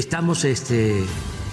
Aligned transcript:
Estamos 0.00 0.44
este, 0.44 1.04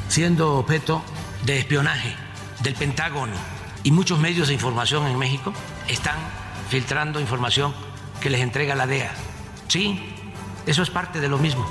siendo 0.08 0.56
objeto 0.56 1.04
de 1.44 1.60
espionaje 1.60 2.16
del 2.62 2.76
Pentágono 2.76 3.36
y 3.84 3.92
muchos 3.92 4.20
medios 4.20 4.48
de 4.48 4.54
información 4.54 5.06
en 5.06 5.20
México 5.20 5.54
están 5.90 6.16
filtrando 6.70 7.20
información 7.20 7.76
que 8.22 8.30
les 8.30 8.40
entrega 8.40 8.74
la 8.74 8.88
DEA. 8.88 9.14
Sí, 9.68 10.02
eso 10.66 10.82
es 10.82 10.90
parte 10.90 11.20
de 11.20 11.28
lo 11.28 11.38
mismo. 11.38 11.68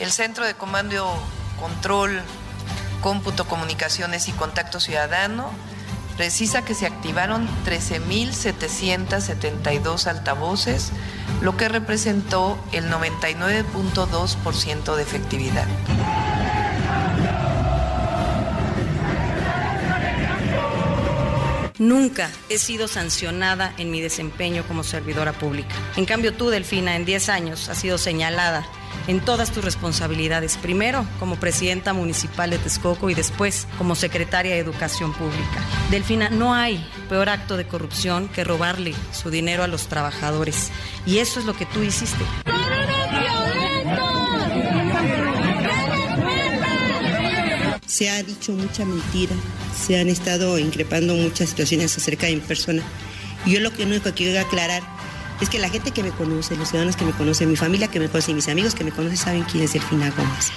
El 0.00 0.10
Centro 0.10 0.44
de 0.44 0.54
Comando, 0.54 1.08
Control, 1.60 2.20
Cómputo, 3.00 3.46
Comunicaciones 3.46 4.26
y 4.26 4.32
Contacto 4.32 4.80
Ciudadano 4.80 5.52
precisa 6.18 6.62
que 6.64 6.74
se 6.74 6.84
activaron 6.84 7.48
13.772 7.64 10.08
altavoces, 10.08 10.90
lo 11.40 11.56
que 11.56 11.68
representó 11.68 12.58
el 12.72 12.90
99.2% 12.90 14.96
de 14.96 15.02
efectividad. 15.02 15.68
Nunca 21.78 22.28
he 22.48 22.58
sido 22.58 22.88
sancionada 22.88 23.72
en 23.78 23.92
mi 23.92 24.00
desempeño 24.00 24.64
como 24.66 24.82
servidora 24.82 25.32
pública. 25.32 25.76
En 25.94 26.04
cambio, 26.04 26.34
tú, 26.34 26.50
Delfina, 26.50 26.96
en 26.96 27.04
10 27.04 27.28
años 27.28 27.68
has 27.68 27.78
sido 27.78 27.96
señalada 27.96 28.66
en 29.08 29.20
todas 29.20 29.50
tus 29.50 29.64
responsabilidades. 29.64 30.56
Primero, 30.58 31.04
como 31.18 31.36
presidenta 31.36 31.92
municipal 31.92 32.50
de 32.50 32.58
Texcoco 32.58 33.10
y 33.10 33.14
después 33.14 33.66
como 33.76 33.96
secretaria 33.96 34.52
de 34.52 34.60
Educación 34.60 35.12
Pública. 35.12 35.64
Delfina, 35.90 36.28
no 36.30 36.54
hay 36.54 36.86
peor 37.08 37.30
acto 37.30 37.56
de 37.56 37.66
corrupción 37.66 38.28
que 38.28 38.44
robarle 38.44 38.94
su 39.12 39.30
dinero 39.30 39.64
a 39.64 39.66
los 39.66 39.88
trabajadores. 39.88 40.70
Y 41.06 41.18
eso 41.18 41.40
es 41.40 41.46
lo 41.46 41.54
que 41.54 41.66
tú 41.66 41.82
hiciste. 41.82 42.24
Se 47.86 48.10
ha 48.10 48.22
dicho 48.22 48.52
mucha 48.52 48.84
mentira, 48.84 49.34
se 49.74 49.98
han 49.98 50.08
estado 50.08 50.58
increpando 50.58 51.14
muchas 51.14 51.48
situaciones 51.48 51.96
acerca 51.96 52.26
de 52.26 52.34
mi 52.34 52.40
persona. 52.40 52.82
Yo 53.46 53.60
lo 53.60 53.72
que 53.72 53.84
único 53.84 54.04
que 54.04 54.12
quiero 54.12 54.38
aclarar 54.38 54.97
es 55.40 55.48
que 55.48 55.58
la 55.58 55.68
gente 55.68 55.92
que 55.92 56.02
me 56.02 56.10
conoce, 56.10 56.56
los 56.56 56.68
ciudadanos 56.68 56.96
que 56.96 57.04
me 57.04 57.12
conocen, 57.12 57.48
mi 57.48 57.56
familia 57.56 57.88
que 57.88 58.00
me 58.00 58.08
conoce 58.08 58.34
mis 58.34 58.48
amigos 58.48 58.74
que 58.74 58.84
me 58.84 58.90
conocen 58.90 59.16
saben 59.16 59.42
quién 59.44 59.64
es 59.64 59.72
Delfina 59.72 60.10
Gómez. 60.10 60.52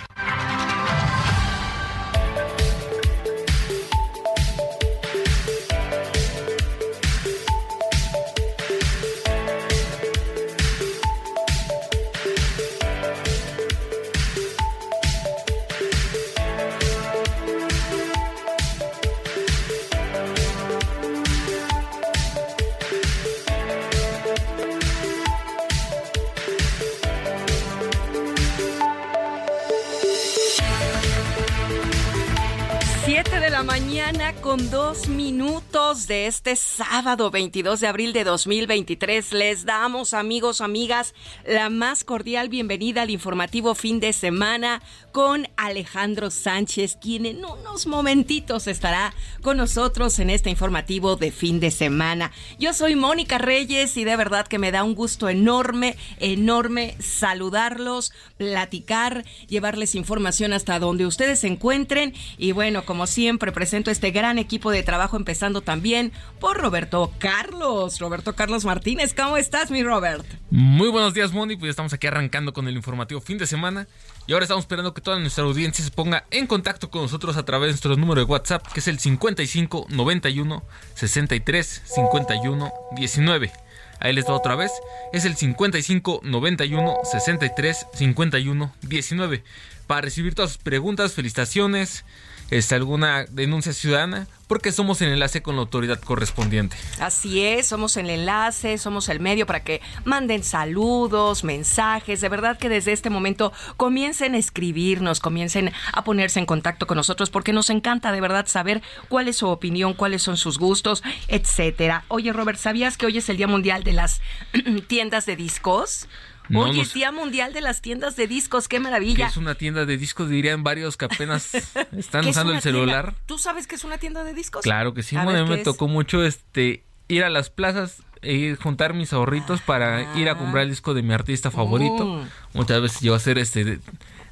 Minutos 36.32 36.41
de 36.41 36.41
este 36.44 36.56
sábado 36.56 37.30
22 37.30 37.82
de 37.82 37.88
abril 37.88 38.14
de 38.14 38.24
2023. 38.24 39.32
Les 39.32 39.64
damos, 39.64 40.16
amigos, 40.16 40.60
amigas, 40.60 41.14
la 41.46 41.70
más 41.70 42.04
cordial 42.04 42.50
bienvenida 42.50 43.04
al 43.04 43.12
informativo 43.12 43.76
fin 43.76 44.00
de 44.00 44.12
semana 44.12 44.82
con 45.12 45.48
Alejandro 45.56 46.32
Sánchez, 46.32 46.98
quien 47.00 47.28
en 47.28 47.46
unos 47.46 47.86
momentitos 47.86 48.66
estará 48.66 49.14
con 49.44 49.58
nosotros 49.58 50.18
en 50.18 50.32
este 50.32 50.50
informativo 50.50 51.16
de 51.16 51.32
fin 51.32 51.60
de 51.60 51.70
semana. 51.70 52.32
Yo 52.58 52.74
soy 52.74 52.96
Mónica 52.96 53.38
Reyes 53.38 53.96
y 53.98 54.04
de 54.04 54.16
verdad 54.16 54.48
que 54.48 54.58
me 54.58 54.72
da 54.72 54.84
un 54.84 54.96
gusto 54.96 55.30
enorme, 55.30 55.96
enorme 56.20 56.96
saludarlos, 57.00 58.14
platicar, 58.38 59.26
llevarles 59.48 59.94
información 59.94 60.54
hasta 60.54 60.80
donde 60.80 61.06
ustedes 61.06 61.42
se 61.42 61.48
encuentren 61.48 62.16
y 62.40 62.52
bueno, 62.52 62.84
como 62.84 63.06
siempre, 63.06 63.52
presento 63.52 63.92
este 63.92 64.10
gran 64.10 64.40
equipo 64.40 64.72
de 64.72 64.82
trabajo, 64.82 65.18
empezando 65.18 65.62
también 65.62 66.12
por 66.42 66.58
Roberto 66.58 67.14
Carlos. 67.20 68.00
Roberto 68.00 68.36
Carlos 68.36 68.66
Martínez, 68.66 69.14
¿cómo 69.14 69.38
estás, 69.38 69.70
mi 69.70 69.84
Robert? 69.84 70.26
Muy 70.50 70.90
buenos 70.90 71.14
días, 71.14 71.32
Moni. 71.32 71.56
Pues 71.56 71.70
estamos 71.70 71.94
aquí 71.94 72.08
arrancando 72.08 72.52
con 72.52 72.68
el 72.68 72.76
informativo 72.76 73.22
fin 73.22 73.38
de 73.38 73.46
semana. 73.46 73.88
Y 74.26 74.34
ahora 74.34 74.46
estamos 74.46 74.64
esperando 74.64 74.94
que 74.96 75.02
toda 75.02 75.20
nuestra 75.20 75.44
audiencia 75.44 75.86
se 75.86 75.92
ponga 75.92 76.26
en 76.32 76.48
contacto 76.48 76.90
con 76.90 77.04
nosotros 77.04 77.38
a 77.38 77.46
través 77.46 77.68
de 77.68 77.72
nuestro 77.74 77.96
número 77.96 78.22
de 78.22 78.26
WhatsApp, 78.26 78.66
que 78.74 78.80
es 78.80 78.88
el 78.88 78.98
55 78.98 79.86
91 79.90 80.64
63 80.96 81.82
51 81.86 82.74
19. 82.96 83.52
Ahí 84.00 84.14
les 84.14 84.26
va 84.26 84.34
otra 84.34 84.56
vez. 84.56 84.72
Es 85.14 85.26
el 85.26 85.36
55 85.36 86.22
91 86.24 86.96
63 87.04 87.86
51 87.94 88.74
19. 88.82 89.44
Para 89.86 90.02
recibir 90.02 90.34
todas 90.34 90.54
sus 90.54 90.62
preguntas, 90.62 91.14
felicitaciones, 91.14 92.04
este, 92.52 92.76
alguna 92.76 93.26
denuncia 93.26 93.74
ciudadana, 93.74 94.28
porque 94.48 94.74
somos 94.74 95.02
el 95.02 95.14
enlace 95.14 95.42
con 95.42 95.56
la 95.56 95.62
autoridad 95.62 96.02
correspondiente. 96.02 96.76
Así 97.00 97.42
es, 97.42 97.68
somos 97.68 97.96
el 97.96 98.10
enlace, 98.10 98.78
somos 98.78 99.08
el 99.08 99.22
medio 99.22 99.46
para 99.46 99.64
que 99.64 99.82
manden 100.04 100.44
saludos, 100.44 101.46
mensajes. 101.46 102.20
De 102.20 102.28
verdad 102.28 102.60
que 102.60 102.68
desde 102.68 102.92
este 102.92 103.10
momento 103.10 103.54
comiencen 103.78 104.36
a 104.36 104.38
escribirnos, 104.38 105.22
comiencen 105.22 105.72
a 105.94 106.04
ponerse 106.04 106.40
en 106.40 106.46
contacto 106.46 106.86
con 106.86 106.98
nosotros, 106.98 107.30
porque 107.30 107.54
nos 107.54 107.70
encanta 107.70 108.12
de 108.12 108.20
verdad 108.20 108.46
saber 108.46 108.82
cuál 109.08 109.30
es 109.30 109.38
su 109.38 109.48
opinión, 109.48 109.94
cuáles 109.94 110.22
son 110.22 110.36
sus 110.36 110.60
gustos, 110.60 111.02
etcétera. 111.30 112.04
Oye, 112.10 112.34
Robert, 112.34 112.60
¿sabías 112.60 112.98
que 112.98 113.06
hoy 113.06 113.18
es 113.18 113.30
el 113.30 113.38
Día 113.38 113.48
Mundial 113.48 113.86
de 113.86 113.94
las 113.94 114.20
tiendas 114.88 115.26
de 115.26 115.38
discos? 115.38 116.10
No, 116.52 116.62
Oye, 116.62 116.74
no 116.78 116.82
es 116.84 116.94
Día 116.94 117.12
Mundial 117.12 117.54
de 117.54 117.62
las 117.62 117.82
tiendas 117.82 118.16
de 118.16 118.28
discos, 118.28 118.68
qué 118.68 118.80
maravilla. 118.80 119.28
es 119.28 119.38
una 119.38 119.56
tienda 119.56 119.86
de 119.86 119.98
discos, 119.98 120.30
dirían 120.30 120.64
varios 120.64 120.98
que 120.98 121.06
apenas 121.06 121.54
están 121.98 122.24
¿Qué 122.24 122.30
es 122.30 122.36
usando 122.36 122.54
el 122.54 122.62
celular. 122.62 123.06
tienda? 123.06 123.22
¿Tú 123.26 123.38
sabes 123.40 123.68
que 123.68 123.76
es 123.76 123.84
una 123.84 123.98
tienda 123.98 124.24
de 124.24 124.34
discos? 124.34 124.62
Claro 124.62 124.94
que 124.94 125.04
sí, 125.04 125.16
A 125.16 125.24
bueno, 125.24 125.40
ver, 125.42 125.50
me 125.50 125.56
¿qué 125.56 125.62
es? 125.62 125.66
tocó 125.66 125.88
mucho 125.88 126.24
este 126.24 126.84
ir 127.08 127.24
a 127.24 127.30
las 127.30 127.50
plazas 127.50 128.04
e 128.22 128.56
juntar 128.62 128.94
mis 128.94 129.14
ahorritos 129.14 129.62
para 129.62 130.16
ir 130.18 130.30
a 130.30 130.38
comprar 130.38 130.64
el 130.64 130.70
disco 130.70 130.94
de 130.94 131.02
mi 131.02 131.14
artista 131.14 131.50
favorito. 131.52 132.06
Mm. 132.06 132.28
Muchas 132.54 132.82
veces 132.82 133.02
yo 133.02 133.14
a 133.14 133.18
hacer 133.18 133.38
este 133.40 133.64
de- 133.66 133.80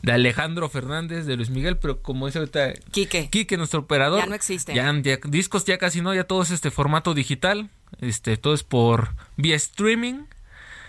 Alejandro 0.07 0.69
Fernández, 0.69 1.25
de 1.25 1.35
Luis 1.35 1.49
Miguel, 1.49 1.75
pero 1.77 2.01
como 2.01 2.25
dice 2.27 2.39
ahorita 2.39 2.71
Quique, 2.91 3.29
Quique 3.29 3.57
nuestro 3.57 3.81
operador. 3.81 4.19
Ya 4.21 4.25
no 4.27 4.35
existen. 4.35 4.75
Ya, 4.75 4.93
ya- 5.01 5.17
discos 5.27 5.65
ya 5.65 5.77
casi 5.77 6.01
no, 6.01 6.13
ya 6.13 6.23
todo 6.23 6.41
es 6.41 6.51
este 6.51 6.71
formato 6.71 7.13
digital, 7.13 7.69
este 7.99 8.37
todo 8.37 8.53
es 8.53 8.63
por 8.63 9.09
vía 9.35 9.55
streaming. 9.57 10.23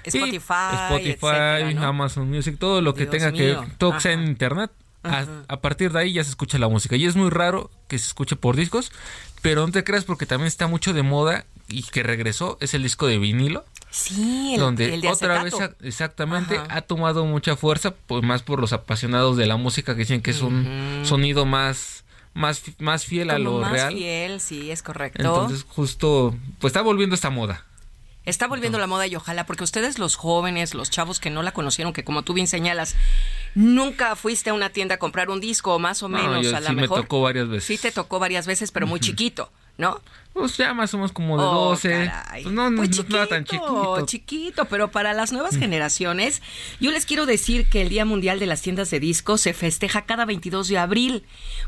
Spotify, 0.04 0.74
Spotify. 0.90 1.76
Amazon 1.78 2.28
Music, 2.30 2.56
todo 2.58 2.80
lo 2.80 2.94
que 2.94 3.06
Dios 3.06 3.10
tenga 3.12 3.30
mío. 3.30 3.62
que 3.62 3.70
todo 3.78 3.92
que 3.94 4.00
sea 4.00 4.12
en 4.12 4.24
internet. 4.24 4.70
A, 5.02 5.60
partir 5.60 5.92
de 5.92 6.00
ahí 6.00 6.12
ya 6.12 6.22
se 6.24 6.30
escucha 6.30 6.58
la 6.58 6.68
música. 6.68 6.96
Y 6.96 7.06
es 7.06 7.16
muy 7.16 7.30
raro 7.30 7.70
que 7.88 7.98
se 7.98 8.06
escuche 8.06 8.36
por 8.36 8.54
discos, 8.56 8.92
pero 9.40 9.66
no 9.66 9.72
te 9.72 9.82
creas 9.82 10.04
porque 10.04 10.26
también 10.26 10.48
está 10.48 10.66
mucho 10.66 10.92
de 10.92 11.02
moda 11.02 11.46
y 11.68 11.84
que 11.84 12.02
regresó 12.02 12.58
es 12.60 12.74
el 12.74 12.82
disco 12.82 13.06
de 13.06 13.18
vinilo. 13.18 13.64
Sí, 13.90 14.54
el, 14.54 14.60
donde 14.60 14.94
el 14.94 15.00
de 15.00 15.08
otra 15.08 15.42
vez 15.42 15.54
exactamente 15.82 16.58
Ajá. 16.58 16.66
ha 16.70 16.82
tomado 16.82 17.24
mucha 17.24 17.56
fuerza, 17.56 17.94
pues 18.06 18.22
más 18.22 18.42
por 18.42 18.60
los 18.60 18.72
apasionados 18.72 19.36
de 19.36 19.46
la 19.46 19.56
música 19.56 19.94
que 19.94 20.00
dicen 20.00 20.20
que 20.20 20.30
es 20.30 20.42
un 20.42 21.00
sonido 21.04 21.46
más 21.46 22.04
más 22.32 22.62
más 22.78 23.04
fiel 23.04 23.30
a 23.30 23.38
lo 23.38 23.58
más 23.58 23.72
real. 23.72 23.94
fiel, 23.94 24.40
sí, 24.40 24.70
es 24.70 24.82
correcto. 24.82 25.18
Entonces 25.20 25.64
justo 25.68 26.36
pues 26.60 26.70
está 26.70 26.82
volviendo 26.82 27.14
esta 27.14 27.30
moda. 27.30 27.64
Está 28.26 28.46
volviendo 28.46 28.78
la 28.78 28.86
moda 28.86 29.06
y 29.06 29.16
ojalá, 29.16 29.46
porque 29.46 29.64
ustedes 29.64 29.98
los 29.98 30.14
jóvenes, 30.16 30.74
los 30.74 30.90
chavos 30.90 31.20
que 31.20 31.30
no 31.30 31.42
la 31.42 31.52
conocieron, 31.52 31.92
que 31.94 32.04
como 32.04 32.22
tú 32.22 32.34
bien 32.34 32.46
señalas, 32.46 32.94
nunca 33.54 34.14
fuiste 34.14 34.50
a 34.50 34.54
una 34.54 34.70
tienda 34.70 34.96
a 34.96 34.98
comprar 34.98 35.30
un 35.30 35.40
disco, 35.40 35.78
más 35.78 36.02
o 36.02 36.08
No, 36.08 36.18
menos, 36.18 36.44
yo 36.44 36.56
a 36.56 36.60
lo 36.60 36.68
sí 36.68 36.74
me 36.74 36.82
mejor. 36.82 37.00
tocó 37.02 37.22
varias 37.22 37.48
veces. 37.48 37.64
Sí 37.64 37.78
te 37.78 37.90
tocó 37.92 38.18
varias 38.18 38.46
veces, 38.46 38.70
pero 38.72 38.86
muy 38.86 39.00
chiquito, 39.00 39.50
¿no? 39.78 40.00
Pues 40.32 40.56
ya 40.56 40.72
más 40.74 40.94
o 40.94 40.96
menos 40.96 41.12
como 41.12 41.36
de 41.36 41.42
Oh, 41.44 41.70
12. 41.70 41.88
caray. 42.06 42.42
Pues 42.44 42.54
no, 42.54 42.70
no, 42.70 42.76
Pues 42.76 42.96
no 42.96 43.02
estaba 43.02 43.26
tan 43.26 43.44
chiquito. 43.44 44.06
chiquito, 44.06 44.64
pero 44.66 44.90
para 44.90 45.12
las 45.12 45.32
nuevas 45.32 45.56
generaciones, 45.56 46.40
yo 46.80 46.92
les 46.92 47.04
quiero 47.04 47.26
decir 47.26 47.66
que 47.68 47.82
el 47.82 47.88
Día 47.88 48.04
Mundial 48.04 48.38
de 48.38 48.46
las 48.46 48.62
Tiendas 48.62 48.90
de 48.90 49.00
Discos 49.00 49.40
se 49.40 49.52
festeja 49.54 50.02
cada 50.02 50.24
22 50.24 50.68
de 50.68 50.78
abril, 50.78 51.24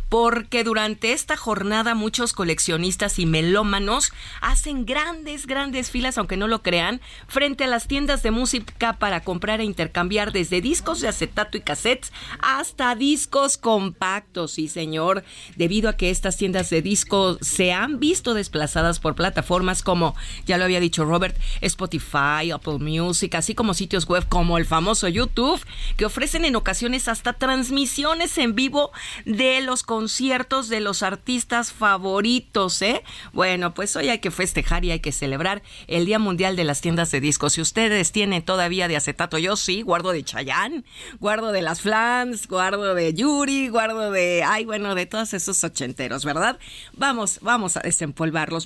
porque 0.08 0.62
durante 0.62 1.12
esta 1.12 1.36
jornada 1.36 1.94
muchos 1.94 2.32
coleccionistas 2.32 3.18
y 3.18 3.26
melómanos 3.26 4.12
hacen 4.40 4.86
grandes, 4.86 5.46
grandes 5.46 5.90
filas, 5.90 6.16
aunque 6.16 6.36
no 6.36 6.46
lo 6.46 6.62
crean, 6.62 7.00
frente 7.26 7.64
a 7.64 7.66
las 7.66 7.88
tiendas 7.88 8.22
de 8.22 8.30
música 8.30 8.94
para 8.98 9.20
comprar 9.24 9.60
e 9.60 9.64
intercambiar 9.64 10.32
desde 10.32 10.60
discos 10.60 11.00
de 11.00 11.08
acetato 11.08 11.58
y 11.58 11.62
cassettes 11.62 12.12
hasta 12.38 12.94
discos 12.94 13.58
compactos, 13.58 14.52
sí 14.52 14.68
señor, 14.68 15.24
debido 15.56 15.88
a 15.90 15.96
que 15.96 16.10
estas 16.10 16.36
tiendas 16.36 16.70
de 16.70 16.80
discos 16.80 17.38
se 17.40 17.72
han 17.72 17.98
visto 17.98 18.34
desplazadas 18.52 19.00
por 19.00 19.14
plataformas 19.14 19.82
como, 19.82 20.14
ya 20.44 20.58
lo 20.58 20.64
había 20.64 20.78
dicho 20.78 21.06
Robert, 21.06 21.34
Spotify, 21.62 22.50
Apple 22.52 22.78
Music, 22.80 23.34
así 23.34 23.54
como 23.54 23.72
sitios 23.72 24.06
web 24.06 24.28
como 24.28 24.58
el 24.58 24.66
famoso 24.66 25.08
YouTube, 25.08 25.64
que 25.96 26.04
ofrecen 26.04 26.44
en 26.44 26.54
ocasiones 26.54 27.08
hasta 27.08 27.32
transmisiones 27.32 28.36
en 28.36 28.54
vivo 28.54 28.92
de 29.24 29.62
los 29.62 29.82
conciertos 29.82 30.68
de 30.68 30.80
los 30.80 31.02
artistas 31.02 31.72
favoritos, 31.72 32.82
¿eh? 32.82 33.02
Bueno, 33.32 33.72
pues 33.72 33.96
hoy 33.96 34.10
hay 34.10 34.18
que 34.18 34.30
festejar 34.30 34.84
y 34.84 34.90
hay 34.90 35.00
que 35.00 35.12
celebrar 35.12 35.62
el 35.86 36.04
Día 36.04 36.18
Mundial 36.18 36.54
de 36.54 36.64
las 36.64 36.82
Tiendas 36.82 37.10
de 37.10 37.22
Discos. 37.22 37.54
Si 37.54 37.62
ustedes 37.62 38.12
tienen 38.12 38.42
todavía 38.42 38.86
de 38.86 38.96
acetato, 38.96 39.38
yo 39.38 39.56
sí, 39.56 39.80
guardo 39.80 40.12
de 40.12 40.24
Chayanne, 40.24 40.84
guardo 41.20 41.52
de 41.52 41.62
las 41.62 41.80
Flans, 41.80 42.46
guardo 42.48 42.94
de 42.94 43.14
Yuri, 43.14 43.68
guardo 43.68 44.10
de, 44.10 44.44
ay, 44.44 44.66
bueno, 44.66 44.94
de 44.94 45.06
todos 45.06 45.32
esos 45.32 45.64
ochenteros, 45.64 46.26
¿verdad? 46.26 46.58
Vamos, 46.92 47.38
vamos 47.40 47.78
a 47.78 47.80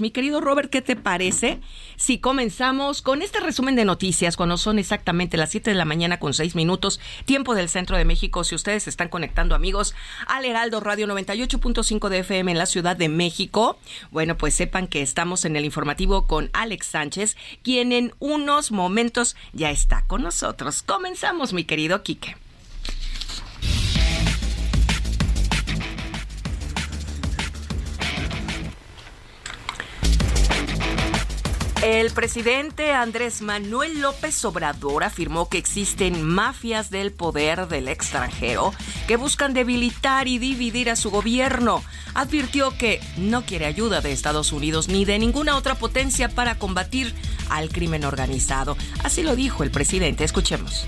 Mi 0.00 0.10
querido 0.10 0.40
Robert, 0.40 0.70
¿qué 0.70 0.80
te 0.80 0.96
parece 0.96 1.60
si 1.96 2.18
comenzamos 2.18 3.02
con 3.02 3.20
este 3.20 3.40
resumen 3.40 3.76
de 3.76 3.84
noticias 3.84 4.34
cuando 4.34 4.56
son 4.56 4.78
exactamente 4.78 5.36
las 5.36 5.50
7 5.50 5.70
de 5.70 5.76
la 5.76 5.84
mañana 5.84 6.18
con 6.18 6.32
6 6.32 6.54
minutos, 6.54 6.98
tiempo 7.26 7.54
del 7.54 7.68
centro 7.68 7.98
de 7.98 8.06
México? 8.06 8.42
Si 8.42 8.54
ustedes 8.54 8.88
están 8.88 9.10
conectando, 9.10 9.54
amigos, 9.54 9.94
al 10.28 10.46
Heraldo 10.46 10.80
Radio 10.80 11.06
98.5 11.06 12.08
de 12.08 12.20
FM 12.20 12.52
en 12.52 12.58
la 12.58 12.64
Ciudad 12.64 12.96
de 12.96 13.10
México, 13.10 13.78
bueno, 14.10 14.38
pues 14.38 14.54
sepan 14.54 14.86
que 14.86 15.02
estamos 15.02 15.44
en 15.44 15.56
el 15.56 15.66
informativo 15.66 16.26
con 16.26 16.48
Alex 16.54 16.86
Sánchez, 16.86 17.36
quien 17.62 17.92
en 17.92 18.14
unos 18.18 18.72
momentos 18.72 19.36
ya 19.52 19.70
está 19.70 20.06
con 20.06 20.22
nosotros. 20.22 20.82
Comenzamos, 20.82 21.52
mi 21.52 21.64
querido 21.64 22.02
Quique. 22.02 22.45
El 31.86 32.10
presidente 32.10 32.92
Andrés 32.92 33.42
Manuel 33.42 34.00
López 34.00 34.44
Obrador 34.44 35.04
afirmó 35.04 35.48
que 35.48 35.56
existen 35.56 36.20
mafias 36.20 36.90
del 36.90 37.12
poder 37.12 37.68
del 37.68 37.86
extranjero 37.86 38.74
que 39.06 39.16
buscan 39.16 39.54
debilitar 39.54 40.26
y 40.26 40.38
dividir 40.38 40.90
a 40.90 40.96
su 40.96 41.12
gobierno. 41.12 41.84
Advirtió 42.14 42.76
que 42.76 43.00
no 43.18 43.46
quiere 43.46 43.66
ayuda 43.66 44.00
de 44.00 44.10
Estados 44.10 44.50
Unidos 44.50 44.88
ni 44.88 45.04
de 45.04 45.20
ninguna 45.20 45.54
otra 45.54 45.76
potencia 45.76 46.28
para 46.28 46.58
combatir 46.58 47.14
al 47.50 47.68
crimen 47.68 48.04
organizado. 48.04 48.76
Así 49.04 49.22
lo 49.22 49.36
dijo 49.36 49.62
el 49.62 49.70
presidente. 49.70 50.24
Escuchemos. 50.24 50.86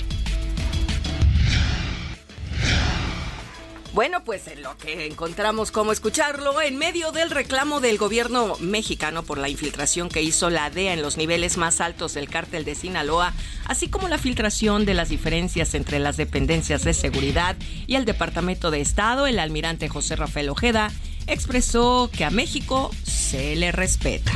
Bueno, 3.98 4.22
pues 4.22 4.46
en 4.46 4.62
lo 4.62 4.78
que 4.78 5.06
encontramos 5.06 5.72
cómo 5.72 5.90
escucharlo, 5.90 6.62
en 6.62 6.78
medio 6.78 7.10
del 7.10 7.32
reclamo 7.32 7.80
del 7.80 7.98
gobierno 7.98 8.56
mexicano 8.60 9.24
por 9.24 9.38
la 9.38 9.48
infiltración 9.48 10.08
que 10.08 10.22
hizo 10.22 10.50
la 10.50 10.70
DEA 10.70 10.92
en 10.92 11.02
los 11.02 11.16
niveles 11.16 11.56
más 11.56 11.80
altos 11.80 12.14
del 12.14 12.28
cártel 12.28 12.64
de 12.64 12.76
Sinaloa, 12.76 13.32
así 13.64 13.88
como 13.88 14.06
la 14.06 14.16
filtración 14.16 14.84
de 14.84 14.94
las 14.94 15.08
diferencias 15.08 15.74
entre 15.74 15.98
las 15.98 16.16
dependencias 16.16 16.84
de 16.84 16.94
seguridad 16.94 17.56
y 17.88 17.96
el 17.96 18.04
Departamento 18.04 18.70
de 18.70 18.82
Estado, 18.82 19.26
el 19.26 19.40
almirante 19.40 19.88
José 19.88 20.14
Rafael 20.14 20.50
Ojeda 20.50 20.92
expresó 21.26 22.08
que 22.16 22.24
a 22.24 22.30
México 22.30 22.92
se 23.02 23.56
le 23.56 23.72
respeta. 23.72 24.30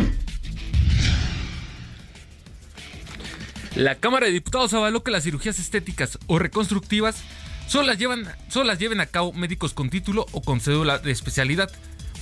La 3.76 3.94
Cámara 3.94 4.26
de 4.26 4.32
Diputados 4.32 4.74
avaló 4.74 5.04
que 5.04 5.12
las 5.12 5.22
cirugías 5.22 5.60
estéticas 5.60 6.18
o 6.26 6.40
reconstructivas 6.40 7.22
solo 7.66 7.86
las, 7.86 7.98
llevan, 7.98 8.26
solo 8.48 8.66
las 8.66 8.78
lleven 8.78 9.00
a 9.00 9.06
cabo 9.06 9.32
médicos 9.32 9.74
con 9.74 9.90
título 9.90 10.26
o 10.32 10.42
con 10.42 10.60
cédula 10.60 10.98
de 10.98 11.10
especialidad. 11.10 11.70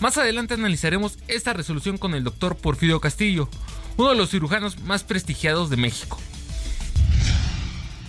Más 0.00 0.16
adelante 0.16 0.54
analizaremos 0.54 1.18
esta 1.28 1.52
resolución 1.52 1.98
con 1.98 2.14
el 2.14 2.24
doctor 2.24 2.56
Porfirio 2.56 3.00
Castillo, 3.00 3.48
uno 3.96 4.10
de 4.10 4.16
los 4.16 4.30
cirujanos 4.30 4.80
más 4.80 5.04
prestigiados 5.04 5.68
de 5.70 5.76
México. 5.76 6.18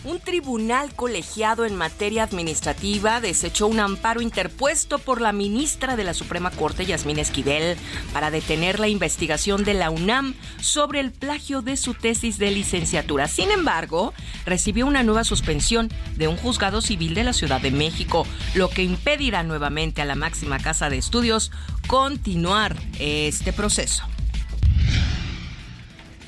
Un 0.04 0.20
tribunal 0.20 0.96
colegiado 0.96 1.64
en 1.64 1.76
materia 1.76 2.24
administrativa 2.24 3.22
desechó 3.22 3.68
un 3.68 3.80
amparo 3.80 4.22
interpuesto 4.22 4.98
por 4.98 5.22
la 5.22 5.32
ministra 5.32 5.96
de 5.96 6.04
la 6.04 6.16
Suprema 6.16 6.50
Corte, 6.50 6.88
Yasmín 6.88 7.20
Esquivel, 7.20 7.78
para 8.12 8.32
detener 8.32 8.80
la 8.80 8.88
investigación 8.88 9.64
de 9.64 9.76
la 9.76 9.92
UNAM 9.92 10.34
sobre 10.60 11.02
el 11.02 11.12
plagio 11.12 11.62
de 11.62 11.78
su 11.78 11.94
tesis 11.94 12.40
de 12.40 12.50
licenciatura. 12.50 13.28
Sin 13.28 13.52
embargo, 13.52 14.16
recibió 14.44 14.88
una 14.88 15.04
nueva 15.04 15.24
suspensión 15.24 15.90
de 16.16 16.28
un 16.28 16.36
juzgado 16.36 16.82
civil 16.82 17.14
de 17.14 17.24
la 17.24 17.34
Ciudad 17.34 17.62
de 17.62 17.70
México, 17.70 18.26
lo 18.56 18.72
que 18.72 18.82
impedirá 18.82 19.44
nuevamente 19.44 20.02
a 20.02 20.06
la 20.06 20.16
máxima 20.16 20.58
casa 20.58 20.90
de 20.90 20.98
estudios 20.98 21.52
continuar 21.86 22.76
este 22.98 23.54
proceso. 23.54 24.04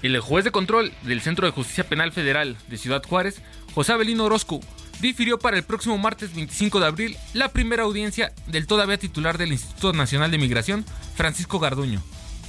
El 0.04 0.20
juez 0.20 0.44
de 0.44 0.52
control 0.52 0.92
del 1.04 1.22
Centro 1.22 1.48
de 1.48 1.54
Justicia 1.54 1.88
Penal 1.88 2.12
Federal 2.12 2.58
de 2.68 2.78
Ciudad 2.78 3.02
Juárez, 3.08 3.42
José 3.74 3.94
Abelino 3.94 4.26
Orozco, 4.26 4.60
difirió 5.00 5.40
para 5.40 5.58
el 5.58 5.64
próximo 5.64 5.98
martes 5.98 6.34
25 6.34 6.80
de 6.80 6.86
abril 6.86 7.18
la 7.34 7.50
primera 7.50 7.84
audiencia 7.84 8.34
del 8.48 8.68
todavía 8.68 8.98
titular 8.98 9.38
del 9.38 9.52
Instituto 9.52 9.94
Nacional 9.94 10.32
de 10.32 10.38
Migración, 10.38 10.86
Francisco 11.16 11.60
Garduño, 11.60 12.02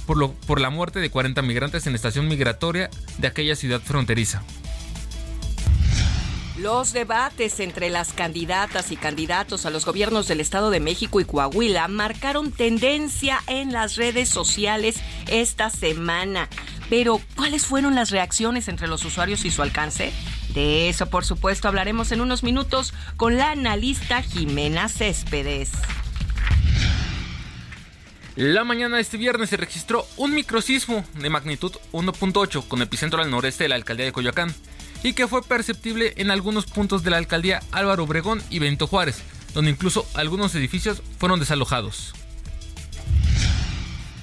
por, 0.05 0.17
lo, 0.17 0.33
por 0.33 0.61
la 0.61 0.69
muerte 0.69 0.99
de 0.99 1.09
40 1.09 1.41
migrantes 1.41 1.87
en 1.87 1.95
estación 1.95 2.27
migratoria 2.27 2.89
de 3.17 3.27
aquella 3.27 3.55
ciudad 3.55 3.81
fronteriza. 3.81 4.43
Los 6.57 6.93
debates 6.93 7.59
entre 7.59 7.89
las 7.89 8.13
candidatas 8.13 8.93
y 8.93 8.95
candidatos 8.95 9.65
a 9.65 9.69
los 9.69 9.85
gobiernos 9.85 10.29
del 10.29 10.39
Estado 10.39 10.69
de 10.69 10.79
México 10.79 11.19
y 11.19 11.25
Coahuila 11.25 11.89
marcaron 11.89 12.53
tendencia 12.53 13.43
en 13.47 13.73
las 13.73 13.97
redes 13.97 14.29
sociales 14.29 15.01
esta 15.27 15.69
semana. 15.69 16.47
Pero, 16.89 17.19
¿cuáles 17.35 17.65
fueron 17.65 17.93
las 17.93 18.09
reacciones 18.09 18.69
entre 18.69 18.87
los 18.87 19.03
usuarios 19.03 19.43
y 19.43 19.51
su 19.51 19.63
alcance? 19.63 20.13
De 20.55 20.87
eso, 20.87 21.07
por 21.07 21.25
supuesto, 21.25 21.67
hablaremos 21.67 22.13
en 22.13 22.21
unos 22.21 22.41
minutos 22.41 22.93
con 23.17 23.37
la 23.37 23.51
analista 23.51 24.21
Jimena 24.21 24.87
Céspedes. 24.87 25.71
La 28.37 28.63
mañana 28.63 28.95
de 28.95 29.01
este 29.01 29.17
viernes 29.17 29.49
se 29.49 29.57
registró 29.57 30.07
un 30.15 30.33
microsismo 30.33 31.05
de 31.19 31.29
magnitud 31.29 31.73
1.8 31.91 32.67
con 32.67 32.81
epicentro 32.81 33.21
al 33.21 33.31
noreste 33.31 33.65
de 33.65 33.69
la 33.69 33.75
alcaldía 33.75 34.05
de 34.05 34.11
Coyoacán 34.13 34.53
y 35.03 35.13
que 35.13 35.27
fue 35.27 35.43
perceptible 35.43 36.13
en 36.17 36.31
algunos 36.31 36.65
puntos 36.65 37.03
de 37.03 37.11
la 37.11 37.17
alcaldía 37.17 37.61
Álvaro 37.71 38.03
Obregón 38.03 38.41
y 38.49 38.59
Benito 38.59 38.87
Juárez, 38.87 39.21
donde 39.53 39.71
incluso 39.71 40.07
algunos 40.15 40.55
edificios 40.55 41.01
fueron 41.19 41.39
desalojados. 41.39 42.13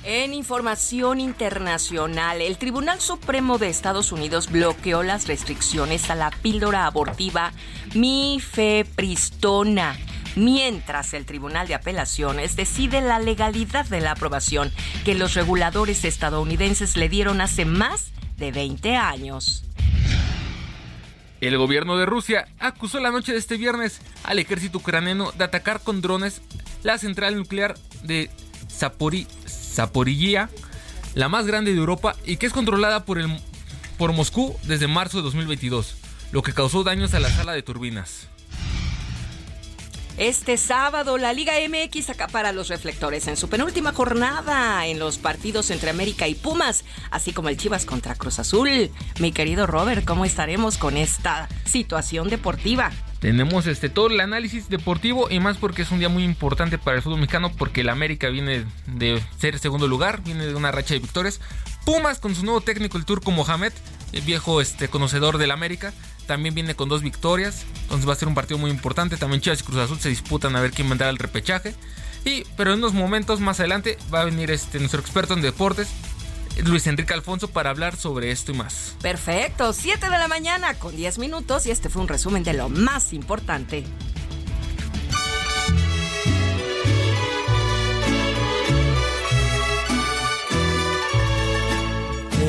En 0.05 0.35
información 0.35 1.21
internacional, 1.21 2.41
el 2.41 2.59
Tribunal 2.59 3.01
Supremo 3.01 3.59
de 3.59 3.69
Estados 3.69 4.11
Unidos 4.11 4.51
bloqueó 4.51 5.05
las 5.05 5.29
restricciones 5.29 6.11
a 6.11 6.17
la 6.17 6.31
píldora 6.31 6.87
abortiva 6.87 7.53
mifepristona 7.95 9.97
mientras 10.35 11.15
el 11.15 11.25
Tribunal 11.25 11.69
de 11.69 11.75
Apelaciones 11.75 12.57
decide 12.57 13.01
la 13.01 13.21
legalidad 13.21 13.87
de 13.87 14.01
la 14.01 14.13
aprobación 14.13 14.73
que 15.05 15.15
los 15.15 15.35
reguladores 15.35 16.05
estadounidenses 16.05 16.97
le 16.97 17.09
dieron 17.09 17.41
hace 17.41 17.65
más 17.65 18.11
de 18.39 18.51
20 18.51 18.97
años. 18.97 19.65
El 21.41 21.57
gobierno 21.59 21.97
de 21.97 22.07
Rusia 22.07 22.49
acusó 22.59 22.99
la 22.99 23.13
noche 23.13 23.33
de 23.33 23.39
este 23.39 23.57
viernes 23.57 24.01
al 24.25 24.41
ejército 24.41 24.79
ucraniano 24.79 25.31
de 25.31 25.45
atacar 25.45 25.81
con 25.81 26.01
drones 26.01 26.43
la 26.83 26.99
central 26.99 27.37
nuclear 27.37 27.77
de 28.03 28.31
Zapori, 29.73 30.37
la 31.15 31.29
más 31.29 31.47
grande 31.47 31.73
de 31.73 31.79
Europa 31.79 32.15
y 32.25 32.37
que 32.37 32.47
es 32.47 32.53
controlada 32.53 33.05
por, 33.05 33.19
el, 33.19 33.41
por 33.99 34.13
Moscú 34.13 34.57
desde 34.65 34.87
marzo 34.87 35.19
de 35.19 35.25
2022, 35.25 35.97
lo 36.33 36.43
que 36.43 36.53
causó 36.53 36.85
daños 36.85 37.15
a 37.15 37.21
la 37.21 37.31
sala 37.31 37.53
de 37.53 37.63
turbinas. 37.63 38.29
Este 40.19 40.59
sábado 40.59 41.17
la 41.17 41.33
Liga 41.33 41.55
MX 41.67 42.11
acapara 42.11 42.53
los 42.53 42.69
reflectores 42.69 43.27
en 43.29 43.39
su 43.39 43.49
penúltima 43.49 43.95
jornada 43.95 44.87
en 44.87 44.99
los 44.99 45.17
partidos 45.17 45.71
entre 45.71 45.89
América 45.89 46.29
y 46.29 46.35
Pumas, 46.35 46.85
así 47.11 47.33
como 47.33 47.49
el 47.49 47.57
Chivas 47.57 47.87
contra 47.87 48.15
Cruz 48.15 48.39
Azul. 48.39 48.91
Mi 49.21 49.33
querido 49.33 49.67
Robert, 49.67 50.05
¿cómo 50.05 50.27
estaremos 50.27 50.77
con 50.77 50.99
esta 50.99 51.49
situación 51.65 52.29
deportiva? 52.29 52.93
Tenemos 53.23 53.69
este 53.69 53.89
todo 53.89 54.09
el 54.09 54.19
análisis 54.19 54.69
deportivo 54.69 55.31
y 55.31 55.39
más 55.39 55.57
porque 55.57 55.83
es 55.83 55.93
un 55.93 56.01
día 56.01 56.09
muy 56.09 56.25
importante 56.25 56.77
para 56.77 56.97
el 56.97 57.05
fútbol 57.05 57.21
mexicano 57.21 57.53
porque 57.57 57.83
el 57.83 57.89
América 57.89 58.29
viene 58.31 58.67
de 58.89 59.23
ser 59.39 59.61
segundo 59.61 59.87
lugar, 59.87 60.25
viene 60.25 60.45
de 60.45 60.57
una 60.57 60.73
racha 60.73 60.95
de 60.95 60.99
victorias. 60.99 61.41
Pumas 61.87 62.19
con 62.19 62.35
su 62.35 62.45
nuevo 62.45 62.61
técnico 62.63 62.99
el 62.99 63.05
turco 63.05 63.31
Mohamed, 63.31 63.73
el 64.13 64.23
viejo 64.23 64.61
este 64.61 64.89
conocedor 64.89 65.39
del 65.39 65.53
América, 65.53 65.93
también 66.27 66.57
viene 66.57 66.75
con 66.75 66.89
dos 66.89 67.03
victorias. 67.03 67.65
Entonces 67.83 68.09
va 68.09 68.15
a 68.15 68.17
ser 68.17 68.27
un 68.27 68.35
partido 68.35 68.59
muy 68.59 68.73
importante. 68.73 69.17
También 69.17 69.41
Chivas 69.41 69.61
y 69.61 69.65
Cruz 69.65 69.79
Azul 69.79 70.01
se 70.01 70.09
disputan 70.09 70.57
a 70.57 70.61
ver 70.61 70.73
quién 70.73 70.89
vendrá 70.89 71.09
al 71.09 71.19
repechaje. 71.19 71.77
Y, 72.25 72.43
pero 72.57 72.73
en 72.73 72.81
unos 72.81 72.93
momentos 72.93 73.39
más 73.39 73.61
adelante 73.61 73.99
va 74.13 74.23
a 74.23 74.25
venir 74.25 74.51
este, 74.51 74.81
nuestro 74.81 75.01
experto 75.01 75.35
en 75.35 75.43
deportes, 75.43 75.89
Luis 76.65 76.87
Enrique 76.87 77.15
Alfonso, 77.15 77.49
para 77.49 77.71
hablar 77.71 77.97
sobre 77.97 78.31
esto 78.31 78.53
y 78.53 78.55
más. 78.55 78.97
Perfecto, 79.01 79.73
7 79.73 80.09
de 80.09 80.19
la 80.19 80.29
mañana 80.29 80.75
con 80.75 80.95
10 80.95 81.19
minutos 81.19 81.67
y 81.67 81.71
este 81.71 81.89
fue 81.89 82.03
un 82.03 82.09
resumen 82.09 82.43
de 82.45 82.53
lo 82.53 82.69
más 82.69 83.13
importante. 83.13 83.85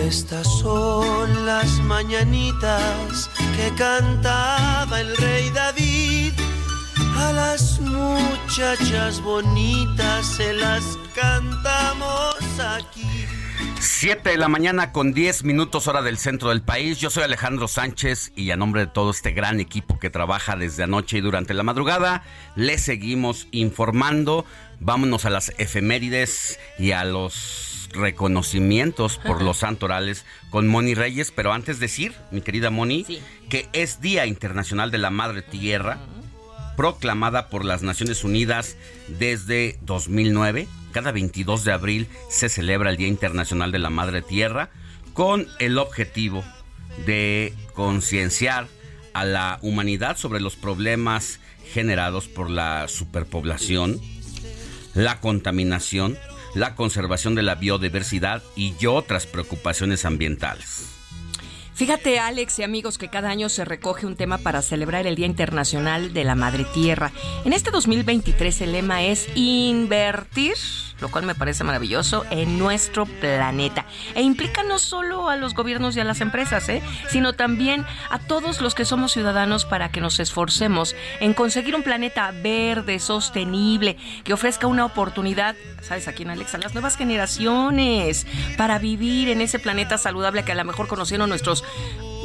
Estas 0.05 0.48
son 0.60 1.45
las 1.45 1.79
mañanitas 1.79 3.29
que 3.55 3.74
cantaba 3.75 5.01
el 5.01 5.15
rey 5.17 5.50
David. 5.50 6.33
A 7.17 7.31
las 7.31 7.79
muchachas 7.79 9.22
bonitas 9.22 10.25
se 10.25 10.53
las 10.53 10.83
cantamos 11.15 12.36
aquí. 12.60 13.32
Siete 13.85 14.29
de 14.29 14.37
la 14.37 14.47
mañana 14.47 14.93
con 14.93 15.13
10 15.13 15.43
minutos 15.43 15.87
hora 15.87 16.01
del 16.01 16.17
centro 16.17 16.47
del 16.47 16.61
país. 16.61 17.01
Yo 17.01 17.09
soy 17.09 17.23
Alejandro 17.23 17.67
Sánchez 17.67 18.31
y 18.33 18.49
a 18.51 18.55
nombre 18.55 18.85
de 18.85 18.87
todo 18.87 19.11
este 19.11 19.33
gran 19.33 19.59
equipo 19.59 19.99
que 19.99 20.09
trabaja 20.09 20.55
desde 20.55 20.83
anoche 20.83 21.17
y 21.17 21.21
durante 21.21 21.53
la 21.53 21.63
madrugada, 21.63 22.23
le 22.55 22.77
seguimos 22.77 23.49
informando. 23.51 24.45
Vámonos 24.79 25.25
a 25.25 25.29
las 25.29 25.51
efemérides 25.57 26.61
y 26.79 26.91
a 26.91 27.03
los 27.03 27.89
reconocimientos 27.91 29.17
por 29.17 29.41
los 29.41 29.57
santorales 29.57 30.25
con 30.49 30.69
Moni 30.69 30.93
Reyes, 30.93 31.31
pero 31.31 31.51
antes 31.51 31.81
decir, 31.81 32.13
mi 32.31 32.39
querida 32.39 32.69
Moni, 32.69 33.05
que 33.49 33.67
es 33.73 33.99
Día 33.99 34.25
Internacional 34.25 34.91
de 34.91 34.99
la 34.99 35.09
Madre 35.09 35.41
Tierra, 35.41 35.99
proclamada 36.77 37.49
por 37.49 37.65
las 37.65 37.81
Naciones 37.81 38.23
Unidas 38.23 38.77
desde 39.09 39.77
2009. 39.81 40.69
Cada 40.93 41.12
22 41.12 41.63
de 41.63 41.71
abril 41.71 42.07
se 42.29 42.50
celebra 42.50 42.91
el 42.91 42.97
Día 42.97 43.07
Internacional 43.07 43.71
de 43.71 43.79
la 43.79 43.89
Madre 43.89 44.21
Tierra 44.21 44.69
con 45.13 45.47
el 45.59 45.79
objetivo 45.79 46.43
de 47.07 47.55
concienciar 47.73 48.67
a 49.13 49.25
la 49.25 49.57
humanidad 49.63 50.17
sobre 50.17 50.39
los 50.39 50.55
problemas 50.55 51.39
generados 51.71 52.27
por 52.27 52.51
la 52.51 52.88
superpoblación, 52.88 54.00
la 54.93 55.19
contaminación, 55.19 56.15
la 56.53 56.75
conservación 56.75 57.33
de 57.33 57.41
la 57.41 57.55
biodiversidad 57.55 58.43
y 58.55 58.85
otras 58.85 59.25
preocupaciones 59.25 60.05
ambientales. 60.05 60.92
Fíjate, 61.75 62.19
Alex 62.19 62.59
y 62.59 62.63
amigos, 62.63 62.99
que 62.99 63.09
cada 63.09 63.29
año 63.29 63.49
se 63.49 63.65
recoge 63.65 64.05
un 64.05 64.15
tema 64.15 64.37
para 64.37 64.61
celebrar 64.61 65.07
el 65.07 65.15
Día 65.15 65.25
Internacional 65.25 66.13
de 66.13 66.23
la 66.23 66.35
Madre 66.35 66.65
Tierra. 66.73 67.11
En 67.45 67.53
este 67.53 67.71
2023 67.71 68.61
el 68.61 68.71
lema 68.73 69.03
es 69.03 69.27
invertir 69.35 70.53
lo 71.00 71.09
cual 71.09 71.25
me 71.25 71.35
parece 71.35 71.63
maravilloso, 71.63 72.25
en 72.29 72.57
nuestro 72.57 73.05
planeta. 73.05 73.85
E 74.15 74.21
implica 74.21 74.63
no 74.63 74.79
solo 74.79 75.29
a 75.29 75.35
los 75.35 75.53
gobiernos 75.53 75.95
y 75.95 76.00
a 76.00 76.03
las 76.03 76.21
empresas, 76.21 76.67
¿eh? 76.69 76.81
sino 77.09 77.33
también 77.33 77.85
a 78.09 78.19
todos 78.19 78.62
los 78.62 78.75
que 78.75 78.85
somos 78.85 79.12
ciudadanos 79.12 79.65
para 79.65 79.89
que 79.89 80.01
nos 80.01 80.19
esforcemos 80.19 80.95
en 81.19 81.33
conseguir 81.33 81.75
un 81.75 81.83
planeta 81.83 82.31
verde, 82.31 83.00
sostenible, 83.00 83.97
que 84.23 84.33
ofrezca 84.33 84.67
una 84.67 84.85
oportunidad, 84.85 85.55
¿sabes 85.81 86.07
a 86.07 86.13
quién, 86.13 86.29
Alex? 86.29 86.55
A 86.55 86.57
las 86.57 86.73
nuevas 86.73 86.97
generaciones 86.97 88.25
para 88.57 88.79
vivir 88.79 89.29
en 89.29 89.41
ese 89.41 89.59
planeta 89.59 89.97
saludable 89.97 90.43
que 90.43 90.51
a 90.51 90.55
lo 90.55 90.65
mejor 90.65 90.88
conocieron 90.88 91.29
nuestros 91.29 91.63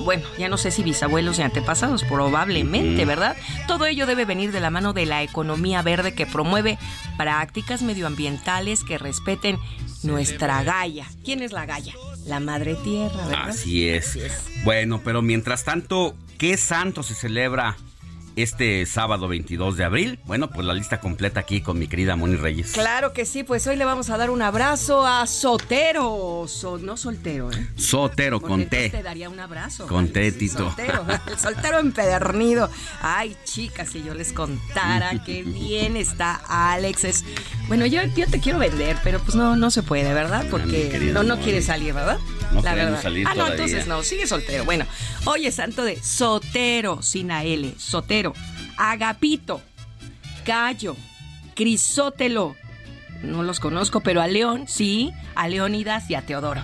bueno, 0.05 0.27
ya 0.39 0.49
no 0.49 0.57
sé 0.57 0.71
si 0.71 0.83
bisabuelos 0.83 1.39
y 1.39 1.43
antepasados, 1.43 2.05
probablemente, 2.05 3.05
¿verdad? 3.05 3.37
Todo 3.67 3.87
ello 3.87 4.07
debe 4.07 4.25
venir 4.25 4.53
de 4.53 4.61
la 4.61 4.71
mano 4.71 4.93
de 4.93 5.07
la 5.07 5.23
economía 5.23 5.83
verde 5.83 6.15
que 6.15 6.27
promueve 6.27 6.79
prácticas 7.17 7.83
medioambientales 7.83 8.85
que 8.85 8.99
respeten 8.99 9.59
nuestra 10.03 10.63
Gaia. 10.63 11.07
¿Quién 11.25 11.43
es 11.43 11.53
la 11.53 11.67
Gaia? 11.67 11.95
La 12.27 12.41
Madre 12.41 12.75
Tierra, 12.77 13.27
¿verdad? 13.27 13.49
Así 13.49 13.89
es. 13.89 14.11
Así 14.11 14.21
es. 14.21 14.45
Bueno, 14.65 15.01
pero 15.03 15.23
mientras 15.23 15.65
tanto, 15.65 16.15
¿qué 16.37 16.57
santo 16.57 17.03
se 17.03 17.15
celebra 17.15 17.77
este 18.43 18.87
sábado 18.87 19.29
22 19.29 19.77
de 19.77 19.85
abril. 19.85 20.19
Bueno, 20.25 20.51
pues 20.51 20.67
la 20.67 20.75
lista 20.75 21.01
completa 21.01 21.41
aquí 21.41 21.61
con 21.61 21.79
mi 21.79 21.89
querida 21.89 22.17
Moni 22.17 22.37
Reyes. 22.37 22.73
Claro 22.73 23.13
que 23.13 23.25
sí, 23.25 23.43
pues 23.43 23.67
hoy 23.67 23.77
le 23.77 23.85
vamos 23.85 24.11
a 24.11 24.17
dar 24.17 24.31
un 24.31 24.43
abrazo 24.43 25.07
a 25.07 25.27
Sotero, 25.27 26.47
no 26.81 26.97
soltero, 26.97 27.51
¿eh? 27.53 27.69
Sotero, 27.77 28.41
con 28.41 28.67
T. 28.67 28.91
te 28.91 29.03
daría 29.03 29.29
un 29.29 29.41
abrazo. 29.41 29.87
Con 29.87 30.09
T, 30.09 30.33
Tito. 30.33 30.67
Soltero, 30.67 31.05
el 31.27 31.39
soltero 31.39 31.79
empedernido. 31.79 32.71
Ay, 33.01 33.37
chicas, 33.45 33.91
si 33.91 34.03
yo 34.03 34.15
les 34.15 34.33
contara 34.33 35.23
qué 35.25 35.43
bien 35.43 35.97
está 35.97 36.41
Alex. 36.49 37.05
Es, 37.05 37.25
bueno, 37.67 37.87
yo, 37.87 38.03
yo 38.17 38.27
te 38.29 38.41
quiero 38.41 38.59
vender, 38.59 38.97
pero 39.03 39.19
pues 39.21 39.35
no, 39.35 39.57
no 39.57 39.71
se 39.71 39.83
puede, 39.83 40.15
¿verdad? 40.15 40.47
Porque 40.51 41.11
no, 41.13 41.23
no 41.23 41.39
quiere 41.39 41.63
salir, 41.63 41.95
¿verdad? 41.95 42.19
No 42.53 42.63
la 42.63 42.75
verdad. 42.75 43.03
salir 43.03 43.27
Ah, 43.27 43.35
no, 43.35 43.49
entonces 43.49 43.87
no, 43.87 44.03
sigue 44.03 44.27
soltero. 44.27 44.65
Bueno, 44.65 44.87
hoy 45.25 45.47
es 45.47 45.57
santo 45.57 45.85
de 45.85 46.01
Sotero, 46.03 47.03
sin 47.03 47.31
a 47.31 47.45
L, 47.45 47.75
Sotero. 47.79 48.28
Agapito, 48.77 49.61
Gallo, 50.47 50.97
Crisótelo. 51.55 52.57
No 53.23 53.43
los 53.43 53.59
conozco, 53.59 54.01
pero 54.01 54.21
a 54.21 54.29
León, 54.29 54.65
sí, 54.69 55.13
a 55.35 55.49
Leónidas 55.49 56.09
y 56.11 56.15
a 56.15 56.23
Teodoro. 56.23 56.63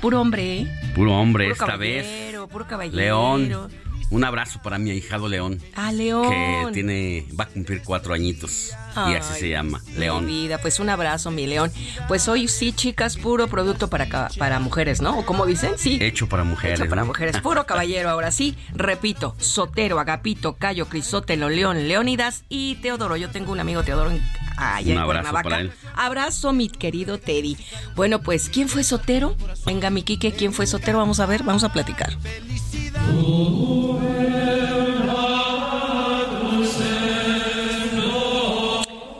Puro 0.00 0.20
hombre, 0.20 0.60
¿eh? 0.60 0.92
Puro 0.94 1.16
hombre 1.16 1.50
esta 1.50 1.76
vez. 1.76 2.34
Puro 2.50 2.66
caballero. 2.66 2.96
León. 2.96 3.70
Un 4.12 4.24
abrazo 4.24 4.60
para 4.62 4.78
mi 4.78 4.90
ahijado 4.90 5.26
León. 5.26 5.58
Ah, 5.74 5.90
León. 5.90 6.28
Que 6.28 6.68
tiene, 6.74 7.26
va 7.38 7.44
a 7.44 7.46
cumplir 7.46 7.82
cuatro 7.82 8.12
añitos. 8.12 8.72
y 9.08 9.14
así 9.14 9.40
se 9.40 9.48
llama, 9.48 9.80
León. 9.96 10.26
Mi 10.26 10.42
vida, 10.42 10.58
pues 10.58 10.80
un 10.80 10.90
abrazo, 10.90 11.30
mi 11.30 11.46
León. 11.46 11.72
Pues 12.08 12.28
hoy 12.28 12.46
sí, 12.46 12.74
chicas, 12.74 13.16
puro 13.16 13.48
producto 13.48 13.88
para, 13.88 14.28
para 14.38 14.60
mujeres, 14.60 15.00
¿no? 15.00 15.18
¿O 15.18 15.24
cómo 15.24 15.46
dicen? 15.46 15.78
Sí. 15.78 15.98
Hecho 15.98 16.28
para 16.28 16.44
mujeres. 16.44 16.78
Hecho 16.78 16.90
para 16.90 17.04
mujeres. 17.04 17.38
Puro 17.40 17.64
caballero, 17.64 18.10
ahora 18.10 18.32
sí. 18.32 18.54
Repito, 18.74 19.34
Sotero, 19.38 19.98
Agapito, 19.98 20.56
Cayo, 20.56 20.90
Crisótelo, 20.90 21.48
León, 21.48 21.88
Leónidas 21.88 22.44
y 22.50 22.74
Teodoro. 22.76 23.16
Yo 23.16 23.30
tengo 23.30 23.50
un 23.50 23.60
amigo 23.60 23.82
Teodoro 23.82 24.10
en, 24.10 24.22
allá 24.62 24.92
un 24.92 24.98
abrazo 24.98 25.32
Para 25.32 25.60
él. 25.60 25.72
Abrazo, 25.94 26.52
mi 26.52 26.68
querido 26.68 27.18
Teddy. 27.18 27.56
Bueno, 27.94 28.22
pues, 28.22 28.48
¿quién 28.48 28.68
fue 28.68 28.84
Sotero? 28.84 29.36
Venga, 29.66 29.90
mi 29.90 30.02
Quique, 30.02 30.32
¿quién 30.32 30.52
fue 30.52 30.66
Sotero? 30.66 30.98
Vamos 30.98 31.20
a 31.20 31.26
ver, 31.26 31.42
vamos 31.42 31.64
a 31.64 31.72
platicar. 31.72 32.16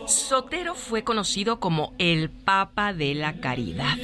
Sotero 0.06 0.74
fue 0.74 1.04
conocido 1.04 1.60
como 1.60 1.92
el 1.98 2.30
Papa 2.30 2.92
de 2.92 3.14
la 3.14 3.34
Caridad. 3.40 3.96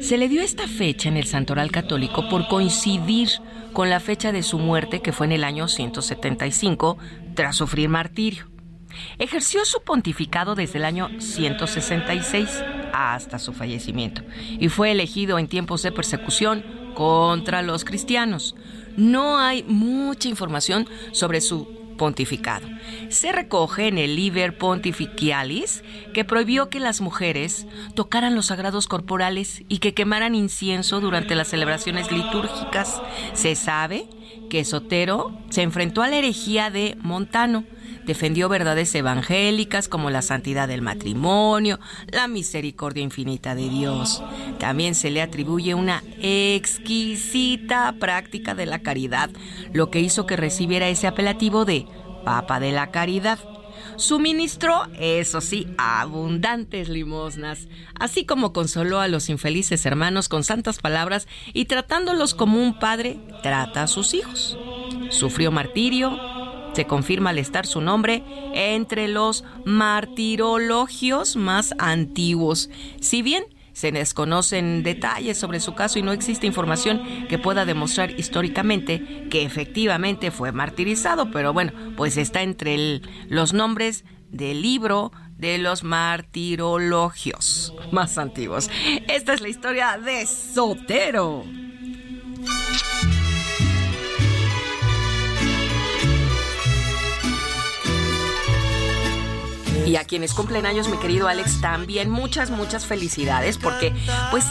Se 0.00 0.16
le 0.16 0.28
dio 0.28 0.42
esta 0.42 0.68
fecha 0.68 1.08
en 1.08 1.16
el 1.16 1.26
Santoral 1.26 1.70
Católico 1.72 2.28
por 2.28 2.46
coincidir 2.48 3.28
con 3.72 3.90
la 3.90 4.00
fecha 4.00 4.32
de 4.32 4.42
su 4.42 4.58
muerte, 4.58 5.00
que 5.00 5.12
fue 5.12 5.26
en 5.26 5.32
el 5.32 5.44
año 5.44 5.66
175, 5.66 6.98
tras 7.34 7.56
sufrir 7.56 7.88
martirio. 7.88 8.51
Ejerció 9.18 9.64
su 9.64 9.82
pontificado 9.82 10.54
desde 10.54 10.78
el 10.78 10.84
año 10.84 11.10
166 11.18 12.62
hasta 12.92 13.38
su 13.38 13.52
fallecimiento 13.52 14.22
y 14.58 14.68
fue 14.68 14.92
elegido 14.92 15.38
en 15.38 15.48
tiempos 15.48 15.82
de 15.82 15.92
persecución 15.92 16.64
contra 16.94 17.62
los 17.62 17.84
cristianos. 17.84 18.54
No 18.96 19.38
hay 19.38 19.62
mucha 19.62 20.28
información 20.28 20.88
sobre 21.12 21.40
su 21.40 21.82
pontificado. 21.96 22.66
Se 23.08 23.32
recoge 23.32 23.88
en 23.88 23.98
el 23.98 24.16
Liber 24.16 24.58
Pontificialis 24.58 25.82
que 26.12 26.24
prohibió 26.24 26.68
que 26.68 26.80
las 26.80 27.00
mujeres 27.00 27.66
tocaran 27.94 28.34
los 28.34 28.46
sagrados 28.46 28.86
corporales 28.88 29.62
y 29.68 29.78
que 29.78 29.94
quemaran 29.94 30.34
incienso 30.34 31.00
durante 31.00 31.34
las 31.34 31.48
celebraciones 31.48 32.10
litúrgicas. 32.10 33.00
Se 33.34 33.54
sabe 33.54 34.08
que 34.50 34.64
Sotero 34.64 35.38
se 35.50 35.62
enfrentó 35.62 36.02
a 36.02 36.08
la 36.08 36.16
herejía 36.16 36.70
de 36.70 36.96
Montano, 37.00 37.64
defendió 38.04 38.48
verdades 38.48 38.94
evangélicas 38.94 39.88
como 39.88 40.10
la 40.10 40.22
santidad 40.22 40.68
del 40.68 40.82
matrimonio, 40.82 41.78
la 42.08 42.28
misericordia 42.28 43.02
infinita 43.02 43.54
de 43.54 43.68
Dios. 43.68 44.22
También 44.58 44.94
se 44.94 45.10
le 45.10 45.22
atribuye 45.22 45.74
una 45.74 46.02
exquisita 46.20 47.94
práctica 47.98 48.54
de 48.54 48.66
la 48.66 48.80
caridad, 48.80 49.30
lo 49.72 49.90
que 49.90 50.00
hizo 50.00 50.26
que 50.26 50.36
recibiera 50.36 50.88
ese 50.88 51.06
apelativo 51.06 51.64
de 51.64 51.86
Papa 52.24 52.60
de 52.60 52.72
la 52.72 52.90
Caridad. 52.90 53.38
Suministró, 53.96 54.86
eso 54.98 55.40
sí, 55.40 55.66
abundantes 55.76 56.88
limosnas, 56.88 57.68
así 57.98 58.24
como 58.24 58.52
consoló 58.52 59.00
a 59.00 59.08
los 59.08 59.28
infelices 59.28 59.84
hermanos 59.84 60.28
con 60.28 60.44
santas 60.44 60.78
palabras 60.78 61.28
y 61.52 61.66
tratándolos 61.66 62.34
como 62.34 62.60
un 62.60 62.78
padre 62.78 63.18
trata 63.42 63.82
a 63.82 63.86
sus 63.86 64.14
hijos. 64.14 64.58
Sufrió 65.10 65.52
martirio, 65.52 66.18
se 66.72 66.86
confirma 66.86 67.30
al 67.30 67.38
estar 67.38 67.66
su 67.66 67.80
nombre 67.80 68.22
entre 68.54 69.08
los 69.08 69.44
martirologios 69.64 71.36
más 71.36 71.74
antiguos. 71.78 72.70
Si 73.00 73.22
bien 73.22 73.44
se 73.72 73.90
desconocen 73.90 74.82
detalles 74.82 75.38
sobre 75.38 75.60
su 75.60 75.74
caso 75.74 75.98
y 75.98 76.02
no 76.02 76.12
existe 76.12 76.46
información 76.46 77.26
que 77.28 77.38
pueda 77.38 77.64
demostrar 77.64 78.18
históricamente 78.18 79.28
que 79.30 79.44
efectivamente 79.44 80.30
fue 80.30 80.52
martirizado, 80.52 81.30
pero 81.30 81.52
bueno, 81.52 81.72
pues 81.96 82.16
está 82.16 82.42
entre 82.42 83.00
los 83.28 83.52
nombres 83.52 84.04
del 84.30 84.62
libro 84.62 85.12
de 85.36 85.58
los 85.58 85.84
martirologios 85.84 87.74
más 87.90 88.18
antiguos. 88.18 88.70
Esta 89.08 89.34
es 89.34 89.40
la 89.40 89.48
historia 89.48 89.98
de 89.98 90.26
Sotero. 90.26 91.44
Y 99.86 99.96
a 99.96 100.04
quienes 100.04 100.32
cumplen 100.32 100.66
años, 100.66 100.88
mi 100.88 100.96
querido 100.98 101.28
Alex, 101.28 101.60
también 101.60 102.08
muchas, 102.08 102.50
muchas 102.50 102.86
felicidades, 102.86 103.58
porque 103.58 103.92
pues 104.30 104.44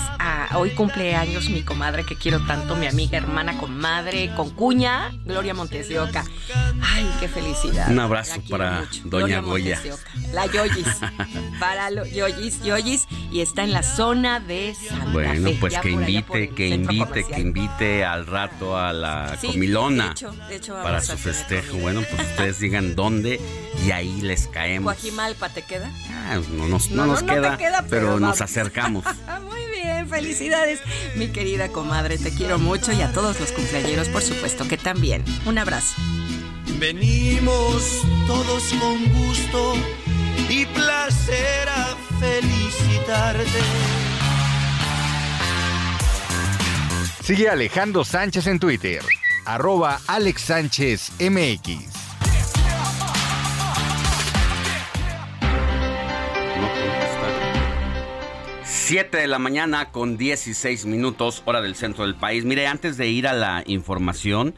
hoy 0.55 0.71
cumple 0.71 1.15
años 1.15 1.49
mi 1.49 1.63
comadre 1.63 2.05
que 2.05 2.15
quiero 2.15 2.45
tanto, 2.45 2.75
mi 2.75 2.87
amiga, 2.87 3.17
hermana, 3.17 3.57
comadre, 3.57 4.31
con 4.35 4.49
cuña, 4.49 5.11
Gloria 5.25 5.53
Montes 5.53 5.89
de 5.89 5.99
Oca. 5.99 6.25
Ay, 6.81 7.09
qué 7.19 7.27
felicidad. 7.27 7.89
Un 7.89 7.99
abrazo 7.99 8.41
para 8.49 8.85
Doña 9.05 9.39
Goya. 9.39 9.81
La 10.33 10.45
Yoyis. 10.47 10.87
para 11.59 11.89
los 11.91 12.11
Yoyis, 12.11 12.61
Yoyis, 12.63 13.07
y 13.31 13.41
está 13.41 13.63
en 13.63 13.71
la 13.71 13.83
zona 13.83 14.39
de 14.39 14.75
Santa 14.75 15.11
Bueno, 15.11 15.49
pues 15.59 15.77
que 15.79 15.91
invite, 15.91 16.49
que 16.49 16.69
invite, 16.69 17.23
que 17.25 17.39
invite 17.39 18.05
al 18.05 18.25
rato 18.25 18.77
a 18.77 18.91
la 18.93 19.37
comilona 19.41 20.13
para 20.83 21.01
su 21.01 21.17
festejo. 21.17 21.77
Bueno, 21.77 22.01
pues 22.09 22.29
ustedes 22.29 22.59
digan 22.59 22.95
dónde 22.95 23.39
y 23.85 23.91
ahí 23.91 24.21
les 24.21 24.47
caemos. 24.47 24.97
Malpa 25.21 25.49
te 25.49 25.61
queda? 25.61 25.91
Ah, 26.09 26.39
no 26.53 26.67
nos, 26.67 26.87
queda, 26.87 27.85
pero, 27.87 28.19
nos 28.19 28.41
acercamos. 28.41 29.05
Muy 29.43 29.61
bien, 29.69 30.09
felicidades, 30.09 30.79
mi 31.15 31.27
querida 31.27 31.67
comadre. 31.67 32.17
Te 32.17 32.33
quiero 32.33 32.57
mucho 32.57 32.91
y 32.91 33.03
a 33.03 33.13
todos 33.13 33.39
los 33.39 33.51
cumpleañeros, 33.51 34.09
por 34.09 34.23
supuesto 34.23 34.67
que 34.67 34.77
también. 34.77 35.23
Un 35.45 35.59
abrazo. 35.59 35.93
Venimos 36.79 38.01
todos 38.25 38.63
con 38.79 39.05
gusto 39.13 39.75
y 40.49 40.65
placer 40.65 41.69
a 41.69 41.95
felicitarte. 42.19 43.59
Sigue 47.23 47.47
Alejandro 47.47 48.03
Sánchez 48.03 48.47
en 48.47 48.57
Twitter, 48.57 49.03
arroba 49.45 50.01
Alex 50.07 50.41
Sánchez 50.41 51.11
MX. 51.19 52.00
7 58.91 59.19
de 59.19 59.27
la 59.27 59.39
mañana 59.39 59.89
con 59.93 60.17
16 60.17 60.85
minutos, 60.85 61.43
hora 61.45 61.61
del 61.61 61.75
centro 61.75 62.03
del 62.03 62.15
país. 62.15 62.43
Mire, 62.43 62.67
antes 62.67 62.97
de 62.97 63.07
ir 63.07 63.25
a 63.25 63.31
la 63.31 63.63
información, 63.65 64.53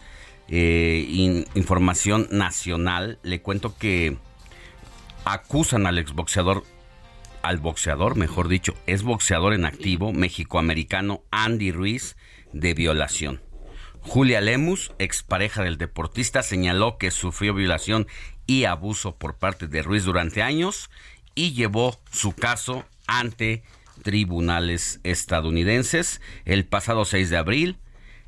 eh, 0.48 1.46
información 1.54 2.28
nacional, 2.32 3.20
le 3.22 3.44
cuento 3.44 3.78
que 3.78 4.18
acusan 5.24 5.86
al 5.86 6.00
exboxeador, 6.00 6.64
al 7.44 7.60
boxeador, 7.60 8.16
mejor 8.16 8.48
dicho, 8.48 8.74
es 8.88 9.04
boxeador 9.04 9.54
en 9.54 9.66
activo, 9.66 10.14
mexicoamericano 10.14 11.22
Andy 11.30 11.72
Ruiz, 11.72 12.18
de 12.54 12.74
violación. 12.74 13.40
Julia 14.02 14.42
Lemus, 14.42 14.94
expareja 14.98 15.62
del 15.62 15.78
deportista, 15.78 16.42
señaló 16.42 16.98
que 16.98 17.12
sufrió 17.12 17.54
violación 17.54 18.08
y 18.48 18.64
abuso 18.64 19.16
por 19.16 19.38
parte 19.38 19.68
de 19.68 19.84
Ruiz 19.84 20.06
durante 20.06 20.42
años 20.42 20.90
y 21.36 21.54
llevó 21.54 22.00
su 22.12 22.32
caso 22.34 22.84
ante 23.06 23.62
tribunales 24.04 25.00
estadounidenses. 25.04 26.22
El 26.46 26.66
pasado 26.66 27.06
6 27.06 27.30
de 27.32 27.38
abril, 27.38 27.78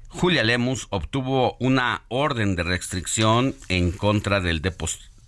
Julia 0.08 0.44
Lemus 0.44 0.88
obtuvo 0.90 1.58
una 1.60 2.04
orden 2.08 2.56
de 2.56 2.64
restricción 2.64 3.54
en 3.68 3.92
contra 3.92 4.40
del 4.40 4.62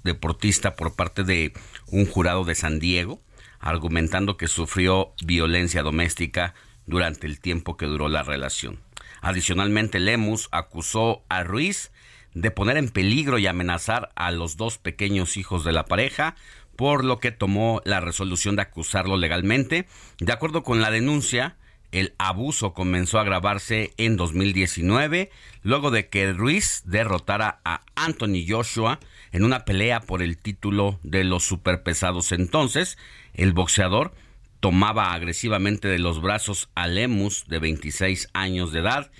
deportista 0.04 0.76
por 0.76 0.96
parte 0.96 1.24
de 1.24 1.54
un 1.88 2.06
jurado 2.06 2.46
de 2.46 2.56
San 2.56 2.80
Diego, 2.80 3.22
argumentando 3.60 4.38
que 4.38 4.48
sufrió 4.48 5.14
violencia 5.24 5.84
doméstica 5.84 6.56
durante 6.86 7.28
el 7.28 7.40
tiempo 7.40 7.78
que 7.78 7.86
duró 7.86 8.08
la 8.08 8.24
relación. 8.24 8.80
Adicionalmente, 9.22 10.00
Lemus 10.00 10.48
acusó 10.52 11.24
a 11.28 11.44
Ruiz 11.44 11.92
de 12.34 12.52
poner 12.52 12.78
en 12.78 12.90
peligro 12.90 13.40
y 13.40 13.48
amenazar 13.48 14.12
a 14.16 14.32
los 14.32 14.58
dos 14.58 14.78
pequeños 14.78 15.38
hijos 15.38 15.64
de 15.64 15.74
la 15.74 15.86
pareja, 15.86 16.36
por 16.78 17.04
lo 17.04 17.20
que 17.20 17.32
tomó 17.32 17.82
la 17.84 18.00
resolución 18.00 18.56
de 18.56 18.62
acusarlo 18.62 19.18
legalmente. 19.18 19.88
De 20.20 20.32
acuerdo 20.32 20.64
con 20.64 20.80
la 20.80 20.92
denuncia, 20.92 21.58
el 21.92 22.14
abuso 22.18 22.74
comenzó 22.74 23.18
a 23.18 23.22
agravarse 23.22 23.94
en 23.98 24.18
2019, 24.18 25.32
luego 25.64 25.92
de 25.92 26.08
que 26.08 26.32
Ruiz 26.34 26.84
derrotara 26.86 27.60
a 27.66 27.82
Anthony 27.96 28.46
Joshua 28.48 29.00
en 29.32 29.44
una 29.44 29.66
pelea 29.66 30.02
por 30.02 30.22
el 30.22 30.38
título 30.38 31.00
de 31.04 31.24
los 31.24 31.44
superpesados. 31.44 32.32
Entonces, 32.32 32.98
el 33.34 33.54
boxeador 33.54 34.14
tomaba 34.60 35.14
agresivamente 35.14 35.88
de 35.88 36.00
los 36.00 36.22
brazos 36.22 36.70
a 36.76 36.88
Lemus, 36.88 37.46
de 37.48 37.60
26 37.60 38.30
años 38.34 38.72
de 38.72 38.80
edad, 38.80 39.12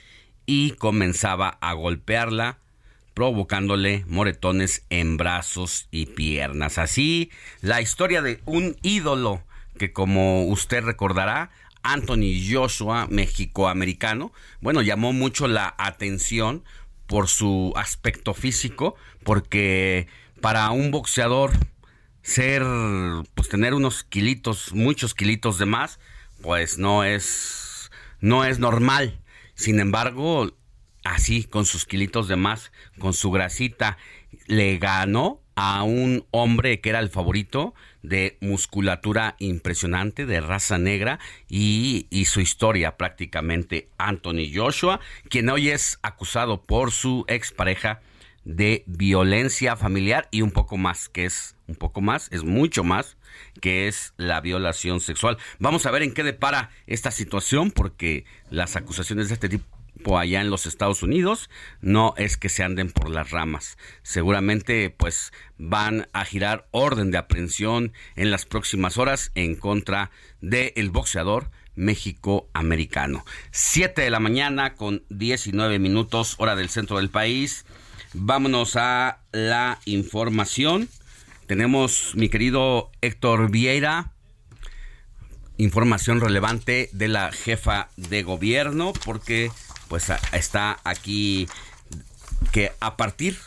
y 0.46 0.72
comenzaba 0.72 1.58
a 1.62 1.74
golpearla, 1.74 2.60
provocándole 3.18 4.06
moretones 4.08 4.84
en 4.92 5.18
brazos 5.18 5.88
y 5.90 6.06
piernas. 6.06 6.78
Así, 6.78 7.32
la 7.62 7.82
historia 7.82 8.22
de 8.22 8.42
un 8.46 8.78
ídolo 8.84 9.42
que 9.80 9.92
como 9.92 10.46
usted 10.46 10.84
recordará, 10.84 11.50
Anthony 11.82 12.38
Joshua, 12.48 13.08
mexicoamericano, 13.10 14.34
bueno, 14.62 14.84
llamó 14.84 15.14
mucho 15.14 15.48
la 15.48 15.74
atención 15.80 16.64
por 17.08 17.28
su 17.28 17.74
aspecto 17.76 18.36
físico, 18.36 18.94
porque 19.24 20.06
para 20.40 20.70
un 20.70 20.92
boxeador 20.92 21.54
ser, 22.22 22.62
pues 23.34 23.50
tener 23.50 23.74
unos 23.74 24.04
kilitos, 24.04 24.74
muchos 24.76 25.16
kilitos 25.16 25.58
de 25.58 25.66
más, 25.66 26.00
pues 26.44 26.78
no 26.78 27.04
es, 27.04 27.90
no 28.20 28.46
es 28.46 28.60
normal. 28.60 29.20
Sin 29.56 29.80
embargo, 29.80 30.52
así, 31.14 31.44
con 31.44 31.66
sus 31.66 31.86
kilitos 31.86 32.28
de 32.28 32.36
más, 32.36 32.72
con 33.00 33.14
su 33.14 33.32
grasita, 33.32 33.98
le 34.46 34.78
ganó 34.78 35.42
a 35.56 35.84
un 35.84 36.26
hombre 36.32 36.82
que 36.82 36.90
era 36.90 37.00
el 37.00 37.10
favorito 37.10 37.74
de 38.04 38.38
musculatura 38.42 39.36
impresionante, 39.40 40.26
de 40.26 40.40
raza 40.40 40.78
negra, 40.78 41.20
y, 41.50 42.08
su 42.28 42.42
historia 42.42 42.98
prácticamente 42.98 43.90
Anthony 43.98 44.52
Joshua, 44.54 45.00
quien 45.30 45.50
hoy 45.50 45.70
es 45.70 45.98
acusado 46.04 46.64
por 46.64 46.92
su 46.92 47.26
expareja 47.28 48.02
de 48.44 48.84
violencia 48.86 49.76
familiar 49.76 50.28
y 50.32 50.42
un 50.42 50.52
poco 50.52 50.78
más, 50.78 51.10
que 51.10 51.26
es 51.26 51.56
un 51.68 51.76
poco 51.76 52.02
más, 52.02 52.30
es 52.32 52.44
mucho 52.44 52.84
más, 52.84 53.18
que 53.62 53.88
es 53.88 54.14
la 54.18 54.42
violación 54.42 55.00
sexual. 55.00 55.38
Vamos 55.60 55.86
a 55.86 55.92
ver 55.92 56.04
en 56.04 56.14
qué 56.14 56.24
depara 56.24 56.70
esta 56.86 57.12
situación, 57.12 57.72
porque 57.72 58.26
las 58.50 58.76
acusaciones 58.76 59.30
de 59.30 59.34
este 59.34 59.50
tipo 59.50 59.77
allá 60.18 60.42
en 60.42 60.50
los 60.50 60.66
Estados 60.66 61.04
Unidos 61.04 61.50
no 61.82 62.14
es 62.18 62.38
que 62.38 62.50
se 62.50 62.64
anden 62.64 62.92
por 62.92 63.10
las 63.10 63.32
ramas. 63.32 63.78
Seguramente 64.04 64.90
pues 64.90 65.32
van 65.58 66.08
a 66.14 66.26
girar 66.26 66.68
orden 66.72 67.12
de 67.12 67.18
aprehensión 67.18 67.94
en 68.16 68.32
las 68.32 68.46
próximas 68.46 68.98
horas 68.98 69.32
en 69.36 69.56
contra 69.56 70.12
del 70.42 70.74
el 70.76 70.90
boxeador 70.90 71.50
México-americano. 71.76 73.24
Siete 73.52 74.02
de 74.02 74.10
la 74.10 74.20
mañana 74.20 74.76
con 74.76 75.04
19 75.10 75.80
minutos 75.80 76.36
hora 76.40 76.56
del 76.56 76.70
centro 76.70 76.98
del 76.98 77.10
país. 77.10 77.66
Vámonos 78.14 78.76
a 78.76 79.20
la 79.32 79.80
información. 79.86 80.90
Tenemos 81.46 82.14
mi 82.16 82.30
querido 82.30 82.92
Héctor 83.02 83.52
Vieira, 83.52 84.12
información 85.58 86.20
relevante 86.20 86.90
de 86.92 87.08
la 87.08 87.32
jefa 87.32 87.90
de 87.96 88.24
gobierno, 88.24 88.94
porque 89.06 89.52
pues 89.88 90.12
está 90.32 90.80
aquí 90.84 91.48
que 92.52 92.72
a 92.80 92.98
partir 92.98 93.38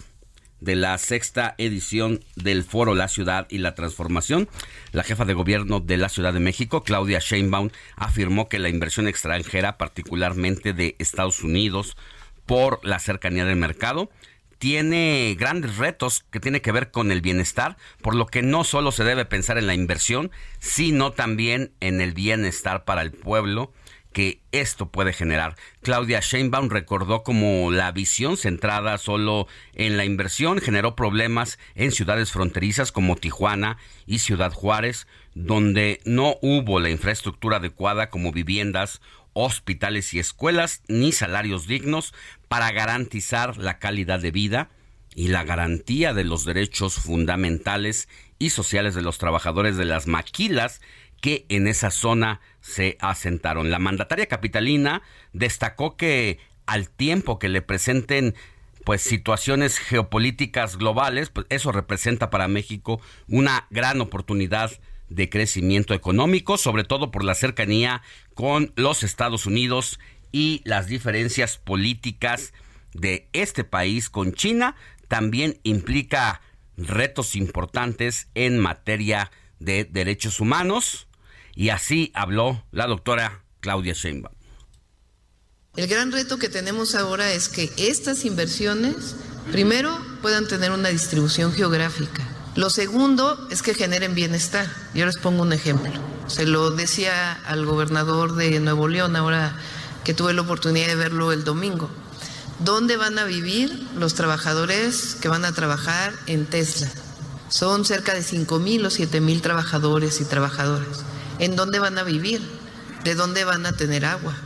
de 0.60 0.76
la 0.76 0.96
sexta 0.98 1.54
edición 1.58 2.22
del 2.36 2.64
foro 2.64 2.94
La 2.94 3.08
Ciudad 3.08 3.46
y 3.50 3.58
la 3.58 3.74
Transformación, 3.74 4.48
la 4.92 5.02
jefa 5.02 5.24
de 5.24 5.34
gobierno 5.34 5.80
de 5.80 5.96
la 5.96 6.08
Ciudad 6.08 6.32
de 6.32 6.40
México, 6.40 6.82
Claudia 6.82 7.18
Sheinbaum, 7.18 7.70
afirmó 7.96 8.48
que 8.48 8.58
la 8.58 8.68
inversión 8.68 9.08
extranjera, 9.08 9.78
particularmente 9.78 10.72
de 10.72 10.96
Estados 10.98 11.42
Unidos, 11.42 11.96
por 12.46 12.80
la 12.84 12.98
cercanía 12.98 13.44
del 13.44 13.56
mercado, 13.56 14.10
tiene 14.58 15.34
grandes 15.38 15.78
retos 15.78 16.24
que 16.30 16.40
tiene 16.40 16.60
que 16.60 16.72
ver 16.72 16.90
con 16.90 17.10
el 17.10 17.22
bienestar, 17.22 17.78
por 18.02 18.14
lo 18.14 18.26
que 18.26 18.42
no 18.42 18.62
solo 18.62 18.92
se 18.92 19.04
debe 19.04 19.24
pensar 19.24 19.56
en 19.56 19.66
la 19.66 19.74
inversión, 19.74 20.30
sino 20.58 21.12
también 21.12 21.72
en 21.80 22.02
el 22.02 22.12
bienestar 22.12 22.84
para 22.84 23.00
el 23.00 23.12
pueblo 23.12 23.72
que 24.12 24.40
esto 24.52 24.90
puede 24.90 25.12
generar. 25.12 25.56
Claudia 25.82 26.20
Sheinbaum 26.20 26.68
recordó 26.68 27.22
como 27.22 27.70
la 27.70 27.92
visión 27.92 28.36
centrada 28.36 28.98
solo 28.98 29.46
en 29.74 29.96
la 29.96 30.04
inversión 30.04 30.58
generó 30.58 30.96
problemas 30.96 31.58
en 31.74 31.92
ciudades 31.92 32.32
fronterizas 32.32 32.92
como 32.92 33.16
Tijuana 33.16 33.76
y 34.06 34.18
Ciudad 34.18 34.52
Juárez, 34.52 35.06
donde 35.34 36.00
no 36.04 36.36
hubo 36.42 36.80
la 36.80 36.90
infraestructura 36.90 37.58
adecuada 37.58 38.10
como 38.10 38.32
viviendas, 38.32 39.00
hospitales 39.32 40.12
y 40.14 40.18
escuelas, 40.18 40.82
ni 40.88 41.12
salarios 41.12 41.66
dignos 41.66 42.12
para 42.48 42.72
garantizar 42.72 43.56
la 43.58 43.78
calidad 43.78 44.20
de 44.20 44.32
vida 44.32 44.70
y 45.14 45.28
la 45.28 45.44
garantía 45.44 46.14
de 46.14 46.24
los 46.24 46.44
derechos 46.44 46.94
fundamentales 46.94 48.08
y 48.38 48.50
sociales 48.50 48.94
de 48.94 49.02
los 49.02 49.18
trabajadores 49.18 49.76
de 49.76 49.84
las 49.84 50.06
maquilas 50.06 50.80
que 51.20 51.46
en 51.48 51.66
esa 51.66 51.90
zona 51.90 52.40
se 52.60 52.96
asentaron. 53.00 53.70
La 53.70 53.78
mandataria 53.78 54.26
capitalina 54.26 55.02
destacó 55.32 55.96
que 55.96 56.38
al 56.66 56.88
tiempo 56.88 57.38
que 57.38 57.48
le 57.48 57.62
presenten 57.62 58.34
pues 58.84 59.02
situaciones 59.02 59.78
geopolíticas 59.78 60.76
globales, 60.76 61.30
pues 61.30 61.46
eso 61.50 61.72
representa 61.72 62.30
para 62.30 62.48
México 62.48 63.00
una 63.28 63.66
gran 63.70 64.00
oportunidad 64.00 64.70
de 65.08 65.28
crecimiento 65.28 65.92
económico, 65.92 66.56
sobre 66.56 66.84
todo 66.84 67.10
por 67.10 67.24
la 67.24 67.34
cercanía 67.34 68.02
con 68.34 68.72
los 68.76 69.02
Estados 69.02 69.44
Unidos 69.44 69.98
y 70.32 70.62
las 70.64 70.86
diferencias 70.86 71.58
políticas 71.58 72.54
de 72.94 73.28
este 73.32 73.64
país 73.64 74.08
con 74.08 74.32
China, 74.32 74.76
también 75.08 75.58
implica 75.64 76.40
retos 76.76 77.36
importantes 77.36 78.28
en 78.34 78.58
materia 78.58 79.30
de 79.58 79.84
derechos 79.84 80.40
humanos, 80.40 81.08
y 81.60 81.68
así 81.68 82.10
habló 82.14 82.64
la 82.72 82.86
doctora 82.86 83.44
Claudia 83.60 83.92
Sheinbaum. 83.92 84.34
El 85.76 85.88
gran 85.88 86.10
reto 86.10 86.38
que 86.38 86.48
tenemos 86.48 86.94
ahora 86.94 87.34
es 87.34 87.50
que 87.50 87.70
estas 87.76 88.24
inversiones, 88.24 89.14
primero, 89.52 89.94
puedan 90.22 90.48
tener 90.48 90.70
una 90.70 90.88
distribución 90.88 91.52
geográfica. 91.52 92.26
Lo 92.56 92.70
segundo 92.70 93.46
es 93.50 93.60
que 93.60 93.74
generen 93.74 94.14
bienestar. 94.14 94.66
Yo 94.94 95.04
les 95.04 95.18
pongo 95.18 95.42
un 95.42 95.52
ejemplo. 95.52 95.92
Se 96.28 96.46
lo 96.46 96.70
decía 96.70 97.32
al 97.44 97.66
gobernador 97.66 98.36
de 98.36 98.58
Nuevo 98.58 98.88
León 98.88 99.14
ahora 99.14 99.54
que 100.02 100.14
tuve 100.14 100.32
la 100.32 100.40
oportunidad 100.40 100.86
de 100.86 100.94
verlo 100.94 101.30
el 101.30 101.44
domingo. 101.44 101.90
¿Dónde 102.60 102.96
van 102.96 103.18
a 103.18 103.24
vivir 103.24 103.86
los 103.96 104.14
trabajadores 104.14 105.14
que 105.20 105.28
van 105.28 105.44
a 105.44 105.52
trabajar 105.52 106.14
en 106.26 106.46
Tesla? 106.46 106.90
Son 107.50 107.84
cerca 107.84 108.14
de 108.14 108.22
5 108.22 108.58
mil 108.60 108.86
o 108.86 108.88
7 108.88 109.20
mil 109.20 109.42
trabajadores 109.42 110.22
y 110.22 110.24
trabajadoras 110.24 111.04
en 111.40 111.56
dónde 111.56 111.80
van 111.80 111.98
a 111.98 112.04
vivir, 112.04 112.40
de 113.02 113.14
dónde 113.16 113.44
van 113.44 113.66
a 113.66 113.72
tener 113.72 114.04
agua, 114.04 114.36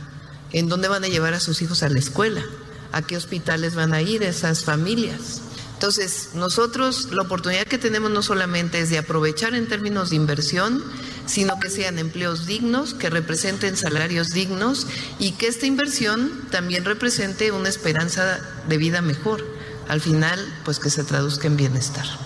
en 0.51 0.69
dónde 0.69 0.87
van 0.87 1.03
a 1.03 1.07
llevar 1.07 1.33
a 1.33 1.39
sus 1.39 1.61
hijos 1.61 1.83
a 1.83 1.89
la 1.89 1.99
escuela, 1.99 2.43
a 2.91 3.01
qué 3.01 3.17
hospitales 3.17 3.75
van 3.75 3.93
a 3.93 4.01
ir 4.01 4.23
esas 4.23 4.63
familias. 4.63 5.41
Entonces, 5.73 6.29
nosotros 6.33 7.09
la 7.11 7.23
oportunidad 7.23 7.67
que 7.67 7.77
tenemos 7.77 8.09
no 8.09 8.23
solamente 8.23 8.79
es 8.79 8.89
de 8.89 8.97
aprovechar 8.97 9.53
en 9.53 9.67
términos 9.67 10.09
de 10.09 10.15
inversión, 10.15 10.81
sino 11.25 11.59
que 11.59 11.69
sean 11.69 11.99
empleos 11.99 12.45
dignos, 12.45 12.93
que 12.93 13.09
representen 13.09 13.75
salarios 13.75 14.31
dignos 14.31 14.87
y 15.19 15.33
que 15.33 15.47
esta 15.47 15.65
inversión 15.65 16.47
también 16.49 16.85
represente 16.85 17.51
una 17.51 17.67
esperanza 17.67 18.39
de 18.69 18.77
vida 18.77 19.01
mejor. 19.01 19.45
Al 19.89 19.99
final, 19.99 20.39
pues 20.63 20.79
que 20.79 20.89
se 20.89 21.03
traduzca 21.03 21.47
en 21.47 21.57
bienestar. 21.57 22.24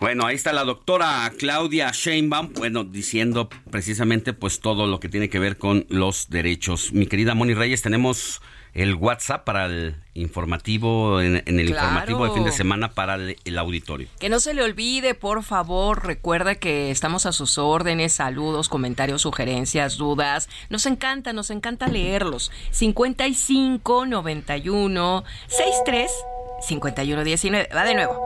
Bueno, 0.00 0.24
ahí 0.24 0.34
está 0.34 0.54
la 0.54 0.64
doctora 0.64 1.30
Claudia 1.38 1.90
Sheinbaum, 1.92 2.54
bueno, 2.54 2.84
diciendo 2.84 3.50
precisamente 3.70 4.32
pues 4.32 4.60
todo 4.60 4.86
lo 4.86 4.98
que 4.98 5.10
tiene 5.10 5.28
que 5.28 5.38
ver 5.38 5.58
con 5.58 5.84
los 5.90 6.30
derechos. 6.30 6.94
Mi 6.94 7.06
querida 7.06 7.34
Moni 7.34 7.52
Reyes, 7.52 7.82
tenemos 7.82 8.40
el 8.72 8.94
WhatsApp 8.94 9.44
para 9.44 9.66
el 9.66 9.96
informativo, 10.14 11.20
en, 11.20 11.42
el 11.44 11.68
informativo 11.68 12.24
de 12.24 12.32
fin 12.32 12.44
de 12.44 12.52
semana 12.52 12.92
para 12.92 13.16
el, 13.16 13.36
el, 13.44 13.58
auditorio. 13.58 14.08
Que 14.18 14.30
no 14.30 14.40
se 14.40 14.54
le 14.54 14.62
olvide, 14.62 15.14
por 15.14 15.42
favor, 15.42 16.06
recuerda 16.06 16.54
que 16.54 16.90
estamos 16.90 17.26
a 17.26 17.32
sus 17.32 17.58
órdenes, 17.58 18.14
saludos, 18.14 18.70
comentarios, 18.70 19.20
sugerencias, 19.20 19.98
dudas. 19.98 20.48
Nos 20.70 20.86
encanta, 20.86 21.34
nos 21.34 21.50
encanta 21.50 21.88
leerlos. 21.88 22.50
55 22.70 24.06
91 24.06 25.24
63 25.46 26.10
51 26.60 27.24
19. 27.24 27.68
Va 27.74 27.84
de 27.84 27.94
nuevo. 27.94 28.20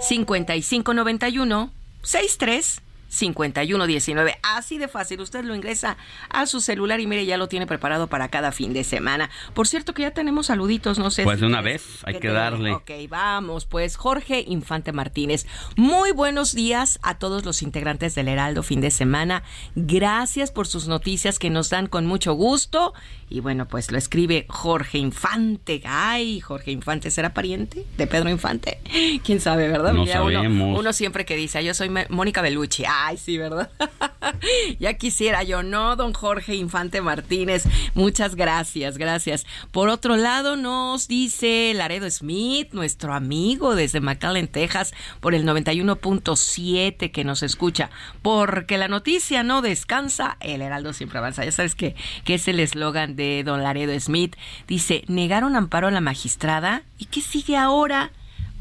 5591 0.00 1.70
63 2.02 2.82
5119. 3.12 4.38
Así 4.42 4.78
de 4.78 4.88
fácil. 4.88 5.20
Usted 5.20 5.44
lo 5.44 5.54
ingresa 5.54 5.96
a 6.30 6.46
su 6.46 6.60
celular 6.60 6.98
y 7.00 7.06
mire, 7.06 7.26
ya 7.26 7.36
lo 7.36 7.46
tiene 7.46 7.66
preparado 7.66 8.06
para 8.06 8.28
cada 8.28 8.52
fin 8.52 8.72
de 8.72 8.84
semana. 8.84 9.30
Por 9.54 9.68
cierto, 9.68 9.92
que 9.92 10.02
ya 10.02 10.12
tenemos 10.12 10.46
saluditos, 10.46 10.98
no 10.98 11.10
sé. 11.10 11.22
Pues 11.24 11.40
de 11.40 11.46
una 11.46 11.60
vez, 11.60 12.00
hay 12.04 12.18
que, 12.18 12.28
darle. 12.28 12.72
Ok, 12.72 12.90
vamos. 13.08 13.66
Pues 13.66 13.96
Jorge 13.96 14.44
Infante 14.46 14.92
Martínez. 14.92 15.46
Muy 15.76 16.12
buenos 16.12 16.54
días 16.54 16.98
a 17.02 17.18
todos 17.18 17.44
los 17.44 17.62
integrantes 17.62 18.14
del 18.14 18.28
Heraldo 18.28 18.62
fin 18.62 18.80
de 18.80 18.90
semana. 18.90 19.42
Gracias 19.76 20.50
por 20.50 20.66
sus 20.66 20.88
noticias 20.88 21.38
que 21.38 21.50
nos 21.50 21.68
dan 21.68 21.88
con 21.88 22.06
mucho 22.06 22.32
gusto. 22.32 22.94
Y 23.28 23.40
bueno, 23.40 23.66
pues 23.68 23.90
lo 23.90 23.98
escribe 23.98 24.46
Jorge 24.48 24.98
Infante. 24.98 25.82
Ay, 25.84 26.40
Jorge 26.40 26.70
Infante, 26.70 27.10
¿será 27.10 27.32
pariente 27.34 27.86
de 27.96 28.06
Pedro 28.06 28.30
Infante? 28.30 28.80
¿Quién 29.24 29.40
sabe, 29.40 29.68
verdad? 29.68 29.92
No 29.92 30.06
sabemos. 30.06 30.78
Uno, 30.78 30.92
siempre 30.92 31.24
que 31.24 31.36
dice, 31.36 31.62
yo 31.64 31.74
soy 31.74 31.90
Mónica 32.08 32.42
Bellucci. 32.42 32.84
Ay, 33.04 33.16
sí, 33.16 33.36
¿verdad? 33.36 33.68
ya 34.78 34.94
quisiera 34.94 35.42
yo, 35.42 35.64
¿no? 35.64 35.96
Don 35.96 36.12
Jorge 36.12 36.54
Infante 36.54 37.00
Martínez. 37.00 37.64
Muchas 37.94 38.36
gracias, 38.36 38.96
gracias. 38.96 39.44
Por 39.72 39.88
otro 39.88 40.16
lado, 40.16 40.54
nos 40.54 41.08
dice 41.08 41.72
Laredo 41.74 42.08
Smith, 42.08 42.68
nuestro 42.72 43.12
amigo 43.12 43.74
desde 43.74 44.00
McAllen, 44.00 44.46
Texas, 44.46 44.94
por 45.18 45.34
el 45.34 45.44
91.7 45.44 47.10
que 47.10 47.24
nos 47.24 47.42
escucha. 47.42 47.90
Porque 48.22 48.78
la 48.78 48.86
noticia 48.86 49.42
no 49.42 49.62
descansa, 49.62 50.36
el 50.38 50.62
Heraldo 50.62 50.92
siempre 50.92 51.18
avanza. 51.18 51.44
Ya 51.44 51.50
sabes 51.50 51.74
que, 51.74 51.96
que 52.24 52.34
es 52.34 52.46
el 52.46 52.60
eslogan 52.60 53.16
de 53.16 53.42
Don 53.44 53.64
Laredo 53.64 53.98
Smith. 53.98 54.36
Dice, 54.68 55.02
negaron 55.08 55.56
amparo 55.56 55.88
a 55.88 55.90
la 55.90 56.00
magistrada. 56.00 56.84
¿Y 56.98 57.06
qué 57.06 57.20
sigue 57.20 57.56
ahora? 57.56 58.12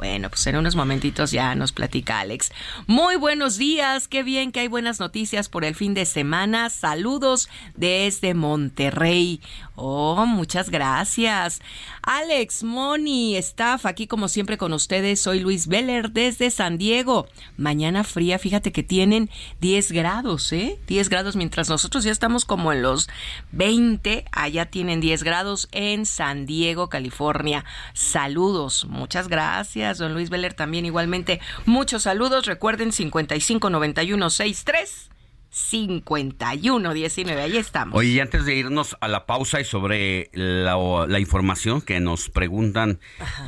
Bueno, 0.02 0.32
pues 0.32 0.48
en 0.48 0.56
unos 0.56 0.76
momentitos 0.76 1.30
ya 1.30 1.54
nos 1.54 1.74
platica 1.74 2.22
Alex. 2.22 2.52
Muy 2.88 3.18
buenos 3.18 3.60
días, 3.60 4.08
qué 4.08 4.24
bien 4.24 4.52
que 4.52 4.62
hay 4.62 4.68
buenas 4.68 5.00
noticias 5.00 5.48
por 5.48 5.64
el 5.64 5.76
fin 5.76 5.94
de 5.94 6.08
semana. 6.08 6.72
Saludos 6.72 7.50
desde 7.76 8.34
Monterrey. 8.34 9.42
Oh, 9.84 10.28
muchas 10.28 10.70
gracias. 10.70 11.60
Alex, 12.04 12.64
Moni, 12.64 13.36
staff, 13.38 13.88
aquí 13.88 14.06
como 14.06 14.28
siempre 14.28 14.60
con 14.60 14.74
ustedes. 14.74 15.20
Soy 15.20 15.40
Luis 15.40 15.66
Veller 15.66 16.12
desde 16.12 16.52
San 16.52 16.78
Diego. 16.78 17.28
Mañana 17.58 18.04
fría, 18.04 18.38
fíjate 18.38 18.72
que 18.72 18.84
tienen 18.84 19.32
10 19.60 19.92
grados, 19.92 20.54
¿eh? 20.54 20.78
10 20.86 21.10
grados, 21.10 21.36
mientras 21.36 21.68
nosotros 21.68 22.04
ya 22.04 22.12
estamos 22.12 22.46
como 22.46 22.72
en 22.72 22.84
los 22.84 23.10
20. 23.54 24.26
Allá 24.32 24.68
tienen 24.68 25.02
10 25.02 25.24
grados 25.24 25.68
en 25.72 26.06
San 26.06 26.46
Diego, 26.46 26.88
California. 26.88 27.66
Saludos, 27.96 28.86
muchas 28.88 29.30
gracias, 29.30 29.98
don 29.98 30.14
Luis 30.14 30.30
Veller 30.30 30.54
también 30.54 30.86
igualmente. 30.86 31.42
Muchos 31.66 32.04
saludos. 32.04 32.46
Recuerden 32.46 32.92
559163 32.92 35.11
5119. 35.52 37.42
Ahí 37.42 37.58
estamos. 37.58 37.98
Oye, 37.98 38.10
y 38.10 38.20
antes 38.20 38.46
de 38.46 38.56
irnos 38.56 38.96
a 39.02 39.10
la 39.10 39.26
pausa 39.26 39.60
y 39.60 39.66
sobre 39.66 40.30
la, 40.34 41.20
información 41.20 41.82
que 41.82 42.00
nos 42.00 42.30
preguntan, 42.30 43.00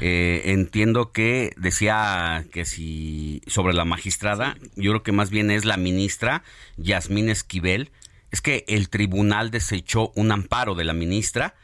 eh, 0.02 0.42
entiendo 0.46 1.12
que 1.14 1.54
decía 1.58 2.46
que 2.52 2.66
si 2.66 3.42
sobre 3.48 3.74
la 3.74 3.86
magistrada, 3.86 4.58
yo 4.76 4.92
creo 4.92 5.04
que 5.04 5.14
más 5.14 5.30
bien 5.30 5.50
es 5.50 5.64
la 5.66 5.78
ministra 5.78 6.44
Yasmín 6.78 7.30
Esquivel. 7.30 7.92
Es 8.32 8.42
que 8.42 8.66
el 8.68 8.90
tribunal 8.90 9.50
desechó 9.50 10.12
un 10.16 10.32
amparo 10.32 10.76
de 10.76 10.84
la 10.84 10.94
ministra 10.94 11.56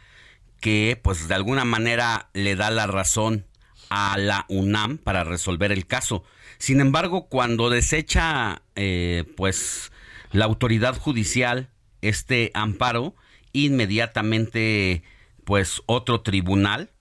que 0.62 1.00
pues 1.02 1.28
de 1.28 1.36
alguna 1.36 1.66
manera 1.66 2.30
le 2.34 2.56
da 2.56 2.70
la 2.70 2.88
razón 2.88 3.46
a 3.90 4.18
la 4.18 4.46
UNAM 4.50 4.98
para 4.98 5.24
resolver 5.24 5.72
el 5.72 5.86
caso. 5.86 6.24
Sin 6.60 6.80
embargo, 6.80 7.28
cuando 7.28 7.70
desecha 7.70 8.62
eh, 8.76 9.24
pues 9.36 9.92
la 10.32 10.46
autoridad 10.46 10.98
judicial 10.98 11.70
este 12.02 12.52
amparo, 12.54 13.16
inmediatamente 13.54 15.04
pues 15.44 15.82
otro 15.86 16.22
tribunal 16.22 16.92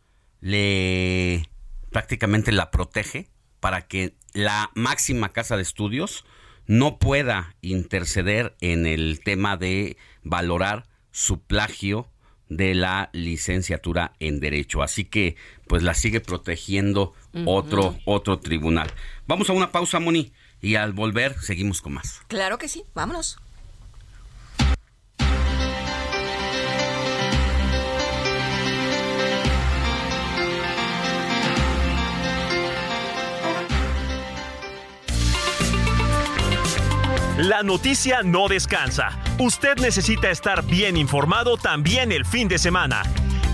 le 0.40 1.48
prácticamente 1.90 2.52
la 2.52 2.70
protege 2.70 3.28
para 3.60 3.86
que 3.86 4.14
la 4.32 4.70
máxima 4.74 5.32
casa 5.32 5.56
de 5.56 5.62
estudios 5.62 6.24
no 6.66 6.98
pueda 6.98 7.56
interceder 7.60 8.56
en 8.60 8.86
el 8.86 9.20
tema 9.24 9.56
de 9.56 9.96
valorar 10.22 10.86
su 11.10 11.40
plagio 11.40 12.10
de 12.48 12.74
la 12.74 13.10
licenciatura 13.12 14.14
en 14.20 14.40
derecho. 14.40 14.82
Así 14.82 15.04
que 15.04 15.36
pues 15.66 15.82
la 15.82 15.94
sigue 15.94 16.20
protegiendo 16.20 17.14
otro 17.44 17.98
otro 18.04 18.38
tribunal. 18.38 18.90
Vamos 19.26 19.50
a 19.50 19.52
una 19.52 19.72
pausa, 19.72 20.00
Moni, 20.00 20.32
y 20.60 20.76
al 20.76 20.92
volver 20.92 21.38
seguimos 21.40 21.80
con 21.80 21.94
más. 21.94 22.20
Claro 22.28 22.58
que 22.58 22.68
sí, 22.68 22.84
vámonos. 22.94 23.38
La 37.38 37.62
noticia 37.62 38.22
no 38.24 38.48
descansa. 38.48 39.16
Usted 39.38 39.76
necesita 39.76 40.28
estar 40.28 40.64
bien 40.64 40.96
informado 40.96 41.56
también 41.56 42.10
el 42.10 42.26
fin 42.26 42.48
de 42.48 42.58
semana. 42.58 43.04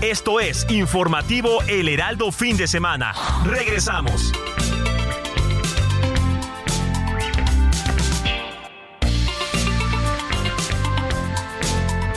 Esto 0.01 0.39
es 0.39 0.65
Informativo 0.71 1.61
El 1.67 1.87
Heraldo 1.87 2.31
Fin 2.31 2.57
de 2.57 2.67
Semana. 2.67 3.13
Regresamos. 3.45 4.31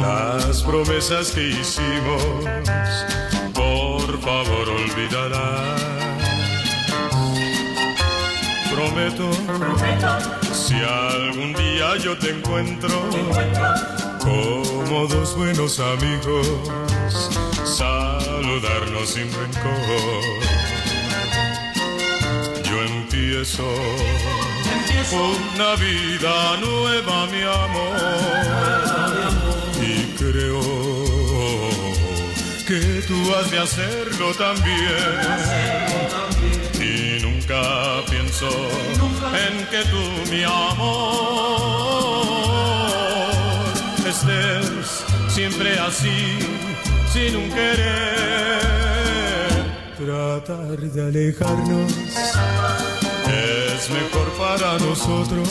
las 0.00 0.62
promesas 0.62 1.30
que 1.32 1.48
hicimos, 1.48 2.22
por 3.54 4.20
favor 4.20 4.68
olvídala. 4.68 5.76
Prometo, 8.70 9.30
si 10.52 10.74
algún 10.74 11.52
día 11.54 11.96
yo 11.96 12.16
te 12.18 12.30
encuentro, 12.30 12.88
como 14.20 15.06
dos 15.06 15.36
buenos 15.36 15.80
amigos, 15.80 16.46
saludarnos 17.64 19.08
sin 19.08 19.32
rencor. 19.32 20.22
Yo 22.64 22.82
empiezo, 22.82 23.64
una 25.12 25.74
vida 25.76 26.56
nueva, 26.60 27.26
mi 27.26 27.42
amor. 27.42 27.96
Y 29.80 30.02
creo 30.16 30.60
que 32.66 33.02
tú 33.06 33.34
has 33.34 33.50
de 33.50 33.58
hacerlo 33.58 34.34
también. 34.34 35.18
Y 36.80 37.22
nunca 37.22 37.62
pienso 38.10 38.48
en 38.48 39.66
que 39.66 39.84
tú, 39.90 40.02
mi 40.30 40.42
amor, 40.44 40.88
estés 44.06 45.04
siempre 45.28 45.78
así, 45.78 46.38
sin 47.12 47.36
un 47.36 47.50
querer. 47.50 48.98
Tratar 49.98 50.78
de 50.78 51.02
alejarnos 51.02 51.92
mejor 53.90 54.30
para 54.32 54.78
nosotros. 54.78 55.48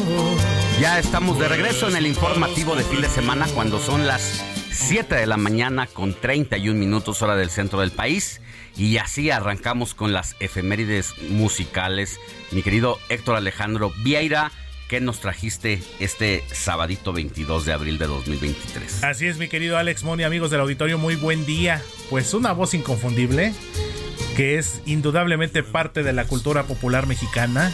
Ya 0.80 1.00
estamos 1.00 1.40
de 1.40 1.48
regreso 1.48 1.90
en 1.90 1.96
el 1.96 2.06
informativo 2.06 2.76
de 2.76 2.84
fin 2.84 3.02
de 3.02 3.10
semana 3.10 3.48
cuando 3.54 3.80
son 3.80 4.06
las 4.06 4.44
7 4.72 5.16
de 5.16 5.26
la 5.26 5.38
mañana 5.38 5.88
con 5.88 6.14
31 6.14 6.80
minutos 6.80 7.22
hora 7.22 7.36
del 7.36 7.50
centro 7.50 7.80
del 7.80 7.92
país. 7.92 8.42
Y 8.76 8.98
así 8.98 9.32
arrancamos 9.32 9.96
con 9.96 10.14
las 10.14 10.36
efemérides 10.40 11.14
musicales. 11.30 12.20
Mi 12.52 12.62
querido 12.62 13.00
Héctor 13.10 13.38
Alejandro 13.38 13.92
Vieira, 14.04 14.52
¿qué 14.88 15.02
nos 15.02 15.20
trajiste 15.20 15.82
este 16.00 16.44
sabadito 16.52 17.14
22 17.14 17.66
de 17.66 17.74
abril 17.74 17.98
de 17.98 18.08
2023? 18.08 19.04
Así 19.04 19.28
es, 19.28 19.38
mi 19.38 19.48
querido 19.48 19.78
Alex 19.78 20.04
Moni, 20.04 20.24
amigos 20.24 20.52
del 20.52 20.62
auditorio, 20.62 20.98
muy 20.98 21.16
buen 21.16 21.46
día. 21.46 21.82
Pues 22.10 22.34
una 22.34 22.54
voz 22.54 22.74
inconfundible 22.74 23.54
que 24.36 24.58
es 24.58 24.82
indudablemente 24.86 25.64
parte 25.64 26.04
de 26.04 26.14
la 26.14 26.26
cultura 26.26 26.64
popular 26.64 27.08
mexicana, 27.08 27.74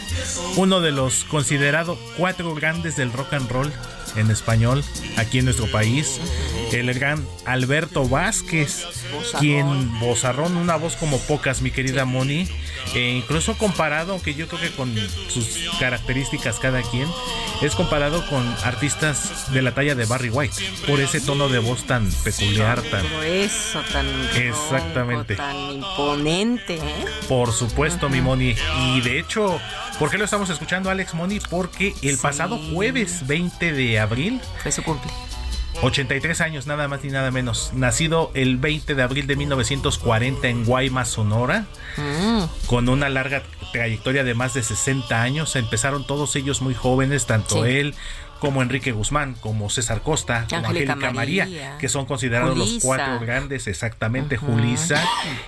uno 0.56 0.80
de 0.80 0.92
los 0.92 1.24
considerados 1.24 1.98
cuatro 2.16 2.54
grandes 2.54 2.96
del 2.96 3.12
rock 3.12 3.34
and 3.34 3.50
roll 3.50 3.72
en 4.16 4.30
español 4.30 4.84
aquí 5.16 5.38
en 5.38 5.46
nuestro 5.46 5.70
país, 5.70 6.20
el 6.72 6.92
gran 6.94 7.26
Alberto 7.46 8.08
Vázquez, 8.08 8.84
quien 9.38 9.98
bozarrón, 10.00 10.56
una 10.56 10.76
voz 10.76 10.96
como 10.96 11.18
pocas, 11.20 11.62
mi 11.62 11.70
querida 11.70 12.04
Moni, 12.04 12.48
e 12.94 13.10
incluso 13.10 13.56
comparado, 13.56 14.12
aunque 14.12 14.34
yo 14.34 14.46
creo 14.48 14.60
que 14.60 14.70
con 14.70 14.94
sus 15.28 15.68
características 15.78 16.58
cada 16.58 16.82
quien, 16.82 17.08
es 17.62 17.74
comparado 17.74 18.26
con 18.28 18.46
artistas 18.64 19.52
de 19.52 19.62
la 19.62 19.72
talla 19.72 19.94
de 19.94 20.04
Barry 20.04 20.30
White, 20.30 20.56
por 20.86 21.00
ese 21.00 21.20
tono 21.20 21.48
de 21.48 21.58
voz 21.58 21.84
tan 21.84 22.10
peculiar, 22.24 22.82
tan... 22.82 23.04
Eso, 23.24 23.80
tan... 23.92 24.06
Exactamente. 24.36 25.36
Tan 25.36 25.56
imponente, 25.56 26.74
¿eh? 26.74 27.04
Por 27.28 27.52
supuesto, 27.52 28.08
mi 28.08 28.20
Moni. 28.20 28.54
Y 28.94 29.00
de 29.00 29.18
hecho, 29.18 29.60
¿por 29.98 30.10
qué 30.10 30.18
lo 30.18 30.24
estamos 30.24 30.50
escuchando, 30.50 30.90
Alex 30.90 31.14
Moni? 31.14 31.40
Porque 31.40 31.94
el 32.02 32.18
pasado 32.18 32.58
jueves 32.72 33.26
20 33.26 33.72
de 33.72 33.98
abril... 33.98 34.03
Fue 34.62 34.72
su 34.72 34.82
cumple. 34.82 35.10
83 35.82 36.40
años, 36.40 36.66
nada 36.66 36.86
más 36.88 37.02
ni 37.04 37.10
nada 37.10 37.30
menos. 37.30 37.72
Nacido 37.74 38.30
el 38.34 38.56
20 38.58 38.94
de 38.94 39.02
abril 39.02 39.26
de 39.26 39.36
1940 39.36 40.48
en 40.48 40.64
Guaymas, 40.64 41.08
Sonora, 41.08 41.66
Mm. 41.96 42.44
con 42.66 42.88
una 42.88 43.08
larga 43.08 43.42
trayectoria 43.72 44.22
de 44.24 44.34
más 44.34 44.54
de 44.54 44.62
60 44.62 45.20
años. 45.20 45.56
Empezaron 45.56 46.06
todos 46.06 46.36
ellos 46.36 46.62
muy 46.62 46.74
jóvenes, 46.74 47.26
tanto 47.26 47.64
Sí. 47.64 47.70
él 47.70 47.94
como 48.40 48.62
Enrique 48.62 48.92
Guzmán, 48.92 49.34
como 49.40 49.68
César 49.70 50.02
Costa, 50.02 50.46
como 50.48 50.66
Angélica 50.66 50.92
Angélica 50.92 51.12
María, 51.12 51.44
María, 51.44 51.78
que 51.78 51.88
son 51.88 52.04
considerados 52.06 52.56
los 52.56 52.78
cuatro 52.82 53.18
grandes, 53.18 53.66
exactamente, 53.66 54.36
Ujú. 54.36 54.46
Julisa, 54.52 55.02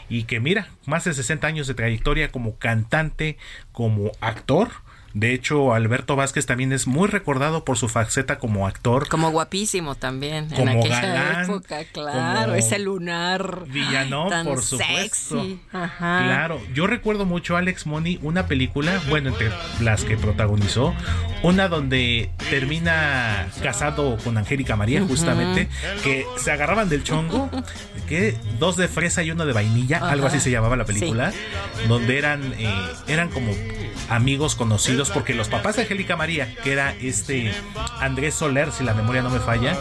y 0.09 0.25
que 0.25 0.40
mira, 0.40 0.69
más 0.87 1.05
de 1.05 1.12
60 1.14 1.47
años 1.47 1.66
de 1.66 1.75
trayectoria 1.75 2.31
como 2.33 2.57
cantante, 2.57 3.37
como 3.73 4.12
actor. 4.21 4.71
De 5.16 5.33
hecho, 5.33 5.72
Alberto 5.72 6.14
Vázquez 6.14 6.44
también 6.44 6.74
es 6.74 6.87
muy 6.87 7.09
recordado 7.09 7.64
por 7.64 7.79
su 7.79 7.88
faceta 7.88 8.38
como 8.38 8.66
actor. 8.66 9.09
Como 9.09 9.31
guapísimo 9.31 9.94
también. 9.94 10.50
Como 10.50 10.70
en 10.70 10.79
aquella 10.79 11.00
galán, 11.00 11.44
época, 11.44 11.85
claro. 11.90 12.42
como 12.42 12.55
Ese 12.55 12.79
lunar. 12.79 13.64
Villano, 13.66 14.29
tan 14.29 14.44
por 14.44 14.61
supuesto. 14.62 15.40
Sexy. 15.40 15.59
Ajá. 15.72 16.22
Claro, 16.22 16.61
yo 16.74 16.87
recuerdo 16.87 17.24
mucho 17.24 17.57
Alex 17.57 17.87
Money, 17.87 18.18
una 18.20 18.46
película, 18.46 19.00
bueno, 19.09 19.31
entre 19.31 19.50
las 19.81 20.05
que 20.05 20.18
protagonizó, 20.18 20.94
una 21.42 21.68
donde 21.68 22.29
termina 22.50 23.48
casado 23.62 24.18
con 24.22 24.37
Angélica 24.37 24.76
María, 24.76 25.00
justamente, 25.00 25.70
que 26.05 26.26
se 26.37 26.52
agarraban 26.52 26.90
del 26.90 27.05
chongo, 27.05 27.48
que 28.07 28.37
dos 28.59 28.76
de 28.76 28.87
fresa 28.87 29.22
y 29.22 29.31
uno 29.31 29.46
de 29.46 29.55
vainilla, 29.55 30.11
algo 30.11 30.26
así 30.26 30.40
se 30.40 30.50
llamaba 30.50 30.76
la 30.76 30.85
película, 30.85 31.33
donde 31.88 32.18
eran, 32.18 32.52
eh, 32.59 32.68
eran 33.09 33.31
como 33.31 33.52
amigos 34.09 34.55
conocidos, 34.55 35.11
porque 35.11 35.35
los 35.35 35.49
papás 35.49 35.77
de 35.77 35.83
Angélica 35.83 36.17
María, 36.17 36.55
que 36.63 36.73
era 36.73 36.95
este 37.01 37.53
Andrés 38.01 38.35
Soler, 38.35 38.73
si 38.73 38.85
la 38.85 38.95
memoria 38.95 39.23
no 39.23 39.31
me 39.31 39.41
falla, 39.41 39.77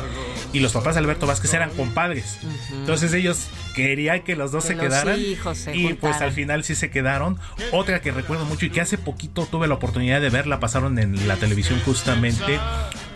y 0.53 0.59
los 0.59 0.71
papás 0.71 0.95
de 0.95 0.99
Alberto 0.99 1.27
Vázquez 1.27 1.53
eran 1.53 1.69
compadres. 1.71 2.37
Entonces 2.71 3.13
ellos 3.13 3.47
querían 3.75 4.21
que 4.21 4.35
los 4.37 4.51
dos 4.51 4.63
Que 4.63 4.69
se 4.69 4.75
los 4.75 4.83
quedaran 4.85 5.19
hijos 5.19 5.57
se 5.57 5.75
y 5.75 5.93
pues 5.95 6.21
al 6.21 6.31
final 6.31 6.63
sí 6.63 6.75
se 6.75 6.89
quedaron. 6.89 7.37
Otra 7.71 8.01
que 8.01 8.11
recuerdo 8.11 8.45
mucho 8.45 8.65
y 8.65 8.69
que 8.69 8.79
hace 8.79 8.97
poquito 8.97 9.45
tuve 9.45 9.67
la 9.67 9.73
oportunidad 9.73 10.21
de 10.21 10.29
ver, 10.29 10.47
la 10.47 10.61
pasaron 10.61 10.97
en 10.97 11.27
la 11.27 11.35
televisión 11.35 11.81
justamente, 11.83 12.57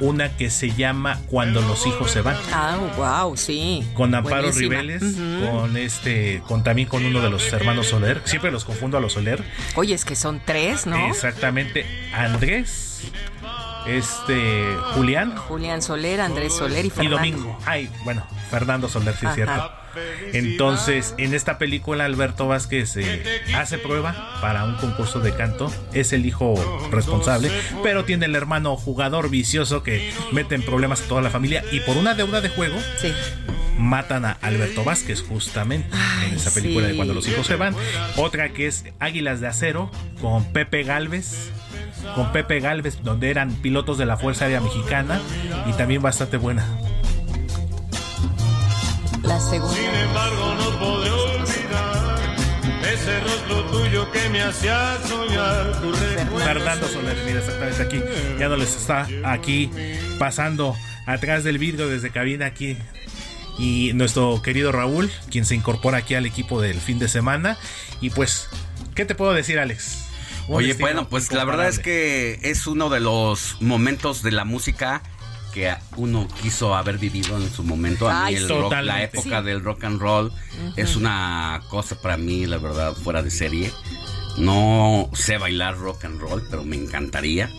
una 0.01 0.35
que 0.35 0.49
se 0.49 0.71
llama 0.71 1.19
Cuando 1.27 1.61
los 1.61 1.87
hijos 1.87 2.11
se 2.11 2.21
van. 2.21 2.35
Ah, 2.51 2.77
wow, 2.97 3.37
sí. 3.37 3.87
Con 3.93 4.13
Amparo 4.13 4.51
Ribeles, 4.51 5.01
con 5.49 5.77
este, 5.77 6.41
con 6.45 6.63
también 6.63 6.87
con 6.89 7.05
uno 7.05 7.21
de 7.21 7.29
los 7.29 7.51
hermanos 7.53 7.87
Soler. 7.87 8.21
Siempre 8.25 8.51
los 8.51 8.65
confundo 8.65 8.97
a 8.97 9.01
los 9.01 9.13
Soler. 9.13 9.43
Oye, 9.75 9.93
es 9.93 10.03
que 10.03 10.15
son 10.15 10.41
tres, 10.43 10.85
¿no? 10.89 11.07
Exactamente. 11.07 11.85
Andrés, 12.13 13.11
este, 13.87 14.75
Julián. 14.93 15.35
Julián 15.35 15.81
Soler, 15.81 16.21
Andrés 16.21 16.55
Soler 16.55 16.85
y 16.85 16.89
Fernando. 16.89 17.25
Y 17.25 17.31
Domingo. 17.31 17.57
Ay, 17.65 17.89
bueno, 18.03 18.25
Fernando 18.49 18.87
Soler, 18.89 19.15
sí 19.15 19.25
es 19.25 19.35
cierto. 19.35 19.71
Entonces, 20.33 21.15
en 21.17 21.33
esta 21.33 21.57
película, 21.57 22.05
Alberto 22.05 22.47
Vázquez 22.47 22.95
eh, 22.97 23.23
hace 23.55 23.77
prueba 23.77 24.39
para 24.41 24.65
un 24.65 24.75
concurso 24.75 25.19
de 25.19 25.33
canto. 25.33 25.71
Es 25.93 26.13
el 26.13 26.25
hijo 26.25 26.55
responsable, 26.91 27.51
pero 27.83 28.05
tiene 28.05 28.25
el 28.25 28.35
hermano 28.35 28.75
jugador 28.75 29.29
vicioso 29.29 29.83
que 29.83 30.11
mete 30.31 30.55
en 30.55 30.63
problemas 30.63 31.01
a 31.01 31.07
toda 31.07 31.21
la 31.21 31.29
familia. 31.29 31.63
Y 31.71 31.79
por 31.81 31.97
una 31.97 32.15
deuda 32.15 32.41
de 32.41 32.49
juego, 32.49 32.77
matan 33.77 34.25
a 34.25 34.31
Alberto 34.41 34.83
Vázquez, 34.83 35.21
justamente, 35.21 35.89
en 36.27 36.35
esa 36.35 36.53
película 36.53 36.87
de 36.87 36.95
Cuando 36.95 37.13
los 37.13 37.27
hijos 37.27 37.47
se 37.47 37.55
van. 37.55 37.75
Otra 38.17 38.49
que 38.49 38.67
es 38.67 38.85
Águilas 38.99 39.39
de 39.39 39.47
Acero, 39.47 39.91
con 40.21 40.51
Pepe 40.51 40.83
Galvez 40.83 41.51
con 42.15 42.31
Pepe 42.31 42.59
Galvez, 42.59 43.03
donde 43.03 43.29
eran 43.29 43.53
pilotos 43.55 43.97
de 43.97 44.05
la 44.05 44.17
Fuerza 44.17 44.45
Aérea 44.45 44.61
Mexicana 44.61 45.19
y 45.67 45.73
también 45.73 46.01
bastante 46.01 46.37
buena. 46.37 46.65
La 49.29 49.39
segunda. 49.39 49.75
Sin 49.75 49.85
embargo, 49.85 50.55
no 50.55 50.79
podré 50.79 51.11
olvidar 51.11 52.19
ese 52.91 53.19
rostro 53.19 53.63
tuyo 53.65 54.11
que 54.11 54.27
me 54.29 54.41
hacía 54.41 54.97
soñar. 55.07 55.79
Tu 55.79 55.93
Fernando 56.39 56.87
Soler, 56.87 57.15
mira, 57.27 57.37
exactamente 57.37 57.83
aquí. 57.83 58.01
Ya 58.39 58.49
no 58.49 58.57
les 58.57 58.75
está 58.75 59.07
aquí 59.23 59.69
pasando 60.17 60.75
atrás 61.05 61.43
del 61.43 61.59
vidrio 61.59 61.87
desde 61.87 62.09
cabina 62.09 62.47
aquí. 62.47 62.75
Y 63.59 63.91
nuestro 63.93 64.41
querido 64.41 64.71
Raúl, 64.71 65.11
quien 65.29 65.45
se 65.45 65.53
incorpora 65.53 65.99
aquí 65.99 66.15
al 66.15 66.25
equipo 66.25 66.59
del 66.59 66.81
fin 66.81 66.97
de 66.97 67.07
semana. 67.07 67.55
Y 68.01 68.09
pues, 68.09 68.47
¿qué 68.95 69.05
te 69.05 69.13
puedo 69.13 69.33
decir, 69.33 69.59
Alex? 69.59 70.05
Oye, 70.47 70.73
bueno, 70.73 71.07
pues 71.07 71.31
la 71.31 71.45
verdad 71.45 71.67
es 71.67 71.77
que 71.77 72.39
es 72.41 72.65
uno 72.65 72.89
de 72.89 72.99
los 72.99 73.57
momentos 73.61 74.23
de 74.23 74.31
la 74.31 74.43
música 74.43 75.03
que 75.53 75.73
uno 75.97 76.27
quiso 76.41 76.75
haber 76.75 76.97
vivido 76.97 77.37
en 77.37 77.51
su 77.51 77.63
momento. 77.63 78.09
A 78.09 78.29
mí 78.29 78.35
el 78.35 78.47
rock, 78.47 78.73
la 78.83 79.03
época 79.03 79.41
del 79.41 79.63
rock 79.63 79.83
and 79.83 79.99
roll 79.99 80.31
es 80.75 80.95
una 80.95 81.61
cosa 81.69 81.99
para 82.01 82.17
mí, 82.17 82.45
la 82.45 82.57
verdad, 82.57 82.93
fuera 82.93 83.21
de 83.21 83.31
serie. 83.31 83.71
No 84.37 85.09
sé 85.13 85.37
bailar 85.37 85.77
rock 85.77 86.05
and 86.05 86.19
roll, 86.19 86.43
pero 86.49 86.63
me 86.63 86.75
encantaría. 86.75 87.49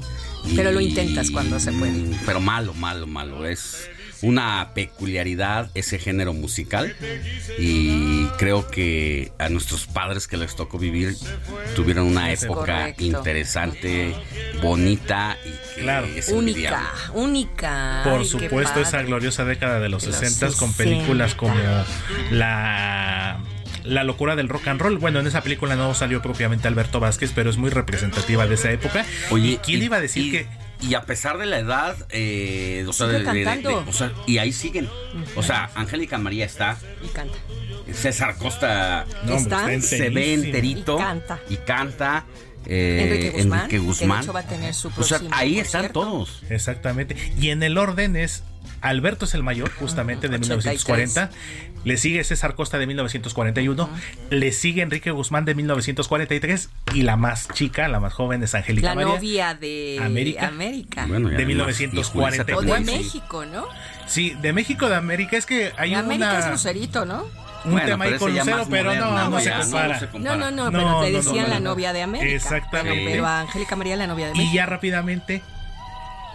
Pero 0.56 0.72
lo 0.72 0.80
intentas 0.80 1.30
cuando 1.30 1.60
se 1.60 1.72
puede. 1.72 2.16
Pero 2.24 2.40
malo, 2.40 2.72
malo, 2.74 3.06
malo. 3.06 3.46
Es 3.46 3.90
una 4.22 4.70
peculiaridad 4.74 5.70
ese 5.74 5.98
género 5.98 6.32
musical 6.32 6.94
y 7.58 8.26
creo 8.38 8.68
que 8.68 9.32
a 9.38 9.48
nuestros 9.48 9.86
padres 9.86 10.26
que 10.26 10.36
les 10.36 10.54
tocó 10.54 10.78
vivir 10.78 11.16
tuvieron 11.74 12.06
una 12.06 12.32
época 12.32 12.94
interesante, 12.98 14.14
bonita 14.62 15.36
y 15.44 15.74
que 15.74 15.80
claro. 15.82 16.08
única, 16.32 16.92
única. 17.14 18.02
Por 18.04 18.24
supuesto, 18.24 18.80
esa 18.80 19.02
gloriosa 19.02 19.44
década 19.44 19.80
de 19.80 19.88
los 19.88 20.02
60 20.02 20.52
con 20.58 20.72
películas 20.74 21.34
como 21.34 21.54
la 22.30 23.40
la 23.84 24.04
locura 24.04 24.36
del 24.36 24.48
rock 24.48 24.68
and 24.68 24.80
roll. 24.80 24.98
Bueno, 24.98 25.20
en 25.20 25.26
esa 25.26 25.42
película 25.42 25.76
no 25.76 25.94
salió 25.94 26.22
propiamente 26.22 26.68
Alberto 26.68 27.00
Vázquez, 27.00 27.32
pero 27.34 27.50
es 27.50 27.56
muy 27.56 27.70
representativa 27.70 28.46
de 28.46 28.54
esa 28.54 28.70
época. 28.70 29.04
Oye, 29.30 29.58
¿quién 29.62 29.82
iba 29.82 29.96
a 29.96 30.00
decir 30.00 30.30
que 30.30 30.46
y 30.82 30.94
a 30.94 31.02
pesar 31.02 31.38
de 31.38 31.46
la 31.46 31.58
edad, 31.58 31.96
eh, 32.10 32.84
o, 32.88 32.92
sea, 32.92 34.12
y 34.26 34.38
ahí 34.38 34.52
siguen. 34.52 34.88
O 35.36 35.42
sea, 35.42 35.70
Angélica 35.74 36.18
María 36.18 36.44
está. 36.44 36.76
Y 37.02 37.08
canta. 37.08 37.38
César 37.92 38.36
Costa 38.36 39.04
¿Está? 39.28 39.80
se 39.80 40.10
ve 40.10 40.34
enterito. 40.34 40.96
Y 40.96 40.98
canta. 40.98 41.40
Y 41.48 41.56
canta. 41.56 42.24
Eh, 42.66 43.32
Enrique 43.36 43.78
Guzmán. 43.78 44.24
va 44.34 44.40
a 44.40 44.46
tener 44.46 44.74
su 44.74 44.92
o 44.96 45.02
sea, 45.02 45.20
ahí 45.30 45.58
están 45.58 45.92
todos. 45.92 46.42
Exactamente. 46.50 47.16
Y 47.40 47.50
en 47.50 47.62
el 47.62 47.78
orden 47.78 48.16
es 48.16 48.44
Alberto 48.80 49.24
es 49.24 49.34
el 49.34 49.42
mayor, 49.42 49.70
justamente 49.70 50.28
de 50.28 50.38
1940. 50.38 51.30
Le 51.84 51.96
sigue 51.96 52.22
César 52.24 52.54
Costa 52.54 52.78
de 52.78 52.86
1941. 52.86 53.88
Le 54.30 54.52
sigue 54.52 54.82
Enrique 54.82 55.10
Guzmán 55.10 55.44
de 55.44 55.54
1943. 55.54 56.70
Y 56.94 57.02
la 57.02 57.16
más 57.16 57.48
chica, 57.48 57.88
la 57.88 58.00
más 58.00 58.12
joven 58.12 58.42
es 58.42 58.54
Angélica 58.54 58.94
La 58.94 59.02
novia 59.02 59.54
de 59.54 59.98
América. 60.02 60.48
América. 60.48 61.06
de 61.06 61.46
1944. 61.46 62.58
O 62.58 62.62
de 62.62 62.80
México, 62.80 63.44
¿no? 63.46 63.66
Sí, 64.06 64.36
de 64.40 64.52
México, 64.52 64.88
de 64.88 64.96
América. 64.96 65.36
Es 65.36 65.46
que 65.46 65.72
hay 65.76 65.90
una... 65.90 66.00
América 66.00 66.38
es 66.40 66.50
Lucerito, 66.50 67.04
¿no? 67.04 67.26
un 67.64 67.80
tema 67.80 68.04
ahí 68.04 68.18
con 68.18 68.34
Lucero, 68.34 68.66
pero 68.70 68.94
no, 68.94 69.30
no, 69.30 69.40
se 69.40 69.52
compara. 69.52 70.00
No, 70.18 70.36
no, 70.36 70.50
no, 70.50 70.70
pero 70.70 71.00
te 71.02 71.12
decían 71.12 71.50
la 71.50 71.60
novia 71.60 71.92
de 71.92 72.02
América. 72.02 72.34
Exactamente. 72.34 73.10
Pero, 73.10 73.26
a 73.26 73.40
Angélica 73.40 73.76
María 73.76 73.96
la 73.96 74.06
novia 74.06 74.26
de 74.26 74.32
México. 74.32 74.50
Y 74.50 74.54
ya 74.54 74.66
rápidamente, 74.66 75.42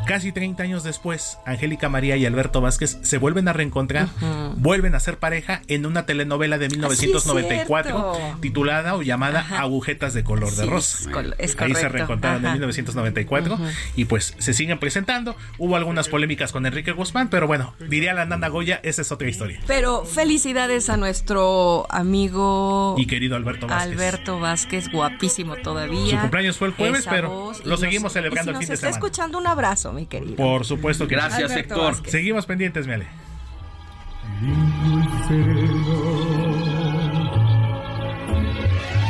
Casi 0.05 0.31
30 0.31 0.61
años 0.61 0.83
después, 0.83 1.39
Angélica 1.45 1.89
María 1.89 2.15
y 2.15 2.25
Alberto 2.25 2.61
Vázquez 2.61 2.99
se 3.01 3.17
vuelven 3.17 3.47
a 3.47 3.53
reencontrar, 3.53 4.07
vuelven 4.55 4.93
a 4.93 4.99
ser 4.99 5.17
pareja 5.17 5.61
en 5.67 5.85
una 5.85 6.05
telenovela 6.05 6.59
de 6.59 6.69
1994 6.69 8.37
titulada 8.39 8.95
o 8.95 9.01
llamada 9.01 9.45
Agujetas 9.59 10.13
de 10.13 10.23
color 10.23 10.51
de 10.51 10.65
rosa. 10.67 11.09
Ahí 11.57 11.73
se 11.73 11.89
reencontraron 11.89 12.45
en 12.45 12.51
1994 12.51 13.57
y 13.95 14.05
pues 14.05 14.35
se 14.37 14.53
siguen 14.53 14.79
presentando. 14.79 15.35
Hubo 15.57 15.75
algunas 15.75 16.07
polémicas 16.07 16.51
con 16.51 16.65
Enrique 16.67 16.91
Guzmán, 16.91 17.29
pero 17.29 17.47
bueno, 17.47 17.73
diría 17.89 18.13
la 18.13 18.25
Nanda 18.25 18.49
Goya, 18.49 18.79
esa 18.83 19.01
es 19.01 19.11
otra 19.11 19.27
historia. 19.27 19.59
Pero 19.65 20.05
felicidades 20.05 20.89
a 20.89 20.97
nuestro 20.97 21.87
amigo 21.89 22.95
y 22.97 23.07
querido 23.07 23.35
Alberto 23.35 23.67
Vázquez. 23.67 23.93
Alberto 23.93 24.39
Vázquez, 24.39 24.91
guapísimo 24.91 25.55
todavía. 25.55 26.15
Su 26.15 26.21
cumpleaños 26.21 26.57
fue 26.57 26.67
el 26.67 26.73
jueves, 26.75 27.07
pero 27.09 27.53
lo 27.63 27.77
seguimos 27.77 28.13
celebrando 28.13 28.51
el 28.51 28.57
fin 28.57 28.67
de 28.67 28.77
semana. 28.77 28.89
está 28.89 28.99
escuchando 28.99 29.39
un 29.39 29.47
abrazo 29.47 29.94
mi 29.95 30.05
querido. 30.05 30.35
Por 30.35 30.65
supuesto 30.65 31.07
que 31.07 31.15
Gracias, 31.15 31.51
Héctor. 31.55 31.95
Seguimos 32.07 32.45
pendientes, 32.45 32.85
Miale. 32.85 33.07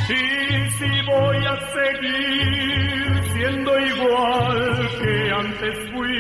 Y 0.07 0.69
si 0.77 1.01
voy 1.05 1.37
a 1.45 1.55
seguir 1.73 3.23
siendo 3.33 3.79
igual 3.79 4.89
que 5.01 5.31
antes 5.31 5.75
fui, 5.91 6.15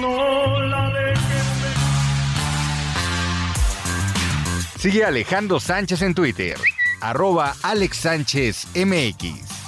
no 0.00 0.60
la 0.66 0.90
dejes. 0.90 1.46
Sigue 4.78 5.04
Alejandro 5.04 5.58
Sánchez 5.60 6.02
en 6.02 6.14
Twitter, 6.14 6.56
arroba 7.00 7.54
Alex 7.62 7.96
Sánchez 7.96 8.68
MX. 8.76 9.61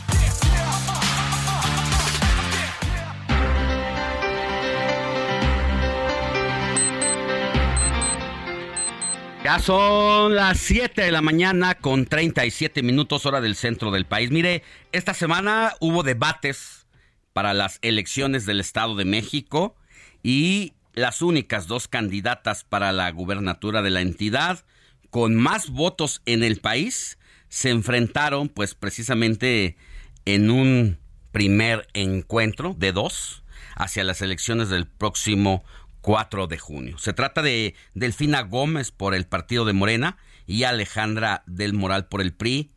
Ya 9.45 9.59
son 9.59 10.35
las 10.35 10.59
7 10.59 11.03
de 11.03 11.13
la 11.13 11.21
mañana 11.21 11.75
con 11.75 12.07
37 12.07 12.83
minutos 12.83 13.27
hora 13.27 13.43
del 13.43 13.57
centro 13.57 13.91
del 13.91 14.07
país. 14.07 14.31
Mire, 14.31 14.63
esta 14.91 15.13
semana 15.13 15.75
hubo 15.81 16.03
debates 16.03 16.87
para 17.35 17.53
las 17.53 17.79
elecciones 17.83 18.47
del 18.47 18.59
Estado 18.61 18.97
de 18.97 19.05
México 19.05 19.77
y 20.23 20.73
las 20.95 21.21
únicas 21.21 21.67
dos 21.67 21.89
candidatas 21.89 22.65
para 22.65 22.91
la 22.93 23.11
gubernatura 23.11 23.83
de 23.83 23.91
la 23.91 24.01
entidad 24.01 24.65
con 25.11 25.35
más 25.35 25.69
votos 25.69 26.23
en 26.25 26.43
el 26.43 26.61
país 26.61 27.19
se 27.51 27.69
enfrentaron 27.69 28.49
pues 28.49 28.75
precisamente 28.75 29.77
en 30.25 30.51
un 30.51 30.99
primer 31.33 31.87
encuentro 31.93 32.75
de 32.79 32.93
dos 32.93 33.45
hacia 33.77 34.05
las 34.05 34.23
elecciones 34.23 34.71
del 34.71 34.87
próximo 34.87 35.65
4 36.05 36.49
de 36.49 36.59
junio. 36.59 36.99
Se 36.99 37.15
trata 37.15 37.41
de 37.41 37.75
Delfina 37.95 38.43
Gómez 38.43 38.91
por 38.91 39.15
el 39.15 39.25
partido 39.27 39.65
de 39.65 39.73
Morena 39.73 40.19
y 40.47 40.65
Alejandra 40.65 41.43
del 41.47 41.73
Moral 41.73 42.09
por 42.09 42.21
el 42.21 42.35
PRI, 42.35 42.73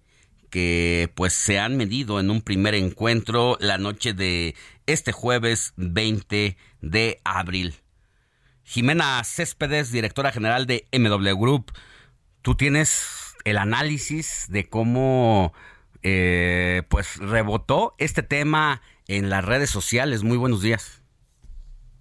que 0.50 1.12
pues 1.14 1.34
se 1.34 1.60
han 1.60 1.76
medido 1.76 2.22
en 2.22 2.32
un 2.32 2.42
primer 2.42 2.74
encuentro 2.74 3.58
la 3.60 3.78
noche 3.78 4.14
de 4.14 4.56
este 4.86 5.12
jueves 5.12 5.74
20 5.76 6.56
de 6.80 7.20
abril. 7.26 7.76
Jimena 8.64 9.22
Céspedes, 9.26 9.92
directora 9.92 10.32
general 10.32 10.66
de 10.66 10.88
MW 10.94 11.38
Group, 11.38 11.74
tú 12.42 12.56
tienes 12.56 13.36
el 13.44 13.58
análisis 13.58 14.46
de 14.48 14.70
cómo 14.70 15.52
eh, 16.02 16.84
pues 16.88 17.18
rebotó 17.18 17.94
este 17.98 18.24
tema 18.24 18.82
en 19.10 19.30
las 19.30 19.44
redes 19.44 19.70
sociales. 19.70 20.24
Muy 20.24 20.38
buenos 20.38 20.62
días. 20.62 21.02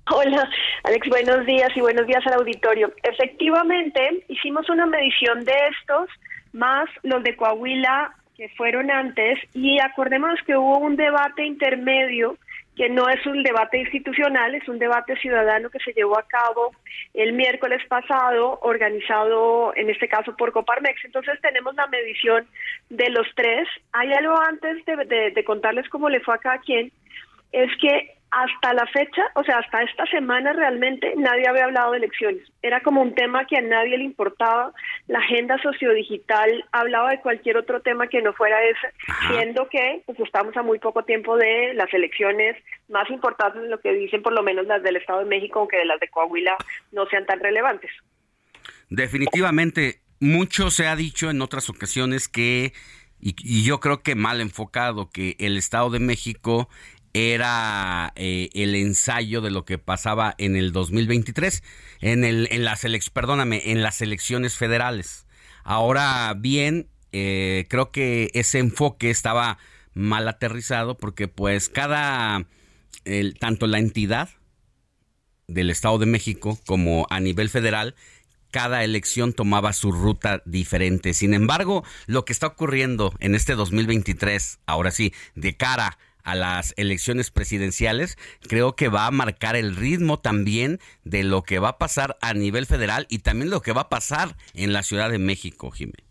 Hola, 0.08 0.48
Alex, 0.84 1.08
buenos 1.08 1.44
días 1.46 1.68
y 1.74 1.80
buenos 1.80 2.06
días 2.06 2.24
al 2.28 2.34
auditorio. 2.34 2.92
Efectivamente, 3.02 4.24
hicimos 4.28 4.68
una 4.70 4.86
medición 4.86 5.44
de 5.44 5.52
estos, 5.72 6.08
más 6.52 6.88
los 7.02 7.24
de 7.24 7.34
Coahuila 7.34 8.14
que 8.36 8.48
fueron 8.50 8.88
antes, 8.92 9.36
y 9.52 9.80
acordémonos 9.80 10.38
que 10.46 10.56
hubo 10.56 10.78
un 10.78 10.94
debate 10.94 11.44
intermedio 11.44 12.36
que 12.76 12.88
no 12.88 13.08
es 13.08 13.26
un 13.26 13.42
debate 13.42 13.78
institucional, 13.78 14.54
es 14.54 14.68
un 14.68 14.78
debate 14.78 15.16
ciudadano 15.16 15.70
que 15.70 15.80
se 15.80 15.92
llevó 15.92 16.18
a 16.18 16.28
cabo 16.28 16.72
el 17.14 17.32
miércoles 17.32 17.82
pasado, 17.88 18.60
organizado 18.62 19.74
en 19.74 19.90
este 19.90 20.08
caso 20.08 20.36
por 20.36 20.52
Coparmex. 20.52 21.04
Entonces 21.04 21.40
tenemos 21.40 21.74
la 21.74 21.88
medición 21.88 22.46
de 22.90 23.08
los 23.10 23.26
tres. 23.34 23.66
Hay 23.92 24.12
algo 24.12 24.38
antes 24.40 24.84
de, 24.84 25.32
de 25.32 25.44
contarles 25.44 25.88
cómo 25.88 26.08
le 26.10 26.20
fue 26.20 26.34
a 26.34 26.38
cada 26.38 26.58
quien, 26.58 26.92
es 27.50 27.70
que 27.80 28.15
hasta 28.30 28.74
la 28.74 28.86
fecha, 28.86 29.22
o 29.34 29.44
sea, 29.44 29.58
hasta 29.58 29.82
esta 29.82 30.04
semana 30.06 30.52
realmente 30.52 31.14
nadie 31.16 31.48
había 31.48 31.64
hablado 31.64 31.92
de 31.92 31.98
elecciones. 31.98 32.42
Era 32.60 32.80
como 32.80 33.00
un 33.00 33.14
tema 33.14 33.46
que 33.46 33.56
a 33.56 33.62
nadie 33.62 33.96
le 33.96 34.04
importaba. 34.04 34.72
La 35.06 35.20
agenda 35.20 35.56
sociodigital 35.62 36.64
hablaba 36.72 37.10
de 37.10 37.20
cualquier 37.20 37.56
otro 37.56 37.80
tema 37.80 38.08
que 38.08 38.22
no 38.22 38.32
fuera 38.32 38.62
ese, 38.64 38.92
siendo 39.28 39.68
que 39.68 40.02
pues, 40.06 40.18
estamos 40.20 40.56
a 40.56 40.62
muy 40.62 40.78
poco 40.78 41.04
tiempo 41.04 41.36
de 41.36 41.72
las 41.74 41.92
elecciones 41.94 42.56
más 42.88 43.08
importantes 43.10 43.62
lo 43.62 43.80
que 43.80 43.92
dicen 43.92 44.22
por 44.22 44.32
lo 44.32 44.42
menos 44.42 44.66
las 44.66 44.82
del 44.82 44.96
Estado 44.96 45.20
de 45.20 45.26
México, 45.26 45.60
aunque 45.60 45.78
de 45.78 45.86
las 45.86 46.00
de 46.00 46.08
Coahuila 46.08 46.56
no 46.92 47.06
sean 47.06 47.26
tan 47.26 47.40
relevantes. 47.40 47.90
Definitivamente, 48.88 50.00
mucho 50.20 50.70
se 50.70 50.86
ha 50.86 50.96
dicho 50.96 51.30
en 51.30 51.42
otras 51.42 51.68
ocasiones 51.70 52.28
que 52.28 52.72
y, 53.20 53.64
yo 53.64 53.80
creo 53.80 54.02
que 54.02 54.14
mal 54.14 54.40
enfocado 54.40 55.10
que 55.10 55.36
el 55.38 55.56
Estado 55.56 55.90
de 55.90 56.00
México 56.00 56.68
era 57.16 58.12
eh, 58.14 58.50
el 58.52 58.74
ensayo 58.74 59.40
de 59.40 59.50
lo 59.50 59.64
que 59.64 59.78
pasaba 59.78 60.34
en 60.36 60.54
el 60.54 60.72
2023, 60.72 61.62
en, 62.00 62.24
el, 62.24 62.48
en 62.50 62.64
las 62.64 62.84
perdóname, 63.12 63.70
en 63.70 63.82
las 63.82 64.02
elecciones 64.02 64.56
federales. 64.56 65.26
Ahora 65.64 66.34
bien, 66.36 66.88
eh, 67.12 67.64
creo 67.70 67.90
que 67.90 68.30
ese 68.34 68.58
enfoque 68.58 69.10
estaba 69.10 69.58
mal 69.94 70.28
aterrizado 70.28 70.98
porque 70.98 71.26
pues 71.26 71.70
cada, 71.70 72.46
tanto 73.40 73.66
la 73.66 73.78
entidad 73.78 74.28
del 75.48 75.70
Estado 75.70 75.98
de 75.98 76.06
México 76.06 76.58
como 76.66 77.06
a 77.08 77.18
nivel 77.20 77.48
federal, 77.48 77.94
cada 78.50 78.84
elección 78.84 79.32
tomaba 79.32 79.72
su 79.72 79.92
ruta 79.92 80.42
diferente. 80.44 81.14
Sin 81.14 81.34
embargo, 81.34 81.84
lo 82.06 82.24
que 82.24 82.32
está 82.32 82.46
ocurriendo 82.46 83.14
en 83.20 83.34
este 83.34 83.54
2023, 83.54 84.60
ahora 84.66 84.90
sí, 84.90 85.12
de 85.34 85.56
cara 85.56 85.98
a 86.26 86.34
las 86.34 86.74
elecciones 86.76 87.30
presidenciales, 87.30 88.18
creo 88.48 88.74
que 88.74 88.88
va 88.88 89.06
a 89.06 89.10
marcar 89.10 89.56
el 89.56 89.76
ritmo 89.76 90.18
también 90.18 90.78
de 91.04 91.24
lo 91.24 91.42
que 91.42 91.58
va 91.60 91.70
a 91.70 91.78
pasar 91.78 92.16
a 92.20 92.34
nivel 92.34 92.66
federal 92.66 93.06
y 93.08 93.20
también 93.20 93.50
lo 93.50 93.62
que 93.62 93.72
va 93.72 93.82
a 93.82 93.88
pasar 93.88 94.30
en 94.54 94.72
la 94.72 94.82
Ciudad 94.82 95.08
de 95.10 95.18
México, 95.18 95.70
Jiménez. 95.70 96.04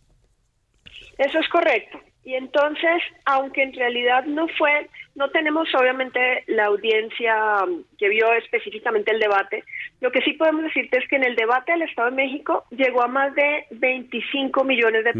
Eso 1.17 1.39
es 1.39 1.47
correcto. 1.49 1.99
Y 2.25 2.33
entonces, 2.33 3.03
aunque 3.25 3.61
en 3.61 3.73
realidad 3.73 4.25
no 4.25 4.47
fue, 4.57 4.89
no 5.13 5.29
tenemos 5.29 5.67
obviamente 5.75 6.43
la 6.47 6.65
audiencia 6.65 7.63
um, 7.63 7.83
que 7.99 8.09
vio 8.09 8.33
específicamente 8.33 9.11
el 9.11 9.19
debate, 9.19 9.63
lo 10.01 10.11
que 10.11 10.21
sí 10.21 10.33
podemos 10.33 10.63
decirte 10.63 10.97
es 10.97 11.07
que 11.07 11.17
en 11.17 11.23
el 11.23 11.35
debate 11.35 11.73
del 11.73 11.83
Estado 11.83 12.09
de 12.09 12.15
México 12.15 12.65
llegó 12.71 13.03
a 13.03 13.07
más 13.07 13.35
de 13.35 13.67
25 13.69 14.63
millones 14.63 15.03
de 15.03 15.13
mm. 15.13 15.19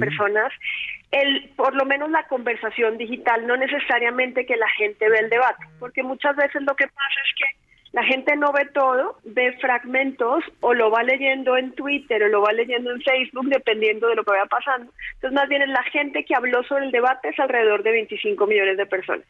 El, 1.12 1.50
por 1.56 1.76
lo 1.76 1.86
menos 1.86 2.10
la 2.10 2.28
conversación 2.28 2.98
digital, 2.98 3.46
no 3.48 3.58
necesariamente 3.58 4.46
que 4.46 4.56
la 4.56 4.70
gente 4.70 5.10
ve 5.10 5.20
el 5.20 5.30
debate, 5.30 5.66
porque 5.80 6.04
muchas 6.04 6.36
veces 6.36 6.62
lo 6.64 6.76
que 6.76 6.88
pasa 6.88 7.22
es 7.24 7.36
que 7.36 7.65
la 7.96 8.04
gente 8.04 8.36
no 8.36 8.52
ve 8.52 8.66
todo, 8.74 9.18
ve 9.24 9.54
fragmentos 9.62 10.44
o 10.60 10.74
lo 10.74 10.92
va 10.92 11.02
leyendo 11.04 11.56
en 11.56 11.72
Twitter 11.76 12.22
o 12.24 12.28
lo 12.28 12.42
va 12.42 12.52
leyendo 12.52 12.92
en 12.92 13.02
Facebook, 13.02 13.48
dependiendo 13.48 14.10
de 14.10 14.16
lo 14.16 14.26
que 14.26 14.32
vaya 14.32 14.48
pasando. 14.48 14.92
Entonces, 15.14 15.32
más 15.32 15.48
bien 15.48 15.72
la 15.72 15.84
gente 15.84 16.26
que 16.26 16.36
habló 16.36 16.62
sobre 16.66 16.88
el 16.88 16.92
debate 16.92 17.30
es 17.30 17.40
alrededor 17.40 17.84
de 17.84 17.94
25 17.94 18.48
millones 18.48 18.76
de 18.76 18.86
personas. 18.86 19.26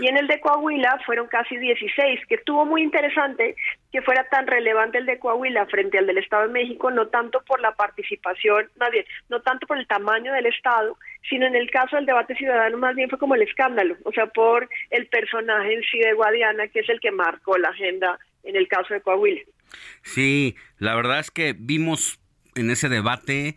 Y 0.00 0.06
en 0.06 0.18
el 0.18 0.26
de 0.26 0.38
Coahuila 0.38 1.00
fueron 1.06 1.28
casi 1.28 1.56
16, 1.56 2.26
que 2.26 2.34
estuvo 2.34 2.66
muy 2.66 2.82
interesante 2.82 3.56
que 3.90 4.02
fuera 4.02 4.28
tan 4.28 4.46
relevante 4.46 4.98
el 4.98 5.06
de 5.06 5.18
Coahuila 5.18 5.64
frente 5.66 5.96
al 5.96 6.06
del 6.06 6.18
Estado 6.18 6.42
de 6.46 6.52
México, 6.52 6.90
no 6.90 7.08
tanto 7.08 7.42
por 7.46 7.60
la 7.60 7.72
participación, 7.72 8.68
más 8.78 8.90
bien, 8.90 9.06
no 9.30 9.40
tanto 9.40 9.66
por 9.66 9.78
el 9.78 9.86
tamaño 9.86 10.32
del 10.34 10.46
Estado, 10.46 10.96
sino 11.28 11.46
en 11.46 11.56
el 11.56 11.70
caso 11.70 11.96
del 11.96 12.06
debate 12.06 12.34
ciudadano 12.34 12.78
más 12.78 12.94
bien 12.94 13.08
fue 13.10 13.18
como 13.18 13.34
el 13.34 13.42
escándalo, 13.42 13.96
o 14.04 14.12
sea, 14.12 14.26
por 14.26 14.68
el 14.90 15.06
personaje 15.06 15.74
en 15.74 15.82
sí 15.84 15.98
de 15.98 16.12
Guadiana, 16.12 16.68
que 16.68 16.80
es 16.80 16.88
el 16.88 17.00
que 17.00 17.10
marcó 17.10 17.58
la 17.58 17.70
agenda 17.70 18.09
en 18.44 18.56
el 18.56 18.68
caso 18.68 18.94
de 18.94 19.00
Coahuila. 19.00 19.40
Sí, 20.02 20.56
la 20.78 20.94
verdad 20.94 21.20
es 21.20 21.30
que 21.30 21.54
vimos 21.58 22.18
en 22.54 22.70
ese 22.70 22.88
debate 22.88 23.56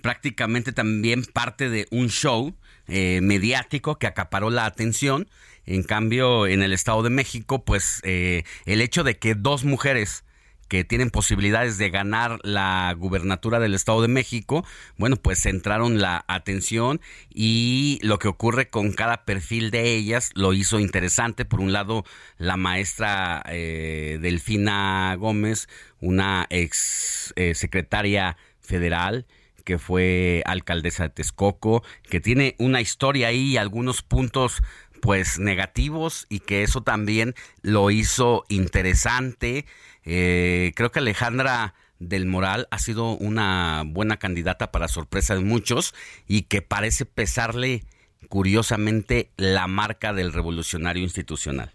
prácticamente 0.00 0.72
también 0.72 1.24
parte 1.24 1.68
de 1.68 1.86
un 1.90 2.08
show 2.08 2.54
eh, 2.88 3.20
mediático 3.22 3.98
que 3.98 4.06
acaparó 4.06 4.50
la 4.50 4.64
atención. 4.66 5.28
En 5.66 5.82
cambio, 5.82 6.46
en 6.46 6.62
el 6.62 6.72
Estado 6.72 7.02
de 7.02 7.10
México, 7.10 7.64
pues 7.64 8.00
eh, 8.04 8.44
el 8.64 8.80
hecho 8.80 9.04
de 9.04 9.18
que 9.18 9.34
dos 9.34 9.64
mujeres 9.64 10.24
que 10.70 10.84
tienen 10.84 11.10
posibilidades 11.10 11.78
de 11.78 11.90
ganar 11.90 12.38
la 12.44 12.94
gubernatura 12.96 13.58
del 13.58 13.74
Estado 13.74 14.02
de 14.02 14.08
México, 14.08 14.64
bueno, 14.96 15.16
pues 15.16 15.42
centraron 15.42 16.00
la 16.00 16.24
atención 16.28 17.00
y 17.28 17.98
lo 18.02 18.20
que 18.20 18.28
ocurre 18.28 18.70
con 18.70 18.92
cada 18.92 19.24
perfil 19.24 19.72
de 19.72 19.96
ellas 19.96 20.30
lo 20.34 20.52
hizo 20.52 20.78
interesante. 20.78 21.44
Por 21.44 21.58
un 21.58 21.72
lado, 21.72 22.04
la 22.38 22.56
maestra 22.56 23.42
eh, 23.48 24.18
Delfina 24.22 25.16
Gómez, 25.16 25.68
una 26.00 26.46
ex 26.50 27.32
eh, 27.34 27.56
secretaria 27.56 28.36
federal, 28.60 29.26
que 29.64 29.76
fue 29.76 30.44
alcaldesa 30.46 31.02
de 31.02 31.10
Texcoco, 31.10 31.82
que 32.08 32.20
tiene 32.20 32.54
una 32.58 32.80
historia 32.80 33.28
ahí 33.28 33.52
y 33.52 33.56
algunos 33.56 34.02
puntos 34.02 34.62
pues 35.00 35.38
negativos 35.38 36.26
y 36.28 36.40
que 36.40 36.62
eso 36.62 36.82
también 36.82 37.34
lo 37.62 37.90
hizo 37.90 38.44
interesante. 38.48 39.64
Eh, 40.04 40.72
creo 40.76 40.90
que 40.90 41.00
Alejandra 41.00 41.74
del 41.98 42.26
Moral 42.26 42.66
ha 42.70 42.78
sido 42.78 43.16
una 43.16 43.82
buena 43.86 44.16
candidata 44.18 44.72
para 44.72 44.88
sorpresa 44.88 45.34
de 45.34 45.40
muchos 45.40 45.94
y 46.26 46.42
que 46.42 46.62
parece 46.62 47.04
pesarle 47.06 47.82
curiosamente 48.28 49.30
la 49.36 49.66
marca 49.66 50.12
del 50.12 50.32
revolucionario 50.32 51.02
institucional. 51.02 51.72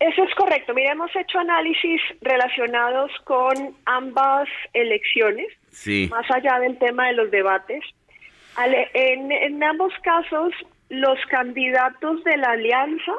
Eso 0.00 0.22
es 0.22 0.34
correcto. 0.36 0.74
Mira, 0.74 0.92
hemos 0.92 1.14
hecho 1.16 1.38
análisis 1.38 2.00
relacionados 2.20 3.10
con 3.24 3.76
ambas 3.84 4.48
elecciones, 4.72 5.48
más 6.10 6.30
allá 6.30 6.60
del 6.60 6.78
tema 6.78 7.08
de 7.08 7.14
los 7.14 7.30
debates. 7.30 7.82
En, 8.94 9.32
en 9.32 9.62
ambos 9.62 9.92
casos, 10.02 10.52
los 10.88 11.18
candidatos 11.26 12.22
de 12.24 12.36
la 12.36 12.50
alianza 12.50 13.12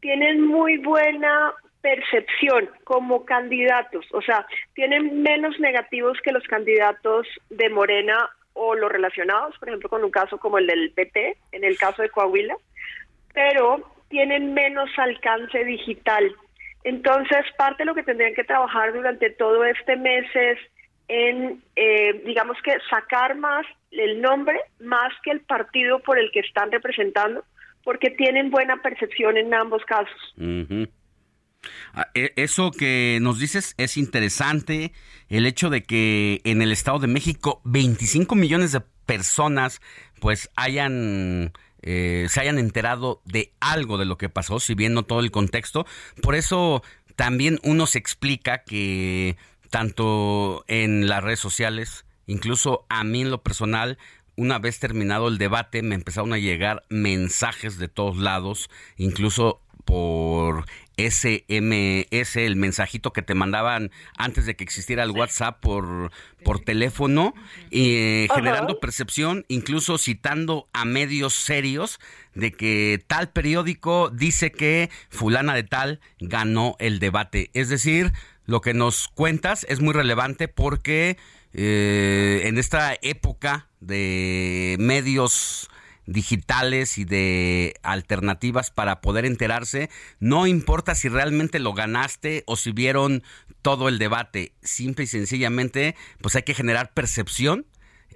tienen 0.00 0.46
muy 0.46 0.78
buena 0.78 1.52
percepción 1.80 2.68
como 2.84 3.24
candidatos, 3.24 4.06
o 4.12 4.20
sea, 4.20 4.46
tienen 4.74 5.22
menos 5.22 5.58
negativos 5.60 6.18
que 6.22 6.32
los 6.32 6.46
candidatos 6.46 7.26
de 7.48 7.70
Morena 7.70 8.28
o 8.52 8.74
los 8.74 8.90
relacionados, 8.90 9.56
por 9.58 9.68
ejemplo, 9.68 9.88
con 9.88 10.04
un 10.04 10.10
caso 10.10 10.38
como 10.38 10.58
el 10.58 10.66
del 10.66 10.92
PT, 10.92 11.36
en 11.52 11.64
el 11.64 11.78
caso 11.78 12.02
de 12.02 12.10
Coahuila, 12.10 12.54
pero 13.32 13.90
tienen 14.08 14.52
menos 14.52 14.90
alcance 14.98 15.64
digital. 15.64 16.34
Entonces, 16.84 17.44
parte 17.56 17.82
de 17.82 17.86
lo 17.86 17.94
que 17.94 18.02
tendrían 18.02 18.34
que 18.34 18.44
trabajar 18.44 18.92
durante 18.92 19.30
todo 19.30 19.64
este 19.64 19.96
mes 19.96 20.26
es 20.34 20.58
en, 21.10 21.60
eh, 21.74 22.22
digamos 22.24 22.56
que, 22.62 22.72
sacar 22.88 23.36
más 23.36 23.66
el 23.90 24.20
nombre, 24.20 24.60
más 24.78 25.12
que 25.24 25.32
el 25.32 25.40
partido 25.40 25.98
por 25.98 26.20
el 26.20 26.30
que 26.30 26.38
están 26.38 26.70
representando, 26.70 27.44
porque 27.82 28.10
tienen 28.10 28.50
buena 28.50 28.80
percepción 28.80 29.36
en 29.36 29.52
ambos 29.52 29.82
casos. 29.84 30.34
Ah, 31.92 32.06
e, 32.14 32.32
eso 32.36 32.70
que 32.70 33.18
nos 33.20 33.40
dices 33.40 33.74
es 33.76 33.96
interesante, 33.96 34.92
el 35.28 35.46
hecho 35.46 35.68
de 35.68 35.82
que 35.82 36.40
en 36.44 36.62
el 36.62 36.70
Estado 36.70 37.00
de 37.00 37.08
México 37.08 37.60
25 37.64 38.36
millones 38.36 38.70
de 38.70 38.80
personas 39.04 39.80
pues 40.20 40.48
hayan 40.54 41.52
eh, 41.82 42.26
se 42.28 42.40
hayan 42.40 42.58
enterado 42.58 43.20
de 43.24 43.52
algo 43.58 43.98
de 43.98 44.04
lo 44.04 44.16
que 44.16 44.28
pasó, 44.28 44.60
si 44.60 44.74
bien 44.74 44.94
no 44.94 45.02
todo 45.02 45.20
el 45.20 45.32
contexto. 45.32 45.86
Por 46.22 46.36
eso 46.36 46.84
también 47.16 47.58
uno 47.64 47.86
se 47.86 47.98
explica 47.98 48.62
que 48.62 49.36
tanto 49.70 50.64
en 50.68 51.08
las 51.08 51.22
redes 51.22 51.40
sociales, 51.40 52.04
incluso 52.26 52.86
a 52.88 53.04
mí 53.04 53.22
en 53.22 53.30
lo 53.30 53.42
personal, 53.42 53.98
una 54.36 54.58
vez 54.58 54.78
terminado 54.78 55.28
el 55.28 55.38
debate 55.38 55.82
me 55.82 55.94
empezaron 55.94 56.32
a 56.32 56.38
llegar 56.38 56.84
mensajes 56.88 57.78
de 57.78 57.88
todos 57.88 58.16
lados, 58.16 58.70
incluso 58.96 59.60
por 59.84 60.66
SMS, 60.96 62.36
el 62.36 62.56
mensajito 62.56 63.12
que 63.12 63.22
te 63.22 63.34
mandaban 63.34 63.90
antes 64.16 64.46
de 64.46 64.54
que 64.54 64.64
existiera 64.64 65.02
el 65.02 65.10
WhatsApp 65.10 65.60
por, 65.60 66.12
por 66.44 66.60
teléfono, 66.60 67.34
eh, 67.70 68.28
generando 68.34 68.80
percepción, 68.80 69.44
incluso 69.48 69.98
citando 69.98 70.68
a 70.72 70.84
medios 70.84 71.34
serios 71.34 71.98
de 72.34 72.52
que 72.52 73.02
tal 73.06 73.30
periódico 73.30 74.10
dice 74.10 74.52
que 74.52 74.90
fulana 75.08 75.54
de 75.54 75.64
tal 75.64 76.00
ganó 76.20 76.76
el 76.78 76.98
debate. 76.98 77.50
Es 77.54 77.68
decir, 77.68 78.12
lo 78.50 78.60
que 78.60 78.74
nos 78.74 79.06
cuentas 79.08 79.64
es 79.68 79.80
muy 79.80 79.94
relevante 79.94 80.48
porque 80.48 81.16
eh, 81.52 82.42
en 82.44 82.58
esta 82.58 82.96
época 83.00 83.68
de 83.78 84.76
medios 84.80 85.70
digitales 86.06 86.98
y 86.98 87.04
de 87.04 87.74
alternativas 87.84 88.72
para 88.72 89.00
poder 89.00 89.24
enterarse. 89.24 89.88
No 90.18 90.48
importa 90.48 90.96
si 90.96 91.08
realmente 91.08 91.60
lo 91.60 91.72
ganaste 91.72 92.42
o 92.46 92.56
si 92.56 92.72
vieron 92.72 93.22
todo 93.62 93.88
el 93.88 93.98
debate. 93.98 94.52
Simple 94.62 95.04
y 95.04 95.06
sencillamente, 95.06 95.94
pues 96.20 96.34
hay 96.34 96.42
que 96.42 96.54
generar 96.54 96.92
percepción 96.92 97.66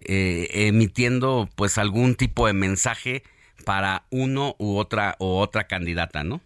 eh, 0.05 0.49
emitiendo 0.67 1.49
pues 1.55 1.79
algún 1.79 2.17
tipo 2.17 2.49
de 2.49 2.55
mensaje 2.55 3.23
para 3.65 4.03
uno 4.11 4.57
u 4.59 4.79
otra 4.79 5.15
o 5.21 5.39
otra 5.39 5.69
candidata, 5.69 6.25
¿no? 6.25 6.41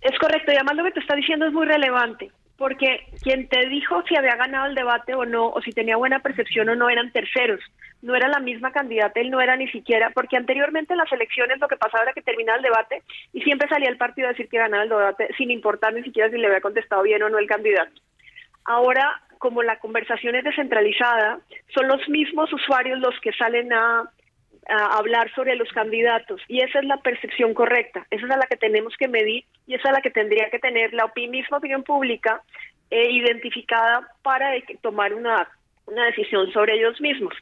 Es 0.00 0.18
correcto, 0.18 0.52
y 0.52 0.54
además 0.54 0.76
lo 0.76 0.84
que 0.84 0.92
te 0.92 1.00
está 1.00 1.14
diciendo 1.14 1.46
es 1.46 1.52
muy 1.52 1.66
relevante, 1.66 2.30
porque 2.60 3.06
quien 3.22 3.48
te 3.48 3.70
dijo 3.70 4.02
si 4.06 4.14
había 4.16 4.36
ganado 4.36 4.66
el 4.66 4.74
debate 4.74 5.14
o 5.14 5.24
no, 5.24 5.48
o 5.48 5.62
si 5.62 5.72
tenía 5.72 5.96
buena 5.96 6.18
percepción 6.18 6.68
o 6.68 6.76
no, 6.76 6.90
eran 6.90 7.10
terceros, 7.10 7.58
no 8.02 8.14
era 8.14 8.28
la 8.28 8.38
misma 8.38 8.70
candidata, 8.70 9.18
él 9.18 9.30
no 9.30 9.40
era 9.40 9.56
ni 9.56 9.66
siquiera, 9.68 10.10
porque 10.10 10.36
anteriormente 10.36 10.92
en 10.92 10.98
las 10.98 11.10
elecciones 11.10 11.58
lo 11.58 11.68
que 11.68 11.78
pasaba 11.78 12.02
era 12.02 12.12
que 12.12 12.20
terminaba 12.20 12.58
el 12.58 12.62
debate 12.62 13.02
y 13.32 13.40
siempre 13.40 13.66
salía 13.66 13.88
el 13.88 13.96
partido 13.96 14.28
a 14.28 14.32
decir 14.32 14.50
que 14.50 14.58
ganaba 14.58 14.82
el 14.82 14.90
debate, 14.90 15.30
sin 15.38 15.50
importar 15.50 15.94
ni 15.94 16.02
siquiera 16.02 16.28
si 16.28 16.36
le 16.36 16.48
había 16.48 16.60
contestado 16.60 17.02
bien 17.02 17.22
o 17.22 17.30
no 17.30 17.38
el 17.38 17.46
candidato. 17.46 17.98
Ahora, 18.66 19.22
como 19.38 19.62
la 19.62 19.78
conversación 19.78 20.34
es 20.34 20.44
descentralizada, 20.44 21.40
son 21.74 21.88
los 21.88 22.06
mismos 22.10 22.52
usuarios 22.52 22.98
los 22.98 23.18
que 23.20 23.32
salen 23.32 23.72
a 23.72 24.10
a 24.70 24.96
hablar 24.98 25.32
sobre 25.34 25.56
los 25.56 25.68
candidatos. 25.70 26.40
Y 26.48 26.60
esa 26.60 26.78
es 26.78 26.84
la 26.84 26.98
percepción 26.98 27.54
correcta, 27.54 28.06
esa 28.10 28.22
es 28.22 28.28
la 28.28 28.46
que 28.46 28.56
tenemos 28.56 28.96
que 28.96 29.08
medir 29.08 29.44
y 29.66 29.74
esa 29.74 29.88
es 29.88 29.94
la 29.94 30.00
que 30.00 30.10
tendría 30.10 30.50
que 30.50 30.58
tener 30.58 30.94
la 30.94 31.10
misma 31.16 31.58
opinión 31.58 31.82
pública 31.82 32.42
eh, 32.90 33.10
identificada 33.10 34.08
para 34.22 34.52
tomar 34.80 35.14
una 35.14 35.48
una 35.90 36.06
decisión 36.06 36.50
sobre 36.52 36.74
ellos 36.74 37.00
mismos. 37.00 37.34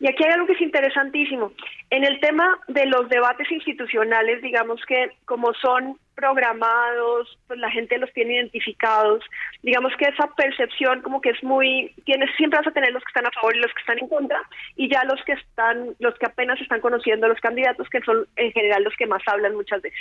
Y 0.00 0.08
aquí 0.08 0.24
hay 0.24 0.32
algo 0.32 0.46
que 0.46 0.54
es 0.54 0.60
interesantísimo. 0.60 1.52
En 1.90 2.04
el 2.04 2.20
tema 2.20 2.58
de 2.68 2.86
los 2.86 3.08
debates 3.08 3.50
institucionales, 3.50 4.42
digamos 4.42 4.80
que 4.86 5.12
como 5.24 5.54
son 5.54 5.98
programados, 6.14 7.38
pues 7.46 7.58
la 7.58 7.70
gente 7.70 7.98
los 7.98 8.12
tiene 8.12 8.34
identificados, 8.34 9.24
digamos 9.62 9.92
que 9.96 10.04
esa 10.04 10.28
percepción 10.36 11.00
como 11.02 11.20
que 11.20 11.30
es 11.30 11.42
muy, 11.42 11.94
tienes, 12.04 12.30
siempre 12.36 12.58
vas 12.58 12.66
a 12.66 12.72
tener 12.72 12.92
los 12.92 13.02
que 13.02 13.08
están 13.10 13.26
a 13.26 13.30
favor 13.30 13.56
y 13.56 13.60
los 13.60 13.72
que 13.72 13.80
están 13.80 13.98
en 13.98 14.08
contra, 14.08 14.40
y 14.76 14.88
ya 14.88 15.04
los 15.04 15.22
que 15.24 15.32
están, 15.32 15.94
los 15.98 16.14
que 16.18 16.26
apenas 16.26 16.60
están 16.60 16.80
conociendo 16.80 17.26
a 17.26 17.28
los 17.30 17.40
candidatos, 17.40 17.88
que 17.88 18.00
son 18.02 18.26
en 18.36 18.52
general 18.52 18.84
los 18.84 18.94
que 18.96 19.06
más 19.06 19.22
hablan 19.26 19.54
muchas 19.54 19.80
veces. 19.82 19.98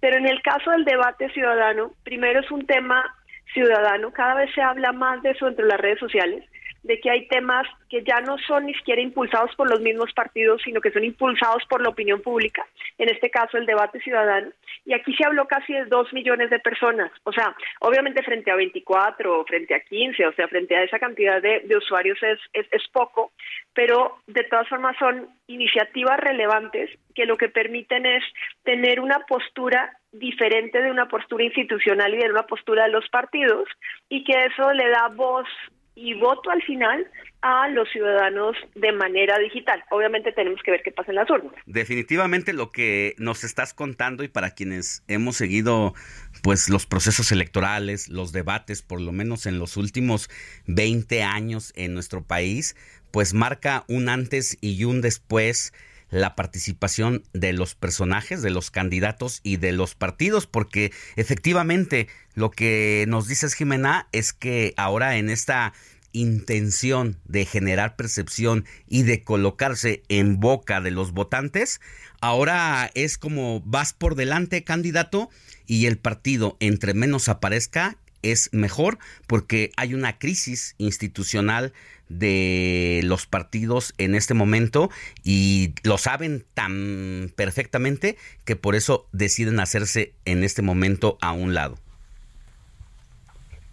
Pero 0.00 0.16
en 0.16 0.26
el 0.26 0.40
caso 0.42 0.70
del 0.70 0.84
debate 0.84 1.28
ciudadano, 1.30 1.92
primero 2.04 2.40
es 2.40 2.50
un 2.50 2.66
tema 2.66 3.04
ciudadano, 3.52 4.12
cada 4.12 4.34
vez 4.34 4.50
se 4.54 4.62
habla 4.62 4.92
más 4.92 5.22
de 5.22 5.30
eso 5.30 5.48
entre 5.48 5.66
las 5.66 5.80
redes 5.80 5.98
sociales, 5.98 6.44
de 6.82 6.98
que 7.00 7.10
hay 7.10 7.26
temas 7.28 7.66
que 7.88 8.02
ya 8.04 8.20
no 8.20 8.38
son 8.38 8.66
ni 8.66 8.74
siquiera 8.74 9.00
impulsados 9.00 9.54
por 9.56 9.68
los 9.70 9.80
mismos 9.80 10.12
partidos, 10.12 10.62
sino 10.62 10.80
que 10.80 10.90
son 10.90 11.04
impulsados 11.04 11.64
por 11.68 11.82
la 11.82 11.90
opinión 11.90 12.20
pública, 12.22 12.66
en 12.98 13.08
este 13.08 13.30
caso 13.30 13.58
el 13.58 13.66
debate 13.66 14.00
ciudadano. 14.00 14.50
Y 14.84 14.94
aquí 14.94 15.14
se 15.14 15.24
habló 15.24 15.46
casi 15.46 15.72
de 15.72 15.84
dos 15.86 16.12
millones 16.12 16.50
de 16.50 16.58
personas, 16.58 17.10
o 17.24 17.32
sea, 17.32 17.54
obviamente 17.80 18.22
frente 18.22 18.50
a 18.50 18.56
24 18.56 19.40
o 19.40 19.44
frente 19.44 19.74
a 19.74 19.80
15, 19.80 20.26
o 20.26 20.32
sea, 20.32 20.48
frente 20.48 20.76
a 20.76 20.84
esa 20.84 20.98
cantidad 20.98 21.42
de, 21.42 21.64
usuarios 21.76 22.18
es, 22.22 22.38
es, 22.52 22.66
es 22.72 22.88
poco, 22.88 23.32
pero 23.74 24.18
de 24.26 24.44
todas 24.44 24.68
formas 24.68 24.96
son 24.98 25.28
iniciativas 25.46 26.18
relevantes 26.18 26.90
que 27.14 27.26
lo 27.26 27.36
que 27.36 27.48
permiten 27.48 28.06
es 28.06 28.22
tener 28.64 29.00
una 29.00 29.20
postura 29.20 29.96
diferente 30.12 30.80
de 30.80 30.90
una 30.90 31.08
postura 31.08 31.44
institucional 31.44 32.14
y 32.14 32.18
de 32.18 32.30
una 32.30 32.46
postura 32.46 32.84
de 32.84 32.90
los 32.90 33.08
partidos 33.08 33.68
y 34.08 34.24
que 34.24 34.46
eso 34.46 34.72
le 34.72 34.88
da 34.88 35.08
voz 35.08 35.46
y 35.94 36.14
voto 36.14 36.50
al 36.50 36.62
final 36.62 37.06
a 37.42 37.68
los 37.68 37.88
ciudadanos 37.90 38.56
de 38.74 38.92
manera 38.92 39.38
digital. 39.38 39.82
Obviamente 39.90 40.32
tenemos 40.32 40.60
que 40.62 40.70
ver 40.70 40.82
qué 40.82 40.92
pasa 40.92 41.10
en 41.10 41.16
las 41.16 41.30
urnas. 41.30 41.54
Definitivamente 41.66 42.52
lo 42.52 42.70
que 42.70 43.14
nos 43.18 43.44
estás 43.44 43.72
contando 43.72 44.22
y 44.22 44.28
para 44.28 44.50
quienes 44.50 45.02
hemos 45.08 45.36
seguido 45.36 45.94
pues 46.42 46.68
los 46.68 46.86
procesos 46.86 47.32
electorales, 47.32 48.08
los 48.08 48.32
debates, 48.32 48.82
por 48.82 49.00
lo 49.00 49.12
menos 49.12 49.46
en 49.46 49.58
los 49.58 49.76
últimos 49.76 50.28
20 50.66 51.22
años 51.22 51.72
en 51.76 51.94
nuestro 51.94 52.22
país, 52.22 52.76
pues 53.10 53.32
marca 53.32 53.84
un 53.88 54.08
antes 54.08 54.58
y 54.60 54.84
un 54.84 55.00
después 55.00 55.72
la 56.10 56.34
participación 56.34 57.22
de 57.32 57.52
los 57.52 57.74
personajes, 57.74 58.42
de 58.42 58.50
los 58.50 58.70
candidatos 58.70 59.40
y 59.42 59.56
de 59.56 59.72
los 59.72 59.94
partidos, 59.94 60.46
porque 60.46 60.92
efectivamente 61.16 62.08
lo 62.34 62.50
que 62.50 63.04
nos 63.08 63.28
dices, 63.28 63.54
Jimena, 63.54 64.08
es 64.12 64.32
que 64.32 64.74
ahora 64.76 65.16
en 65.16 65.30
esta 65.30 65.72
intención 66.12 67.16
de 67.24 67.44
generar 67.44 67.96
percepción 67.96 68.64
y 68.88 69.02
de 69.04 69.22
colocarse 69.22 70.02
en 70.08 70.40
boca 70.40 70.80
de 70.80 70.90
los 70.90 71.12
votantes, 71.12 71.80
ahora 72.20 72.90
es 72.94 73.16
como 73.16 73.60
vas 73.64 73.92
por 73.92 74.16
delante 74.16 74.64
candidato 74.64 75.30
y 75.66 75.86
el 75.86 75.98
partido 75.98 76.56
entre 76.60 76.94
menos 76.94 77.28
aparezca 77.28 77.96
es 78.22 78.52
mejor 78.52 78.98
porque 79.26 79.70
hay 79.76 79.94
una 79.94 80.18
crisis 80.18 80.74
institucional 80.78 81.72
de 82.10 83.00
los 83.04 83.26
partidos 83.26 83.94
en 83.96 84.14
este 84.14 84.34
momento 84.34 84.90
y 85.24 85.74
lo 85.84 85.96
saben 85.96 86.44
tan 86.54 87.30
perfectamente 87.36 88.16
que 88.44 88.56
por 88.56 88.74
eso 88.74 89.06
deciden 89.12 89.60
hacerse 89.60 90.12
en 90.24 90.42
este 90.42 90.60
momento 90.60 91.16
a 91.22 91.32
un 91.32 91.54
lado. 91.54 91.76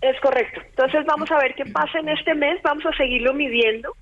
Es 0.02 0.20
correcto. 0.22 0.62
Entonces 0.62 1.04
vamos 1.06 1.30
a 1.32 1.40
ver 1.40 1.56
qué 1.56 1.66
pasa 1.66 2.00
en 2.00 2.10
este 2.10 2.36
mes, 2.36 2.62
vamos 2.62 2.86
a 2.86 2.96
seguirlo 2.96 3.34
midiendo, 3.34 3.96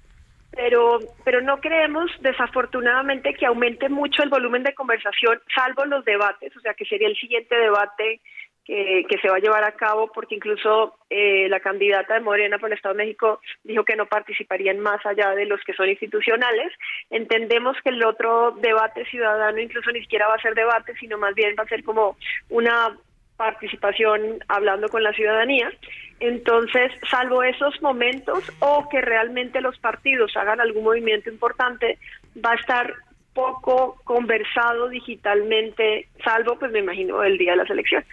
pero, 0.52 1.00
pero 1.24 1.42
no 1.42 1.62
creemos 1.62 2.12
desafortunadamente 2.20 3.34
que 3.34 3.46
aumente 3.46 3.88
mucho 3.88 4.22
el 4.22 4.30
volumen 4.30 4.64
de 4.64 4.74
conversación, 4.74 5.40
salvo 5.56 5.86
los 5.86 6.04
debates, 6.04 6.56
o 6.58 6.60
sea 6.60 6.74
que 6.74 6.86
sería 6.86 7.08
el 7.08 7.16
siguiente 7.16 7.56
debate 7.56 8.20
que, 8.66 9.06
que 9.08 9.18
se 9.20 9.30
va 9.30 9.38
a 9.38 9.40
llevar 9.40 9.64
a 9.64 9.74
cabo, 9.74 10.12
porque 10.12 10.36
incluso 10.36 10.98
eh, 11.10 11.48
la 11.50 11.60
candidata 11.60 12.16
de 12.16 12.20
Morena 12.20 12.58
por 12.58 12.70
el 12.70 12.76
Estado 12.76 12.96
de 12.96 13.04
México 13.04 13.40
dijo 13.64 13.86
que 13.86 13.96
no 13.96 14.08
participarían 14.08 14.80
más 14.80 15.06
allá 15.06 15.36
de 15.36 15.46
los 15.46 15.62
que 15.64 15.74
son 15.74 15.88
institucionales. 15.88 16.74
Entendemos 17.12 17.78
que 17.84 17.92
el 17.92 18.04
otro 18.04 18.52
debate 18.60 19.06
ciudadano 19.06 19.60
incluso 19.60 19.92
ni 19.92 20.02
siquiera 20.02 20.28
va 20.28 20.36
a 20.36 20.42
ser 20.42 20.56
debate, 20.56 20.96
sino 21.00 21.18
más 21.18 21.36
bien 21.36 21.56
va 21.58 21.64
a 21.64 21.68
ser 21.68 21.84
como 21.84 22.18
una 22.50 22.98
participación 23.38 24.40
hablando 24.48 24.90
con 24.90 25.04
la 25.04 25.14
ciudadanía. 25.14 25.72
Entonces, 26.20 26.92
salvo 27.10 27.44
esos 27.44 27.80
momentos 27.82 28.52
o 28.60 28.88
que 28.90 29.02
realmente 29.02 29.62
los 29.62 29.78
partidos 29.80 30.36
hagan 30.38 30.60
algún 30.60 30.86
movimiento 30.86 31.30
importante, 31.30 32.00
va 32.44 32.52
a 32.52 32.56
estar 32.56 32.94
poco 33.34 33.98
conversado 34.06 34.88
digitalmente, 34.88 36.08
salvo, 36.24 36.58
pues 36.58 36.72
me 36.72 36.80
imagino, 36.80 37.22
el 37.24 37.38
día 37.38 37.52
de 37.52 37.58
las 37.58 37.70
elecciones. 37.70 38.08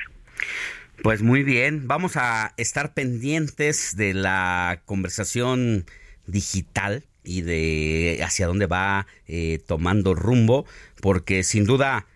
Pues 1.02 1.22
muy 1.22 1.42
bien, 1.42 1.88
vamos 1.88 2.16
a 2.16 2.54
estar 2.56 2.94
pendientes 2.94 3.96
de 3.96 4.14
la 4.14 4.82
conversación 4.84 5.84
digital 6.26 7.04
y 7.24 7.42
de 7.42 8.20
hacia 8.24 8.46
dónde 8.46 8.66
va 8.66 9.06
eh, 9.26 9.60
tomando 9.66 10.14
rumbo, 10.14 10.64
porque 11.00 11.42
sin 11.42 11.64
duda 11.64 12.06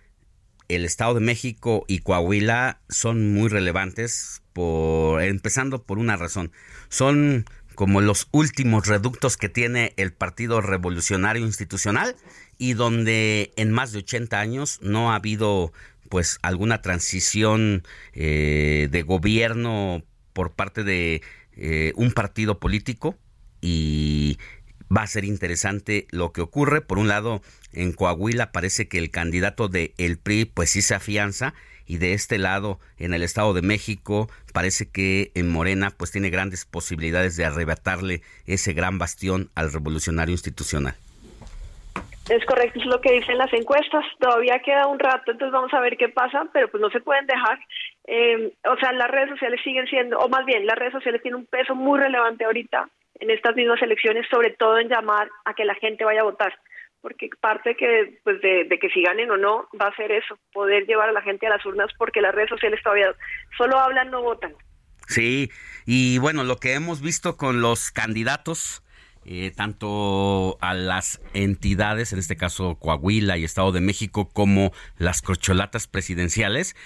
el 0.68 0.84
Estado 0.84 1.14
de 1.14 1.20
México 1.20 1.84
y 1.88 2.00
Coahuila 2.00 2.80
son 2.88 3.32
muy 3.32 3.48
relevantes, 3.48 4.42
por, 4.52 5.22
empezando 5.22 5.82
por 5.82 5.98
una 5.98 6.16
razón. 6.16 6.52
Son 6.88 7.44
como 7.74 8.00
los 8.00 8.28
últimos 8.32 8.86
reductos 8.86 9.36
que 9.36 9.48
tiene 9.48 9.92
el 9.96 10.12
Partido 10.12 10.60
Revolucionario 10.60 11.44
Institucional 11.44 12.16
y 12.58 12.72
donde 12.72 13.52
en 13.56 13.70
más 13.70 13.92
de 13.92 13.98
80 13.98 14.40
años 14.40 14.78
no 14.80 15.12
ha 15.12 15.16
habido 15.16 15.72
pues 16.08 16.38
alguna 16.42 16.82
transición 16.82 17.82
eh, 18.12 18.88
de 18.90 19.02
gobierno 19.02 20.02
por 20.32 20.52
parte 20.52 20.84
de 20.84 21.22
eh, 21.56 21.92
un 21.96 22.12
partido 22.12 22.58
político 22.58 23.16
y 23.60 24.38
va 24.94 25.02
a 25.02 25.06
ser 25.06 25.24
interesante 25.24 26.06
lo 26.10 26.32
que 26.32 26.40
ocurre. 26.40 26.80
Por 26.80 26.98
un 26.98 27.08
lado, 27.08 27.42
en 27.72 27.92
Coahuila 27.92 28.52
parece 28.52 28.88
que 28.88 28.98
el 28.98 29.10
candidato 29.10 29.68
de 29.68 29.94
el 29.98 30.18
PRI 30.18 30.44
pues 30.44 30.70
sí 30.70 30.82
se 30.82 30.94
afianza 30.94 31.54
y 31.86 31.98
de 31.98 32.12
este 32.12 32.38
lado 32.38 32.80
en 32.98 33.14
el 33.14 33.22
Estado 33.22 33.54
de 33.54 33.62
México 33.62 34.28
parece 34.52 34.88
que 34.88 35.30
en 35.34 35.48
Morena 35.48 35.90
pues 35.90 36.10
tiene 36.10 36.30
grandes 36.30 36.64
posibilidades 36.64 37.36
de 37.36 37.44
arrebatarle 37.44 38.22
ese 38.46 38.72
gran 38.72 38.98
bastión 38.98 39.50
al 39.54 39.72
revolucionario 39.72 40.32
institucional. 40.32 40.96
Es 42.28 42.44
correcto, 42.44 42.80
es 42.80 42.86
lo 42.86 43.00
que 43.00 43.12
dicen 43.12 43.38
las 43.38 43.52
encuestas. 43.52 44.04
Todavía 44.18 44.60
queda 44.64 44.88
un 44.88 44.98
rato, 44.98 45.30
entonces 45.30 45.52
vamos 45.52 45.72
a 45.72 45.80
ver 45.80 45.96
qué 45.96 46.08
pasa, 46.08 46.46
pero 46.52 46.68
pues 46.68 46.80
no 46.80 46.90
se 46.90 47.00
pueden 47.00 47.26
dejar. 47.26 47.58
Eh, 48.04 48.52
o 48.64 48.76
sea, 48.78 48.92
las 48.92 49.10
redes 49.10 49.30
sociales 49.30 49.60
siguen 49.62 49.86
siendo, 49.86 50.18
o 50.18 50.28
más 50.28 50.44
bien, 50.44 50.66
las 50.66 50.76
redes 50.76 50.92
sociales 50.92 51.22
tienen 51.22 51.40
un 51.40 51.46
peso 51.46 51.76
muy 51.76 52.00
relevante 52.00 52.44
ahorita 52.44 52.88
en 53.20 53.30
estas 53.30 53.54
mismas 53.54 53.80
elecciones, 53.80 54.26
sobre 54.28 54.50
todo 54.50 54.78
en 54.78 54.88
llamar 54.88 55.28
a 55.44 55.54
que 55.54 55.64
la 55.64 55.74
gente 55.76 56.04
vaya 56.04 56.20
a 56.20 56.24
votar, 56.24 56.52
porque 57.00 57.30
parte 57.40 57.76
que, 57.76 58.18
pues 58.24 58.40
de, 58.42 58.68
que 58.80 58.90
si 58.90 59.02
ganen 59.02 59.30
o 59.30 59.36
no 59.36 59.68
va 59.80 59.88
a 59.88 59.96
ser 59.96 60.10
eso, 60.10 60.38
poder 60.52 60.86
llevar 60.86 61.08
a 61.08 61.12
la 61.12 61.22
gente 61.22 61.46
a 61.46 61.50
las 61.50 61.64
urnas, 61.64 61.90
porque 61.96 62.20
las 62.20 62.34
redes 62.34 62.50
sociales 62.50 62.80
todavía 62.82 63.14
solo 63.56 63.78
hablan, 63.78 64.10
no 64.10 64.22
votan. 64.22 64.54
Sí, 65.06 65.50
y 65.86 66.18
bueno, 66.18 66.42
lo 66.42 66.56
que 66.56 66.74
hemos 66.74 67.00
visto 67.00 67.36
con 67.36 67.60
los 67.60 67.92
candidatos 67.92 68.82
eh, 69.28 69.50
tanto 69.50 70.56
a 70.60 70.72
las 70.72 71.20
entidades, 71.34 72.12
en 72.12 72.20
este 72.20 72.36
caso 72.36 72.76
Coahuila 72.76 73.36
y 73.36 73.44
Estado 73.44 73.72
de 73.72 73.80
México, 73.80 74.28
como 74.28 74.72
las 74.98 75.20
corcholatas 75.20 75.88
presidenciales, 75.88 76.76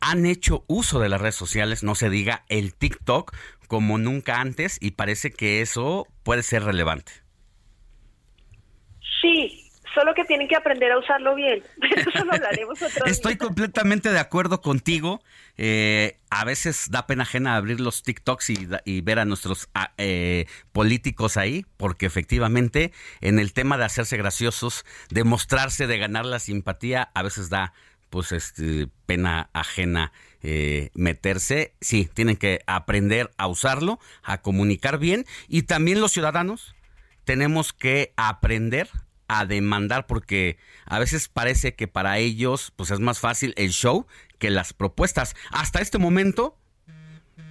han 0.00 0.26
hecho 0.26 0.64
uso 0.66 1.00
de 1.00 1.08
las 1.08 1.22
redes 1.22 1.36
sociales, 1.36 1.82
no 1.82 1.94
se 1.94 2.10
diga 2.10 2.44
el 2.50 2.74
TikTok, 2.74 3.34
como 3.66 3.96
nunca 3.96 4.42
antes, 4.42 4.76
y 4.78 4.90
parece 4.90 5.30
que 5.30 5.62
eso 5.62 6.06
puede 6.22 6.42
ser 6.42 6.64
relevante. 6.64 7.12
Sí, 9.22 9.65
solo 9.96 10.14
que 10.14 10.24
tienen 10.24 10.46
que 10.46 10.54
aprender 10.54 10.92
a 10.92 10.98
usarlo 10.98 11.34
bien. 11.34 11.62
eso 11.96 12.24
lo 12.24 12.34
hablaremos 12.34 12.80
otro 12.82 13.06
Estoy 13.06 13.36
completamente 13.36 14.12
de 14.12 14.18
acuerdo 14.18 14.60
contigo. 14.60 15.22
Eh, 15.56 16.18
a 16.28 16.44
veces 16.44 16.90
da 16.90 17.06
pena 17.06 17.22
ajena 17.22 17.56
abrir 17.56 17.80
los 17.80 18.02
TikToks 18.02 18.50
y, 18.50 19.00
ver 19.00 19.18
a 19.18 19.24
nuestros 19.24 19.70
eh, 19.96 20.46
políticos 20.72 21.38
ahí, 21.38 21.64
porque 21.78 22.04
efectivamente 22.04 22.92
en 23.22 23.38
el 23.38 23.54
tema 23.54 23.78
de 23.78 23.86
hacerse 23.86 24.18
graciosos, 24.18 24.84
de 25.08 25.24
mostrarse, 25.24 25.86
de 25.86 25.96
ganar 25.96 26.26
la 26.26 26.40
simpatía, 26.40 27.10
a 27.14 27.22
veces 27.22 27.48
da 27.48 27.72
pues 28.10 28.32
este 28.32 28.88
pena 29.06 29.48
ajena 29.54 30.12
eh, 30.42 30.90
meterse. 30.94 31.72
Sí, 31.80 32.08
tienen 32.12 32.36
que 32.36 32.60
aprender 32.66 33.30
a 33.38 33.46
usarlo, 33.46 33.98
a 34.22 34.42
comunicar 34.42 34.98
bien 34.98 35.24
y 35.48 35.62
también 35.62 36.02
los 36.02 36.12
ciudadanos 36.12 36.74
tenemos 37.24 37.72
que 37.72 38.12
aprender 38.16 38.88
a 39.28 39.46
demandar 39.46 40.06
porque 40.06 40.58
a 40.84 40.98
veces 40.98 41.28
parece 41.28 41.74
que 41.74 41.88
para 41.88 42.18
ellos 42.18 42.72
pues 42.76 42.90
es 42.90 43.00
más 43.00 43.18
fácil 43.18 43.54
el 43.56 43.70
show 43.70 44.06
que 44.38 44.50
las 44.50 44.72
propuestas. 44.72 45.34
Hasta 45.50 45.80
este 45.80 45.98
momento 45.98 46.56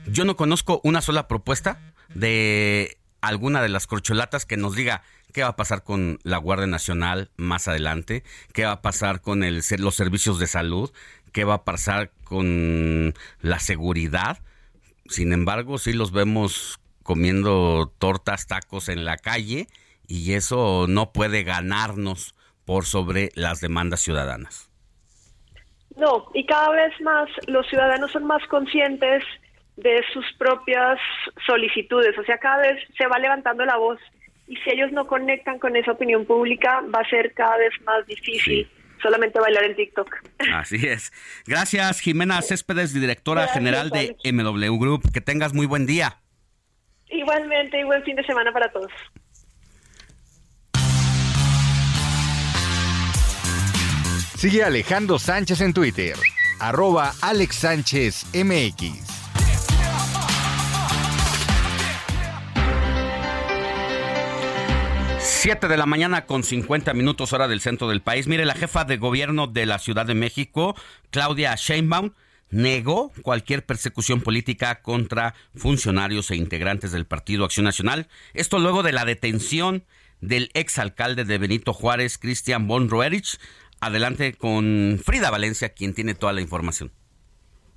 yo 0.07 0.26
no 0.26 0.36
conozco 0.36 0.82
una 0.84 1.01
sola 1.01 1.28
propuesta 1.28 1.93
de 2.13 2.97
alguna 3.21 3.61
de 3.61 3.69
las 3.69 3.88
corcholatas 3.88 4.45
que 4.45 4.57
nos 4.57 4.76
diga 4.76 5.03
qué 5.34 5.41
va 5.43 5.49
a 5.49 5.55
pasar 5.55 5.84
con 5.84 6.19
la 6.23 6.38
Guardia 6.38 6.67
Nacional 6.67 7.30
más 7.36 7.67
adelante, 7.67 8.23
qué 8.53 8.65
va 8.65 8.71
a 8.71 8.82
pasar 8.82 9.21
con 9.21 9.43
el, 9.43 9.63
los 9.80 9.95
servicios 9.95 10.39
de 10.39 10.47
salud, 10.47 10.91
qué 11.32 11.43
va 11.43 11.55
a 11.55 11.63
pasar 11.65 12.11
con 12.23 13.13
la 13.41 13.59
seguridad. 13.59 14.41
Sin 15.07 15.34
embargo, 15.34 15.78
sí 15.78 15.91
los 15.91 16.11
vemos 16.11 16.80
comiendo 17.03 17.93
tortas, 17.99 18.47
tacos 18.47 18.89
en 18.89 19.05
la 19.05 19.17
calle 19.17 19.67
y 20.08 20.34
eso 20.34 20.86
no 20.88 21.12
puede 21.12 21.43
ganarnos 21.43 22.36
por 22.66 22.86
sobre 22.86 23.30
las 23.36 23.62
demandas 23.62 24.01
ciudadanas. 24.01 24.70
No, 25.95 26.30
y 26.34 26.45
cada 26.45 26.70
vez 26.72 26.99
más 27.01 27.30
los 27.47 27.66
ciudadanos 27.68 28.12
son 28.12 28.26
más 28.26 28.45
conscientes 28.47 29.24
de 29.78 30.03
sus 30.14 30.26
propias 30.38 30.99
solicitudes, 31.45 32.18
o 32.18 32.24
sea, 32.24 32.38
cada 32.38 32.58
vez 32.58 32.82
se 32.97 33.08
va 33.08 33.20
levantando 33.20 33.66
la 33.66 33.78
voz 33.78 33.99
y 34.47 34.56
si 34.58 34.70
ellos 34.72 34.91
no 34.91 35.08
conectan 35.08 35.60
con 35.60 35.76
esa 35.76 35.91
opinión 35.91 36.26
pública 36.26 36.82
va 36.93 36.99
a 36.99 37.10
ser 37.10 37.34
cada 37.34 37.58
vez 37.58 37.74
más 37.84 38.06
difícil. 38.06 38.70
Solamente 39.01 39.39
bailar 39.39 39.66
en 39.66 39.76
TikTok. 39.76 40.10
Así 40.53 40.78
es. 40.88 41.12
Gracias, 41.45 41.99
Jimena 41.99 42.41
Céspedes, 42.41 42.93
directora 42.93 43.47
general 43.47 43.89
de 43.89 44.16
MW 44.24 44.80
Group. 44.80 45.12
Que 45.14 45.22
tengas 45.22 45.53
muy 45.53 45.66
buen 45.66 45.86
día. 45.86 46.22
Igualmente, 47.10 47.80
y 47.80 47.84
buen 47.84 48.03
fin 48.03 48.16
de 48.16 48.24
semana 48.24 48.51
para 48.51 48.72
todos. 48.72 48.91
Sigue 54.38 54.63
Alejandro 54.63 55.17
Sánchez 55.17 55.61
en 55.61 55.73
Twitter, 55.73 56.15
arroba 56.59 57.13
Alex 57.21 57.55
Sánchez 57.55 58.25
MX. 58.33 58.99
Siete 65.19 65.69
de 65.69 65.77
la 65.77 65.86
mañana 65.86 66.25
con 66.25 66.43
50 66.43 66.93
minutos 66.93 67.31
hora 67.31 67.47
del 67.47 67.61
centro 67.61 67.88
del 67.88 68.01
país. 68.01 68.27
Mire, 68.27 68.45
la 68.45 68.55
jefa 68.55 68.83
de 68.83 68.97
gobierno 68.97 69.47
de 69.47 69.65
la 69.65 69.79
Ciudad 69.79 70.05
de 70.05 70.15
México, 70.15 70.75
Claudia 71.11 71.55
Sheinbaum, 71.55 72.11
negó 72.49 73.13
cualquier 73.21 73.65
persecución 73.65 74.19
política 74.19 74.81
contra 74.81 75.33
funcionarios 75.55 76.29
e 76.29 76.36
integrantes 76.36 76.91
del 76.91 77.05
Partido 77.05 77.45
Acción 77.45 77.63
Nacional. 77.63 78.09
Esto 78.33 78.59
luego 78.59 78.83
de 78.83 78.91
la 78.91 79.05
detención 79.05 79.86
del 80.21 80.49
exalcalde 80.53 81.25
de 81.25 81.38
Benito 81.38 81.73
Juárez, 81.73 82.17
Cristian 82.17 82.67
von 82.67 82.89
Roerich, 82.89 83.38
Adelante 83.86 84.33
con 84.33 84.99
Frida 85.05 85.29
Valencia, 85.29 85.69
quien 85.69 85.93
tiene 85.93 86.15
toda 86.15 86.33
la 86.33 86.41
información. 86.41 86.91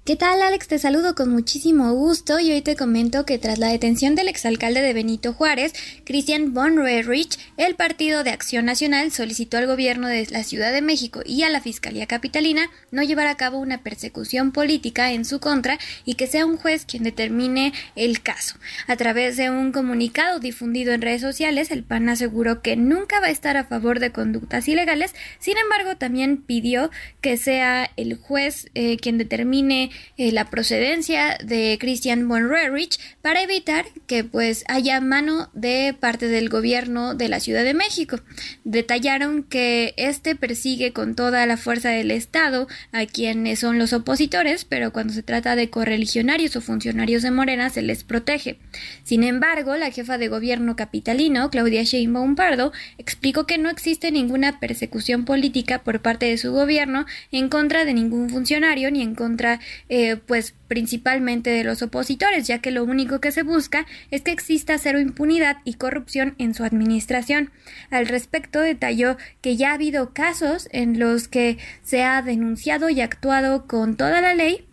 ¿Qué 0.08 0.16
tal, 0.16 0.40
Alex? 0.40 0.68
Te 0.68 0.78
saludo 0.78 1.14
con 1.14 1.28
muchísimo 1.28 1.92
gusto 1.92 2.40
y 2.40 2.50
hoy 2.50 2.62
te 2.62 2.76
comento 2.76 3.26
que 3.26 3.36
tras 3.36 3.58
la 3.58 3.68
detención 3.68 4.14
del 4.14 4.28
exalcalde 4.28 4.80
de 4.80 4.94
Benito 4.94 5.34
Juárez, 5.34 5.74
Christian 6.06 6.54
von 6.54 6.82
Rich, 6.82 7.38
el 7.58 7.74
Partido 7.74 8.24
de 8.24 8.30
Acción 8.30 8.64
Nacional 8.64 9.12
solicitó 9.12 9.58
al 9.58 9.66
gobierno 9.66 10.08
de 10.08 10.26
la 10.30 10.44
Ciudad 10.44 10.72
de 10.72 10.80
México 10.80 11.20
y 11.26 11.42
a 11.42 11.50
la 11.50 11.60
Fiscalía 11.60 12.06
Capitalina 12.06 12.70
no 12.90 13.02
llevar 13.02 13.26
a 13.26 13.36
cabo 13.36 13.58
una 13.58 13.82
persecución 13.82 14.50
política 14.50 15.12
en 15.12 15.26
su 15.26 15.40
contra 15.40 15.78
y 16.06 16.14
que 16.14 16.26
sea 16.26 16.46
un 16.46 16.56
juez 16.56 16.86
quien 16.86 17.02
determine 17.02 17.74
el 17.94 18.22
caso. 18.22 18.56
A 18.86 18.96
través 18.96 19.36
de 19.36 19.50
un 19.50 19.72
comunicado 19.72 20.38
difundido 20.38 20.94
en 20.94 21.02
redes 21.02 21.20
sociales, 21.20 21.70
el 21.70 21.84
PAN 21.84 22.08
aseguró 22.08 22.62
que 22.62 22.76
nunca 22.76 23.20
va 23.20 23.26
a 23.26 23.30
estar 23.30 23.58
a 23.58 23.64
favor 23.64 24.00
de 24.00 24.10
conductas 24.10 24.68
ilegales, 24.68 25.14
sin 25.38 25.58
embargo 25.58 25.98
también 25.98 26.38
pidió 26.38 26.90
que 27.20 27.36
sea 27.36 27.90
el 27.98 28.16
juez 28.16 28.70
eh, 28.72 28.96
quien 28.96 29.18
determine 29.18 29.90
eh, 30.16 30.32
la 30.32 30.50
procedencia 30.50 31.38
de 31.44 31.76
Christian 31.80 32.28
von 32.28 32.48
Rerich 32.48 32.98
para 33.22 33.42
evitar 33.42 33.86
que 34.06 34.24
pues 34.24 34.64
haya 34.68 35.00
mano 35.00 35.50
de 35.52 35.94
parte 35.98 36.28
del 36.28 36.48
gobierno 36.48 37.14
de 37.14 37.28
la 37.28 37.40
Ciudad 37.40 37.64
de 37.64 37.74
México. 37.74 38.20
Detallaron 38.64 39.42
que 39.42 39.94
este 39.96 40.34
persigue 40.34 40.92
con 40.92 41.14
toda 41.14 41.46
la 41.46 41.56
fuerza 41.56 41.90
del 41.90 42.10
Estado 42.10 42.68
a 42.92 43.06
quienes 43.06 43.60
son 43.60 43.78
los 43.78 43.92
opositores, 43.92 44.64
pero 44.64 44.92
cuando 44.92 45.12
se 45.12 45.22
trata 45.22 45.56
de 45.56 45.70
correligionarios 45.70 46.56
o 46.56 46.60
funcionarios 46.60 47.22
de 47.22 47.30
Morena 47.30 47.70
se 47.70 47.82
les 47.82 48.04
protege. 48.04 48.58
Sin 49.04 49.24
embargo, 49.24 49.76
la 49.76 49.90
jefa 49.90 50.18
de 50.18 50.28
gobierno 50.28 50.76
capitalino, 50.76 51.50
Claudia 51.50 51.82
Sheinbaum 51.82 52.34
Pardo, 52.34 52.72
explicó 52.98 53.46
que 53.46 53.58
no 53.58 53.70
existe 53.70 54.10
ninguna 54.10 54.60
persecución 54.60 55.24
política 55.24 55.82
por 55.82 56.00
parte 56.00 56.26
de 56.26 56.38
su 56.38 56.52
gobierno 56.52 57.06
en 57.32 57.48
contra 57.48 57.84
de 57.84 57.94
ningún 57.94 58.30
funcionario 58.30 58.90
ni 58.90 59.02
en 59.02 59.14
contra 59.14 59.60
eh, 59.88 60.16
pues 60.16 60.54
principalmente 60.68 61.50
de 61.50 61.64
los 61.64 61.82
opositores, 61.82 62.46
ya 62.46 62.58
que 62.58 62.70
lo 62.70 62.84
único 62.84 63.20
que 63.20 63.32
se 63.32 63.42
busca 63.42 63.86
es 64.10 64.22
que 64.22 64.32
exista 64.32 64.78
cero 64.78 65.00
impunidad 65.00 65.58
y 65.64 65.74
corrupción 65.74 66.34
en 66.38 66.54
su 66.54 66.64
administración. 66.64 67.50
Al 67.90 68.06
respecto, 68.06 68.60
detalló 68.60 69.16
que 69.40 69.56
ya 69.56 69.70
ha 69.70 69.74
habido 69.74 70.12
casos 70.12 70.68
en 70.72 70.98
los 70.98 71.28
que 71.28 71.58
se 71.82 72.02
ha 72.02 72.22
denunciado 72.22 72.90
y 72.90 73.00
actuado 73.00 73.66
con 73.66 73.96
toda 73.96 74.20
la 74.20 74.34
ley 74.34 74.67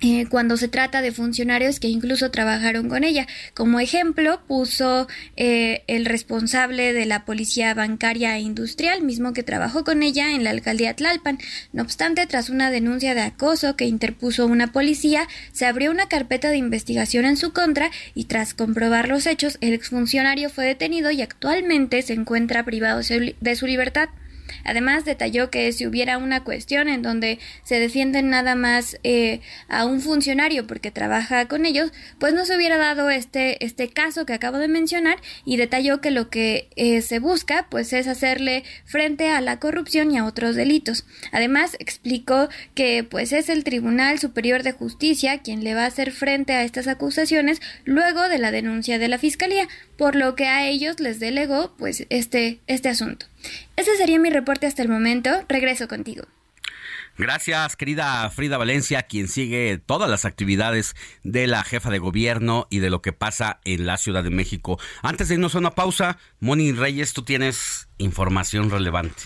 eh, 0.00 0.26
cuando 0.28 0.56
se 0.56 0.68
trata 0.68 1.02
de 1.02 1.12
funcionarios 1.12 1.80
que 1.80 1.88
incluso 1.88 2.30
trabajaron 2.30 2.88
con 2.88 3.04
ella. 3.04 3.26
Como 3.54 3.80
ejemplo, 3.80 4.40
puso 4.46 5.08
eh, 5.36 5.82
el 5.86 6.04
responsable 6.04 6.92
de 6.92 7.06
la 7.06 7.24
Policía 7.24 7.72
Bancaria 7.74 8.36
e 8.36 8.40
Industrial, 8.40 9.02
mismo 9.02 9.32
que 9.32 9.42
trabajó 9.42 9.84
con 9.84 10.02
ella 10.02 10.32
en 10.32 10.44
la 10.44 10.50
alcaldía 10.50 10.94
Tlalpan. 10.94 11.38
No 11.72 11.82
obstante, 11.82 12.26
tras 12.26 12.50
una 12.50 12.70
denuncia 12.70 13.14
de 13.14 13.22
acoso 13.22 13.76
que 13.76 13.86
interpuso 13.86 14.46
una 14.46 14.72
policía, 14.72 15.26
se 15.52 15.64
abrió 15.64 15.90
una 15.90 16.08
carpeta 16.08 16.50
de 16.50 16.56
investigación 16.58 17.24
en 17.24 17.36
su 17.36 17.52
contra 17.52 17.90
y 18.14 18.24
tras 18.24 18.52
comprobar 18.52 19.08
los 19.08 19.26
hechos, 19.26 19.58
el 19.60 19.72
exfuncionario 19.72 20.50
fue 20.50 20.66
detenido 20.66 21.10
y 21.12 21.22
actualmente 21.22 22.02
se 22.02 22.12
encuentra 22.12 22.64
privado 22.64 23.00
de 23.40 23.56
su 23.56 23.66
libertad. 23.66 24.08
Además, 24.64 25.04
detalló 25.04 25.50
que 25.50 25.72
si 25.72 25.86
hubiera 25.86 26.18
una 26.18 26.44
cuestión 26.44 26.88
en 26.88 27.02
donde 27.02 27.38
se 27.62 27.78
defienden 27.78 28.30
nada 28.30 28.54
más 28.54 28.98
eh, 29.04 29.40
a 29.68 29.84
un 29.84 30.00
funcionario 30.00 30.66
porque 30.66 30.90
trabaja 30.90 31.46
con 31.46 31.66
ellos, 31.66 31.92
pues 32.18 32.34
no 32.34 32.44
se 32.44 32.56
hubiera 32.56 32.78
dado 32.78 33.10
este, 33.10 33.64
este 33.64 33.88
caso 33.88 34.26
que 34.26 34.32
acabo 34.32 34.58
de 34.58 34.68
mencionar 34.68 35.18
y 35.44 35.56
detalló 35.56 36.00
que 36.00 36.10
lo 36.10 36.30
que 36.30 36.68
eh, 36.76 37.02
se 37.02 37.18
busca 37.18 37.66
pues 37.70 37.92
es 37.92 38.06
hacerle 38.06 38.64
frente 38.84 39.30
a 39.30 39.40
la 39.40 39.58
corrupción 39.58 40.10
y 40.10 40.18
a 40.18 40.24
otros 40.24 40.56
delitos. 40.56 41.04
Además, 41.32 41.76
explicó 41.78 42.48
que 42.74 43.04
pues 43.04 43.32
es 43.32 43.48
el 43.48 43.64
Tribunal 43.64 44.18
Superior 44.18 44.62
de 44.62 44.72
Justicia 44.72 45.38
quien 45.38 45.64
le 45.64 45.74
va 45.74 45.84
a 45.84 45.88
hacer 45.88 46.12
frente 46.12 46.52
a 46.54 46.64
estas 46.64 46.88
acusaciones 46.88 47.60
luego 47.84 48.28
de 48.28 48.38
la 48.38 48.50
denuncia 48.50 48.98
de 48.98 49.08
la 49.08 49.18
Fiscalía, 49.18 49.68
por 49.96 50.16
lo 50.16 50.34
que 50.34 50.46
a 50.46 50.66
ellos 50.66 51.00
les 51.00 51.20
delegó 51.20 51.74
pues 51.76 52.06
este, 52.10 52.60
este 52.66 52.88
asunto. 52.88 53.26
Ese 53.76 53.96
sería 53.96 54.18
mi 54.18 54.30
reporte 54.30 54.66
hasta 54.66 54.82
el 54.82 54.88
momento. 54.88 55.30
Regreso 55.48 55.88
contigo. 55.88 56.24
Gracias, 57.16 57.76
querida 57.76 58.28
Frida 58.30 58.58
Valencia, 58.58 59.02
quien 59.02 59.28
sigue 59.28 59.78
todas 59.78 60.10
las 60.10 60.24
actividades 60.24 60.96
de 61.22 61.46
la 61.46 61.62
jefa 61.62 61.90
de 61.90 62.00
gobierno 62.00 62.66
y 62.70 62.80
de 62.80 62.90
lo 62.90 63.02
que 63.02 63.12
pasa 63.12 63.60
en 63.64 63.86
la 63.86 63.98
Ciudad 63.98 64.24
de 64.24 64.30
México. 64.30 64.80
Antes 65.00 65.28
de 65.28 65.34
irnos 65.34 65.54
a 65.54 65.58
una 65.58 65.76
pausa, 65.76 66.18
Moni 66.40 66.72
Reyes, 66.72 67.12
tú 67.12 67.22
tienes 67.22 67.86
información 67.98 68.68
relevante. 68.68 69.22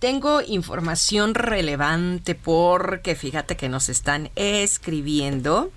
Tengo 0.00 0.42
información 0.42 1.34
relevante 1.34 2.34
porque 2.34 3.14
fíjate 3.14 3.56
que 3.56 3.70
nos 3.70 3.88
están 3.88 4.30
escribiendo 4.36 5.72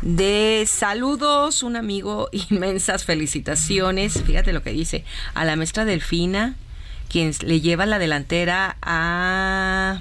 De 0.00 0.64
saludos, 0.66 1.62
un 1.62 1.76
amigo, 1.76 2.28
inmensas 2.50 3.04
felicitaciones. 3.04 4.20
Fíjate 4.24 4.52
lo 4.52 4.64
que 4.64 4.72
dice. 4.72 5.04
A 5.34 5.44
la 5.44 5.54
maestra 5.54 5.84
Delfina, 5.84 6.56
quien 7.12 7.32
le 7.42 7.60
lleva 7.60 7.86
la 7.86 7.98
delantera 7.98 8.76
a. 8.80 10.00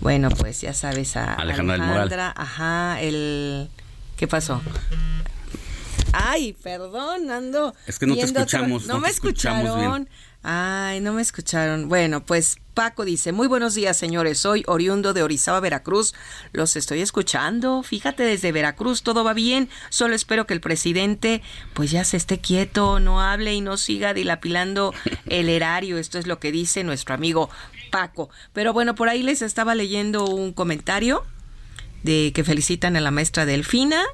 Bueno, 0.00 0.30
pues 0.30 0.60
ya 0.62 0.72
sabes, 0.72 1.16
a 1.16 1.34
Alejandra, 1.34 1.74
Alejandra 1.74 2.34
Ajá, 2.36 3.00
el. 3.00 3.68
¿Qué 4.16 4.26
pasó? 4.26 4.62
Ay, 6.12 6.54
perdón, 6.62 7.30
ando. 7.30 7.74
Es 7.86 7.98
que 7.98 8.06
no 8.06 8.14
te 8.14 8.22
escuchamos. 8.22 8.86
No, 8.86 8.98
me 8.98 9.10
escucharon. 9.10 10.08
Ay, 10.42 11.00
no 11.00 11.12
me 11.12 11.20
escucharon. 11.22 11.88
Bueno, 11.88 12.24
pues 12.24 12.56
Paco 12.78 13.04
dice, 13.04 13.32
muy 13.32 13.48
buenos 13.48 13.74
días 13.74 13.96
señores, 13.96 14.38
soy 14.38 14.62
oriundo 14.68 15.12
de 15.12 15.24
Orizaba, 15.24 15.58
Veracruz. 15.58 16.14
Los 16.52 16.76
estoy 16.76 17.00
escuchando. 17.00 17.82
Fíjate, 17.82 18.22
desde 18.22 18.52
Veracruz 18.52 19.02
todo 19.02 19.24
va 19.24 19.34
bien. 19.34 19.68
Solo 19.88 20.14
espero 20.14 20.46
que 20.46 20.54
el 20.54 20.60
presidente 20.60 21.42
pues 21.74 21.90
ya 21.90 22.04
se 22.04 22.16
esté 22.16 22.38
quieto, 22.38 23.00
no 23.00 23.20
hable 23.20 23.52
y 23.52 23.60
no 23.62 23.78
siga 23.78 24.14
dilapilando 24.14 24.94
el 25.26 25.48
erario. 25.48 25.98
Esto 25.98 26.20
es 26.20 26.28
lo 26.28 26.38
que 26.38 26.52
dice 26.52 26.84
nuestro 26.84 27.16
amigo 27.16 27.50
Paco. 27.90 28.30
Pero 28.52 28.72
bueno, 28.72 28.94
por 28.94 29.08
ahí 29.08 29.24
les 29.24 29.42
estaba 29.42 29.74
leyendo 29.74 30.26
un 30.26 30.52
comentario 30.52 31.24
de 32.04 32.30
que 32.32 32.44
felicitan 32.44 32.96
a 32.96 33.00
la 33.00 33.10
maestra 33.10 33.44
Delfina 33.44 34.04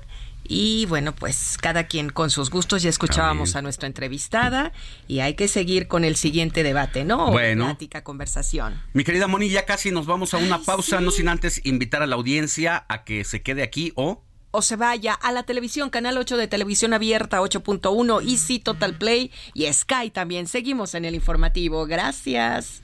y 0.47 0.87
bueno, 0.87 1.15
pues 1.15 1.57
cada 1.61 1.87
quien 1.87 2.11
con 2.11 2.31
sus 2.31 2.51
gustos. 2.51 2.83
Ya 2.83 2.91
escuchábamos 2.91 3.57
a 3.57 3.63
nuestra 3.63 3.87
entrevistada 3.87 4.73
y 5.09 5.21
hay 5.21 5.35
que 5.35 5.49
seguir 5.49 5.89
con 5.89 6.05
el 6.05 6.17
siguiente 6.17 6.63
debate, 6.63 7.05
¿no? 7.05 7.31
Bueno. 7.31 7.65
Plática, 7.65 8.05
conversación. 8.05 8.81
Mi 8.93 9.05
querida 9.05 9.27
Moni, 9.27 9.49
ya 9.49 9.65
casi 9.65 9.91
nos 9.91 10.07
vamos 10.07 10.35
a 10.35 10.39
una 10.39 10.63
pausa, 10.63 11.01
no 11.01 11.11
sin 11.11 11.29
antes 11.29 11.65
invitar 11.65 12.03
a 12.03 12.07
la 12.07 12.17
audiencia 12.17 12.85
a 12.89 13.05
que 13.05 13.25
se 13.25 13.43
quede 13.43 13.63
aquí 13.63 13.93
o 13.97 14.23
o 14.57 14.63
se 14.63 14.77
vaya 14.77 15.15
a 15.15 15.33
la 15.33 15.43
televisión, 15.43 15.91
Canal 15.91 16.17
8 16.17 16.37
de 16.37 16.47
Televisión 16.47 16.95
Abierta 16.95 17.41
8.1, 17.41 18.23
Easy 18.23 18.61
Total 18.61 18.97
Play 18.97 19.33
y 19.53 19.67
Sky 19.73 20.11
también. 20.13 20.47
Seguimos 20.47 20.95
en 20.95 21.05
el 21.05 21.17
informativo. 21.17 21.87
Gracias. 21.87 22.84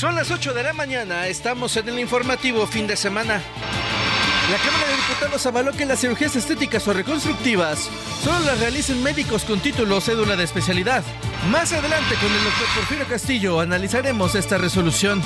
Son 0.00 0.14
las 0.14 0.30
8 0.30 0.54
de 0.54 0.62
la 0.62 0.72
mañana, 0.72 1.26
estamos 1.26 1.76
en 1.76 1.90
el 1.90 1.98
informativo 1.98 2.66
fin 2.66 2.86
de 2.86 2.96
semana. 2.96 3.34
La 3.34 4.56
Cámara 4.56 4.88
de 4.88 4.96
Diputados 4.96 5.44
avaló 5.44 5.72
que 5.72 5.84
las 5.84 6.00
cirugías 6.00 6.34
estéticas 6.36 6.88
o 6.88 6.94
reconstructivas 6.94 7.90
solo 8.24 8.40
las 8.46 8.60
realicen 8.60 9.02
médicos 9.02 9.44
con 9.44 9.60
título 9.60 9.98
o 9.98 10.00
cédula 10.00 10.36
de 10.36 10.44
especialidad. 10.44 11.04
Más 11.50 11.74
adelante 11.74 12.14
con 12.14 12.32
el 12.32 12.44
doctor 12.44 12.66
Porfirio 12.76 13.06
Castillo 13.08 13.60
analizaremos 13.60 14.34
esta 14.36 14.56
resolución. 14.56 15.20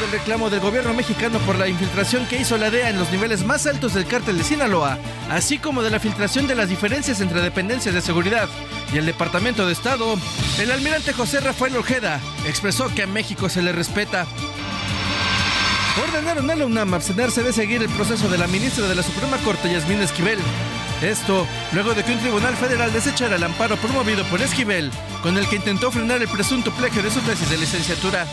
Del 0.00 0.12
reclamo 0.12 0.48
del 0.48 0.60
gobierno 0.60 0.94
mexicano 0.94 1.38
por 1.40 1.58
la 1.58 1.68
infiltración 1.68 2.26
que 2.26 2.40
hizo 2.40 2.56
la 2.56 2.70
DEA 2.70 2.88
en 2.88 2.98
los 2.98 3.10
niveles 3.10 3.44
más 3.44 3.66
altos 3.66 3.92
del 3.92 4.06
cártel 4.06 4.38
de 4.38 4.44
Sinaloa, 4.44 4.98
así 5.30 5.58
como 5.58 5.82
de 5.82 5.90
la 5.90 6.00
filtración 6.00 6.46
de 6.46 6.54
las 6.54 6.70
diferencias 6.70 7.20
entre 7.20 7.42
dependencias 7.42 7.94
de 7.94 8.00
seguridad 8.00 8.48
y 8.94 8.98
el 8.98 9.04
Departamento 9.04 9.66
de 9.66 9.74
Estado, 9.74 10.16
el 10.58 10.70
almirante 10.70 11.12
José 11.12 11.40
Rafael 11.40 11.76
Ojeda 11.76 12.18
expresó 12.46 12.88
que 12.94 13.02
a 13.02 13.06
México 13.06 13.50
se 13.50 13.62
le 13.62 13.72
respeta 13.72 14.26
ordenaron 16.02 16.50
a 16.50 16.54
la 16.54 16.66
UNAM 16.66 16.94
abstenerse 16.94 17.42
de 17.42 17.52
seguir 17.52 17.82
el 17.82 17.88
proceso 17.90 18.28
de 18.28 18.38
la 18.38 18.46
ministra 18.46 18.86
de 18.88 18.94
la 18.94 19.02
Suprema 19.02 19.36
Corte, 19.38 19.70
Yasmín 19.70 20.00
Esquivel. 20.00 20.38
Esto 21.02 21.46
luego 21.72 21.94
de 21.94 22.04
que 22.04 22.12
un 22.12 22.20
tribunal 22.20 22.56
federal 22.56 22.92
desechara 22.92 23.36
el 23.36 23.44
amparo 23.44 23.76
promovido 23.76 24.24
por 24.24 24.40
Esquivel, 24.40 24.90
con 25.22 25.36
el 25.36 25.48
que 25.48 25.56
intentó 25.56 25.90
frenar 25.90 26.22
el 26.22 26.28
presunto 26.28 26.70
plagio 26.72 27.02
de 27.02 27.10
su 27.10 27.20
tesis 27.20 27.48
de 27.50 27.58
licenciatura. 27.58 28.26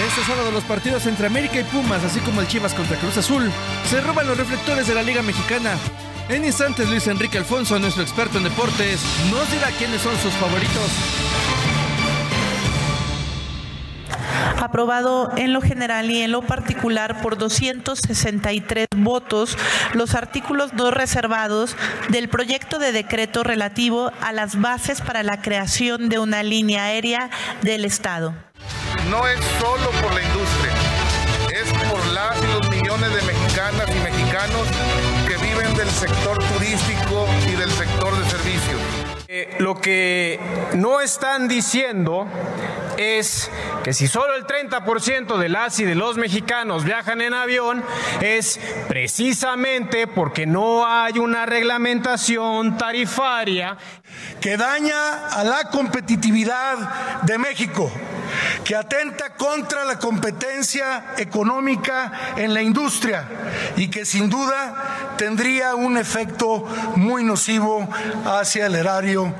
Este 0.00 0.24
sábado 0.24 0.50
los 0.50 0.64
partidos 0.64 1.06
entre 1.06 1.26
América 1.26 1.60
y 1.60 1.64
Pumas, 1.64 2.02
así 2.02 2.18
como 2.20 2.40
el 2.40 2.48
Chivas 2.48 2.74
contra 2.74 2.96
Cruz 2.96 3.18
Azul, 3.18 3.50
se 3.88 4.00
roban 4.00 4.26
los 4.26 4.36
reflectores 4.36 4.86
de 4.86 4.94
la 4.94 5.02
Liga 5.02 5.22
Mexicana. 5.22 5.76
En 6.28 6.44
instantes 6.44 6.88
Luis 6.88 7.06
Enrique 7.06 7.38
Alfonso, 7.38 7.78
nuestro 7.78 8.02
experto 8.02 8.38
en 8.38 8.44
deportes, 8.44 9.00
nos 9.30 9.50
dirá 9.52 9.68
quiénes 9.78 10.00
son 10.00 10.16
sus 10.18 10.32
favoritos. 10.34 10.90
aprobado 14.62 15.32
en 15.36 15.52
lo 15.52 15.60
general 15.60 16.10
y 16.10 16.22
en 16.22 16.30
lo 16.30 16.42
particular 16.42 17.20
por 17.20 17.36
263 17.36 18.86
votos 18.96 19.58
los 19.92 20.14
artículos 20.14 20.72
no 20.72 20.90
reservados 20.90 21.76
del 22.08 22.28
proyecto 22.28 22.78
de 22.78 22.92
decreto 22.92 23.42
relativo 23.42 24.12
a 24.20 24.32
las 24.32 24.60
bases 24.60 25.00
para 25.00 25.22
la 25.22 25.42
creación 25.42 26.08
de 26.08 26.20
una 26.20 26.42
línea 26.42 26.84
aérea 26.84 27.28
del 27.62 27.84
Estado. 27.84 28.34
No 29.10 29.26
es 29.26 29.40
solo 29.60 29.90
por 30.00 30.14
la 30.14 30.22
industria, 30.22 30.72
es 31.52 31.72
por 31.90 32.06
las 32.08 32.42
y 32.42 32.46
los 32.46 32.70
millones 32.70 33.14
de 33.14 33.22
mexicanas 33.22 33.88
y 33.90 34.00
mexicanos 34.00 34.66
que 35.26 35.36
viven 35.36 35.74
del 35.74 35.90
sector 35.90 36.38
turístico 36.54 37.26
y 37.48 37.56
del 37.56 37.70
sector 37.70 38.16
de 38.16 38.30
servicios. 38.30 38.80
Eh, 39.28 39.56
lo 39.58 39.80
que 39.80 40.38
no 40.74 41.00
están 41.00 41.48
diciendo 41.48 42.26
es 42.98 43.50
que 43.82 43.92
si 43.92 44.06
solo 44.06 44.34
el 44.34 44.46
30% 44.46 45.38
de 45.38 45.48
las 45.48 45.80
y 45.80 45.84
de 45.84 45.94
los 45.94 46.18
mexicanos 46.18 46.84
viajan 46.84 47.20
en 47.22 47.34
avión 47.34 47.82
es 48.20 48.60
precisamente 48.88 50.06
porque 50.06 50.46
no 50.46 50.86
hay 50.86 51.18
una 51.18 51.46
reglamentación 51.46 52.76
tarifaria 52.76 53.76
que 54.40 54.56
daña 54.56 55.28
a 55.28 55.44
la 55.44 55.70
competitividad 55.70 57.22
de 57.22 57.38
México, 57.38 57.90
que 58.64 58.76
atenta 58.76 59.34
contra 59.34 59.84
la 59.84 59.98
competencia 59.98 61.14
económica 61.18 62.34
en 62.36 62.54
la 62.54 62.62
industria 62.62 63.28
y 63.76 63.88
que 63.88 64.04
sin 64.04 64.30
duda 64.30 65.14
tendría 65.16 65.74
un 65.74 65.96
efecto 65.96 66.64
muy 66.96 67.24
nocivo 67.24 67.88
hacia 68.24 68.66
el 68.66 68.74
erario 68.74 69.34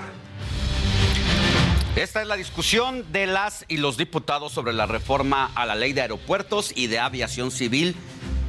esta 1.97 2.23
es 2.23 2.27
la 2.27 2.37
discusión 2.37 3.13
de 3.13 3.27
las 3.27 3.67
y 3.69 3.77
los 3.77 3.99
diputados 3.99 4.51
sobre 4.51 4.73
la 4.73 4.87
reforma 4.87 5.51
a 5.55 5.67
la 5.67 5.75
ley 5.75 5.93
de 5.93 6.01
aeropuertos 6.01 6.73
y 6.75 6.87
de 6.87 6.99
aviación 6.99 7.51
civil 7.51 7.95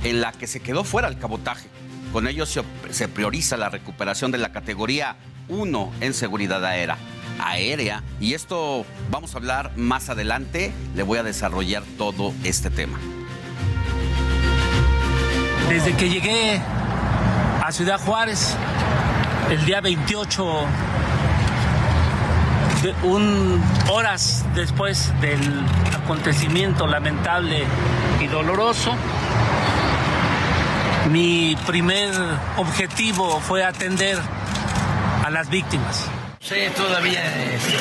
en 0.05 0.21
la 0.21 0.31
que 0.31 0.47
se 0.47 0.61
quedó 0.61 0.85
fuera 0.85 1.09
el 1.09 1.19
cabotaje. 1.19 1.67
Con 2.13 2.27
ello 2.29 2.45
se, 2.45 3.07
prioriza 3.09 3.57
la 3.57 3.67
recuperación 3.67 4.31
de 4.31 4.37
la 4.37 4.53
categoría 4.53 5.17
1 5.49 5.91
en 5.99 6.13
seguridad 6.13 6.63
aérea. 6.63 6.97
Aérea. 7.39 8.03
Y 8.19 8.33
esto 8.33 8.85
vamos 9.09 9.33
a 9.35 9.37
hablar 9.37 9.71
más 9.75 10.09
adelante. 10.09 10.73
Le 10.95 11.03
voy 11.03 11.19
a 11.19 11.23
desarrollar 11.23 11.83
todo 11.97 12.33
este 12.43 12.69
tema. 12.69 12.99
Desde 15.69 15.93
que 15.93 16.09
llegué 16.09 16.61
a 17.63 17.71
Ciudad 17.71 17.99
Juárez 17.99 18.55
el 19.49 19.65
día 19.65 19.81
28 19.81 20.67
un, 23.03 23.61
horas 23.89 24.45
después 24.55 25.13
del 25.21 25.63
acontecimiento 25.95 26.85
lamentable 26.85 27.63
y 28.19 28.27
doloroso, 28.27 28.93
mi 31.09 31.55
primer 31.65 32.13
objetivo 32.57 33.39
fue 33.39 33.63
atender 33.63 34.17
a 35.23 35.29
las 35.29 35.49
víctimas. 35.49 36.09
Sí, 36.43 36.55
todavía 36.75 37.21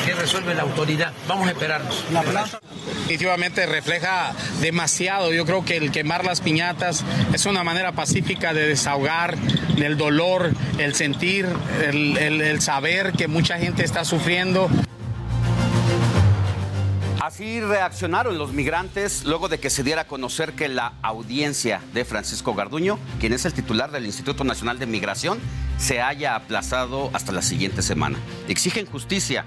que 0.05 0.13
resuelve 0.15 0.55
la 0.55 0.61
autoridad. 0.61 1.11
Vamos 1.27 1.47
a 1.47 1.51
esperarnos. 1.51 2.05
La 2.11 2.21
planta 2.21 2.59
definitivamente 3.03 3.65
refleja 3.65 4.33
demasiado. 4.61 5.33
Yo 5.33 5.45
creo 5.45 5.65
que 5.65 5.77
el 5.77 5.91
quemar 5.91 6.23
las 6.23 6.39
piñatas 6.39 7.03
es 7.33 7.45
una 7.45 7.63
manera 7.63 7.91
pacífica 7.91 8.53
de 8.53 8.67
desahogar 8.67 9.37
el 9.77 9.97
dolor, 9.97 10.51
el 10.77 10.95
sentir, 10.95 11.47
el 11.81 12.61
saber 12.61 13.11
que 13.11 13.27
mucha 13.27 13.59
gente 13.59 13.83
está 13.83 14.05
sufriendo. 14.05 14.69
Así 17.23 17.61
reaccionaron 17.61 18.37
los 18.37 18.51
migrantes 18.51 19.23
luego 19.23 19.47
de 19.47 19.57
que 19.57 19.69
se 19.69 19.81
diera 19.81 20.01
a 20.01 20.07
conocer 20.07 20.51
que 20.55 20.67
la 20.67 20.95
audiencia 21.01 21.79
de 21.93 22.03
Francisco 22.03 22.53
Garduño, 22.53 22.99
quien 23.21 23.31
es 23.31 23.45
el 23.45 23.53
titular 23.53 23.91
del 23.91 24.05
Instituto 24.05 24.43
Nacional 24.43 24.77
de 24.77 24.87
Migración, 24.87 25.39
se 25.77 26.01
haya 26.01 26.35
aplazado 26.35 27.11
hasta 27.13 27.31
la 27.31 27.41
siguiente 27.41 27.81
semana. 27.81 28.19
Exigen 28.49 28.85
justicia, 28.85 29.45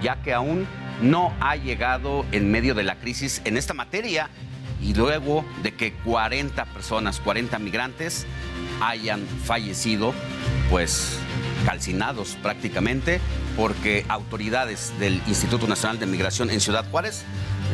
ya 0.00 0.22
que 0.22 0.34
aún 0.34 0.68
no 1.02 1.34
ha 1.40 1.56
llegado 1.56 2.24
en 2.30 2.48
medio 2.48 2.76
de 2.76 2.84
la 2.84 3.00
crisis 3.00 3.42
en 3.44 3.56
esta 3.56 3.74
materia 3.74 4.30
y 4.80 4.94
luego 4.94 5.44
de 5.64 5.74
que 5.74 5.94
40 5.94 6.64
personas, 6.66 7.18
40 7.18 7.58
migrantes 7.58 8.24
hayan 8.80 9.26
fallecido, 9.44 10.14
pues 10.70 11.18
calcinados 11.64 12.36
prácticamente, 12.42 13.20
porque 13.56 14.04
autoridades 14.08 14.92
del 14.98 15.22
Instituto 15.26 15.66
Nacional 15.66 15.98
de 15.98 16.06
Migración 16.06 16.50
en 16.50 16.60
Ciudad 16.60 16.84
Juárez 16.90 17.24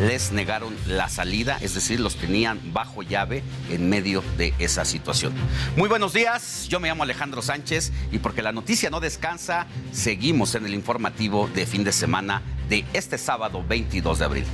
les 0.00 0.32
negaron 0.32 0.74
la 0.86 1.08
salida, 1.08 1.58
es 1.60 1.74
decir, 1.74 2.00
los 2.00 2.16
tenían 2.16 2.60
bajo 2.72 3.02
llave 3.02 3.42
en 3.70 3.88
medio 3.88 4.22
de 4.36 4.54
esa 4.58 4.84
situación. 4.84 5.32
Muy 5.76 5.88
buenos 5.88 6.12
días, 6.12 6.66
yo 6.68 6.80
me 6.80 6.88
llamo 6.88 7.02
Alejandro 7.02 7.42
Sánchez 7.42 7.92
y 8.10 8.18
porque 8.18 8.42
la 8.42 8.52
noticia 8.52 8.90
no 8.90 9.00
descansa, 9.00 9.66
seguimos 9.92 10.54
en 10.54 10.66
el 10.66 10.74
informativo 10.74 11.48
de 11.54 11.66
fin 11.66 11.84
de 11.84 11.92
semana 11.92 12.42
de 12.68 12.84
este 12.92 13.18
sábado 13.18 13.62
22 13.66 14.18
de 14.18 14.24
abril. 14.24 14.44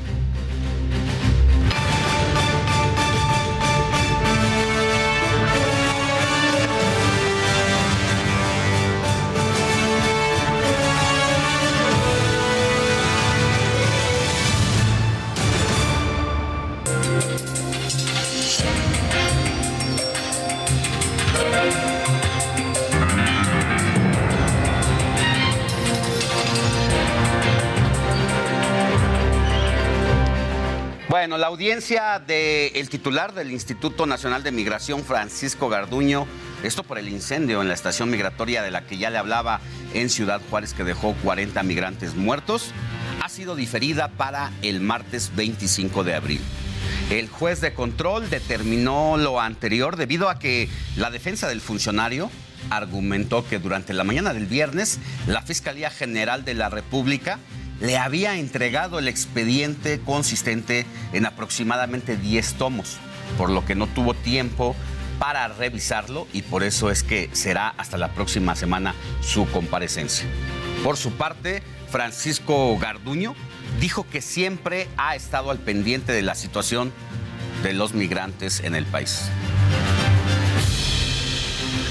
La 31.39 31.47
audiencia 31.47 32.18
del 32.18 32.89
titular 32.89 33.32
del 33.32 33.53
Instituto 33.53 34.07
Nacional 34.07 34.43
de 34.43 34.51
Migración, 34.51 35.05
Francisco 35.05 35.68
Garduño, 35.68 36.26
esto 36.64 36.82
por 36.82 36.99
el 36.99 37.09
incendio 37.09 37.62
en 37.62 37.68
la 37.68 37.74
estación 37.74 38.11
migratoria 38.11 38.61
de 38.61 38.72
la 38.72 38.86
que 38.86 38.99
ya 38.99 39.09
le 39.09 39.18
hablaba 39.18 39.61
en 39.95 40.11
Ciudad 40.11 40.41
Juárez, 40.51 40.74
que 40.74 40.82
dejó 40.82 41.14
40 41.22 41.62
migrantes 41.62 42.16
muertos, 42.16 42.72
ha 43.22 43.28
sido 43.28 43.55
diferida 43.55 44.09
para 44.09 44.51
el 44.62 44.80
martes 44.80 45.30
25 45.36 46.03
de 46.03 46.16
abril. 46.16 46.41
El 47.09 47.28
juez 47.28 47.61
de 47.61 47.72
control 47.72 48.28
determinó 48.30 49.16
lo 49.16 49.41
anterior 49.41 49.95
debido 49.95 50.30
a 50.30 50.41
que 50.41 50.68
la 50.97 51.12
defensa 51.12 51.47
del 51.47 51.61
funcionario 51.61 52.32
argumentó 52.68 53.47
que 53.47 53.61
durante 53.61 53.95
la 53.95 54.03
mañana 54.03 54.34
del 54.34 54.47
viernes 54.47 54.99
la 55.28 55.43
Fiscalía 55.43 55.91
General 55.91 56.45
de 56.45 56.55
la 56.55 56.68
República 56.68 57.39
le 57.81 57.97
había 57.97 58.37
entregado 58.37 58.99
el 58.99 59.09
expediente 59.09 60.01
consistente 60.01 60.87
en 61.12 61.26
aproximadamente 61.26 62.16
10 62.16 62.55
tomos, 62.55 62.97
por 63.37 63.51
lo 63.51 63.64
que 63.64 63.74
no 63.74 63.87
tuvo 63.87 64.14
tiempo 64.14 64.74
para 65.18 65.49
revisarlo 65.49 66.26
y 66.33 66.43
por 66.43 66.62
eso 66.62 66.91
es 66.91 67.03
que 67.03 67.29
será 67.33 67.68
hasta 67.76 67.99
la 67.99 68.12
próxima 68.12 68.55
semana 68.55 68.95
su 69.20 69.47
comparecencia. 69.51 70.26
Por 70.85 70.97
su 70.97 71.12
parte, 71.12 71.62
Francisco 71.91 72.76
Garduño 72.79 73.35
dijo 73.81 74.07
que 74.09 74.20
siempre 74.20 74.89
ha 74.97 75.16
estado 75.16 75.51
al 75.51 75.59
pendiente 75.59 76.12
de 76.12 76.22
la 76.22 76.35
situación 76.35 76.93
de 77.62 77.72
los 77.72 77.95
migrantes 77.95 78.61
en 78.61 78.74
el 78.74 78.85
país. 78.87 79.29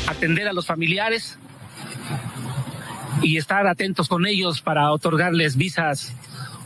Atender 0.08 0.48
a 0.48 0.54
los 0.54 0.66
familiares, 0.66 1.38
y 3.22 3.38
estar 3.38 3.68
atentos 3.68 4.08
con 4.08 4.26
ellos 4.26 4.62
para 4.62 4.92
otorgarles 4.92 5.56
visas 5.56 6.14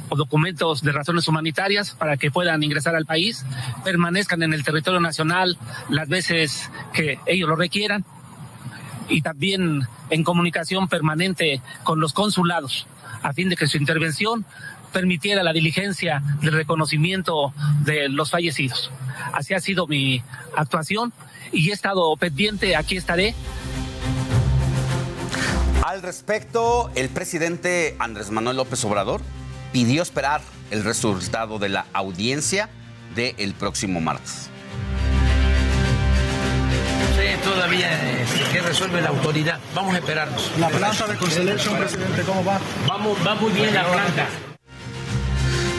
o 0.09 0.15
documentos 0.15 0.81
de 0.81 0.91
razones 0.91 1.27
humanitarias 1.27 1.91
para 1.91 2.17
que 2.17 2.31
puedan 2.31 2.63
ingresar 2.63 2.95
al 2.95 3.05
país, 3.05 3.45
permanezcan 3.83 4.43
en 4.43 4.53
el 4.53 4.63
territorio 4.63 4.99
nacional 4.99 5.57
las 5.89 6.09
veces 6.09 6.69
que 6.93 7.17
ellos 7.25 7.47
lo 7.47 7.55
requieran 7.55 8.03
y 9.07 9.21
también 9.21 9.87
en 10.09 10.23
comunicación 10.23 10.87
permanente 10.87 11.61
con 11.83 11.99
los 11.99 12.13
consulados 12.13 12.87
a 13.23 13.33
fin 13.33 13.49
de 13.49 13.55
que 13.55 13.67
su 13.67 13.77
intervención 13.77 14.45
permitiera 14.91 15.43
la 15.43 15.53
diligencia 15.53 16.21
del 16.41 16.53
reconocimiento 16.53 17.53
de 17.83 18.09
los 18.09 18.29
fallecidos. 18.29 18.91
Así 19.33 19.53
ha 19.53 19.59
sido 19.59 19.87
mi 19.87 20.21
actuación 20.55 21.13
y 21.53 21.69
he 21.69 21.73
estado 21.73 22.15
pendiente, 22.17 22.75
aquí 22.75 22.97
estaré 22.97 23.33
al 25.83 26.01
respecto, 26.01 26.89
el 26.95 27.09
presidente 27.09 27.95
Andrés 27.99 28.31
Manuel 28.31 28.57
López 28.57 28.83
Obrador 28.85 29.21
pidió 29.71 30.01
esperar 30.01 30.41
el 30.69 30.83
resultado 30.83 31.59
de 31.59 31.69
la 31.69 31.85
audiencia 31.93 32.69
del 33.15 33.53
próximo 33.53 33.99
martes. 33.99 34.49
Sí, 37.15 37.43
todavía 37.43 37.89
que 38.51 38.61
resuelve 38.61 39.01
la 39.01 39.09
autoridad. 39.09 39.59
Vamos 39.75 39.95
a 39.95 39.97
esperarnos. 39.97 40.51
La 40.59 40.69
planta 40.69 41.07
de 41.07 41.17
Constellation, 41.17 41.77
presidente, 41.77 42.21
¿cómo 42.23 42.43
va? 42.45 42.59
Vamos, 42.87 43.17
va 43.25 43.35
muy 43.35 43.51
bien 43.51 43.73
la 43.73 43.85
planta. 43.85 44.50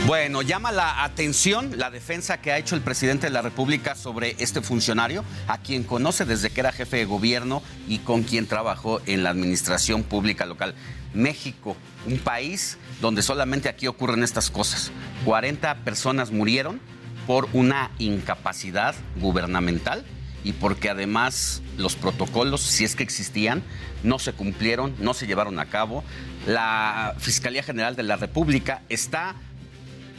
Bueno, 0.06 0.42
llama 0.42 0.72
la 0.72 1.04
atención 1.04 1.78
la 1.78 1.88
defensa 1.88 2.40
que 2.40 2.50
ha 2.50 2.58
hecho 2.58 2.74
el 2.74 2.80
presidente 2.80 3.28
de 3.28 3.32
la 3.32 3.40
República 3.40 3.94
sobre 3.94 4.34
este 4.40 4.60
funcionario, 4.60 5.24
a 5.46 5.58
quien 5.58 5.84
conoce 5.84 6.24
desde 6.24 6.50
que 6.50 6.58
era 6.58 6.72
jefe 6.72 6.96
de 6.96 7.04
gobierno 7.04 7.62
y 7.86 7.98
con 7.98 8.24
quien 8.24 8.48
trabajó 8.48 9.00
en 9.06 9.22
la 9.22 9.30
administración 9.30 10.02
pública 10.02 10.44
local. 10.44 10.74
México, 11.14 11.76
un 12.04 12.18
país 12.18 12.78
donde 13.00 13.22
solamente 13.22 13.68
aquí 13.68 13.86
ocurren 13.86 14.24
estas 14.24 14.50
cosas. 14.50 14.90
40 15.24 15.76
personas 15.84 16.32
murieron 16.32 16.80
por 17.28 17.48
una 17.52 17.92
incapacidad 18.00 18.96
gubernamental 19.20 20.04
y 20.42 20.52
porque 20.52 20.90
además 20.90 21.62
los 21.76 21.94
protocolos, 21.94 22.60
si 22.60 22.82
es 22.82 22.96
que 22.96 23.04
existían, 23.04 23.62
no 24.02 24.18
se 24.18 24.32
cumplieron, 24.32 24.96
no 24.98 25.14
se 25.14 25.28
llevaron 25.28 25.60
a 25.60 25.66
cabo. 25.66 26.02
La 26.44 27.14
Fiscalía 27.18 27.62
General 27.62 27.94
de 27.94 28.02
la 28.02 28.16
República 28.16 28.82
está 28.88 29.36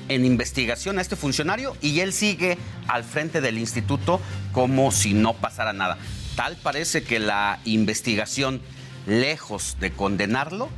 en 0.09 0.25
investigación 0.25 0.97
a 0.97 1.01
este 1.01 1.15
funcionario 1.15 1.75
y 1.81 1.99
él 1.99 2.13
sigue 2.13 2.57
al 2.87 3.03
frente 3.03 3.41
del 3.41 3.57
instituto 3.57 4.19
como 4.51 4.91
si 4.91 5.13
no 5.13 5.33
pasara 5.33 5.73
nada. 5.73 5.97
Tal 6.35 6.57
parece 6.57 7.03
que 7.03 7.19
la 7.19 7.59
investigación, 7.65 8.61
lejos 9.05 9.77
de 9.79 9.91
condenarlo, 9.91 10.69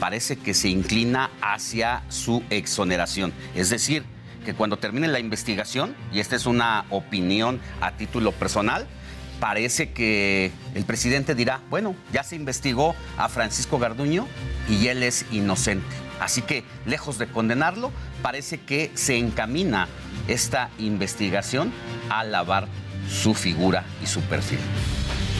parece 0.00 0.36
que 0.36 0.54
se 0.54 0.68
inclina 0.68 1.30
hacia 1.40 2.02
su 2.08 2.42
exoneración. 2.50 3.32
Es 3.54 3.70
decir, 3.70 4.04
que 4.44 4.54
cuando 4.54 4.78
termine 4.78 5.08
la 5.08 5.18
investigación, 5.18 5.94
y 6.12 6.20
esta 6.20 6.36
es 6.36 6.46
una 6.46 6.86
opinión 6.90 7.60
a 7.80 7.92
título 7.96 8.32
personal, 8.32 8.86
parece 9.40 9.92
que 9.92 10.52
el 10.74 10.84
presidente 10.84 11.34
dirá, 11.34 11.60
bueno, 11.68 11.94
ya 12.12 12.22
se 12.22 12.36
investigó 12.36 12.94
a 13.18 13.28
Francisco 13.28 13.78
Garduño 13.78 14.26
y 14.68 14.86
él 14.88 15.02
es 15.02 15.26
inocente. 15.30 16.05
Así 16.20 16.42
que, 16.42 16.64
lejos 16.86 17.18
de 17.18 17.26
condenarlo, 17.26 17.92
parece 18.22 18.58
que 18.60 18.90
se 18.94 19.18
encamina 19.18 19.88
esta 20.28 20.70
investigación 20.78 21.72
a 22.08 22.24
lavar 22.24 22.68
su 23.08 23.34
figura 23.34 23.84
y 24.02 24.06
su 24.06 24.20
perfil. 24.22 24.58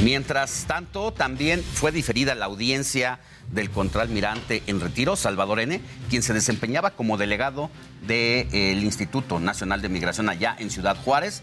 Mientras 0.02 0.66
tanto, 0.66 1.12
también 1.12 1.62
fue 1.62 1.90
diferida 1.90 2.34
la 2.34 2.44
audiencia 2.44 3.18
del 3.50 3.70
contraalmirante 3.70 4.62
en 4.66 4.80
retiro, 4.80 5.16
Salvador 5.16 5.60
N., 5.60 5.80
quien 6.10 6.22
se 6.22 6.34
desempeñaba 6.34 6.90
como 6.90 7.16
delegado 7.16 7.70
del 8.06 8.84
Instituto 8.84 9.40
Nacional 9.40 9.80
de 9.80 9.88
Migración 9.88 10.28
allá 10.28 10.54
en 10.58 10.70
Ciudad 10.70 10.96
Juárez. 11.02 11.42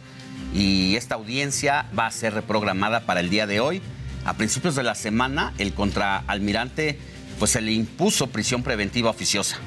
Y 0.53 0.95
esta 0.97 1.15
audiencia 1.15 1.87
va 1.97 2.05
a 2.05 2.11
ser 2.11 2.35
reprogramada 2.35 3.01
para 3.01 3.21
el 3.21 3.31
día 3.31 3.47
de 3.47 3.59
hoy. 3.59 3.81
A 4.23 4.35
principios 4.35 4.75
de 4.75 4.83
la 4.83 4.95
semana, 4.95 5.53
el 5.57 5.73
contraalmirante 5.73 6.99
pues 7.39 7.51
se 7.51 7.61
le 7.61 7.71
impuso 7.71 8.27
prisión 8.27 8.63
preventiva 8.63 9.09
oficiosa 9.09 9.57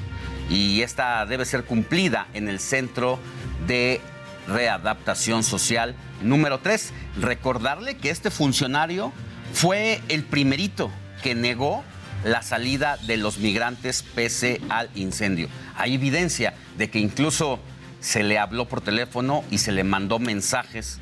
y 0.49 0.81
esta 0.81 1.25
debe 1.25 1.45
ser 1.45 1.65
cumplida 1.65 2.27
en 2.33 2.47
el 2.47 2.59
Centro 2.59 3.19
de 3.67 4.01
Readaptación 4.47 5.43
Social 5.43 5.95
número 6.21 6.59
3. 6.59 6.93
Recordarle 7.19 7.97
que 7.97 8.09
este 8.09 8.31
funcionario 8.31 9.11
fue 9.53 10.01
el 10.07 10.23
primerito 10.23 10.91
que 11.21 11.35
negó 11.35 11.83
la 12.23 12.41
salida 12.41 12.97
de 13.05 13.17
los 13.17 13.37
migrantes 13.39 14.03
pese 14.15 14.61
al 14.69 14.89
incendio. 14.95 15.49
Hay 15.75 15.95
evidencia 15.95 16.53
de 16.77 16.89
que 16.89 16.99
incluso 16.99 17.59
se 17.99 18.23
le 18.23 18.37
habló 18.39 18.67
por 18.67 18.81
teléfono 18.81 19.43
y 19.51 19.57
se 19.57 19.71
le 19.71 19.83
mandó 19.83 20.19
mensajes 20.19 20.99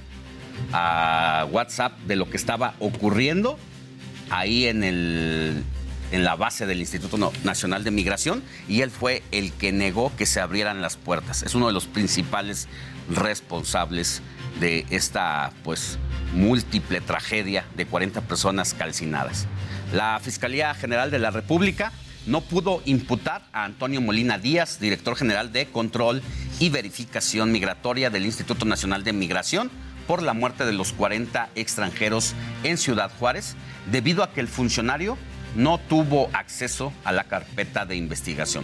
a 0.72 1.48
WhatsApp 1.52 1.98
de 2.08 2.16
lo 2.16 2.30
que 2.30 2.38
estaba 2.38 2.76
ocurriendo 2.80 3.58
ahí 4.30 4.66
en 4.66 4.84
el 4.84 5.64
en 6.12 6.24
la 6.24 6.36
base 6.36 6.66
del 6.66 6.80
Instituto 6.80 7.32
Nacional 7.44 7.84
de 7.84 7.92
Migración 7.92 8.44
y 8.68 8.82
él 8.82 8.92
fue 8.92 9.24
el 9.32 9.52
que 9.52 9.72
negó 9.72 10.16
que 10.16 10.26
se 10.26 10.40
abrieran 10.40 10.82
las 10.82 10.98
puertas. 10.98 11.44
Es 11.44 11.56
uno 11.56 11.68
de 11.68 11.74
los 11.74 11.86
principales 11.88 12.68
responsables 13.10 14.22
de 14.60 14.86
esta 14.90 15.52
pues 15.64 15.98
múltiple 16.34 17.02
tragedia 17.02 17.66
de 17.76 17.86
40 17.86 18.22
personas 18.22 18.74
calcinadas. 18.74 19.48
La 19.94 20.20
Fiscalía 20.22 20.74
General 20.74 21.12
de 21.12 21.20
la 21.20 21.32
República 21.32 21.92
no 22.26 22.42
pudo 22.42 22.82
imputar 22.86 23.44
a 23.54 23.66
Antonio 23.66 24.02
Molina 24.02 24.38
Díaz, 24.40 24.80
director 24.80 25.16
general 25.16 25.52
de 25.52 25.68
Control 25.68 26.22
y 26.60 26.70
Verificación 26.70 27.52
Migratoria 27.52 28.10
del 28.10 28.26
Instituto 28.26 28.66
Nacional 28.66 29.04
de 29.04 29.14
Migración, 29.14 29.70
por 30.08 30.22
la 30.22 30.34
muerte 30.34 30.66
de 30.66 30.74
los 30.74 30.94
40 30.94 31.50
extranjeros 31.56 32.34
en 32.64 32.78
Ciudad 32.78 33.12
Juárez, 33.20 33.56
debido 33.92 34.24
a 34.24 34.32
que 34.32 34.42
el 34.42 34.48
funcionario 34.48 35.18
no 35.56 35.80
tuvo 35.80 36.30
acceso 36.34 36.94
a 37.04 37.12
la 37.12 37.26
carpeta 37.26 37.86
de 37.86 37.96
investigación. 37.96 38.64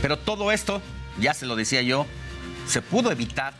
Pero 0.00 0.18
todo 0.18 0.50
esto, 0.50 0.82
ya 1.20 1.34
se 1.34 1.46
lo 1.46 1.56
decía 1.56 1.82
yo, 1.82 2.06
se 2.66 2.82
pudo 2.82 3.12
evitar 3.12 3.54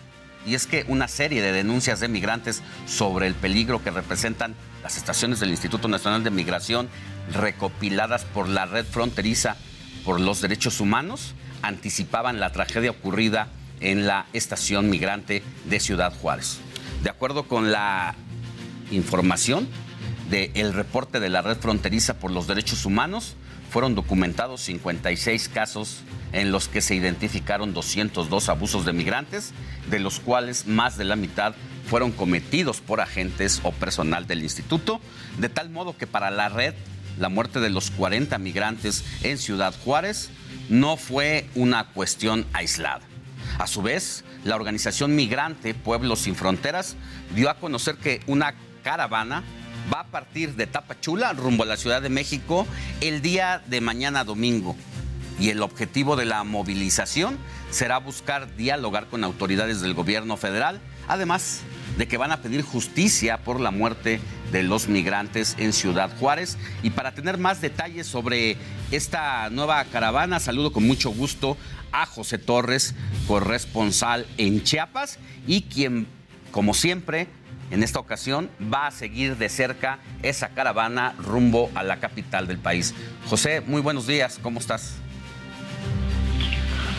y 0.45 0.55
es 0.55 0.67
que 0.67 0.85
una 0.89 1.07
serie 1.07 1.41
de 1.41 1.53
denuncias 1.53 2.01
de 2.01 2.09
migrantes 2.09 2.63
sobre 2.87 3.27
el 3.27 3.35
peligro 3.35 3.83
que 3.83 3.91
representan 3.91 4.55
las 4.83 4.97
estaciones 4.97 5.39
del 5.39 5.51
Instituto 5.51 5.87
Nacional 5.87 6.25
de 6.25 6.31
Migración 6.31 6.89
recopiladas 7.33 8.25
por 8.25 8.49
la 8.49 8.67
red 8.67 8.85
fronteriza 8.85 9.57
por 10.05 10.21
los 10.21 10.41
derechos 10.41 10.81
humanos 10.81 11.35
anticipaban 11.63 12.41
la 12.41 12.51
tragedia 12.51 12.91
ocurrida 12.91 13.49
en 13.81 14.07
la 14.07 14.27
estación 14.33 14.91
migrante 14.91 15.43
de 15.65 15.81
Ciudad 15.81 16.13
Juárez. 16.21 16.59
De 17.03 17.11
acuerdo 17.11 17.45
con 17.45 17.71
la 17.71 18.15
información 18.91 19.69
del 20.33 20.73
reporte 20.73 21.21
de 21.21 21.29
la 21.29 21.43
red 21.43 21.59
fronteriza 21.59 22.15
por 22.15 22.31
los 22.31 22.47
derechos 22.47 22.87
humanos, 22.87 23.37
fueron 23.71 23.95
documentados 23.95 24.63
56 24.63 25.51
casos 25.51 26.01
en 26.33 26.51
los 26.51 26.69
que 26.69 26.81
se 26.81 26.95
identificaron 26.95 27.75
202 27.75 28.49
abusos 28.49 28.87
de 28.87 28.95
migrantes, 28.95 29.53
de 29.91 29.99
los 29.99 30.21
cuales 30.21 30.67
más 30.67 30.97
de 30.97 31.05
la 31.05 31.17
mitad 31.17 31.55
fueron 31.87 32.13
cometidos 32.13 32.81
por 32.81 33.03
agentes 33.03 33.61
o 33.63 33.73
personal 33.73 34.27
del 34.27 34.43
instituto, 34.43 35.03
de 35.37 35.51
tal 35.51 35.69
modo 35.69 35.99
que 35.99 36.07
para 36.07 36.31
la 36.31 36.49
red 36.49 36.73
la 37.19 37.29
muerte 37.29 37.61
de 37.61 37.69
los 37.69 37.91
40 37.91 38.39
migrantes 38.39 39.05
en 39.23 39.37
Ciudad 39.37 39.75
Juárez 39.85 40.31
no 40.71 40.97
fue 40.97 41.47
una 41.55 41.89
cuestión 41.89 42.47
aislada. 42.55 43.03
A 43.59 43.67
su 43.67 43.83
vez, 43.83 44.25
la 44.45 44.57
organización 44.57 45.15
migrante 45.15 45.75
Pueblos 45.75 46.21
Sin 46.21 46.37
Fronteras 46.37 46.97
dio 47.35 47.51
a 47.51 47.59
conocer 47.59 47.97
que 47.97 48.23
una 48.27 48.55
caravana 48.83 49.43
va 49.93 50.01
a 50.01 50.07
partir 50.07 50.55
de 50.55 50.67
Tapachula 50.67 51.33
rumbo 51.33 51.63
a 51.63 51.67
la 51.67 51.77
Ciudad 51.77 52.03
de 52.03 52.09
México 52.09 52.67
el 53.01 53.23
día 53.23 53.63
de 53.67 53.81
mañana 53.81 54.25
domingo. 54.25 54.77
Y 55.41 55.49
el 55.49 55.63
objetivo 55.63 56.15
de 56.15 56.27
la 56.27 56.45
movilización 56.45 57.39
será 57.71 57.99
buscar 57.99 58.55
dialogar 58.57 59.07
con 59.07 59.25
autoridades 59.25 59.81
del 59.81 59.95
gobierno 59.95 60.37
federal, 60.37 60.81
además 61.09 61.63
de 61.97 62.07
que 62.07 62.19
van 62.19 62.33
a 62.33 62.43
pedir 62.43 62.63
justicia 62.63 63.39
por 63.39 63.61
la 63.61 63.71
muerte 63.71 64.21
de 64.53 64.63
los 64.63 64.89
migrantes 64.89 65.57
en 65.59 65.73
Ciudad 65.73 66.11
Juárez. 66.19 66.59
Y 66.83 66.91
para 66.91 67.13
tener 67.13 67.39
más 67.39 67.61
detalles 67.61 68.07
sobre 68.07 68.57
esta 68.91 69.49
nueva 69.51 69.83
caravana, 69.87 70.39
saludo 70.39 70.73
con 70.73 70.87
mucho 70.87 71.11
gusto 71.11 71.57
a 71.93 72.07
José 72.07 72.39
Torres, 72.39 72.95
corresponsal 73.27 74.27
en 74.37 74.63
Chiapas, 74.63 75.19
y 75.47 75.63
quien, 75.63 76.07
como 76.51 76.75
siempre, 76.75 77.27
en 77.73 77.83
esta 77.83 77.99
ocasión 77.99 78.51
va 78.73 78.87
a 78.87 78.91
seguir 78.91 79.37
de 79.37 79.49
cerca 79.49 79.99
esa 80.23 80.51
caravana 80.51 81.15
rumbo 81.19 81.71
a 81.75 81.83
la 81.83 81.99
capital 81.99 82.47
del 82.47 82.59
país. 82.59 82.95
José, 83.27 83.63
muy 83.63 83.81
buenos 83.81 84.07
días, 84.07 84.39
¿cómo 84.43 84.61
estás? 84.61 85.01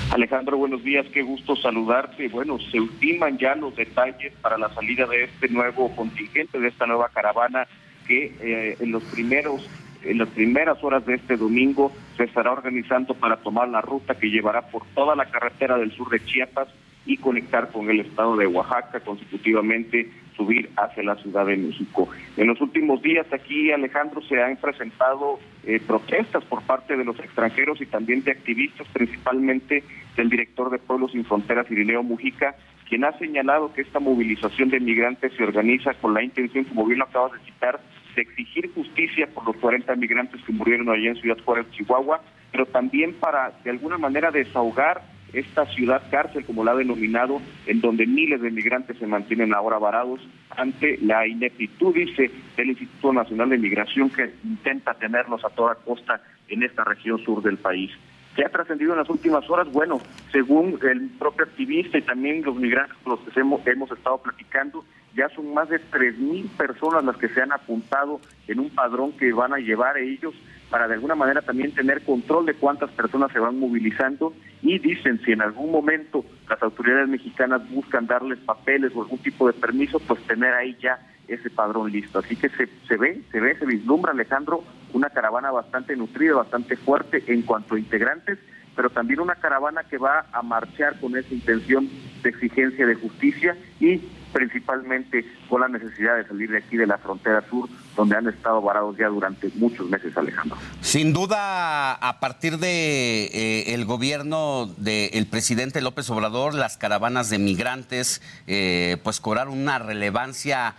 Alejandro, 0.09 0.57
buenos 0.57 0.84
días, 0.84 1.05
qué 1.13 1.21
gusto 1.21 1.55
saludarte. 1.55 2.28
Bueno, 2.28 2.57
se 2.71 2.80
ultiman 2.80 3.38
ya 3.38 3.55
los 3.55 3.76
detalles 3.76 4.34
para 4.41 4.57
la 4.57 4.74
salida 4.74 5.05
de 5.05 5.26
este 5.26 5.47
nuevo 5.47 5.95
contingente, 5.95 6.59
de 6.59 6.67
esta 6.67 6.88
nueva 6.88 7.09
caravana 7.09 7.67
que 8.07 8.36
eh, 8.41 8.78
en 8.80 8.91
los 8.91 9.03
primeros 9.03 9.69
en 10.03 10.17
las 10.17 10.28
primeras 10.30 10.84
horas 10.84 11.05
de 11.05 11.15
este 11.15 11.38
domingo 11.38 11.89
se 12.17 12.26
estará 12.26 12.51
organizando 12.51 13.13
para 13.13 13.38
tomar 13.38 13.69
la 13.69 13.80
ruta 13.80 14.15
que 14.15 14.30
llevará 14.30 14.63
por 14.69 14.84
toda 14.93 15.15
la 15.15 15.32
carretera 15.32 15.78
del 15.78 15.93
sur 15.93 16.09
de 16.09 16.24
Chiapas 16.26 16.67
y 17.06 17.18
conectar 17.18 17.72
con 17.72 17.89
el 17.89 17.99
estado 17.99 18.38
de 18.38 18.47
Oaxaca 18.47 18.99
consecutivamente 19.01 20.10
subir 20.36 20.70
hacia 20.78 21.04
la 21.04 21.16
Ciudad 21.16 21.45
de 21.45 21.58
México. 21.58 22.10
En 22.38 22.47
los 22.47 22.60
últimos 22.62 23.01
días 23.01 23.28
aquí, 23.32 23.72
Alejandro, 23.72 24.22
se 24.22 24.41
han 24.41 24.58
presentado 24.58 25.39
eh, 25.64 25.80
protestas 25.86 26.43
por 26.45 26.64
parte 26.64 26.95
de 26.97 27.06
los 27.06 27.20
extranjeros 27.20 27.82
y 27.82 27.86
también 27.86 28.24
de 28.24 28.32
activistas, 28.32 28.88
principalmente 28.93 29.84
del 30.16 30.30
director 30.30 30.70
de 30.70 30.80
Pueblos 30.80 31.12
Sin 31.12 31.26
Fronteras, 31.26 31.70
Irineo 31.70 32.04
Mujica, 32.04 32.56
quien 32.89 33.06
ha 33.06 33.18
señalado 33.18 33.74
que 33.74 33.82
esta 33.82 33.99
movilización 33.99 34.70
de 34.70 34.80
migrantes 34.80 35.34
se 35.36 35.43
organiza 35.43 35.93
con 35.95 36.14
la 36.14 36.24
intención, 36.24 36.64
como 36.66 36.86
bien 36.86 36.99
lo 36.99 37.06
acabas 37.06 37.34
de 37.34 37.45
citar, 37.45 37.80
de 38.16 38.22
exigir 38.22 38.72
justicia 38.74 39.28
por 39.28 39.45
los 39.45 39.56
40 39.58 39.95
migrantes 39.95 40.41
que 40.43 40.51
murieron 40.51 40.89
allá 40.89 41.10
en 41.10 41.16
Ciudad 41.16 41.38
Juárez, 41.43 41.66
Chihuahua, 41.72 42.22
pero 42.51 42.66
también 42.68 43.14
para, 43.14 43.51
de 43.64 43.72
alguna 43.72 43.97
manera, 43.97 44.30
desahogar 44.30 45.01
esta 45.34 45.66
ciudad 45.68 46.04
cárcel, 46.10 46.46
como 46.46 46.64
la 46.64 46.72
ha 46.72 46.76
denominado, 46.76 47.42
en 47.66 47.82
donde 47.82 48.06
miles 48.06 48.42
de 48.42 48.52
migrantes 48.52 48.98
se 48.98 49.08
mantienen 49.08 49.54
ahora 49.54 49.80
varados 49.80 50.22
ante 50.52 50.98
la 51.02 51.28
ineptitud, 51.28 51.94
dice 51.94 52.32
el 52.58 52.70
Instituto 52.70 53.14
Nacional 53.14 53.50
de 53.50 53.58
Migración, 53.58 54.10
que 54.10 54.32
intenta 54.44 54.94
tenerlos 54.94 55.44
a 55.44 55.50
toda 55.50 55.76
costa 55.76 56.22
en 56.48 56.64
esta 56.64 56.84
región 56.84 57.24
sur 57.24 57.42
del 57.42 57.58
país. 57.58 57.92
¿Qué 58.36 58.44
ha 58.46 58.50
trascendido 58.50 58.94
en 58.94 59.00
las 59.00 59.10
últimas 59.10 59.48
horas? 59.50 59.72
Bueno, 59.72 60.02
según 60.32 60.80
el 60.82 61.10
propio 61.20 61.46
activista 61.46 61.98
y 61.98 62.02
también 62.02 62.44
los 62.44 62.56
migrantes 62.56 62.98
con 63.04 63.18
los 63.18 63.20
que 63.22 63.40
hemos, 63.40 63.66
hemos 63.68 63.92
estado 63.92 64.18
platicando, 64.20 64.84
ya 65.16 65.30
son 65.30 65.54
más 65.54 65.70
de 65.70 65.80
3.000 65.80 66.50
personas 66.58 67.04
las 67.04 67.18
que 67.18 67.30
se 67.30 67.42
han 67.42 67.52
apuntado 67.52 68.20
en 68.48 68.60
un 68.60 68.70
padrón 68.72 69.12
que 69.14 69.32
van 69.34 69.54
a 69.54 69.58
llevar 69.58 69.98
ellos 69.98 70.34
para 70.74 70.88
de 70.88 70.95
alguna 70.95 71.13
manera 71.13 71.43
también 71.43 71.71
tener 71.71 72.01
control 72.01 72.47
de 72.47 72.55
cuántas 72.55 72.89
personas 72.89 73.32
se 73.32 73.38
van 73.38 73.59
movilizando 73.59 74.34
y 74.63 74.80
dicen 74.80 75.21
si 75.24 75.32
en 75.32 75.43
algún 75.43 75.71
momento 75.71 76.26
las 76.49 76.63
autoridades 76.63 77.07
mexicanas 77.07 77.61
buscan 77.69 78.07
darles 78.07 78.39
papeles 78.39 78.91
o 78.95 79.03
algún 79.03 79.19
tipo 79.19 79.45
de 79.45 79.53
permiso, 79.53 79.99
pues 79.99 80.19
tener 80.24 80.51
ahí 80.51 80.76
ya 80.82 80.97
ese 81.28 81.51
padrón 81.51 81.91
listo. 81.91 82.17
Así 82.17 82.36
que 82.36 82.49
se, 82.49 82.67
se 82.88 82.97
ve, 82.97 83.21
se 83.32 83.39
ve, 83.39 83.55
se 83.55 83.67
vislumbra, 83.67 84.13
Alejandro, 84.13 84.63
una 84.93 85.11
caravana 85.11 85.51
bastante 85.51 85.95
nutrida, 85.95 86.34
bastante 86.34 86.76
fuerte 86.76 87.24
en 87.28 87.43
cuanto 87.43 87.76
a 87.76 87.80
integrantes, 87.80 88.39
pero 88.76 88.89
también 88.89 89.19
una 89.19 89.36
caravana 89.36 89.84
que 89.84 89.99
va 89.99 90.26
a 90.32 90.41
marchar 90.41 90.99
con 90.99 91.15
esa 91.15 91.36
intención 91.36 91.88
de 92.24 92.30
exigencia 92.30 92.88
de 92.88 92.95
justicia 92.95 93.55
y 93.80 94.01
principalmente 94.34 95.26
con 95.48 95.62
la 95.62 95.68
necesidad 95.68 96.18
de 96.18 96.28
salir 96.28 96.50
de 96.50 96.58
aquí 96.58 96.76
de 96.76 96.88
la 96.88 96.98
frontera 96.98 97.44
sur, 97.50 97.70
donde 97.96 98.18
han 98.18 98.28
estado 98.28 98.62
varados 98.62 98.98
ya 98.98 99.08
durante 99.08 99.50
muchos 99.56 99.88
meses, 99.90 100.18
Alejandro. 100.18 100.58
Sin 100.82 101.14
duda, 101.14 101.94
a 101.94 102.20
partir 102.20 102.58
de 102.58 103.26
eh, 103.26 103.74
el 103.74 103.86
gobierno 103.86 104.66
del 104.78 105.28
presidente 105.28 105.82
López 105.82 106.10
Obrador, 106.10 106.56
las 106.56 106.78
caravanas 106.78 107.30
de 107.30 107.38
migrantes 107.38 108.22
eh, 108.48 108.98
pues 109.04 109.20
cobraron 109.20 109.58
una 109.58 109.80
relevancia 109.80 110.76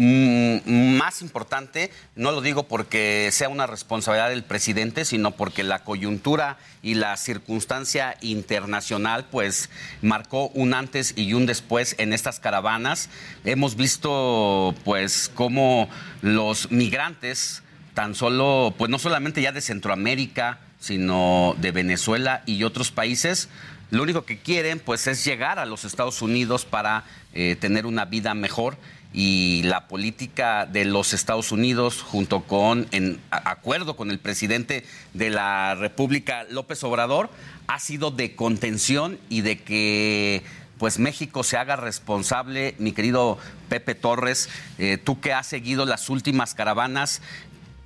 más 0.00 1.20
importante, 1.20 1.90
no 2.16 2.32
lo 2.32 2.40
digo 2.40 2.62
porque 2.62 3.28
sea 3.32 3.50
una 3.50 3.66
responsabilidad 3.66 4.30
del 4.30 4.44
presidente, 4.44 5.04
sino 5.04 5.32
porque 5.32 5.62
la 5.62 5.84
coyuntura 5.84 6.56
y 6.82 6.94
la 6.94 7.16
circunstancia 7.18 8.16
internacional 8.22 9.26
pues 9.30 9.68
marcó 10.00 10.48
un 10.48 10.72
antes 10.72 11.12
y 11.16 11.34
un 11.34 11.44
después 11.44 11.96
en 11.98 12.14
estas 12.14 12.40
caravanas. 12.40 13.10
Hemos 13.44 13.76
visto 13.76 14.74
pues 14.84 15.30
cómo 15.34 15.90
los 16.22 16.70
migrantes 16.70 17.62
tan 17.92 18.14
solo 18.14 18.74
pues 18.78 18.90
no 18.90 18.98
solamente 18.98 19.42
ya 19.42 19.52
de 19.52 19.60
Centroamérica, 19.60 20.60
sino 20.78 21.54
de 21.58 21.72
Venezuela 21.72 22.42
y 22.46 22.64
otros 22.64 22.90
países 22.90 23.50
lo 23.90 24.04
único 24.04 24.24
que 24.24 24.38
quieren 24.38 24.78
pues 24.78 25.06
es 25.08 25.24
llegar 25.24 25.58
a 25.58 25.66
los 25.66 25.84
Estados 25.84 26.22
Unidos 26.22 26.64
para 26.64 27.04
eh, 27.34 27.56
tener 27.60 27.86
una 27.86 28.04
vida 28.04 28.34
mejor 28.34 28.78
y 29.12 29.62
la 29.64 29.88
política 29.88 30.66
de 30.66 30.84
los 30.84 31.12
Estados 31.12 31.50
Unidos 31.50 32.02
junto 32.02 32.42
con, 32.42 32.86
en 32.92 33.20
acuerdo 33.30 33.96
con 33.96 34.10
el 34.10 34.18
presidente 34.18 34.84
de 35.14 35.30
la 35.30 35.74
República, 35.74 36.44
López 36.50 36.84
Obrador, 36.84 37.30
ha 37.66 37.80
sido 37.80 38.10
de 38.10 38.36
contención 38.36 39.18
y 39.28 39.40
de 39.40 39.60
que 39.60 40.42
pues 40.78 40.98
México 40.98 41.42
se 41.42 41.58
haga 41.58 41.76
responsable, 41.76 42.74
mi 42.78 42.92
querido 42.92 43.36
Pepe 43.68 43.94
Torres, 43.94 44.48
eh, 44.78 44.96
tú 44.96 45.20
que 45.20 45.34
has 45.34 45.46
seguido 45.46 45.84
las 45.84 46.08
últimas 46.08 46.54
caravanas, 46.54 47.20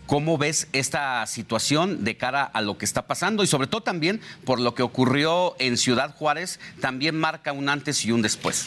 ¿Cómo 0.07 0.37
ves 0.37 0.69
esta 0.75 1.27
situación 1.27 2.05
de 2.05 2.19
cara 2.19 2.45
a 2.45 2.61
lo 2.61 2.77
que 2.77 2.85
está 2.85 3.07
pasando? 3.07 3.43
Y 3.43 3.47
sobre 3.47 3.69
todo 3.69 3.81
también 3.81 4.21
por 4.45 4.61
lo 4.61 4.75
que 4.75 4.83
ocurrió 4.83 5.57
en 5.59 5.79
Ciudad 5.79 6.15
Juárez, 6.15 6.61
también 6.83 7.19
marca 7.19 7.53
un 7.53 7.71
antes 7.71 8.05
y 8.05 8.13
un 8.13 8.21
después. 8.21 8.67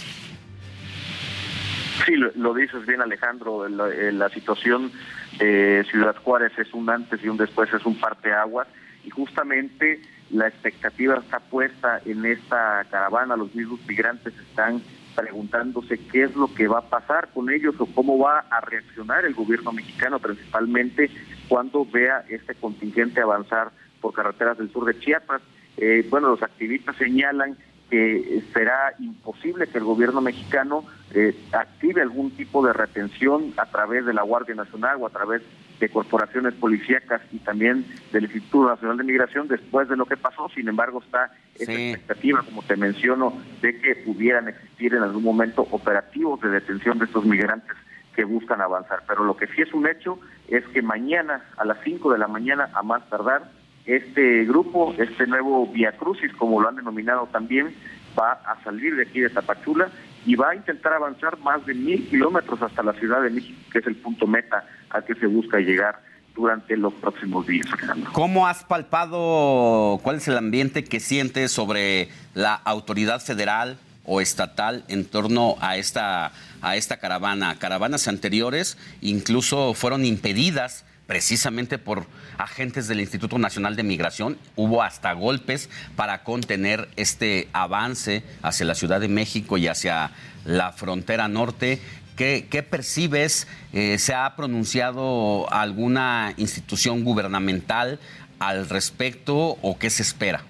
Sí, 2.06 2.14
lo, 2.16 2.54
dices 2.54 2.86
bien 2.86 3.02
Alejandro, 3.02 3.68
la, 3.68 4.30
situación 4.30 4.92
de 5.40 5.86
Ciudad 5.90 6.16
Juárez 6.18 6.52
es 6.58 6.74
un 6.74 6.90
antes 6.90 7.24
y 7.24 7.30
un 7.30 7.38
después, 7.38 7.74
es 7.74 7.86
un 7.86 8.00
parteaguas 8.00 8.68
y 9.04 9.10
justamente 9.10 10.02
la 10.30 10.48
expectativa 10.48 11.16
está 11.16 11.40
puesta 11.40 12.02
en 12.06 12.26
esta 12.26 12.86
caravana, 12.92 13.36
los 13.36 13.54
mismos 13.56 13.80
migrantes 13.88 14.34
están 14.38 14.82
preguntándose 15.16 15.98
qué 16.12 16.24
es 16.24 16.36
lo 16.36 16.54
que 16.54 16.68
va 16.68 16.80
a 16.80 16.90
pasar 16.90 17.30
con 17.34 17.50
ellos 17.50 17.76
o 17.80 17.88
cómo 17.88 18.20
va 18.20 18.46
a 18.50 18.62
reaccionar 18.62 19.26
el 19.26 19.34
gobierno 19.34 19.72
mexicano 19.72 20.20
principalmente 20.20 21.10
cuando 21.48 21.86
vea 21.86 22.24
este 22.30 22.54
contingente 22.56 23.22
avanzar 23.22 23.72
por 24.02 24.14
carreteras 24.14 24.58
del 24.58 24.72
sur 24.72 24.86
de 24.86 25.00
Chiapas. 25.00 25.42
Eh, 25.78 26.06
bueno, 26.10 26.30
los 26.30 26.44
activistas 26.44 26.96
señalan 26.98 27.58
que 27.90 28.44
será 28.54 28.94
imposible 29.00 29.68
que 29.68 29.78
el 29.78 29.84
gobierno 29.84 30.22
mexicano 30.22 30.84
eh, 31.14 31.36
active 31.54 32.02
algún 32.02 32.32
tipo 32.32 32.66
de 32.66 32.74
retención 32.74 33.54
a 33.58 33.66
través 33.68 34.06
de 34.06 34.14
la 34.14 34.24
Guardia 34.24 34.56
Nacional 34.56 34.98
o 35.00 35.08
a 35.08 35.10
través 35.10 35.42
de 35.80 35.90
corporaciones 35.90 36.54
policíacas 36.56 37.22
y 37.32 37.38
también 37.40 37.86
del 38.12 38.26
Instituto 38.26 38.68
Nacional 38.68 38.98
de 38.98 39.04
Migración 39.04 39.48
después 39.48 39.88
de 39.88 39.96
lo 39.96 40.06
que 40.06 40.18
pasó. 40.18 40.50
Sin 40.50 40.68
embargo, 40.68 41.02
está 41.06 41.32
esa 41.56 41.72
expectativa, 41.72 42.42
como 42.42 42.64
te 42.64 42.76
menciono, 42.76 43.34
de 43.62 43.80
que 43.80 43.96
pudieran 43.96 44.48
existir 44.48 44.94
en 44.94 45.04
algún 45.04 45.24
momento 45.24 45.68
operativos 45.72 46.42
de 46.42 46.50
detención 46.50 46.98
de 47.00 47.06
estos 47.06 47.26
migrantes 47.26 47.76
que 48.16 48.24
buscan 48.24 48.62
avanzar. 48.62 49.04
Pero 49.08 49.24
lo 49.24 49.38
que 49.38 49.48
sí 49.48 49.62
es 49.62 49.72
un 49.74 49.88
hecho 49.88 50.20
es 50.48 50.66
que 50.68 50.82
mañana 50.82 51.46
a 51.58 51.66
las 51.66 51.78
5 51.84 52.12
de 52.12 52.18
la 52.18 52.28
mañana, 52.28 52.70
a 52.74 52.82
más 52.82 53.08
tardar, 53.10 53.52
este 53.88 54.44
grupo, 54.46 54.94
este 54.98 55.26
nuevo 55.26 55.66
Via 55.68 55.94
Crucis, 55.94 56.32
como 56.34 56.62
lo 56.62 56.68
han 56.68 56.76
denominado 56.76 57.28
también, 57.28 57.74
va 58.20 58.34
a 58.34 58.62
salir 58.64 58.96
de 58.96 59.04
aquí 59.04 59.22
de 59.22 59.30
Tapachula 59.30 59.90
y 60.26 60.36
va 60.36 60.50
a 60.50 60.56
intentar 60.56 60.94
avanzar 60.94 61.40
más 61.40 61.66
de 61.66 61.74
mil 61.74 62.08
kilómetros 62.10 62.62
hasta 62.62 62.84
la 62.84 62.94
Ciudad 62.94 63.22
de 63.22 63.30
México, 63.30 63.58
que 63.72 63.80
es 63.80 63.88
el 63.88 63.96
punto 63.96 64.28
meta 64.28 64.66
al 64.90 65.06
que 65.06 65.16
se 65.16 65.26
busca 65.26 65.60
llegar 65.60 66.02
durante 66.36 66.76
los 66.76 66.94
próximos 66.94 67.48
días. 67.48 67.66
¿Cómo 68.12 68.46
has 68.46 68.64
palpado, 68.66 70.00
cuál 70.04 70.18
es 70.18 70.28
el 70.28 70.38
ambiente 70.38 70.84
que 70.84 71.00
sientes 71.00 71.52
sobre 71.52 72.10
la 72.34 72.54
autoridad 72.54 73.22
federal 73.22 73.78
o 74.04 74.22
estatal 74.22 74.84
en 74.88 75.06
torno 75.06 75.56
a 75.62 75.78
esta, 75.78 76.32
a 76.62 76.76
esta 76.76 76.98
caravana? 76.98 77.58
Caravanas 77.58 78.08
anteriores 78.08 78.78
incluso 79.02 79.74
fueron 79.74 80.06
impedidas 80.06 80.86
precisamente 81.08 81.78
por 81.78 82.06
agentes 82.38 82.88
del 82.88 83.00
Instituto 83.00 83.40
Nacional 83.40 83.76
de 83.76 83.84
Migración. 83.84 84.38
Hubo 84.56 84.84
hasta 84.84 85.14
golpes 85.14 85.70
para 85.96 86.24
contener 86.24 86.90
este 86.98 87.48
avance 87.54 88.24
hacia 88.44 88.66
la 88.66 88.76
Ciudad 88.76 89.00
de 89.00 89.08
México 89.08 89.58
y 89.58 89.68
hacia 89.68 90.12
la 90.46 90.74
frontera 90.74 91.28
norte. 91.28 91.82
¿Qué, 92.18 92.68
percibes? 92.70 93.48
Eh, 93.74 93.98
¿Se 94.00 94.14
ha 94.14 94.36
pronunciado 94.36 95.52
alguna 95.52 96.34
institución 96.38 97.04
gubernamental 97.04 98.00
al 98.40 98.68
respecto 98.70 99.58
o 99.62 99.78
qué 99.80 99.90
se 99.90 100.02
espera? 100.02 100.42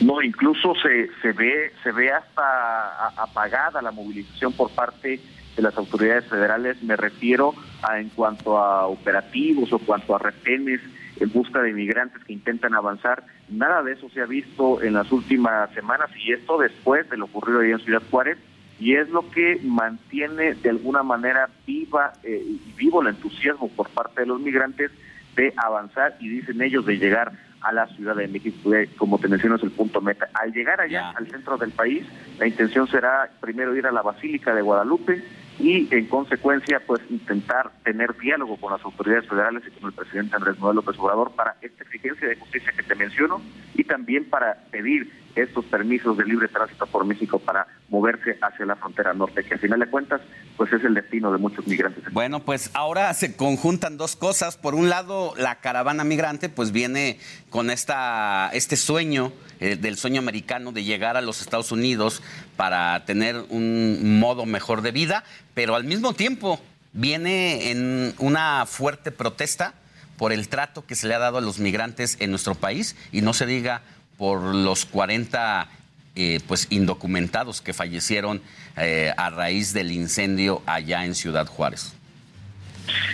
No, 0.00 0.22
incluso 0.22 0.74
se, 0.82 1.08
se 1.20 1.32
ve 1.32 1.72
se 1.82 1.92
ve 1.92 2.10
hasta 2.12 3.08
apagada 3.08 3.82
la 3.82 3.90
movilización 3.90 4.52
por 4.52 4.70
parte 4.70 5.20
de 5.56 5.62
las 5.62 5.76
autoridades 5.76 6.26
federales, 6.26 6.82
me 6.82 6.96
refiero 6.96 7.54
a 7.82 8.00
en 8.00 8.08
cuanto 8.10 8.58
a 8.58 8.86
operativos 8.86 9.72
o 9.72 9.78
cuanto 9.78 10.14
a 10.14 10.18
retenes 10.18 10.80
en 11.20 11.32
busca 11.32 11.60
de 11.60 11.70
inmigrantes 11.70 12.22
que 12.24 12.32
intentan 12.32 12.74
avanzar, 12.74 13.24
nada 13.48 13.82
de 13.82 13.92
eso 13.92 14.08
se 14.10 14.20
ha 14.20 14.26
visto 14.26 14.82
en 14.82 14.94
las 14.94 15.12
últimas 15.12 15.70
semanas 15.72 16.10
y 16.16 16.32
esto 16.32 16.58
después 16.58 17.08
de 17.10 17.16
lo 17.16 17.26
ocurrido 17.26 17.60
ahí 17.60 17.70
en 17.70 17.78
Ciudad 17.80 18.02
Juárez 18.10 18.38
y 18.80 18.94
es 18.94 19.08
lo 19.10 19.30
que 19.30 19.60
mantiene 19.62 20.54
de 20.54 20.70
alguna 20.70 21.02
manera 21.02 21.48
viva 21.66 22.14
eh, 22.24 22.44
vivo 22.76 23.02
el 23.02 23.08
entusiasmo 23.08 23.68
por 23.68 23.88
parte 23.90 24.22
de 24.22 24.26
los 24.26 24.40
migrantes 24.40 24.90
de 25.36 25.52
avanzar 25.56 26.16
y 26.20 26.28
dicen 26.28 26.60
ellos 26.60 26.84
de 26.86 26.98
llegar 26.98 27.32
a 27.62 27.72
la 27.72 27.86
Ciudad 27.88 28.16
de 28.16 28.28
México, 28.28 28.70
como 28.96 29.18
te 29.18 29.28
menciono 29.28 29.56
es 29.56 29.62
el 29.62 29.70
punto 29.70 30.00
meta. 30.00 30.28
Al 30.34 30.52
llegar 30.52 30.80
allá, 30.80 31.10
al 31.10 31.28
centro 31.28 31.56
del 31.56 31.70
país, 31.70 32.04
la 32.38 32.46
intención 32.46 32.88
será 32.88 33.30
primero 33.40 33.76
ir 33.76 33.86
a 33.86 33.92
la 33.92 34.02
Basílica 34.02 34.52
de 34.54 34.62
Guadalupe, 34.62 35.22
y 35.62 35.86
en 35.92 36.06
consecuencia 36.06 36.80
pues 36.84 37.00
intentar 37.08 37.70
tener 37.84 38.18
diálogo 38.18 38.56
con 38.56 38.72
las 38.72 38.84
autoridades 38.84 39.28
federales 39.28 39.62
y 39.64 39.70
con 39.70 39.90
el 39.90 39.94
presidente 39.94 40.34
Andrés 40.34 40.58
Manuel 40.58 40.76
López 40.76 40.98
Obrador 40.98 41.30
para 41.36 41.56
esta 41.62 41.84
exigencia 41.84 42.26
de 42.26 42.34
justicia 42.34 42.72
que 42.76 42.82
te 42.82 42.96
menciono 42.96 43.40
y 43.74 43.84
también 43.84 44.28
para 44.28 44.64
pedir 44.72 45.08
estos 45.34 45.64
permisos 45.66 46.16
de 46.16 46.24
libre 46.24 46.48
tránsito 46.48 46.86
por 46.86 47.04
México 47.04 47.38
para 47.38 47.66
moverse 47.88 48.38
hacia 48.40 48.66
la 48.66 48.76
frontera 48.76 49.14
norte, 49.14 49.44
que 49.44 49.54
al 49.54 49.60
final 49.60 49.80
de 49.80 49.86
cuentas 49.86 50.20
pues 50.56 50.72
es 50.72 50.84
el 50.84 50.94
destino 50.94 51.32
de 51.32 51.38
muchos 51.38 51.66
migrantes. 51.66 52.04
Bueno, 52.12 52.40
pues 52.40 52.70
ahora 52.74 53.12
se 53.14 53.36
conjuntan 53.36 53.96
dos 53.96 54.16
cosas. 54.16 54.56
Por 54.56 54.74
un 54.74 54.88
lado, 54.88 55.34
la 55.36 55.56
caravana 55.56 56.04
migrante 56.04 56.48
pues 56.48 56.72
viene 56.72 57.18
con 57.50 57.70
esta 57.70 58.50
este 58.52 58.76
sueño 58.76 59.32
eh, 59.60 59.76
del 59.76 59.96
sueño 59.96 60.20
americano 60.20 60.72
de 60.72 60.84
llegar 60.84 61.16
a 61.16 61.20
los 61.20 61.40
Estados 61.40 61.72
Unidos 61.72 62.22
para 62.56 63.04
tener 63.04 63.36
un 63.48 64.18
modo 64.18 64.46
mejor 64.46 64.82
de 64.82 64.92
vida, 64.92 65.24
pero 65.54 65.74
al 65.74 65.84
mismo 65.84 66.12
tiempo 66.12 66.60
viene 66.92 67.70
en 67.70 68.14
una 68.18 68.66
fuerte 68.66 69.10
protesta 69.10 69.74
por 70.16 70.32
el 70.32 70.48
trato 70.48 70.86
que 70.86 70.94
se 70.94 71.08
le 71.08 71.14
ha 71.14 71.18
dado 71.18 71.38
a 71.38 71.40
los 71.40 71.58
migrantes 71.58 72.16
en 72.20 72.30
nuestro 72.30 72.54
país 72.54 72.96
y 73.10 73.22
no 73.22 73.32
se 73.32 73.46
diga 73.46 73.82
por 74.16 74.54
los 74.54 74.84
40 74.86 75.68
eh, 76.14 76.40
pues 76.46 76.66
indocumentados 76.70 77.62
que 77.62 77.72
fallecieron 77.72 78.42
eh, 78.76 79.12
a 79.16 79.30
raíz 79.30 79.72
del 79.72 79.92
incendio 79.92 80.62
allá 80.66 81.04
en 81.04 81.14
Ciudad 81.14 81.46
Juárez. 81.46 81.94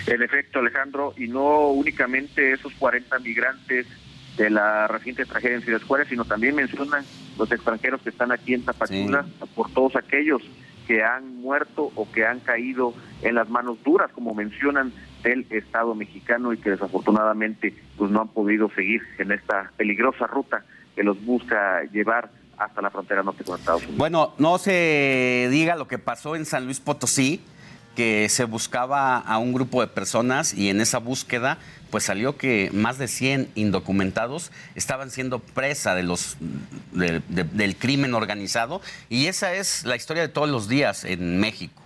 En 0.07 0.21
efecto, 0.21 0.59
Alejandro, 0.59 1.13
y 1.15 1.27
no 1.27 1.69
únicamente 1.69 2.51
esos 2.51 2.73
40 2.73 3.19
migrantes 3.19 3.87
de 4.35 4.49
la 4.49 4.87
reciente 4.87 5.25
tragedia 5.25 5.57
en 5.57 5.61
Ciudad 5.61 5.81
Juárez, 5.81 6.07
sino 6.09 6.25
también 6.25 6.55
mencionan 6.55 7.05
los 7.37 7.51
extranjeros 7.51 8.01
que 8.01 8.09
están 8.09 8.31
aquí 8.31 8.53
en 8.53 8.63
Tapachula, 8.63 9.25
por 9.55 9.71
todos 9.71 9.95
aquellos 9.95 10.41
que 10.87 11.03
han 11.03 11.37
muerto 11.41 11.91
o 11.95 12.11
que 12.11 12.25
han 12.25 12.39
caído 12.39 12.93
en 13.21 13.35
las 13.35 13.47
manos 13.49 13.77
duras, 13.83 14.11
como 14.11 14.33
mencionan 14.33 14.91
del 15.23 15.45
Estado 15.51 15.93
mexicano 15.93 16.51
y 16.51 16.57
que 16.57 16.71
desafortunadamente 16.71 17.73
pues 17.97 18.09
no 18.11 18.21
han 18.21 18.29
podido 18.29 18.69
seguir 18.71 19.01
en 19.19 19.31
esta 19.31 19.71
peligrosa 19.77 20.25
ruta 20.27 20.65
que 20.99 21.03
los 21.05 21.23
busca 21.23 21.81
llevar 21.93 22.29
hasta 22.57 22.81
la 22.81 22.89
frontera 22.89 23.23
norte 23.23 23.45
con 23.45 23.57
Estados 23.57 23.83
Unidos. 23.83 23.97
Bueno, 23.97 24.33
no 24.37 24.57
se 24.57 25.47
diga 25.49 25.77
lo 25.77 25.87
que 25.87 25.97
pasó 25.97 26.35
en 26.35 26.45
San 26.45 26.65
Luis 26.65 26.81
Potosí, 26.81 27.41
que 27.95 28.27
se 28.27 28.43
buscaba 28.43 29.17
a 29.17 29.37
un 29.37 29.53
grupo 29.53 29.79
de 29.79 29.87
personas 29.87 30.53
y 30.53 30.69
en 30.69 30.81
esa 30.81 30.97
búsqueda 30.97 31.57
pues 31.89 32.03
salió 32.03 32.35
que 32.35 32.69
más 32.73 32.97
de 32.97 33.07
100 33.07 33.47
indocumentados 33.55 34.51
estaban 34.75 35.09
siendo 35.09 35.39
presa 35.39 35.95
de 35.95 36.03
los, 36.03 36.35
del 36.91 37.77
crimen 37.77 38.13
organizado 38.13 38.81
y 39.07 39.27
esa 39.27 39.53
es 39.53 39.85
la 39.85 39.95
historia 39.95 40.21
de 40.23 40.27
todos 40.27 40.49
los 40.49 40.67
días 40.67 41.05
en 41.05 41.39
México. 41.39 41.81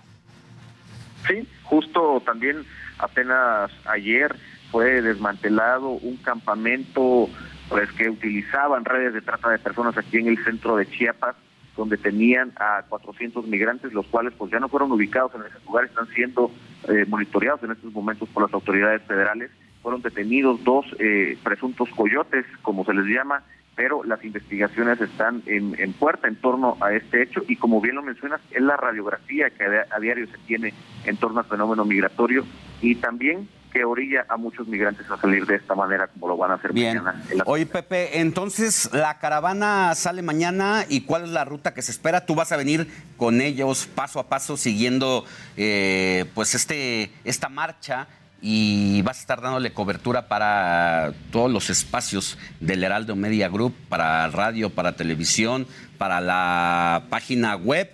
Sí, 1.28 1.48
justo 1.62 2.20
también 2.26 2.66
apenas 2.98 3.70
ayer 3.86 4.36
fue 4.72 5.04
desmantelado 5.04 5.90
un 5.90 6.18
campamento 6.18 7.30
pues 7.70 7.92
que 7.94 8.10
utilizaban 8.10 8.86
redes 8.86 9.14
de 9.14 9.22
trata 9.22 9.50
de 9.50 9.60
personas 9.60 9.98
aquí 9.98 10.18
en 10.18 10.28
el 10.28 10.44
centro 10.44 10.76
de 10.76 10.86
Chiapas 10.86 11.36
donde 11.76 11.98
tenían 11.98 12.54
a 12.58 12.84
400 12.88 13.48
migrantes, 13.48 13.94
los 13.94 14.06
cuales 14.08 14.34
pues 14.38 14.52
ya 14.52 14.60
no 14.60 14.70
fueron 14.70 14.92
ubicados 14.92 15.34
en 15.36 15.42
ese 15.42 15.66
lugar, 15.66 15.86
están 15.86 16.08
siendo 16.10 16.52
eh, 16.88 17.06
monitoreados 17.08 17.64
en 17.64 17.72
estos 17.72 17.92
momentos 17.92 18.30
por 18.30 18.44
las 18.44 18.54
autoridades 18.54 19.02
federales. 19.04 19.50
Fueron 19.82 20.02
detenidos 20.02 20.64
dos 20.64 20.86
eh, 21.00 21.38
presuntos 21.44 21.90
coyotes, 21.90 22.46
como 22.62 22.86
se 22.86 22.94
les 22.94 23.06
llama, 23.06 23.44
pero 23.76 24.04
las 24.04 24.24
investigaciones 24.24 25.02
están 25.02 25.42
en, 25.48 25.94
puerta 25.94 26.28
en 26.28 26.36
torno 26.36 26.78
a 26.80 26.94
este 26.94 27.24
hecho. 27.24 27.42
Y 27.48 27.56
como 27.56 27.82
bien 27.82 27.96
lo 27.96 28.04
mencionas, 28.04 28.40
es 28.52 28.62
la 28.62 28.78
radiografía 28.78 29.50
que 29.50 29.64
a, 29.66 30.00
diario 30.00 30.28
se 30.28 30.38
tiene 30.46 30.74
en 31.06 31.18
torno 31.18 31.40
al 31.40 31.46
fenómeno 31.48 31.84
migratorio. 31.84 32.46
Y 32.82 32.96
también 32.96 33.50
que 33.74 33.84
orilla 33.84 34.26
a 34.30 34.38
muchos 34.38 34.68
migrantes 34.68 35.10
a 35.10 35.18
salir 35.18 35.46
de 35.48 35.56
esta 35.56 35.74
manera 35.74 36.08
como 36.08 36.28
lo 36.28 36.38
van 36.38 36.52
a 36.52 36.54
hacer 36.56 36.74
mañana. 36.74 37.22
Oye, 37.46 37.66
Pepe, 37.66 38.20
entonces 38.20 38.90
la 38.94 39.18
caravana 39.18 39.96
sale 39.96 40.22
mañana 40.22 40.86
y 40.88 41.02
¿cuál 41.02 41.24
es 41.24 41.30
la 41.30 41.44
ruta 41.44 41.74
que 41.74 41.82
se 41.82 41.92
espera? 41.92 42.26
Tú 42.26 42.36
vas 42.36 42.52
a 42.52 42.58
venir 42.58 42.88
con 43.18 43.42
ellos 43.42 43.88
paso 43.88 44.20
a 44.20 44.30
paso 44.30 44.58
siguiendo 44.58 45.26
eh, 45.58 46.26
pues 46.36 46.54
este 46.54 47.12
esta 47.24 47.50
marcha 47.50 48.08
y 48.46 49.02
vas 49.04 49.18
a 49.18 49.22
estar 49.22 49.42
dándole 49.42 49.74
cobertura 49.74 50.28
para 50.28 51.14
todos 51.32 51.50
los 51.50 51.70
espacios 51.70 52.38
del 52.60 52.84
Heraldo 52.84 53.16
Media 53.16 53.48
Group, 53.48 53.74
para 53.88 54.28
radio, 54.28 54.70
para 54.70 54.98
televisión, 54.98 55.66
para 55.98 56.20
la 56.20 57.06
página 57.10 57.56
web. 57.56 57.90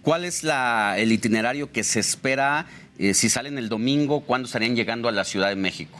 ¿Cuál 0.00 0.24
es 0.24 0.42
la, 0.42 0.94
el 0.96 1.12
itinerario 1.12 1.70
que 1.70 1.84
se 1.84 2.00
espera 2.00 2.64
eh, 3.00 3.14
si 3.14 3.30
salen 3.30 3.56
el 3.56 3.70
domingo? 3.70 4.20
¿Cuándo 4.20 4.44
estarían 4.44 4.76
llegando 4.76 5.08
a 5.08 5.12
la 5.12 5.24
Ciudad 5.24 5.48
de 5.48 5.56
México? 5.56 5.98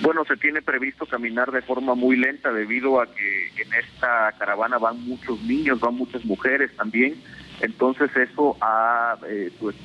Bueno, 0.00 0.24
se 0.24 0.36
tiene 0.38 0.62
previsto 0.62 1.04
caminar 1.04 1.52
de 1.52 1.60
forma 1.60 1.94
muy 1.94 2.16
lenta 2.16 2.50
debido 2.50 3.00
a 3.00 3.06
que 3.06 3.48
en 3.56 3.72
esta 3.74 4.32
caravana 4.38 4.78
van 4.78 5.06
muchos 5.06 5.40
niños, 5.42 5.78
van 5.78 5.94
muchas 5.94 6.24
mujeres 6.24 6.74
también. 6.74 7.22
Entonces 7.60 8.10
eso 8.16 8.56
ha 8.62 9.18
eh, 9.28 9.52
pues, 9.60 9.76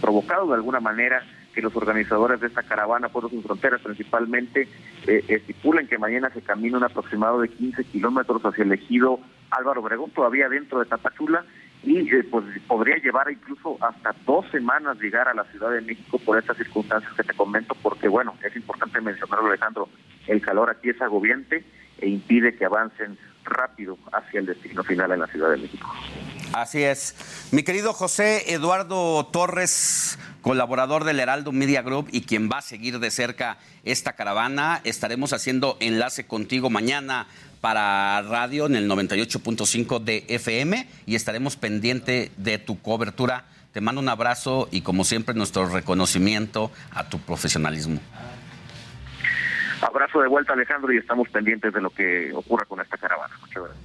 provocado 0.00 0.48
de 0.48 0.54
alguna 0.54 0.80
manera 0.80 1.22
que 1.54 1.62
los 1.62 1.74
organizadores 1.74 2.38
de 2.40 2.48
esta 2.48 2.62
caravana 2.62 3.08
por 3.08 3.30
sus 3.30 3.42
fronteras 3.42 3.80
principalmente 3.80 4.68
eh, 5.06 5.24
estipulan 5.26 5.86
que 5.86 5.96
mañana 5.96 6.28
se 6.30 6.42
camina 6.42 6.76
un 6.76 6.84
aproximado 6.84 7.40
de 7.40 7.48
15 7.48 7.82
kilómetros 7.84 8.44
hacia 8.44 8.62
el 8.62 8.72
ejido 8.72 9.20
Álvaro 9.50 9.80
Obregón, 9.80 10.10
todavía 10.10 10.50
dentro 10.50 10.80
de 10.80 10.84
Tapachula, 10.84 11.46
y 11.82 11.98
eh, 12.14 12.24
pues 12.30 12.44
podría 12.66 12.96
llevar 12.96 13.30
incluso 13.30 13.76
hasta 13.80 14.14
dos 14.24 14.44
semanas 14.50 14.98
llegar 15.00 15.28
a 15.28 15.34
la 15.34 15.44
Ciudad 15.44 15.70
de 15.70 15.80
México 15.80 16.18
por 16.18 16.38
estas 16.38 16.56
circunstancias 16.56 17.12
que 17.14 17.22
te 17.22 17.34
comento, 17.34 17.76
porque 17.82 18.08
bueno, 18.08 18.34
es 18.42 18.54
importante 18.56 19.00
mencionarlo 19.00 19.48
Alejandro, 19.48 19.88
el 20.26 20.40
calor 20.40 20.70
aquí 20.70 20.90
es 20.90 21.00
agobiante 21.00 21.64
e 21.98 22.08
impide 22.08 22.56
que 22.56 22.64
avancen 22.64 23.16
rápido 23.44 23.96
hacia 24.12 24.40
el 24.40 24.46
destino 24.46 24.82
final 24.82 25.12
en 25.12 25.20
la 25.20 25.26
Ciudad 25.28 25.50
de 25.50 25.58
México. 25.58 25.88
Así 26.52 26.82
es. 26.82 27.14
Mi 27.52 27.62
querido 27.62 27.92
José 27.92 28.52
Eduardo 28.52 29.26
Torres, 29.26 30.18
colaborador 30.42 31.04
del 31.04 31.20
Heraldo 31.20 31.52
Media 31.52 31.82
Group 31.82 32.08
y 32.10 32.22
quien 32.22 32.48
va 32.50 32.58
a 32.58 32.62
seguir 32.62 32.98
de 32.98 33.10
cerca 33.10 33.58
esta 33.84 34.14
caravana, 34.14 34.80
estaremos 34.84 35.32
haciendo 35.32 35.76
enlace 35.80 36.26
contigo 36.26 36.70
mañana 36.70 37.28
para 37.66 38.22
radio 38.22 38.66
en 38.66 38.76
el 38.76 38.88
98.5 38.88 39.98
de 39.98 40.24
FM 40.28 40.86
y 41.04 41.16
estaremos 41.16 41.56
pendiente 41.56 42.30
de 42.36 42.58
tu 42.58 42.80
cobertura. 42.80 43.46
Te 43.72 43.80
mando 43.80 44.00
un 44.00 44.08
abrazo 44.08 44.68
y 44.70 44.82
como 44.82 45.02
siempre 45.02 45.34
nuestro 45.34 45.68
reconocimiento 45.68 46.70
a 46.92 47.08
tu 47.08 47.18
profesionalismo. 47.18 47.98
Abrazo 49.80 50.20
de 50.20 50.28
vuelta 50.28 50.52
Alejandro 50.52 50.92
y 50.92 50.98
estamos 50.98 51.28
pendientes 51.28 51.74
de 51.74 51.80
lo 51.80 51.90
que 51.90 52.30
ocurra 52.34 52.66
con 52.66 52.80
esta 52.80 52.96
caravana. 52.98 53.34
Muchas 53.40 53.64
gracias. 53.64 53.84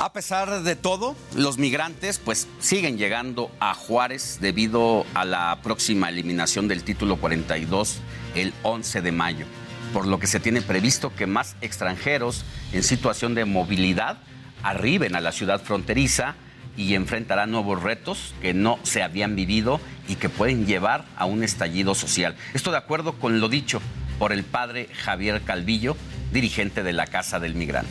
A 0.00 0.12
pesar 0.12 0.62
de 0.64 0.74
todo, 0.74 1.14
los 1.36 1.58
migrantes 1.58 2.18
pues 2.18 2.48
siguen 2.58 2.98
llegando 2.98 3.52
a 3.60 3.72
Juárez 3.74 4.38
debido 4.40 5.06
a 5.14 5.24
la 5.24 5.60
próxima 5.62 6.08
eliminación 6.08 6.66
del 6.66 6.82
título 6.82 7.18
42 7.18 8.00
el 8.34 8.52
11 8.64 9.00
de 9.00 9.12
mayo 9.12 9.46
por 9.92 10.06
lo 10.06 10.18
que 10.18 10.26
se 10.26 10.40
tiene 10.40 10.62
previsto 10.62 11.14
que 11.14 11.26
más 11.26 11.56
extranjeros 11.60 12.44
en 12.72 12.82
situación 12.82 13.34
de 13.34 13.44
movilidad 13.44 14.18
arriben 14.62 15.16
a 15.16 15.20
la 15.20 15.32
ciudad 15.32 15.62
fronteriza 15.62 16.34
y 16.76 16.94
enfrentarán 16.94 17.50
nuevos 17.50 17.82
retos 17.82 18.34
que 18.40 18.54
no 18.54 18.78
se 18.84 19.02
habían 19.02 19.34
vivido 19.34 19.80
y 20.06 20.14
que 20.14 20.28
pueden 20.28 20.66
llevar 20.66 21.04
a 21.16 21.24
un 21.24 21.42
estallido 21.42 21.94
social. 21.94 22.36
Esto 22.54 22.70
de 22.70 22.76
acuerdo 22.76 23.14
con 23.14 23.40
lo 23.40 23.48
dicho 23.48 23.80
por 24.18 24.32
el 24.32 24.44
padre 24.44 24.88
Javier 24.94 25.42
Calvillo, 25.42 25.96
dirigente 26.32 26.82
de 26.82 26.92
la 26.92 27.06
Casa 27.06 27.40
del 27.40 27.54
Migrante. 27.54 27.90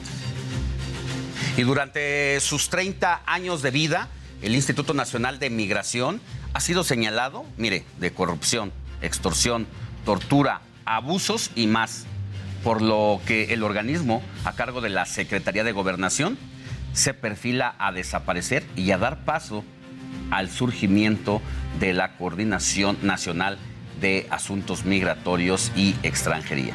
Y 1.57 1.63
durante 1.63 2.39
sus 2.39 2.69
30 2.69 3.23
años 3.25 3.61
de 3.61 3.71
vida, 3.71 4.09
el 4.41 4.55
Instituto 4.55 4.93
Nacional 4.93 5.39
de 5.39 5.49
Migración 5.49 6.21
ha 6.53 6.59
sido 6.59 6.83
señalado, 6.83 7.45
mire, 7.57 7.83
de 7.99 8.13
corrupción, 8.13 8.71
extorsión, 9.01 9.67
tortura, 10.05 10.61
abusos 10.87 11.51
y 11.55 11.67
más, 11.67 12.05
por 12.63 12.81
lo 12.81 13.21
que 13.25 13.53
el 13.53 13.63
organismo 13.63 14.23
a 14.45 14.53
cargo 14.53 14.81
de 14.81 14.89
la 14.89 15.05
Secretaría 15.05 15.63
de 15.63 15.71
Gobernación 15.71 16.37
se 16.93 17.13
perfila 17.13 17.75
a 17.77 17.91
desaparecer 17.91 18.65
y 18.75 18.91
a 18.91 18.97
dar 18.97 19.23
paso 19.23 19.63
al 20.31 20.49
surgimiento 20.49 21.41
de 21.79 21.93
la 21.93 22.17
Coordinación 22.17 22.97
Nacional 23.03 23.57
de 24.01 24.27
Asuntos 24.29 24.85
Migratorios 24.85 25.71
y 25.75 25.95
Extranjería. 26.03 26.73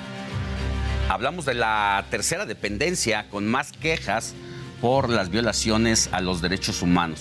Hablamos 1.09 1.45
de 1.45 1.55
la 1.55 2.05
tercera 2.11 2.47
dependencia 2.47 3.29
con 3.29 3.47
más 3.49 3.73
quejas 3.73 4.35
por 4.81 5.11
las 5.11 5.31
violaciones 5.31 6.09
a 6.13 6.21
los 6.21 6.41
derechos 6.41 6.83
humanos. 6.83 7.21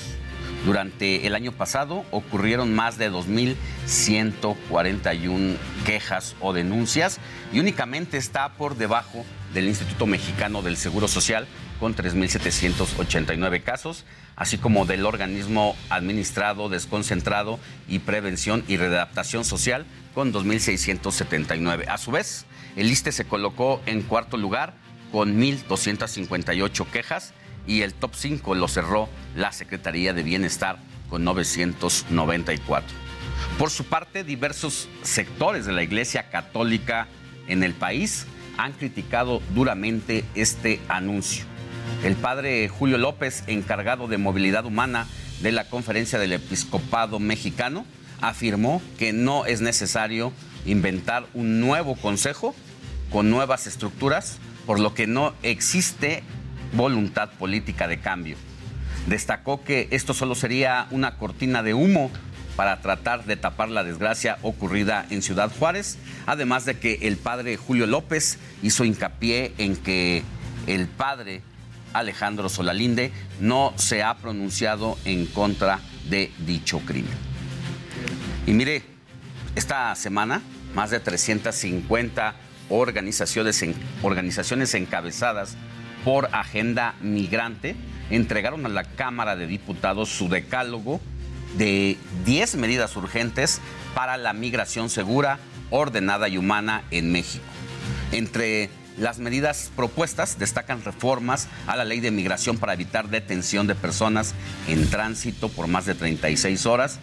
Durante 0.66 1.26
el 1.26 1.34
año 1.34 1.52
pasado 1.52 2.06
ocurrieron 2.12 2.76
más 2.76 3.00
de 3.00 3.12
2.141 3.12 5.58
quejas 5.86 6.36
o 6.40 6.54
denuncias 6.54 7.20
y 7.52 7.60
únicamente 7.60 8.18
está 8.18 8.54
por 8.54 8.76
debajo 8.76 9.26
del 9.56 9.68
Instituto 9.68 10.06
Mexicano 10.06 10.62
del 10.62 10.78
Seguro 10.78 11.08
Social 11.08 11.48
con 11.80 11.96
3.789 11.96 13.64
casos, 13.64 14.06
así 14.36 14.60
como 14.60 14.86
del 14.86 15.08
organismo 15.08 15.76
administrado, 15.90 16.70
desconcentrado 16.70 17.58
y 17.88 17.98
prevención 18.00 18.64
y 18.68 18.78
readaptación 18.78 19.44
social 19.44 19.88
con 20.14 20.32
2.679. 20.32 21.88
A 21.88 21.98
su 21.98 22.12
vez, 22.12 22.46
el 22.76 22.92
ISTE 22.92 23.12
se 23.12 23.26
colocó 23.26 23.82
en 23.88 24.04
cuarto 24.04 24.38
lugar 24.38 24.76
con 25.12 25.42
1.258 25.42 26.86
quejas 26.86 27.34
y 27.68 27.82
el 27.82 27.94
top 27.94 28.12
5 28.16 28.56
lo 28.56 28.68
cerró 28.68 29.10
la 29.36 29.52
Secretaría 29.52 30.14
de 30.14 30.24
Bienestar 30.24 30.80
con 31.10 31.24
994. 31.24 32.90
Por 33.58 33.70
su 33.70 33.86
parte, 33.86 34.24
diversos 34.24 34.88
sectores 35.04 35.66
de 35.66 35.74
la 35.74 35.84
Iglesia 35.84 36.30
Católica 36.30 37.08
en 37.48 37.64
el 37.64 37.74
país 37.74 38.26
han 38.58 38.74
criticado 38.74 39.42
duramente 39.54 40.26
este 40.36 40.80
anuncio. 40.88 41.46
El 42.04 42.16
padre 42.16 42.68
Julio 42.70 42.98
López, 42.98 43.44
encargado 43.48 44.08
de 44.08 44.18
movilidad 44.18 44.66
humana 44.66 45.08
de 45.42 45.52
la 45.52 45.66
Conferencia 45.70 46.20
del 46.20 46.34
Episcopado 46.34 47.20
Mexicano, 47.20 47.86
afirmó 48.22 48.82
que 48.98 49.14
no 49.14 49.46
es 49.46 49.62
necesario 49.62 50.32
inventar 50.66 51.26
un 51.34 51.60
nuevo 51.60 51.96
consejo 51.96 52.56
con 53.12 53.30
nuevas 53.30 53.68
estructuras, 53.68 54.38
por 54.66 54.80
lo 54.80 54.94
que 54.94 55.08
no 55.08 55.34
existe 55.44 56.24
voluntad 56.74 57.30
política 57.32 57.88
de 57.88 58.00
cambio. 58.00 58.38
Destacó 59.08 59.64
que 59.64 59.88
esto 59.92 60.14
solo 60.14 60.36
sería 60.36 60.88
una 60.92 61.18
cortina 61.18 61.64
de 61.64 61.74
humo 61.74 62.12
para 62.56 62.82
tratar 62.82 63.26
de 63.26 63.38
tapar 63.38 63.70
la 63.70 63.84
desgracia 63.84 64.38
ocurrida 64.42 65.06
en 65.10 65.22
Ciudad 65.22 65.52
Juárez, 65.58 65.98
además 66.26 66.66
de 66.66 66.78
que 66.78 67.00
el 67.02 67.18
padre 67.18 67.58
Julio 67.58 67.88
López 67.88 68.38
hizo 68.62 68.86
hincapié 68.86 69.54
en 69.58 69.76
que 69.76 70.24
el 70.68 70.88
padre 70.88 71.42
Alejandro 71.94 72.50
Solalinde 72.50 73.12
no 73.40 73.74
se 73.78 74.04
ha 74.04 74.16
pronunciado 74.18 74.98
en 75.06 75.26
contra 75.26 75.80
de 76.10 76.32
dicho 76.46 76.80
crimen. 76.80 77.14
Y 78.46 78.54
mire, 78.54 78.84
esta 79.56 79.94
semana 79.96 80.42
más 80.76 80.90
de 80.92 81.00
350 81.00 82.36
organizaciones, 82.70 83.64
organizaciones 84.02 84.74
encabezadas 84.74 85.58
por 86.04 86.30
Agenda 86.34 86.96
Migrante 87.02 87.76
entregaron 88.10 88.66
a 88.66 88.70
la 88.70 88.84
Cámara 88.84 89.36
de 89.36 89.48
Diputados 89.48 90.10
su 90.10 90.30
decálogo 90.30 91.00
de 91.58 91.98
10 92.26 92.56
medidas 92.56 92.96
urgentes 92.96 93.62
para 93.94 94.18
la 94.18 94.34
migración 94.34 94.90
segura, 94.90 95.40
ordenada 95.70 96.28
y 96.30 96.38
humana 96.38 96.84
en 96.92 97.12
México. 97.12 97.44
Entre 98.12 98.70
las 98.98 99.20
medidas 99.20 99.72
propuestas 99.76 100.38
destacan 100.38 100.84
reformas 100.84 101.48
a 101.68 101.76
la 101.76 101.86
ley 101.86 102.00
de 102.02 102.12
migración 102.12 102.58
para 102.58 102.74
evitar 102.74 103.10
detención 103.10 103.68
de 103.68 103.76
personas 103.76 104.34
en 104.68 104.90
tránsito 104.90 105.50
por 105.50 105.68
más 105.68 105.86
de 105.86 105.96
36 105.96 106.66
horas, 106.66 107.00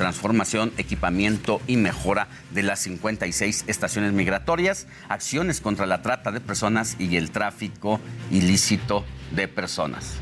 transformación, 0.00 0.72
equipamiento 0.78 1.60
y 1.66 1.76
mejora 1.76 2.28
de 2.52 2.62
las 2.62 2.78
56 2.78 3.64
estaciones 3.66 4.14
migratorias, 4.14 4.86
acciones 5.10 5.60
contra 5.60 5.84
la 5.84 6.00
trata 6.00 6.32
de 6.32 6.40
personas 6.40 6.96
y 6.98 7.18
el 7.18 7.30
tráfico 7.30 8.00
ilícito 8.30 9.04
de 9.30 9.46
personas. 9.46 10.14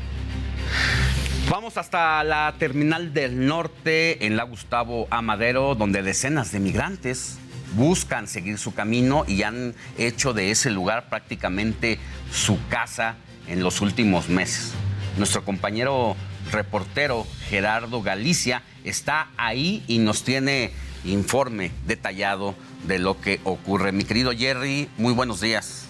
Vamos 1.49 1.77
hasta 1.77 2.21
la 2.25 2.53
terminal 2.59 3.13
del 3.13 3.47
norte 3.47 4.25
en 4.25 4.35
la 4.35 4.43
Gustavo 4.43 5.07
Amadero, 5.11 5.75
donde 5.75 6.03
decenas 6.03 6.51
de 6.51 6.59
migrantes 6.59 7.37
buscan 7.77 8.27
seguir 8.27 8.57
su 8.57 8.73
camino 8.73 9.23
y 9.29 9.43
han 9.43 9.75
hecho 9.97 10.33
de 10.33 10.51
ese 10.51 10.71
lugar 10.71 11.07
prácticamente 11.07 11.99
su 12.33 12.59
casa 12.67 13.15
en 13.47 13.63
los 13.63 13.79
últimos 13.79 14.27
meses. 14.27 14.73
Nuestro 15.17 15.45
compañero 15.45 16.17
reportero 16.51 17.25
Gerardo 17.49 18.01
Galicia 18.01 18.63
está 18.83 19.29
ahí 19.37 19.83
y 19.87 19.99
nos 19.99 20.23
tiene 20.23 20.71
informe 21.05 21.71
detallado 21.85 22.55
de 22.83 22.99
lo 22.99 23.19
que 23.19 23.39
ocurre. 23.43 23.91
Mi 23.91 24.03
querido 24.03 24.31
Jerry, 24.31 24.89
muy 24.97 25.13
buenos 25.13 25.41
días. 25.41 25.88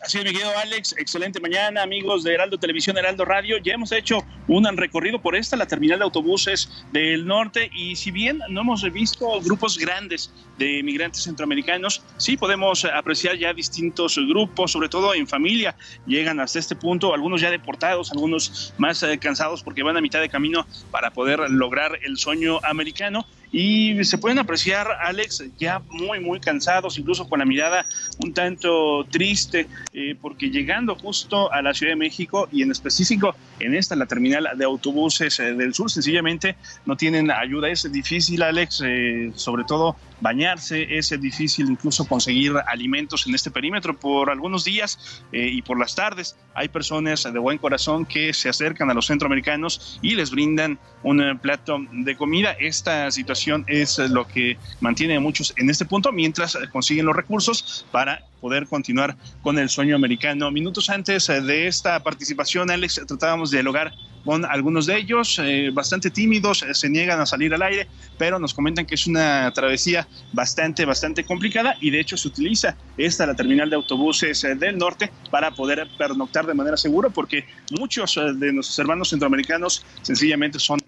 Así 0.00 0.18
es, 0.18 0.24
mi 0.24 0.32
querido 0.32 0.56
Alex, 0.56 0.94
excelente 0.96 1.38
mañana, 1.40 1.82
amigos 1.82 2.24
de 2.24 2.32
Heraldo 2.32 2.56
Televisión, 2.58 2.96
Heraldo 2.96 3.24
Radio. 3.24 3.58
Ya 3.58 3.74
hemos 3.74 3.92
hecho 3.92 4.24
un 4.46 4.64
recorrido 4.76 5.20
por 5.20 5.36
esta, 5.36 5.56
la 5.56 5.66
terminal 5.66 5.98
de 5.98 6.04
autobuses 6.04 6.84
del 6.92 7.26
norte, 7.26 7.70
y 7.74 7.94
si 7.96 8.10
bien 8.10 8.40
no 8.48 8.62
hemos 8.62 8.90
visto 8.92 9.40
grupos 9.42 9.76
grandes 9.76 10.32
de 10.56 10.82
migrantes 10.82 11.24
centroamericanos, 11.24 12.02
sí 12.16 12.36
podemos 12.36 12.84
apreciar 12.84 13.36
ya 13.36 13.52
distintos 13.52 14.16
grupos, 14.16 14.72
sobre 14.72 14.88
todo 14.88 15.14
en 15.14 15.26
familia, 15.26 15.76
llegan 16.06 16.40
hasta 16.40 16.58
este 16.58 16.74
punto, 16.74 17.12
algunos 17.12 17.40
ya 17.40 17.50
deportados, 17.50 18.10
algunos 18.10 18.72
más 18.78 19.02
eh, 19.02 19.18
cansados 19.18 19.62
porque 19.62 19.82
van 19.82 19.96
a 19.96 20.00
mitad 20.00 20.20
de 20.20 20.28
camino 20.28 20.66
para 20.90 21.10
poder 21.10 21.40
lograr 21.50 21.98
el 22.02 22.16
sueño 22.16 22.60
americano 22.64 23.26
y 23.50 24.04
se 24.04 24.18
pueden 24.18 24.38
apreciar, 24.38 24.88
Alex, 25.00 25.44
ya 25.58 25.80
muy, 25.90 26.20
muy 26.20 26.38
cansados, 26.40 26.98
incluso 26.98 27.28
con 27.28 27.38
la 27.38 27.44
mirada 27.44 27.86
un 28.22 28.34
tanto 28.34 29.04
triste, 29.10 29.66
eh, 29.92 30.14
porque 30.20 30.50
llegando 30.50 30.94
justo 30.94 31.50
a 31.52 31.62
la 31.62 31.72
Ciudad 31.72 31.92
de 31.92 31.96
México 31.96 32.48
y 32.52 32.62
en 32.62 32.70
específico 32.70 33.34
en 33.58 33.74
esta, 33.74 33.96
la 33.96 34.06
terminal 34.06 34.48
de 34.54 34.64
autobuses 34.64 35.40
eh, 35.40 35.54
del 35.54 35.72
sur, 35.72 35.90
sencillamente 35.90 36.56
no 36.84 36.96
tienen 36.96 37.30
ayuda. 37.30 37.70
Es 37.70 37.90
difícil, 37.90 38.42
Alex, 38.42 38.82
eh, 38.84 39.32
sobre 39.34 39.64
todo 39.64 39.96
bañarse, 40.20 40.98
es 40.98 41.10
difícil 41.20 41.70
incluso 41.70 42.06
conseguir 42.06 42.52
alimentos 42.66 43.26
en 43.26 43.34
este 43.34 43.50
perímetro 43.50 43.98
por 43.98 44.30
algunos 44.30 44.64
días 44.64 45.22
y 45.32 45.62
por 45.62 45.78
las 45.78 45.94
tardes. 45.94 46.36
Hay 46.54 46.68
personas 46.68 47.22
de 47.22 47.38
buen 47.38 47.58
corazón 47.58 48.04
que 48.04 48.32
se 48.32 48.48
acercan 48.48 48.90
a 48.90 48.94
los 48.94 49.06
centroamericanos 49.06 49.98
y 50.02 50.14
les 50.14 50.30
brindan 50.30 50.78
un 51.02 51.38
plato 51.40 51.78
de 51.92 52.16
comida. 52.16 52.52
Esta 52.58 53.10
situación 53.10 53.64
es 53.68 53.98
lo 53.98 54.26
que 54.26 54.58
mantiene 54.80 55.16
a 55.16 55.20
muchos 55.20 55.54
en 55.56 55.70
este 55.70 55.84
punto 55.84 56.12
mientras 56.12 56.58
consiguen 56.72 57.06
los 57.06 57.14
recursos 57.14 57.86
para 57.92 58.24
poder 58.40 58.66
continuar 58.66 59.16
con 59.42 59.58
el 59.58 59.68
sueño 59.68 59.96
americano. 59.96 60.50
Minutos 60.50 60.90
antes 60.90 61.26
de 61.26 61.66
esta 61.66 62.02
participación, 62.02 62.70
Alex, 62.70 63.00
tratábamos 63.06 63.50
de 63.50 63.58
dialogar 63.58 63.92
con 64.28 64.44
algunos 64.44 64.84
de 64.84 64.98
ellos, 64.98 65.40
eh, 65.42 65.70
bastante 65.72 66.10
tímidos, 66.10 66.62
eh, 66.62 66.74
se 66.74 66.90
niegan 66.90 67.18
a 67.18 67.24
salir 67.24 67.54
al 67.54 67.62
aire, 67.62 67.88
pero 68.18 68.38
nos 68.38 68.52
comentan 68.52 68.84
que 68.84 68.94
es 68.94 69.06
una 69.06 69.50
travesía 69.54 70.06
bastante, 70.34 70.84
bastante 70.84 71.24
complicada 71.24 71.76
y 71.80 71.88
de 71.88 71.98
hecho 71.98 72.14
se 72.18 72.28
utiliza 72.28 72.76
esta, 72.98 73.24
la 73.24 73.34
terminal 73.34 73.70
de 73.70 73.76
autobuses 73.76 74.44
eh, 74.44 74.54
del 74.54 74.76
norte, 74.76 75.10
para 75.30 75.50
poder 75.52 75.88
pernoctar 75.96 76.46
de 76.46 76.52
manera 76.52 76.76
segura, 76.76 77.08
porque 77.08 77.46
muchos 77.70 78.16
de 78.16 78.52
nuestros 78.52 78.78
hermanos 78.78 79.08
centroamericanos 79.08 79.86
sencillamente 80.02 80.58
son 80.58 80.78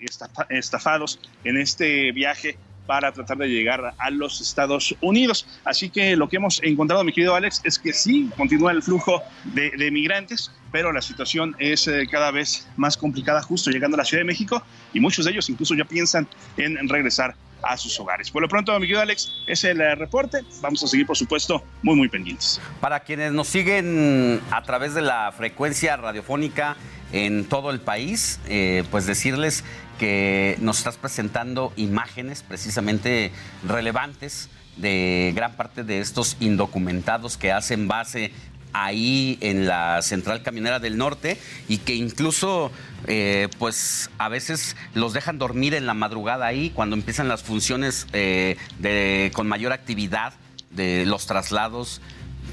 estafados 0.51 1.19
en 1.43 1.57
este 1.57 2.13
viaje 2.13 2.59
para 2.91 3.13
tratar 3.13 3.39
de 3.39 3.47
llegar 3.47 3.95
a 3.97 4.11
los 4.11 4.41
Estados 4.41 4.97
Unidos. 5.01 5.47
Así 5.65 5.91
que 5.91 6.17
lo 6.17 6.29
que 6.29 6.39
hemos 6.39 6.61
encontrado, 6.65 7.05
mi 7.05 7.13
querido 7.13 7.37
Alex, 7.37 7.61
es 7.63 7.79
que 7.79 7.93
sí, 7.93 8.29
continúa 8.37 8.73
el 8.73 8.83
flujo 8.83 9.23
de, 9.45 9.91
migrantes, 9.93 10.51
pero 10.73 10.91
la 10.91 11.01
situación 11.01 11.55
es 11.61 11.87
eh, 11.87 12.09
cada 12.11 12.33
vez 12.33 12.67
más 12.77 12.97
complicada 12.97 13.43
justo 13.43 13.71
llegando 13.71 13.95
a 13.95 13.99
la 13.99 14.05
Ciudad 14.05 14.23
de 14.23 14.27
México 14.27 14.61
y 14.93 14.99
muchos 14.99 15.25
de 15.25 15.31
ellos 15.31 15.49
incluso 15.49 15.77
ya 15.77 15.85
piensan 15.85 16.27
en 16.57 16.89
regresar 16.89 17.37
a 17.63 17.77
sus 17.77 17.99
hogares. 18.01 18.31
Por 18.31 18.43
lo 18.43 18.49
pronto, 18.49 18.73
mi 18.79 18.87
querido 18.87 19.03
Alex, 19.03 19.33
es 19.47 19.65
el 19.65 19.81
eh, 19.81 19.95
reporte. 19.95 20.43
Vamos 20.61 20.83
a 20.83 20.87
seguir, 20.87 21.07
por 21.07 21.17
supuesto, 21.17 21.63
muy, 21.83 21.97
muy 21.97 22.09
pendientes. 22.09 22.61
Para 22.81 23.01
quienes 23.01 23.33
nos 23.33 23.49
siguen 23.49 24.41
a 24.51 24.63
través 24.63 24.95
de 24.95 25.03
la 25.03 25.33
frecuencia 25.33 25.97
radiofónica 25.97 26.77
en 27.13 27.45
todo 27.45 27.71
el 27.71 27.81
país, 27.81 28.41
eh, 28.47 28.85
pues 28.91 29.07
decirles 29.07 29.65
que 29.99 30.57
nos 30.61 30.79
estás 30.79 30.97
presentando 30.97 31.73
imágenes 31.77 32.43
precisamente 32.43 33.33
relevantes 33.67 34.49
de 34.77 35.33
gran 35.35 35.57
parte 35.57 35.85
de 35.85 36.01
estos 36.01 36.37
indocumentados 36.41 37.37
que 37.37 37.53
hacen 37.53 37.87
base 37.87 38.33
ahí 38.73 39.39
en 39.41 39.67
la 39.67 40.01
central 40.03 40.43
camionera 40.43 40.79
del 40.79 40.97
norte 40.97 41.39
y 41.69 41.79
que 41.79 41.95
incluso 41.95 42.71
eh, 43.07 43.49
pues 43.59 44.11
a 44.19 44.29
veces 44.29 44.77
los 44.95 45.13
dejan 45.13 45.39
dormir 45.39 45.75
en 45.75 45.87
la 45.87 45.95
madrugada 45.95 46.47
ahí 46.47 46.71
cuando 46.71 46.97
empiezan 46.97 47.29
las 47.29 47.43
funciones 47.43 48.07
eh, 48.13 48.57
de, 48.79 49.33
con 49.35 49.49
mayor 49.49 49.73
actividad 49.73 50.35
de 50.71 51.05
los 51.07 51.27
traslados. 51.27 52.01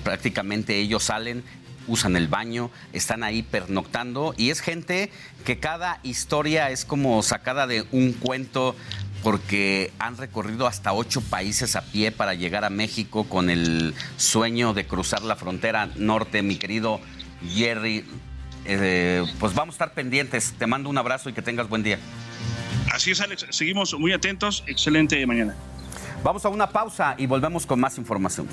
Prácticamente 0.03 0.77
ellos 0.77 1.03
salen 1.03 1.43
usan 1.87 2.15
el 2.15 2.27
baño, 2.27 2.69
están 2.93 3.23
ahí 3.23 3.43
pernoctando 3.43 4.33
y 4.37 4.49
es 4.49 4.61
gente 4.61 5.11
que 5.45 5.59
cada 5.59 5.99
historia 6.03 6.69
es 6.69 6.85
como 6.85 7.21
sacada 7.23 7.67
de 7.67 7.85
un 7.91 8.13
cuento 8.13 8.75
porque 9.23 9.91
han 9.99 10.17
recorrido 10.17 10.67
hasta 10.67 10.93
ocho 10.93 11.21
países 11.21 11.75
a 11.75 11.81
pie 11.81 12.11
para 12.11 12.33
llegar 12.33 12.63
a 12.63 12.69
México 12.69 13.25
con 13.25 13.49
el 13.49 13.93
sueño 14.17 14.73
de 14.73 14.85
cruzar 14.85 15.23
la 15.23 15.35
frontera 15.35 15.89
norte, 15.95 16.41
mi 16.43 16.57
querido 16.57 17.01
Jerry. 17.53 18.05
Eh, 18.65 19.23
pues 19.39 19.53
vamos 19.53 19.73
a 19.73 19.75
estar 19.75 19.93
pendientes. 19.93 20.53
Te 20.57 20.67
mando 20.67 20.89
un 20.89 20.97
abrazo 20.97 21.29
y 21.29 21.33
que 21.33 21.41
tengas 21.41 21.69
buen 21.69 21.83
día. 21.83 21.99
Así 22.91 23.11
es, 23.11 23.21
Alex. 23.21 23.47
Seguimos 23.49 23.93
muy 23.97 24.13
atentos. 24.13 24.63
Excelente 24.67 25.25
mañana. 25.25 25.55
Vamos 26.23 26.45
a 26.45 26.49
una 26.49 26.69
pausa 26.69 27.15
y 27.17 27.25
volvemos 27.25 27.65
con 27.65 27.79
más 27.79 27.97
información. 27.97 28.47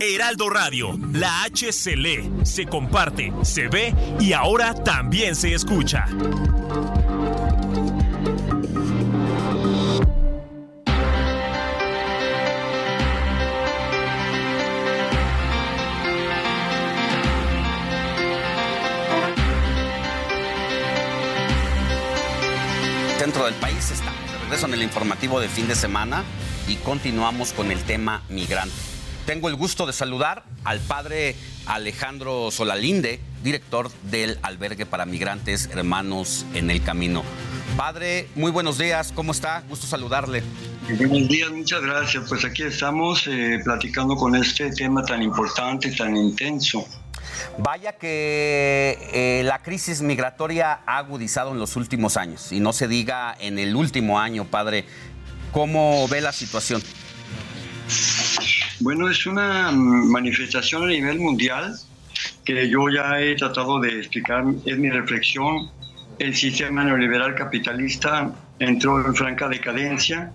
Heraldo 0.00 0.50
Radio, 0.50 0.98
la 1.12 1.44
H 1.44 1.72
se 1.72 1.96
lee, 1.96 2.30
se 2.42 2.66
comparte, 2.66 3.32
se 3.42 3.68
ve 3.68 3.94
y 4.20 4.32
ahora 4.32 4.74
también 4.74 5.34
se 5.34 5.54
escucha. 5.54 6.06
Centro 23.18 23.44
del 23.44 23.54
país 23.54 23.90
está. 23.90 24.12
regreso 24.42 24.66
en 24.66 24.74
el 24.74 24.82
informativo 24.82 25.40
de 25.40 25.48
fin 25.48 25.66
de 25.66 25.74
semana 25.74 26.22
y 26.68 26.76
continuamos 26.76 27.52
con 27.52 27.70
el 27.70 27.82
tema 27.82 28.22
migrante. 28.28 28.74
Tengo 29.24 29.48
el 29.48 29.56
gusto 29.56 29.86
de 29.86 29.92
saludar 29.92 30.44
al 30.64 30.78
padre 30.80 31.34
Alejandro 31.66 32.50
Solalinde, 32.50 33.20
director 33.42 33.90
del 34.04 34.38
albergue 34.42 34.86
para 34.86 35.04
migrantes 35.04 35.68
Hermanos 35.72 36.46
en 36.54 36.70
el 36.70 36.82
Camino. 36.82 37.24
Padre, 37.76 38.28
muy 38.36 38.50
buenos 38.50 38.78
días, 38.78 39.12
¿cómo 39.12 39.32
está? 39.32 39.62
Gusto 39.68 39.86
saludarle. 39.86 40.42
Buenos 40.88 41.28
días, 41.28 41.50
muchas 41.50 41.82
gracias. 41.82 42.24
Pues 42.28 42.44
aquí 42.44 42.62
estamos 42.62 43.26
eh, 43.26 43.58
platicando 43.64 44.16
con 44.16 44.36
este 44.36 44.70
tema 44.70 45.04
tan 45.04 45.22
importante, 45.22 45.90
tan 45.92 46.16
intenso. 46.16 46.86
Vaya 47.58 47.92
que 47.92 48.98
eh, 49.12 49.42
la 49.44 49.62
crisis 49.62 50.00
migratoria 50.00 50.80
ha 50.86 50.98
agudizado 50.98 51.52
en 51.52 51.58
los 51.58 51.76
últimos 51.76 52.16
años, 52.16 52.52
y 52.52 52.60
no 52.60 52.72
se 52.72 52.86
diga 52.86 53.36
en 53.40 53.58
el 53.58 53.74
último 53.74 54.20
año, 54.20 54.44
padre. 54.44 54.84
¿Cómo 55.56 56.06
ve 56.08 56.20
la 56.20 56.32
situación? 56.32 56.82
Bueno, 58.80 59.08
es 59.08 59.24
una 59.24 59.72
manifestación 59.72 60.82
a 60.82 60.88
nivel 60.88 61.18
mundial 61.18 61.74
que 62.44 62.68
yo 62.68 62.90
ya 62.90 63.18
he 63.18 63.34
tratado 63.36 63.80
de 63.80 64.00
explicar, 64.00 64.44
es 64.66 64.76
mi 64.76 64.90
reflexión. 64.90 65.70
El 66.18 66.36
sistema 66.36 66.84
neoliberal 66.84 67.34
capitalista 67.34 68.30
entró 68.58 69.02
en 69.02 69.14
franca 69.14 69.48
decadencia 69.48 70.30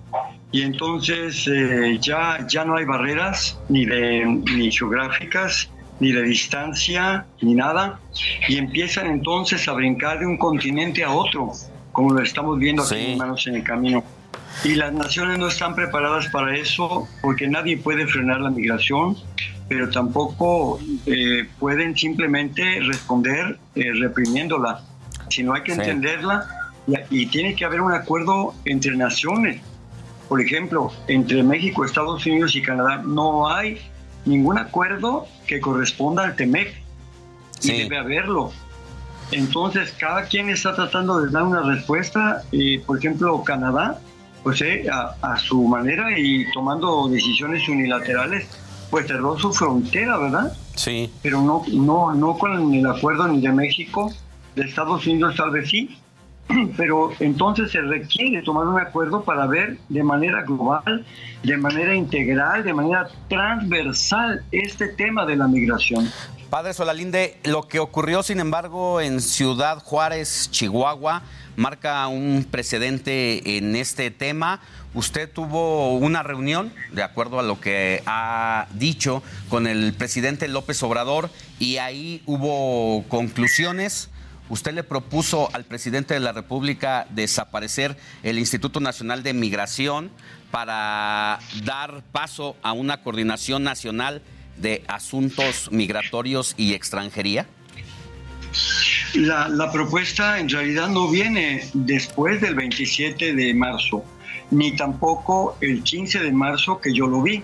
y 0.51 0.63
entonces 0.63 1.47
eh, 1.47 1.99
ya, 2.01 2.43
ya 2.47 2.65
no 2.65 2.77
hay 2.77 2.85
barreras 2.85 3.59
ni, 3.69 3.85
de, 3.85 4.25
ni 4.25 4.71
geográficas, 4.71 5.69
ni 5.99 6.13
de 6.13 6.23
distancia, 6.23 7.27
ni 7.41 7.53
nada, 7.53 7.99
y 8.47 8.57
empiezan 8.57 9.05
entonces 9.05 9.67
a 9.67 9.73
brincar 9.73 10.17
de 10.17 10.25
un 10.25 10.39
continente 10.39 11.03
a 11.03 11.11
otro, 11.11 11.51
como 11.91 12.11
lo 12.11 12.23
estamos 12.23 12.57
viendo 12.57 12.81
aquí, 12.81 13.15
manos 13.15 13.45
en 13.45 13.57
el 13.57 13.63
camino. 13.63 14.03
Y 14.63 14.75
las 14.75 14.93
naciones 14.93 15.39
no 15.39 15.47
están 15.47 15.73
preparadas 15.73 16.27
para 16.27 16.55
eso 16.55 17.07
porque 17.21 17.47
nadie 17.47 17.77
puede 17.77 18.05
frenar 18.05 18.41
la 18.41 18.51
migración, 18.51 19.17
pero 19.67 19.89
tampoco 19.89 20.79
eh, 21.07 21.47
pueden 21.59 21.97
simplemente 21.97 22.79
responder 22.81 23.57
eh, 23.73 23.91
reprimiéndola, 23.93 24.81
sino 25.29 25.53
hay 25.53 25.63
que 25.63 25.73
entenderla 25.73 26.47
y, 27.09 27.23
y, 27.23 27.25
tiene 27.27 27.55
que 27.55 27.65
haber 27.65 27.81
un 27.81 27.91
acuerdo 27.91 28.53
entre 28.65 28.95
naciones. 28.95 29.59
Por 30.29 30.39
ejemplo, 30.41 30.91
entre 31.07 31.41
México, 31.41 31.83
Estados 31.83 32.23
Unidos 32.25 32.55
y 32.55 32.61
Canadá 32.61 33.01
no 33.03 33.49
hay 33.49 33.81
ningún 34.25 34.59
acuerdo 34.59 35.25
que 35.47 35.59
corresponda 35.59 36.23
al 36.23 36.35
TEMEC 36.35 36.71
y 37.63 37.83
debe 37.83 37.97
haberlo. 37.97 38.51
Entonces, 39.31 39.91
cada 39.97 40.25
quien 40.25 40.49
está 40.49 40.75
tratando 40.75 41.21
de 41.21 41.31
dar 41.31 41.43
una 41.43 41.61
respuesta. 41.61 42.43
y 42.51 42.77
por 42.79 42.99
ejemplo, 42.99 43.43
Canadá 43.43 43.99
pues 44.43 44.61
eh, 44.61 44.85
a, 44.89 45.37
su 45.37 45.63
manera 45.63 46.17
y 46.17 46.49
tomando 46.51 47.07
decisiones 47.07 47.67
unilaterales, 47.69 48.47
pues 48.89 49.07
cerró 49.07 49.37
su 49.37 49.53
frontera, 49.53 50.17
¿verdad? 50.17 50.53
Sí. 50.75 51.11
Pero 51.21 51.41
no, 51.41 51.63
no, 51.71 52.13
no 52.13 52.37
con 52.37 52.73
el 52.73 52.85
acuerdo 52.85 53.27
ni 53.27 53.41
de 53.41 53.51
México, 53.51 54.11
de 54.55 54.63
Estados 54.63 55.05
Unidos 55.05 55.35
tal 55.35 55.51
vez 55.51 55.69
sí, 55.69 55.97
pero 56.77 57.11
entonces 57.19 57.71
se 57.71 57.81
requiere 57.81 58.41
tomar 58.41 58.67
un 58.67 58.79
acuerdo 58.79 59.23
para 59.23 59.45
ver 59.47 59.77
de 59.89 60.03
manera 60.03 60.43
global, 60.43 61.05
de 61.43 61.57
manera 61.57 61.95
integral, 61.95 62.63
de 62.63 62.73
manera 62.73 63.07
transversal 63.27 64.43
este 64.51 64.89
tema 64.89 65.25
de 65.25 65.35
la 65.35 65.47
migración. 65.47 66.09
Padre 66.51 66.73
Solalinde, 66.73 67.37
lo 67.45 67.69
que 67.69 67.79
ocurrió 67.79 68.23
sin 68.23 68.41
embargo 68.41 68.99
en 68.99 69.21
Ciudad 69.21 69.81
Juárez, 69.81 70.49
Chihuahua, 70.51 71.21
marca 71.55 72.05
un 72.07 72.45
precedente 72.51 73.55
en 73.55 73.77
este 73.77 74.11
tema. 74.11 74.59
Usted 74.93 75.31
tuvo 75.31 75.95
una 75.95 76.23
reunión, 76.23 76.73
de 76.91 77.03
acuerdo 77.03 77.39
a 77.39 77.43
lo 77.43 77.61
que 77.61 78.03
ha 78.05 78.67
dicho, 78.73 79.23
con 79.47 79.65
el 79.65 79.93
presidente 79.93 80.49
López 80.49 80.83
Obrador 80.83 81.29
y 81.57 81.77
ahí 81.77 82.21
hubo 82.25 83.05
conclusiones. 83.07 84.09
Usted 84.49 84.73
le 84.73 84.83
propuso 84.83 85.49
al 85.53 85.63
presidente 85.63 86.15
de 86.15 86.19
la 86.19 86.33
República 86.33 87.07
desaparecer 87.11 87.95
el 88.23 88.37
Instituto 88.37 88.81
Nacional 88.81 89.23
de 89.23 89.31
Migración 89.31 90.11
para 90.51 91.39
dar 91.63 92.03
paso 92.11 92.57
a 92.61 92.73
una 92.73 93.03
coordinación 93.03 93.63
nacional 93.63 94.21
de 94.61 94.83
asuntos 94.87 95.71
migratorios 95.71 96.53
y 96.57 96.73
extranjería. 96.73 97.47
La, 99.13 99.71
propuesta 99.71 100.39
en 100.39 100.47
realidad 100.47 100.87
no 100.87 101.09
viene 101.09 101.67
después 101.73 102.39
del 102.39 102.55
27 102.55 103.33
de 103.33 103.53
marzo, 103.53 104.05
ni 104.51 104.75
tampoco 104.75 105.57
el 105.61 105.83
15 105.83 106.19
de 106.19 106.31
marzo 106.31 106.79
que 106.79 106.93
yo 106.93 107.07
lo 107.07 107.21
vi. 107.21 107.43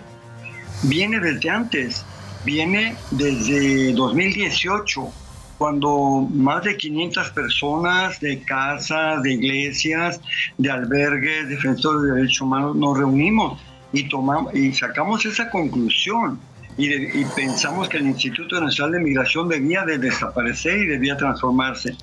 Viene 0.83 1.19
desde 1.19 1.49
antes, 1.49 2.05
viene 2.45 2.95
desde 3.11 3.91
2018, 3.93 5.11
cuando 5.57 6.27
más 6.31 6.63
de 6.63 6.77
500 6.77 7.31
personas 7.31 8.19
de 8.19 8.41
casas, 8.43 9.21
de 9.23 9.33
iglesias, 9.33 10.21
de 10.57 10.71
albergues, 10.71 11.49
defensores 11.49 12.03
de 12.03 12.15
derechos 12.15 12.41
humanos 12.41 12.75
nos 12.75 12.97
reunimos 12.97 13.59
y, 13.91 14.07
tomamos, 14.07 14.53
y 14.55 14.71
sacamos 14.71 15.25
esa 15.25 15.49
conclusión 15.49 16.39
y, 16.77 17.25
pensamos 17.35 17.89
que 17.89 17.97
el 17.97 18.05
Instituto 18.05 18.61
Nacional 18.61 18.93
de 18.93 18.99
Migración 18.99 19.49
debía 19.49 19.83
de 19.83 19.97
desaparecer 19.97 20.77
y 20.77 20.85
debía 20.85 21.17
transformarse. 21.17 21.95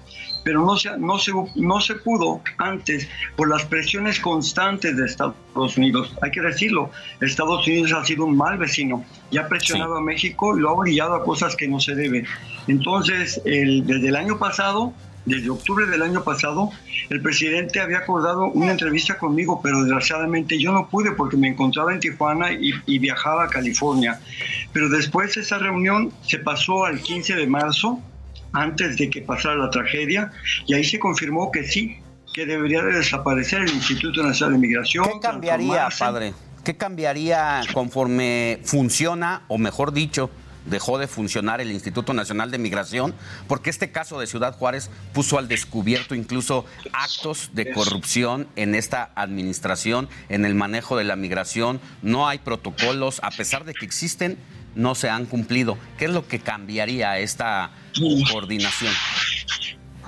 Pero 0.43 0.65
no 0.65 0.77
se, 0.77 0.99
no, 0.99 1.19
se, 1.19 1.33
no 1.55 1.81
se 1.81 1.95
pudo 1.95 2.43
antes 2.59 3.09
por 3.37 3.49
las 3.49 3.65
presiones 3.65 4.19
constantes 4.19 4.97
de 4.97 5.07
Estados 5.07 5.79
Unidos. 5.79 6.15
Hay 6.23 6.33
que 6.33 6.41
decirlo, 6.41 6.91
Estados 7.21 7.67
Unidos 7.67 7.93
ha 7.93 8.05
sido 8.05 8.27
un 8.27 8.37
mal 8.37 8.59
vecino 8.59 9.05
y 9.31 9.39
ha 9.39 9.49
presionado 9.49 9.97
a 9.97 10.01
México 10.01 10.57
y 10.57 10.61
lo 10.61 10.71
ha 10.71 10.73
obligado 10.73 11.15
a 11.15 11.25
cosas 11.25 11.57
que 11.57 11.69
no 11.69 11.79
se 11.81 11.95
debe. 11.95 12.25
Entonces, 12.67 13.41
el, 13.45 13.87
desde 13.87 14.09
el 14.09 14.17
año 14.17 14.39
pasado 14.39 14.93
desde 15.25 15.51
octubre 15.51 15.87
del 15.87 16.03
año 16.03 16.23
pasado, 16.23 16.71
el 17.09 17.21
presidente 17.23 17.81
había 17.81 17.99
acordado 17.99 18.47
una 18.47 18.73
entrevista 18.73 19.17
conmigo, 19.17 19.61
pero 19.63 19.81
desgraciadamente 19.81 20.59
yo 20.59 20.73
no 20.73 20.89
pude 20.89 21.13
porque 21.13 21.37
me 21.37 21.49
encontraba 21.49 21.93
en 21.93 22.01
Tijuana 22.01 22.53
y, 22.53 22.99
viajaba 22.99 23.45
a 23.45 23.49
California. 23.49 24.21
Pero 24.73 24.89
después 24.89 25.37
esa 25.37 25.59
reunión 25.59 26.13
se 26.23 26.39
pasó 26.39 26.85
al 26.85 27.01
15 27.01 27.35
de 27.35 27.47
marzo, 27.47 28.01
antes 28.53 28.97
de 28.97 29.11
que 29.11 29.21
pasara 29.21 29.57
la 29.57 29.71
tragedia, 29.71 30.31
y 30.67 30.75
ahí 30.75 30.85
se 30.85 30.99
confirmó 30.99 31.51
que 31.51 31.65
sí, 31.65 31.99
que 32.33 32.47
debería 32.47 32.83
de 32.83 32.93
desaparecer 32.93 33.63
el 33.63 33.71
Instituto 33.71 34.23
Nacional 34.23 34.55
de 34.55 34.67
Migración. 34.67 35.05
¿Qué 35.05 35.21
cambiaría, 35.21 35.89
padre? 35.99 36.35
¿Qué 36.65 36.77
cambiaría 36.77 37.61
conforme 37.73 38.61
funciona, 38.65 39.43
o 39.49 39.59
mejor 39.59 39.93
dicho, 39.93 40.31
dejó 40.67 40.99
de 40.99 41.07
funcionar 41.07 41.61
el 41.61 41.71
Instituto 41.71 42.15
Nacional 42.15 42.51
de 42.51 42.59
Migración, 42.59 43.15
porque 43.49 43.71
este 43.71 43.91
caso 43.91 44.19
de 44.19 44.27
Ciudad 44.27 44.57
Juárez 44.57 44.91
puso 45.13 45.39
al 45.39 45.49
descubierto 45.49 46.15
incluso 46.15 46.65
actos 46.93 47.51
de 47.53 47.73
corrupción 47.73 48.49
en 48.57 48.75
esta 48.75 49.11
administración, 49.15 50.09
en 50.29 50.45
el 50.45 50.55
manejo 50.55 50.97
de 50.97 51.05
la 51.05 51.17
migración. 51.17 51.81
No 52.03 52.29
hay 52.29 52.39
protocolos, 52.39 53.21
a 53.23 53.31
pesar 53.31 53.65
de 53.65 53.75
que 53.75 53.85
existen, 53.85 54.39
no 54.75 54.95
se 54.95 55.09
han 55.09 55.27
cumplido. 55.27 55.79
¿Qué 55.99 56.07
es 56.07 56.11
lo 56.11 56.27
que 56.27 56.41
cambiaría 56.41 57.19
esta 57.19 57.71
coordinación? 58.31 58.93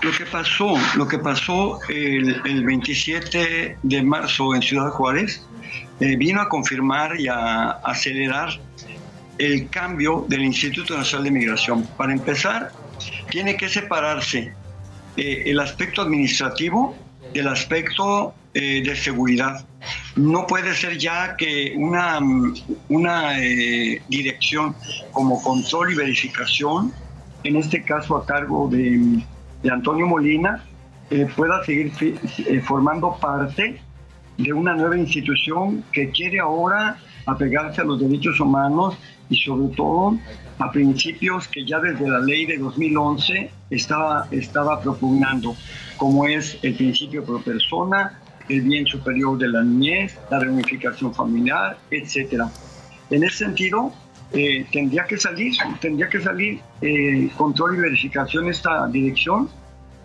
Lo 0.03 0.13
que 0.13 0.27
pasó, 0.27 0.75
lo 0.97 1.09
que 1.09 1.19
pasó 1.19 1.81
el, 1.89 2.65
27 2.65 3.79
de 3.83 4.03
marzo 4.03 4.55
en 4.55 4.63
Ciudad 4.63 4.91
Juárez 4.91 5.47
eh, 6.01 6.17
vino 6.17 6.41
a 6.43 6.49
confirmar 6.49 7.19
y 7.19 7.29
a 7.29 7.71
acelerar 7.71 8.61
el 9.39 9.69
cambio 9.69 10.25
del 10.29 10.43
Instituto 10.43 10.97
Nacional 10.97 11.25
de 11.25 11.31
Migración. 11.31 11.87
Para 11.97 12.13
empezar, 12.13 12.73
tiene 13.31 13.57
que 13.57 13.69
separarse 13.69 14.55
eh, 15.17 15.43
el 15.47 15.61
aspecto 15.61 16.03
administrativo 16.03 16.95
del 17.33 17.49
aspecto 17.49 18.35
eh, 18.55 18.83
de 18.83 18.97
seguridad. 18.97 19.67
No 20.17 20.47
puede 20.47 20.75
ser 20.75 20.99
ya 20.99 21.37
que 21.37 21.75
una, 21.77 22.19
una 22.89 23.39
eh, 23.39 24.03
dirección 24.09 24.75
como 25.13 25.43
control 25.43 25.93
y 25.93 25.97
verificación, 25.97 26.93
en 27.45 27.57
este 27.57 27.83
caso 27.85 28.17
a 28.17 28.27
cargo 28.27 28.69
de, 28.69 29.23
de 29.63 29.71
Antonio 29.71 30.07
Molina, 30.07 30.65
pueda 31.37 31.65
seguir 31.65 31.93
formando 32.65 33.17
parte 33.21 33.81
de 34.39 34.53
una 34.53 34.75
nueva 34.75 34.99
institución 34.99 35.85
que 35.93 36.11
quiere 36.11 36.41
ahora 36.41 36.99
apegarse 37.27 37.81
a 37.81 37.85
los 37.85 38.01
derechos 38.01 38.41
humanos 38.41 38.99
y 39.29 39.37
sobre 39.37 39.75
todo 39.75 40.19
a 40.59 40.71
principios 40.71 41.49
que 41.49 41.65
ya 41.65 41.79
desde 41.81 42.09
la 42.09 42.21
ley 42.21 42.47
de 42.47 42.59
2011 42.59 43.51
estaba, 43.71 44.27
estaba 44.31 44.81
propugnando, 44.81 45.55
como 45.97 46.27
es 46.27 46.59
el 46.63 46.75
principio 46.75 47.25
pro 47.25 47.41
persona, 47.41 48.21
el 48.49 48.63
bien 48.63 48.87
superior 48.87 49.37
de 49.39 49.49
la 49.49 49.63
niñez, 49.63 50.17
la 50.31 50.39
reunificación 50.39 51.13
familiar, 51.15 51.79
etc. 51.91 52.45
En 53.11 53.25
ese 53.25 53.39
sentido, 53.39 53.93
eh, 54.33 54.67
tendría 54.73 55.05
que 55.05 55.17
salir, 55.17 55.55
tendría 55.81 56.09
que 56.09 56.21
salir 56.21 56.61
eh, 56.81 57.29
control 57.37 57.77
y 57.77 57.81
verificación 57.81 58.49
esta 58.49 58.87
dirección 58.89 59.49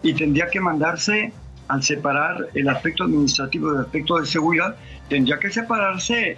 y 0.04 0.14
tendría 0.14 0.48
que 0.48 0.60
mandarse 0.60 1.34
al 1.68 1.82
separar 1.84 2.50
el 2.54 2.68
aspecto 2.68 3.06
administrativo 3.06 3.72
del 3.72 3.82
aspecto 3.86 4.20
de 4.20 4.26
seguridad, 4.26 4.76
tendría 5.08 5.38
que 5.40 5.50
separarse 5.50 6.38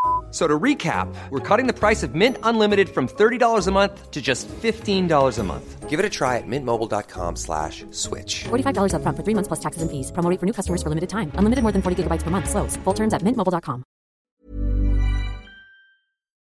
So 0.31 0.47
to 0.47 0.57
recap, 0.57 1.13
we're 1.29 1.39
cutting 1.39 1.67
the 1.67 1.73
price 1.73 2.03
of 2.03 2.15
Mint 2.15 2.37
Unlimited 2.43 2.87
from 2.87 3.07
$30 3.07 3.67
a 3.67 3.71
month 3.71 4.11
to 4.11 4.21
just 4.21 4.47
$15 4.47 5.39
a 5.39 5.43
month. 5.43 5.89
Give 5.89 5.99
it 5.99 6.05
a 6.05 6.09
try 6.09 6.37
at 6.37 6.47
mintmobile.com 6.47 7.35
slash 7.35 7.83
switch. 7.91 8.45
$45 8.45 8.93
up 8.93 9.01
front 9.01 9.17
for 9.17 9.23
three 9.23 9.35
months 9.35 9.49
plus 9.49 9.59
taxes 9.59 9.81
and 9.81 9.91
fees. 9.91 10.09
Promo 10.13 10.39
for 10.39 10.45
new 10.45 10.53
customers 10.53 10.81
for 10.81 10.87
limited 10.87 11.09
time. 11.09 11.33
Unlimited 11.35 11.63
more 11.63 11.73
than 11.73 11.81
40 11.81 12.03
gigabytes 12.03 12.23
per 12.23 12.31
month. 12.31 12.49
Slows. 12.49 12.77
Full 12.85 12.93
terms 12.93 13.13
at 13.13 13.23
mintmobile.com. 13.23 13.83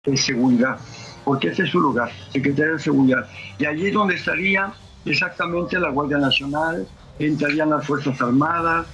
De 0.03 0.17
seguridad, 0.17 0.79
porque 1.23 1.47
ese 1.47 1.63
es 1.63 1.71
su 1.71 1.79
lugar, 1.79 2.11
Secretaría 2.31 2.73
de 2.73 2.79
Seguridad. 2.79 3.27
Y 3.57 3.65
allí 3.65 3.87
es 3.87 3.93
donde 3.93 4.13
estaría 4.15 4.71
exactamente 5.03 5.79
la 5.79 5.89
Guardia 5.89 6.19
Nacional, 6.19 6.87
entrarían 7.17 7.71
las 7.71 7.87
Fuerzas 7.87 8.21
Armadas, 8.21 8.85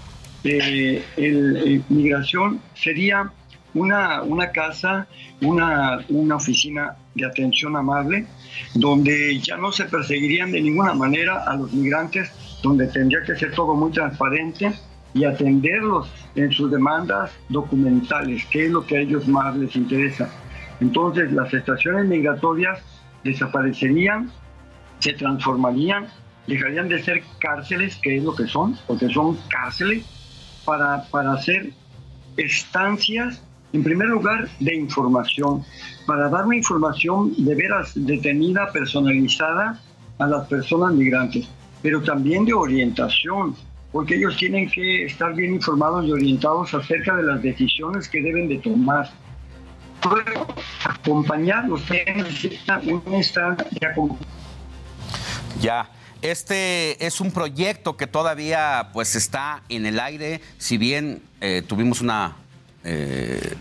eh, 0.44 1.04
el, 1.18 1.58
el, 1.58 1.84
migración 1.90 2.62
sería 2.74 3.30
una, 3.74 4.22
una 4.24 4.52
casa, 4.52 5.08
una, 5.42 6.00
una 6.10 6.36
oficina 6.36 6.96
de 7.16 7.26
atención 7.26 7.76
amable, 7.76 8.26
donde 8.76 9.40
ya 9.40 9.58
no 9.58 9.72
se 9.72 9.86
perseguirían 9.86 10.52
de 10.52 10.62
ninguna 10.62 10.94
manera 10.94 11.44
a 11.46 11.56
los 11.56 11.72
migrantes, 11.74 12.32
donde 12.62 12.88
tendría 12.88 13.24
que 13.24 13.36
ser 13.36 13.54
todo 13.54 13.74
muy 13.74 13.92
transparente 13.92 14.74
y 15.14 15.26
atenderlos 15.26 16.10
en 16.36 16.52
sus 16.52 16.72
demandas 16.72 17.32
documentales, 17.50 18.46
que 18.46 18.66
es 18.66 18.72
lo 18.72 18.86
que 18.86 18.98
a 18.98 19.02
ellos 19.02 19.28
más 19.28 19.56
les 19.56 19.76
interesa. 19.76 20.30
Entonces 20.80 21.32
las 21.32 21.54
estaciones 21.54 22.06
migratorias 22.06 22.80
desaparecerían, 23.24 24.32
se 25.00 25.14
transformarían, 25.14 26.08
dejarían 26.48 26.90
de 26.90 27.04
ser 27.04 27.24
cárceles, 27.40 27.98
que 28.02 28.18
es 28.18 28.24
lo 28.24 28.36
que 28.36 28.48
son, 28.48 28.78
porque 28.88 29.10
son 29.10 29.38
cárceles, 29.50 30.06
para, 30.66 31.04
para 31.10 31.34
hacer 31.34 31.72
estancias 32.38 33.44
en 33.74 33.84
primer 33.84 34.10
lugar, 34.10 34.50
de 34.60 34.76
información, 34.76 35.64
para 36.06 36.30
dar 36.30 36.46
una 36.46 36.58
información 36.58 37.34
de 37.38 37.56
veras 37.56 37.92
detenida, 37.96 38.72
personalizada 38.72 39.80
a 40.18 40.28
las 40.28 40.48
personas 40.48 40.94
migrantes, 40.94 41.48
pero 41.82 42.02
también 42.02 42.46
de 42.46 42.54
orientación, 42.54 43.56
porque 43.92 44.16
ellos 44.16 44.36
tienen 44.38 44.70
que 44.70 45.06
estar 45.06 45.34
bien 45.34 45.54
informados 45.54 46.06
y 46.06 46.12
orientados 46.12 46.74
acerca 46.74 47.16
de 47.16 47.24
las 47.24 47.42
decisiones 47.42 48.10
que 48.10 48.22
deben 48.22 48.48
de 48.48 48.58
tomar. 48.58 49.10
Acompañarlos, 50.84 51.84
necesita 51.90 52.82
un 52.86 53.14
estado 53.14 53.56
de 53.56 53.88
Ya. 55.62 55.90
Este 56.22 57.04
es 57.04 57.20
un 57.20 57.32
proyecto 57.32 57.98
que 57.98 58.06
todavía 58.06 58.90
pues 58.94 59.16
está 59.16 59.64
en 59.70 59.88
el 59.88 60.00
aire, 60.00 60.42
si 60.60 60.78
bien 60.78 61.24
eh, 61.40 61.64
tuvimos 61.66 62.02
una 62.02 62.36
eh, 62.84 63.56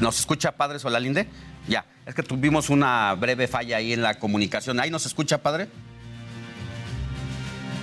¿Nos 0.00 0.20
escucha, 0.20 0.52
padre 0.52 0.78
Solalinde? 0.78 1.28
Ya, 1.68 1.84
es 2.06 2.14
que 2.14 2.22
tuvimos 2.22 2.70
una 2.70 3.14
breve 3.14 3.48
falla 3.48 3.76
ahí 3.76 3.92
en 3.92 4.02
la 4.02 4.18
comunicación. 4.18 4.80
¿Ahí 4.80 4.90
nos 4.90 5.06
escucha, 5.06 5.38
padre? 5.38 5.68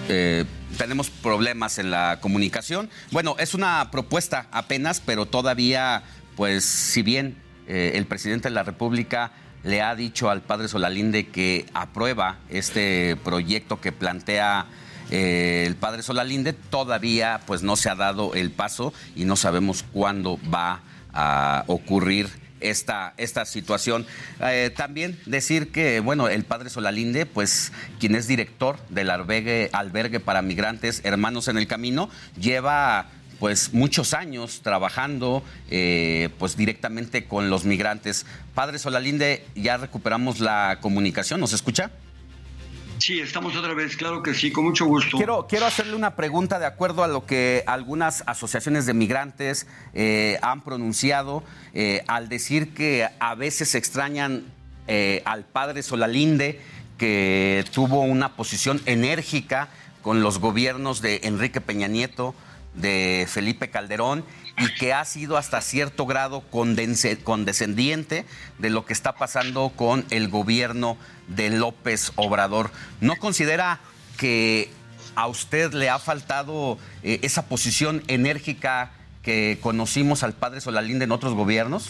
Eh, 0.08 0.46
tenemos 0.78 1.10
problemas 1.10 1.78
en 1.78 1.92
la 1.92 2.20
comunicación. 2.22 2.90
Bueno, 3.12 3.36
es 3.40 3.54
una 3.54 3.90
propuesta 3.92 4.48
apenas, 4.52 5.02
pero 5.02 5.26
todavía, 5.26 6.04
pues, 6.36 6.66
si 6.66 7.02
bien 7.02 7.38
eh, 7.68 7.92
el 7.96 8.06
presidente 8.06 8.50
de 8.50 8.56
la 8.56 8.64
República 8.64 9.32
le 9.64 9.82
ha 9.82 9.96
dicho 9.96 10.30
al 10.30 10.42
padre 10.42 10.68
Solalinde 10.68 11.28
que 11.28 11.66
aprueba 11.74 12.40
este 12.50 13.18
proyecto 13.24 13.82
que 13.82 13.92
plantea 13.92 14.66
eh, 15.10 15.64
el 15.66 15.76
padre 15.76 16.04
Solalinde, 16.04 16.54
todavía 16.54 17.42
pues 17.46 17.64
no 17.64 17.76
se 17.76 17.90
ha 17.90 17.96
dado 17.96 18.34
el 18.34 18.52
paso 18.52 18.94
y 19.16 19.26
no 19.26 19.36
sabemos 19.36 19.84
cuándo 19.92 20.40
va 20.54 20.82
a 21.14 21.64
ocurrir 21.68 22.30
esta, 22.62 23.14
esta 23.18 23.46
situación. 23.46 24.06
Eh, 24.42 24.72
también 24.76 25.18
decir 25.26 25.72
que, 25.72 26.00
bueno, 26.00 26.28
el 26.30 26.44
padre 26.44 26.70
Solalinde, 26.70 27.26
pues 27.26 27.72
quien 28.00 28.16
es 28.16 28.28
director 28.28 28.78
del 28.90 29.10
albergue, 29.10 30.20
para 30.20 30.42
migrantes 30.42 31.02
Hermanos 31.04 31.48
en 31.48 31.58
el 31.58 31.68
Camino, 31.68 32.10
lleva 32.40 33.08
pues 33.40 33.74
muchos 33.74 34.14
años 34.14 34.60
trabajando 34.62 35.44
eh, 35.70 36.30
pues 36.40 36.58
directamente 36.58 37.26
con 37.26 37.50
los 37.50 37.64
migrantes. 37.64 38.26
Padre 38.54 38.80
Solalinde, 38.80 39.46
ya 39.56 39.78
recuperamos 39.78 40.42
la 40.42 40.80
comunicación, 40.82 41.40
¿nos 41.40 41.54
escucha? 41.54 41.90
Sí, 43.00 43.22
estamos 43.22 43.56
otra 43.56 43.74
vez, 43.74 43.96
claro 43.96 44.22
que 44.22 44.34
sí, 44.34 44.52
con 44.52 44.66
mucho 44.66 44.86
gusto. 44.86 45.16
Quiero, 45.16 45.48
quiero 45.48 45.66
hacerle 45.66 45.96
una 45.96 46.16
pregunta 46.16 46.60
de 46.60 46.66
acuerdo 46.66 47.04
a 47.04 47.08
lo 47.08 47.26
que 47.26 47.64
algunas 47.66 48.24
asociaciones 48.28 48.86
de 48.86 48.94
migrantes 48.94 49.68
eh, 49.94 50.38
han 50.42 50.62
pronunciado 50.62 51.44
eh, 51.74 52.04
al 52.08 52.28
decir 52.28 52.74
que 52.74 53.08
a 53.20 53.36
veces 53.36 53.74
extrañan 53.76 54.44
eh, 54.88 55.22
al 55.24 55.46
padre 55.46 55.82
Solalinde, 55.82 56.60
que 56.98 57.64
tuvo 57.72 58.02
una 58.02 58.36
posición 58.36 58.82
enérgica 58.86 59.70
con 60.02 60.22
los 60.22 60.40
gobiernos 60.40 61.02
de 61.02 61.22
Enrique 61.24 61.62
Peña 61.62 61.88
Nieto, 61.88 62.36
de 62.76 63.26
Felipe 63.30 63.70
Calderón 63.70 64.26
y 64.60 64.74
que 64.76 64.94
ha 64.94 65.06
sido 65.06 65.38
hasta 65.38 65.62
cierto 65.62 66.06
grado 66.06 66.44
condescendiente 66.50 68.26
de 68.58 68.70
lo 68.70 68.86
que 68.86 68.94
está 68.94 69.16
pasando 69.16 69.72
con 69.76 70.06
el 70.10 70.28
gobierno 70.28 70.98
de 71.28 71.50
López 71.50 72.12
Obrador. 72.16 72.72
¿No 73.02 73.16
considera 73.16 73.80
que 74.18 74.70
a 75.16 75.28
usted 75.28 75.74
le 75.74 75.90
ha 75.90 76.00
faltado 76.00 76.78
eh, 77.04 77.20
esa 77.24 77.48
posición 77.48 78.04
enérgica 78.08 78.92
que 79.24 79.60
conocimos 79.62 80.24
al 80.24 80.34
padre 80.34 80.62
Solalinde 80.62 81.06
en 81.06 81.12
otros 81.12 81.34
gobiernos? 81.34 81.90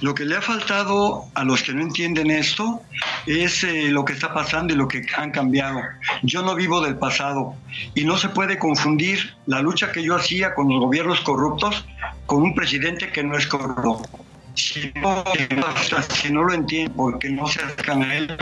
Lo 0.00 0.14
que 0.14 0.24
le 0.24 0.36
ha 0.36 0.42
faltado 0.42 1.26
a 1.34 1.44
los 1.44 1.62
que 1.62 1.72
no 1.74 1.82
entienden 1.82 2.30
esto 2.30 2.82
es 3.26 3.64
eh, 3.64 3.90
lo 3.90 4.04
que 4.04 4.14
está 4.14 4.32
pasando 4.32 4.72
y 4.72 4.76
lo 4.76 4.88
que 4.88 5.04
han 5.16 5.30
cambiado. 5.30 5.80
Yo 6.22 6.42
no 6.42 6.54
vivo 6.54 6.80
del 6.80 6.96
pasado 6.96 7.54
y 7.94 8.04
no 8.04 8.16
se 8.16 8.30
puede 8.30 8.58
confundir 8.58 9.34
la 9.46 9.60
lucha 9.60 9.92
que 9.92 10.02
yo 10.02 10.16
hacía 10.16 10.54
con 10.54 10.68
los 10.68 10.80
gobiernos 10.80 11.20
corruptos 11.20 11.84
con 12.26 12.42
un 12.42 12.54
presidente 12.54 13.10
que 13.10 13.22
no 13.22 13.36
es 13.36 13.46
corrupto. 13.46 14.08
Si 14.54 14.92
no, 14.94 16.42
lo 16.42 16.52
entienden 16.52 16.94
porque 16.94 17.30
no 17.30 17.46
se 17.46 17.60
acercan 17.60 18.02
a 18.02 18.14
él, 18.14 18.36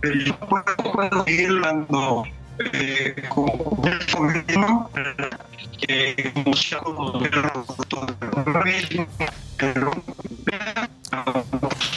pero 0.00 0.14
yo 0.14 0.38
puedo, 0.38 0.64
puedo 0.92 1.24
hablando 1.26 2.24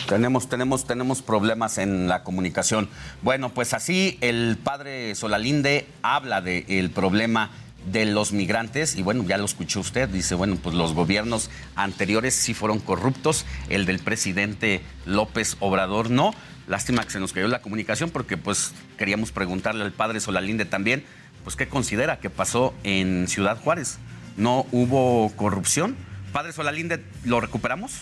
tenemos, 0.07 0.49
tenemos, 0.49 0.85
tenemos 0.85 1.21
problemas 1.21 1.77
en 1.77 2.07
la 2.07 2.23
comunicación. 2.23 2.89
Bueno, 3.21 3.49
pues 3.49 3.73
así 3.73 4.17
el 4.21 4.57
padre 4.63 5.15
Solalinde 5.15 5.87
habla 6.01 6.41
del 6.41 6.89
problema 6.91 7.51
de 7.91 8.05
los 8.05 8.31
migrantes 8.31 8.95
y 8.95 9.03
bueno, 9.03 9.23
ya 9.27 9.37
lo 9.37 9.45
escuchó 9.45 9.79
usted, 9.79 10.09
dice, 10.09 10.35
bueno, 10.35 10.57
pues 10.61 10.75
los 10.75 10.93
gobiernos 10.93 11.49
anteriores 11.75 12.33
sí 12.33 12.53
fueron 12.53 12.79
corruptos, 12.79 13.45
el 13.69 13.85
del 13.85 13.99
presidente 13.99 14.81
López 15.05 15.57
Obrador 15.59 16.09
no. 16.09 16.33
Lástima 16.67 17.03
que 17.03 17.11
se 17.11 17.19
nos 17.19 17.33
cayó 17.33 17.47
la 17.47 17.61
comunicación 17.61 18.09
porque 18.09 18.37
pues 18.37 18.73
queríamos 18.97 19.31
preguntarle 19.31 19.83
al 19.83 19.91
padre 19.91 20.19
Solalinde 20.19 20.65
también, 20.65 21.03
pues 21.43 21.55
qué 21.55 21.67
considera 21.67 22.19
que 22.19 22.29
pasó 22.29 22.73
en 22.83 23.27
Ciudad 23.27 23.59
Juárez. 23.59 23.99
¿No 24.37 24.65
hubo 24.71 25.31
corrupción? 25.35 25.95
Padre 26.33 26.51
Solalinde, 26.51 27.03
¿lo 27.23 27.39
recuperamos? 27.39 27.93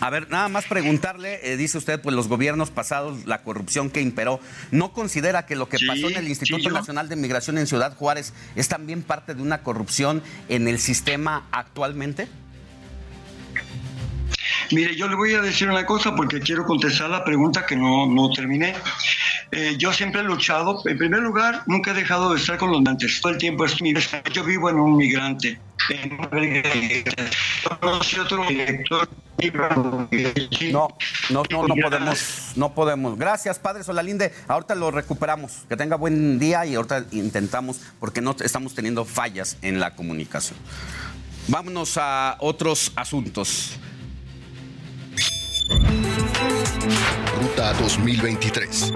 A 0.00 0.10
ver, 0.10 0.28
nada 0.30 0.48
más 0.48 0.66
preguntarle, 0.66 1.40
eh, 1.42 1.56
dice 1.56 1.78
usted, 1.78 2.00
pues 2.00 2.14
los 2.14 2.28
gobiernos 2.28 2.70
pasados, 2.70 3.24
la 3.24 3.42
corrupción 3.42 3.88
que 3.88 4.02
imperó, 4.02 4.40
¿no 4.70 4.92
considera 4.92 5.46
que 5.46 5.56
lo 5.56 5.68
que 5.68 5.78
pasó 5.86 6.10
en 6.10 6.16
el 6.16 6.28
Instituto 6.28 6.70
Nacional 6.70 7.08
de 7.08 7.16
Migración 7.16 7.56
en 7.56 7.66
Ciudad 7.66 7.94
Juárez 7.96 8.34
es 8.56 8.68
también 8.68 9.02
parte 9.02 9.34
de 9.34 9.42
una 9.42 9.62
corrupción 9.62 10.22
en 10.48 10.68
el 10.68 10.80
sistema 10.80 11.46
actualmente? 11.50 12.28
Mire, 14.72 14.96
yo 14.96 15.08
le 15.08 15.14
voy 15.14 15.34
a 15.34 15.40
decir 15.40 15.68
una 15.68 15.86
cosa 15.86 16.14
porque 16.14 16.40
quiero 16.40 16.64
contestar 16.64 17.10
la 17.10 17.24
pregunta 17.24 17.64
que 17.66 17.76
no, 17.76 18.06
no 18.06 18.30
terminé. 18.30 18.74
Eh, 19.52 19.76
yo 19.78 19.92
siempre 19.92 20.22
he 20.22 20.24
luchado, 20.24 20.82
en 20.86 20.98
primer 20.98 21.20
lugar, 21.20 21.62
nunca 21.66 21.92
he 21.92 21.94
dejado 21.94 22.32
de 22.32 22.40
estar 22.40 22.58
con 22.58 22.70
los 22.70 22.80
migrantes. 22.80 23.20
Todo 23.20 23.32
el 23.32 23.38
tiempo 23.38 23.64
es 23.64 23.76
Yo 24.32 24.44
vivo 24.44 24.70
en 24.70 24.76
un 24.76 24.96
migrante. 24.96 25.60
En 25.88 26.18
otro 26.20 26.40
director 28.48 29.08
no, 30.72 30.88
no, 31.30 31.42
no, 31.50 31.68
no 31.68 31.74
podemos, 31.76 32.52
no 32.56 32.74
podemos. 32.74 33.18
Gracias, 33.18 33.58
padre 33.58 33.84
Solalinde. 33.84 34.32
Ahorita 34.48 34.74
lo 34.74 34.90
recuperamos. 34.90 35.64
Que 35.68 35.76
tenga 35.76 35.96
buen 35.96 36.38
día 36.38 36.64
y 36.66 36.74
ahorita 36.74 37.04
intentamos, 37.12 37.80
porque 38.00 38.20
no 38.20 38.34
estamos 38.40 38.74
teniendo 38.74 39.04
fallas 39.04 39.58
en 39.62 39.78
la 39.78 39.94
comunicación. 39.94 40.58
Vámonos 41.48 41.96
a 41.98 42.36
otros 42.40 42.92
asuntos. 42.96 43.78
Ruta 45.68 47.72
2023. 47.74 48.92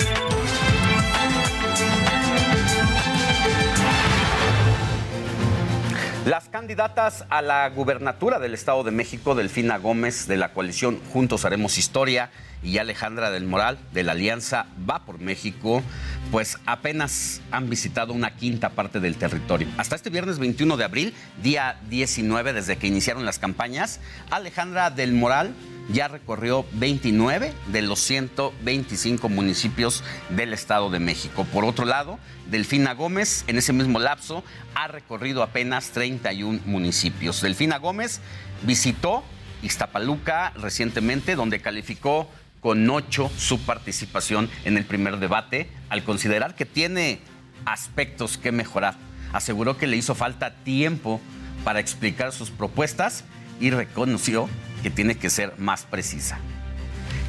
Las 6.27 6.49
candidatas 6.49 7.25
a 7.29 7.43
la 7.43 7.69
gubernatura 7.71 8.39
del 8.39 8.55
Estado 8.55 8.85
de 8.85 8.91
México, 8.91 9.35
Delfina 9.35 9.79
Gómez 9.79 10.29
de 10.29 10.37
la 10.37 10.53
coalición 10.53 11.01
Juntos 11.13 11.45
Haremos 11.45 11.79
Historia 11.79 12.31
y 12.63 12.79
Alejandra 12.79 13.31
del 13.31 13.45
Moral 13.45 13.79
de 13.93 14.03
la 14.03 14.13
Alianza 14.13 14.67
Va 14.89 15.05
por 15.05 15.19
México, 15.19 15.83
pues 16.31 16.59
apenas 16.67 17.41
han 17.51 17.71
visitado 17.71 18.13
una 18.13 18.37
quinta 18.37 18.71
parte 18.71 19.01
del 19.01 19.17
territorio. 19.17 19.69
Hasta 19.77 19.97
este 19.97 20.11
viernes 20.11 20.39
21 20.39 20.77
de 20.77 20.85
abril, 20.85 21.15
día 21.43 21.81
19 21.89 22.53
desde 22.53 22.77
que 22.77 22.87
iniciaron 22.87 23.25
las 23.25 23.39
campañas, 23.39 24.01
Alejandra 24.31 24.91
del 24.91 25.13
Moral 25.13 25.55
ya 25.93 26.09
recorrió 26.09 26.65
29 26.73 27.53
de 27.73 27.83
los 27.83 28.01
125 28.01 29.29
municipios 29.29 30.05
del 30.29 30.53
Estado 30.53 30.91
de 30.91 31.01
México. 31.01 31.45
Por 31.53 31.65
otro 31.65 31.85
lado, 31.85 32.19
Delfina 32.49 32.95
Gómez, 32.95 33.45
en 33.49 33.59
ese 33.59 33.73
mismo 33.73 33.99
lapso, 33.99 34.45
ha 34.75 34.87
recorrido 34.89 35.43
apenas 35.43 35.91
31 35.91 36.61
municipios. 36.65 37.41
Delfina 37.41 37.79
Gómez 37.79 38.21
visitó 38.63 39.25
Iztapaluca 39.63 40.53
recientemente, 40.57 41.35
donde 41.35 41.61
calificó 41.61 42.29
con 42.61 42.89
8 42.89 43.31
su 43.37 43.61
participación 43.61 44.51
en 44.65 44.77
el 44.77 44.85
primer 44.85 45.19
debate, 45.19 45.71
al 45.89 46.05
considerar 46.05 46.55
que 46.55 46.67
tiene 46.67 47.21
aspectos 47.65 48.39
que 48.39 48.53
mejorar. 48.53 48.97
Aseguró 49.33 49.77
que 49.77 49.87
le 49.87 49.97
hizo 49.97 50.15
falta 50.15 50.55
tiempo 50.65 51.21
para 51.65 51.81
explicar 51.81 52.33
sus 52.33 52.51
propuestas 52.51 53.25
y 53.61 53.71
reconoció 53.71 54.49
que 54.83 54.91
tiene 54.91 55.17
que 55.17 55.31
ser 55.31 55.55
más 55.59 55.85
precisa. 55.85 56.39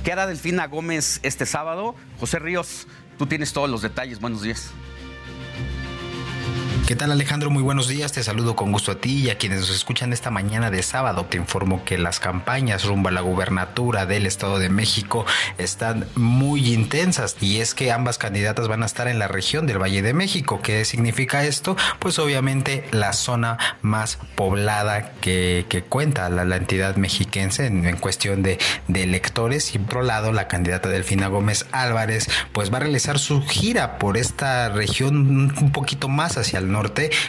¿Qué 0.04 0.12
hará 0.12 0.26
Delfina 0.26 0.66
Gómez 0.68 1.20
este 1.24 1.46
sábado? 1.46 1.96
José 2.20 2.40
Ríos, 2.40 2.88
tú 3.18 3.28
tienes 3.28 3.54
todos 3.54 3.70
los 3.70 3.82
detalles. 3.82 4.20
Buenos 4.20 4.42
días. 4.42 4.72
¿Qué 6.92 6.98
tal 6.98 7.14
Alejandro? 7.14 7.50
Muy 7.50 7.64
buenos 7.64 7.88
días, 7.88 8.12
te 8.12 8.22
saludo 8.22 8.58
con 8.58 8.74
gusto 8.74 8.92
a 8.92 8.96
ti 8.96 9.20
y 9.20 9.30
a 9.30 9.38
quienes 9.38 9.62
nos 9.62 9.70
escuchan 9.70 10.12
esta 10.12 10.30
mañana 10.30 10.70
de 10.72 10.84
sábado. 10.84 11.26
Te 11.30 11.38
informo 11.38 11.86
que 11.86 11.98
las 11.98 12.20
campañas 12.20 12.84
rumbo 12.84 13.08
a 13.08 13.14
la 13.14 13.22
gubernatura 13.22 14.06
del 14.06 14.26
Estado 14.26 14.60
de 14.60 14.68
México 14.68 15.26
están 15.58 16.06
muy 16.16 16.74
intensas 16.74 17.38
y 17.40 17.62
es 17.62 17.74
que 17.76 17.94
ambas 17.94 18.18
candidatas 18.18 18.68
van 18.68 18.84
a 18.84 18.88
estar 18.88 19.08
en 19.08 19.20
la 19.20 19.30
región 19.30 19.68
del 19.68 19.82
Valle 19.82 20.02
de 20.02 20.14
México. 20.14 20.60
¿Qué 20.62 20.84
significa 20.84 21.46
esto? 21.46 21.78
Pues 22.00 22.20
obviamente 22.20 22.84
la 22.92 23.14
zona 23.14 23.58
más 23.82 24.20
poblada 24.36 25.14
que, 25.22 25.86
cuenta 25.88 26.30
la, 26.30 26.58
entidad 26.58 26.98
mexiquense 26.98 27.68
en, 27.68 27.96
cuestión 28.00 28.44
de, 28.44 28.60
de, 28.90 29.04
electores 29.04 29.74
y 29.76 29.80
por 29.80 30.00
otro 30.00 30.02
lado 30.02 30.34
la 30.34 30.50
candidata 30.50 30.90
Delfina 30.90 31.28
Gómez 31.28 31.68
Álvarez 31.72 32.28
pues 32.52 32.70
va 32.70 32.78
a 32.78 32.82
realizar 32.82 33.18
su 33.18 33.42
gira 33.44 33.98
por 33.98 34.18
esta 34.18 34.68
región 34.68 35.54
un 35.58 35.72
poquito 35.72 36.10
más 36.10 36.38
hacia 36.38 36.60
el 36.60 36.70
norte 36.70 36.81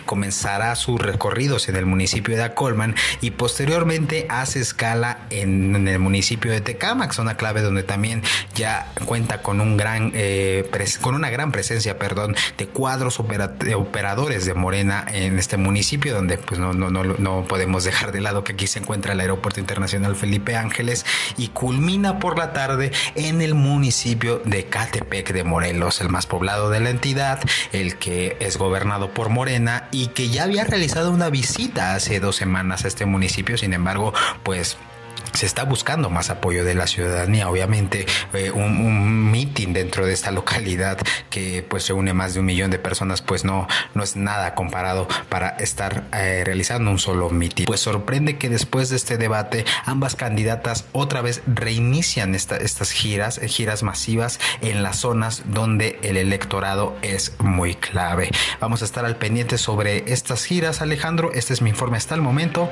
Comenzará 0.07 0.75
sus 0.77 1.01
recorridos 1.01 1.69
en 1.69 1.77
el 1.77 1.87
municipio 1.87 2.37
de 2.37 2.43
Acolman 2.43 2.95
y 3.21 3.33
posteriormente 3.33 4.27
hace 4.29 4.61
escala 4.61 5.27
en, 5.31 5.89
el 5.89 5.99
municipio 5.99 6.51
de 6.51 6.61
Tecámac, 6.61 7.13
zona 7.13 7.37
clave 7.37 7.61
donde 7.61 7.83
también 7.83 8.23
ya 8.55 8.93
cuenta 9.05 9.43
con 9.43 9.61
un 9.61 9.77
gran 9.77 10.13
eh, 10.15 10.69
con 11.01 11.15
una 11.15 11.31
gran 11.31 11.53
presencia, 11.53 11.99
perdón, 11.99 12.35
de 12.59 12.67
cuadros 12.67 13.21
operadores 13.21 14.45
de 14.45 14.55
Morena 14.55 15.05
en 15.13 15.39
este 15.39 15.57
municipio 15.57 16.15
donde 16.15 16.39
pues 16.39 16.61
no, 16.61 16.73
no, 16.73 16.91
no, 16.91 17.05
no 17.05 17.45
podemos 17.45 17.85
dejar 17.85 18.13
de 18.13 18.21
lado 18.21 18.45
que 18.45 18.53
aquí 18.53 18.67
se 18.67 18.79
encuentra 18.79 19.13
el 19.13 19.21
Aeropuerto 19.21 19.61
Internacional 19.61 20.17
Felipe 20.17 20.57
Ángeles 20.57 21.05
y 21.37 21.49
culmina 21.49 22.19
por 22.19 22.39
la 22.39 22.53
tarde 22.53 22.93
en 23.15 23.43
el 23.43 23.55
municipio 23.55 24.41
de 24.45 24.67
Catepec 24.67 25.33
de 25.33 25.45
Morelos, 25.45 26.01
el 26.01 26.09
más 26.09 26.27
poblado 26.27 26.71
de 26.71 26.81
la 26.81 26.91
entidad, 26.91 27.41
el 27.73 27.97
que 27.97 28.37
es 28.41 28.57
gobernado 28.57 29.11
por 29.11 29.29
Morena 29.43 29.89
y 29.91 30.07
que 30.07 30.29
ya 30.29 30.45
había 30.45 30.63
realizado 30.63 31.11
una 31.11 31.29
visita 31.29 31.97
hace 31.97 32.21
dos 32.21 32.37
semanas 32.37 32.85
a 32.85 32.89
este 32.89 33.07
municipio, 33.07 33.59
sin 33.59 33.73
embargo, 33.73 34.15
pues 34.45 34.77
se 35.33 35.47
está 35.47 35.65
buscando 35.65 36.11
más 36.11 36.31
apoyo 36.31 36.65
de 36.65 36.75
la 36.75 36.87
ciudadanía. 36.87 37.49
Obviamente, 37.49 38.07
eh, 38.33 38.51
un, 38.51 38.79
un 38.79 39.31
meeting 39.31 39.73
dentro 39.73 40.07
de 40.07 40.13
esta 40.13 40.31
localidad 40.31 40.99
que 41.31 41.65
pues 41.69 41.89
reúne 41.89 42.13
más 42.13 42.35
de 42.35 42.41
un 42.41 42.47
millón 42.47 42.71
de 42.71 42.79
personas, 42.79 43.23
pues 43.23 43.45
no, 43.45 43.67
no 43.95 44.03
es 44.03 44.17
nada 44.17 44.55
comparado 44.55 45.09
para 45.29 45.51
estar 45.51 46.05
eh, 46.13 46.43
realizando 46.45 46.91
un 46.91 46.99
solo 46.99 47.31
meeting. 47.31 47.65
Pues 47.65 47.81
sorprende 47.81 48.39
que 48.39 48.49
después 48.49 48.91
de 48.91 48.97
este 48.97 49.19
debate 49.19 49.65
ambas 49.85 50.17
candidatas 50.17 50.85
otra 50.93 51.23
vez 51.23 51.43
reinician 51.47 52.35
estas 52.35 52.91
giras, 52.91 53.39
eh, 53.39 53.49
giras 53.49 53.83
masivas 53.83 54.39
en 54.61 54.83
las 54.83 54.99
zonas 54.99 55.43
donde 55.47 55.99
el 56.03 56.17
electorado 56.17 56.97
es 57.03 57.33
muy 57.39 57.75
clave. 57.75 58.31
Vamos 58.61 58.83
a 58.83 58.85
estar 58.85 59.05
al 59.05 59.17
pendiente 59.17 59.59
sobre 59.59 60.13
estas 60.13 60.45
giras, 60.45 60.83
Alejandro. 60.83 61.33
Este 61.33 61.53
es 61.53 61.63
mi 61.63 61.71
informe 61.71 61.97
hasta 61.97 62.15
el 62.15 62.21
momento. 62.21 62.71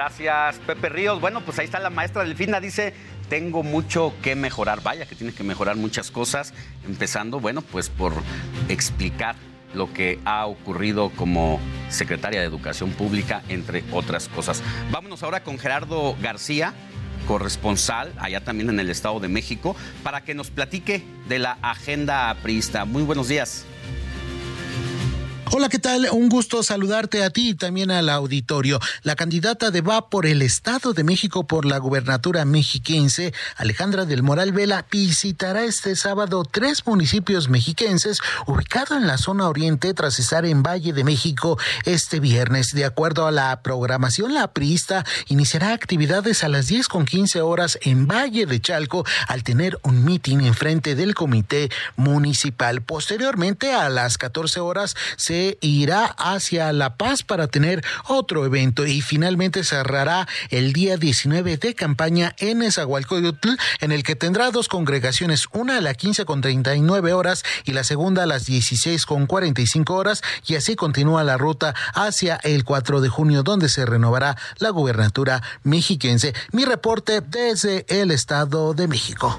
Gracias, 0.00 0.58
Pepe 0.60 0.88
Ríos. 0.88 1.20
Bueno, 1.20 1.42
pues 1.42 1.58
ahí 1.58 1.66
está 1.66 1.78
la 1.78 1.90
maestra 1.90 2.24
Delfina, 2.24 2.58
dice, 2.58 2.94
tengo 3.28 3.62
mucho 3.62 4.14
que 4.22 4.34
mejorar. 4.34 4.82
Vaya, 4.82 5.04
que 5.04 5.14
tiene 5.14 5.34
que 5.34 5.44
mejorar 5.44 5.76
muchas 5.76 6.10
cosas, 6.10 6.54
empezando, 6.86 7.38
bueno, 7.38 7.60
pues 7.60 7.90
por 7.90 8.14
explicar 8.70 9.36
lo 9.74 9.92
que 9.92 10.18
ha 10.24 10.46
ocurrido 10.46 11.10
como 11.10 11.60
secretaria 11.90 12.40
de 12.40 12.46
Educación 12.46 12.92
Pública, 12.92 13.42
entre 13.50 13.84
otras 13.92 14.28
cosas. 14.28 14.62
Vámonos 14.90 15.22
ahora 15.22 15.44
con 15.44 15.58
Gerardo 15.58 16.16
García, 16.22 16.72
corresponsal 17.28 18.14
allá 18.18 18.42
también 18.42 18.70
en 18.70 18.80
el 18.80 18.88
Estado 18.88 19.20
de 19.20 19.28
México, 19.28 19.76
para 20.02 20.22
que 20.22 20.34
nos 20.34 20.48
platique 20.50 21.04
de 21.28 21.40
la 21.40 21.58
agenda 21.60 22.34
priista. 22.42 22.86
Muy 22.86 23.02
buenos 23.02 23.28
días. 23.28 23.66
Hola, 25.52 25.68
¿qué 25.68 25.80
tal? 25.80 26.06
Un 26.12 26.28
gusto 26.28 26.62
saludarte 26.62 27.24
a 27.24 27.30
ti 27.30 27.48
y 27.50 27.54
también 27.54 27.90
al 27.90 28.08
auditorio. 28.08 28.78
La 29.02 29.16
candidata 29.16 29.72
de 29.72 29.80
Va 29.80 30.08
por 30.08 30.24
el 30.24 30.42
Estado 30.42 30.92
de 30.92 31.02
México 31.02 31.44
por 31.44 31.64
la 31.64 31.78
gubernatura 31.78 32.44
mexiquense, 32.44 33.34
Alejandra 33.56 34.04
del 34.04 34.22
Moral 34.22 34.52
Vela, 34.52 34.86
visitará 34.88 35.64
este 35.64 35.96
sábado 35.96 36.44
tres 36.48 36.86
municipios 36.86 37.48
mexiquenses 37.48 38.20
ubicados 38.46 38.96
en 38.96 39.08
la 39.08 39.18
zona 39.18 39.48
oriente 39.48 39.92
tras 39.92 40.20
estar 40.20 40.46
en 40.46 40.62
Valle 40.62 40.92
de 40.92 41.02
México 41.02 41.58
este 41.84 42.20
viernes. 42.20 42.70
De 42.72 42.84
acuerdo 42.84 43.26
a 43.26 43.32
la 43.32 43.60
programación, 43.60 44.34
la 44.34 44.52
priista 44.52 45.04
iniciará 45.26 45.72
actividades 45.72 46.44
a 46.44 46.48
las 46.48 46.68
10 46.68 46.86
con 46.86 47.06
15 47.06 47.40
horas 47.40 47.76
en 47.82 48.06
Valle 48.06 48.46
de 48.46 48.60
Chalco 48.60 49.04
al 49.26 49.42
tener 49.42 49.80
un 49.82 50.04
mitin 50.04 50.42
en 50.42 50.54
frente 50.54 50.94
del 50.94 51.16
comité 51.16 51.70
municipal. 51.96 52.82
Posteriormente, 52.82 53.72
a 53.72 53.88
las 53.88 54.16
14 54.16 54.60
horas, 54.60 54.94
se 55.16 55.39
irá 55.60 56.06
hacia 56.06 56.72
La 56.72 56.96
Paz 56.96 57.22
para 57.22 57.48
tener 57.48 57.84
otro 58.06 58.44
evento 58.44 58.86
y 58.86 59.00
finalmente 59.00 59.64
cerrará 59.64 60.28
el 60.50 60.72
día 60.72 60.96
19 60.96 61.56
de 61.56 61.74
campaña 61.74 62.34
en 62.38 62.62
Esahualcoyotl, 62.62 63.50
en 63.80 63.92
el 63.92 64.02
que 64.02 64.16
tendrá 64.16 64.50
dos 64.50 64.68
congregaciones, 64.68 65.46
una 65.52 65.78
a 65.78 65.80
las 65.80 65.96
15 65.96 66.24
con 66.24 66.40
39 66.40 67.12
horas 67.12 67.42
y 67.64 67.72
la 67.72 67.84
segunda 67.84 68.24
a 68.24 68.26
las 68.26 68.46
16 68.46 69.06
con 69.06 69.26
45 69.26 69.94
horas 69.94 70.22
y 70.46 70.56
así 70.56 70.76
continúa 70.76 71.24
la 71.24 71.36
ruta 71.36 71.74
hacia 71.94 72.36
el 72.42 72.64
4 72.64 73.00
de 73.00 73.08
junio 73.08 73.42
donde 73.42 73.68
se 73.68 73.86
renovará 73.86 74.36
la 74.58 74.70
gubernatura 74.70 75.42
mexiquense. 75.62 76.34
Mi 76.52 76.64
reporte 76.64 77.20
desde 77.20 77.86
el 77.88 78.10
Estado 78.10 78.74
de 78.74 78.88
México. 78.88 79.38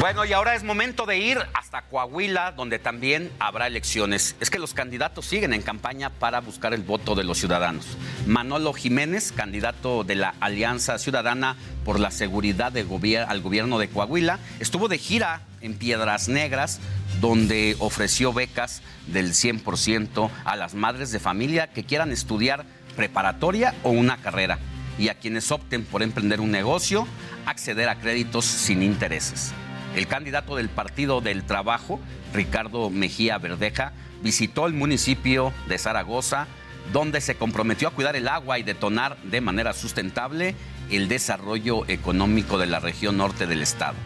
Bueno, 0.00 0.24
y 0.24 0.32
ahora 0.32 0.54
es 0.54 0.64
momento 0.64 1.04
de 1.04 1.18
ir 1.18 1.38
hasta 1.52 1.82
Coahuila, 1.82 2.52
donde 2.52 2.78
también 2.78 3.30
habrá 3.38 3.66
elecciones. 3.66 4.34
Es 4.40 4.48
que 4.48 4.58
los 4.58 4.72
candidatos 4.72 5.26
siguen 5.26 5.52
en 5.52 5.60
campaña 5.60 6.08
para 6.08 6.40
buscar 6.40 6.72
el 6.72 6.80
voto 6.80 7.14
de 7.14 7.22
los 7.22 7.36
ciudadanos. 7.36 7.98
Manolo 8.26 8.72
Jiménez, 8.72 9.30
candidato 9.30 10.02
de 10.02 10.14
la 10.14 10.34
Alianza 10.40 10.98
Ciudadana 10.98 11.54
por 11.84 12.00
la 12.00 12.10
Seguridad 12.10 12.72
de 12.72 12.80
al 13.28 13.42
gobierno 13.42 13.78
de 13.78 13.90
Coahuila, 13.90 14.38
estuvo 14.58 14.88
de 14.88 14.96
gira 14.96 15.42
en 15.60 15.74
Piedras 15.74 16.30
Negras, 16.30 16.80
donde 17.20 17.76
ofreció 17.78 18.32
becas 18.32 18.80
del 19.06 19.32
100% 19.32 20.30
a 20.46 20.56
las 20.56 20.72
madres 20.72 21.12
de 21.12 21.20
familia 21.20 21.66
que 21.66 21.84
quieran 21.84 22.10
estudiar 22.10 22.64
preparatoria 22.96 23.74
o 23.82 23.90
una 23.90 24.16
carrera 24.16 24.58
y 24.98 25.08
a 25.08 25.14
quienes 25.18 25.52
opten 25.52 25.84
por 25.84 26.02
emprender 26.02 26.40
un 26.40 26.50
negocio, 26.50 27.06
acceder 27.44 27.90
a 27.90 27.96
créditos 27.96 28.46
sin 28.46 28.82
intereses. 28.82 29.52
El 29.96 30.06
candidato 30.06 30.56
del 30.56 30.68
Partido 30.68 31.20
del 31.20 31.42
Trabajo, 31.42 32.00
Ricardo 32.32 32.90
Mejía 32.90 33.38
Verdeja, 33.38 33.92
visitó 34.22 34.66
el 34.66 34.72
municipio 34.72 35.52
de 35.68 35.78
Zaragoza, 35.78 36.46
donde 36.92 37.20
se 37.20 37.34
comprometió 37.34 37.88
a 37.88 37.90
cuidar 37.90 38.14
el 38.14 38.28
agua 38.28 38.58
y 38.58 38.62
detonar 38.62 39.16
de 39.22 39.40
manera 39.40 39.72
sustentable 39.72 40.54
el 40.90 41.08
desarrollo 41.08 41.88
económico 41.88 42.58
de 42.58 42.66
la 42.66 42.80
región 42.80 43.16
norte 43.16 43.46
del 43.46 43.62
estado. 43.62 43.96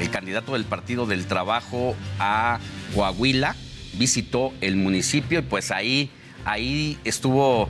El 0.00 0.10
candidato 0.10 0.52
del 0.52 0.64
Partido 0.64 1.06
del 1.06 1.26
Trabajo 1.26 1.96
a 2.18 2.58
Coahuila 2.94 3.56
visitó 3.94 4.52
el 4.60 4.76
municipio 4.76 5.40
y 5.40 5.42
pues 5.42 5.70
ahí, 5.70 6.10
ahí 6.44 6.98
estuvo 7.04 7.68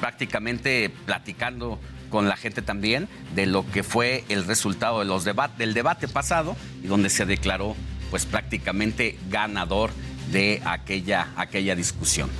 prácticamente 0.00 0.90
platicando 1.06 1.78
con 2.08 2.28
la 2.28 2.36
gente 2.36 2.62
también 2.62 3.08
de 3.34 3.46
lo 3.46 3.68
que 3.70 3.82
fue 3.82 4.24
el 4.28 4.44
resultado 4.44 5.00
del 5.00 5.74
debate 5.74 6.08
pasado 6.08 6.56
y 6.82 6.86
donde 6.86 7.10
se 7.10 7.26
declaró 7.26 7.76
pues 8.10 8.26
prácticamente 8.26 9.18
ganador 9.30 9.90
de 10.32 10.62
aquella, 10.64 11.28
aquella 11.36 11.74
discusión. 11.74 12.30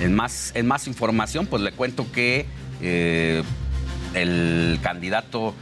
En 0.00 0.14
más, 0.14 0.52
en 0.54 0.66
más 0.66 0.86
información, 0.86 1.46
pues 1.46 1.62
le 1.62 1.72
cuento 1.72 2.10
que 2.10 2.46
eh, 2.80 3.42
el 4.14 4.78
candidato 4.82 5.54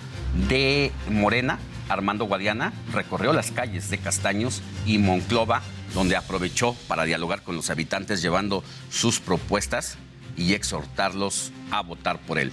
de 0.49 0.91
Morena, 1.11 1.59
Armando 1.89 2.25
Guadiana, 2.25 2.73
recorrió 2.93 3.33
las 3.33 3.51
calles 3.51 3.91
de 3.91 3.99
Castaños 3.99 4.63
y 4.87 4.99
Monclova, 4.99 5.63
donde 5.95 6.17
aprovechó 6.17 6.75
para 6.89 7.05
dialogar 7.05 7.43
con 7.43 7.57
los 7.57 7.69
habitantes 7.69 8.23
llevando 8.23 8.65
sus 8.91 9.21
propuestas 9.21 9.99
y 10.37 10.55
exhortarlos 10.55 11.53
a 11.71 11.83
votar 11.83 12.19
por 12.21 12.39
él. 12.39 12.53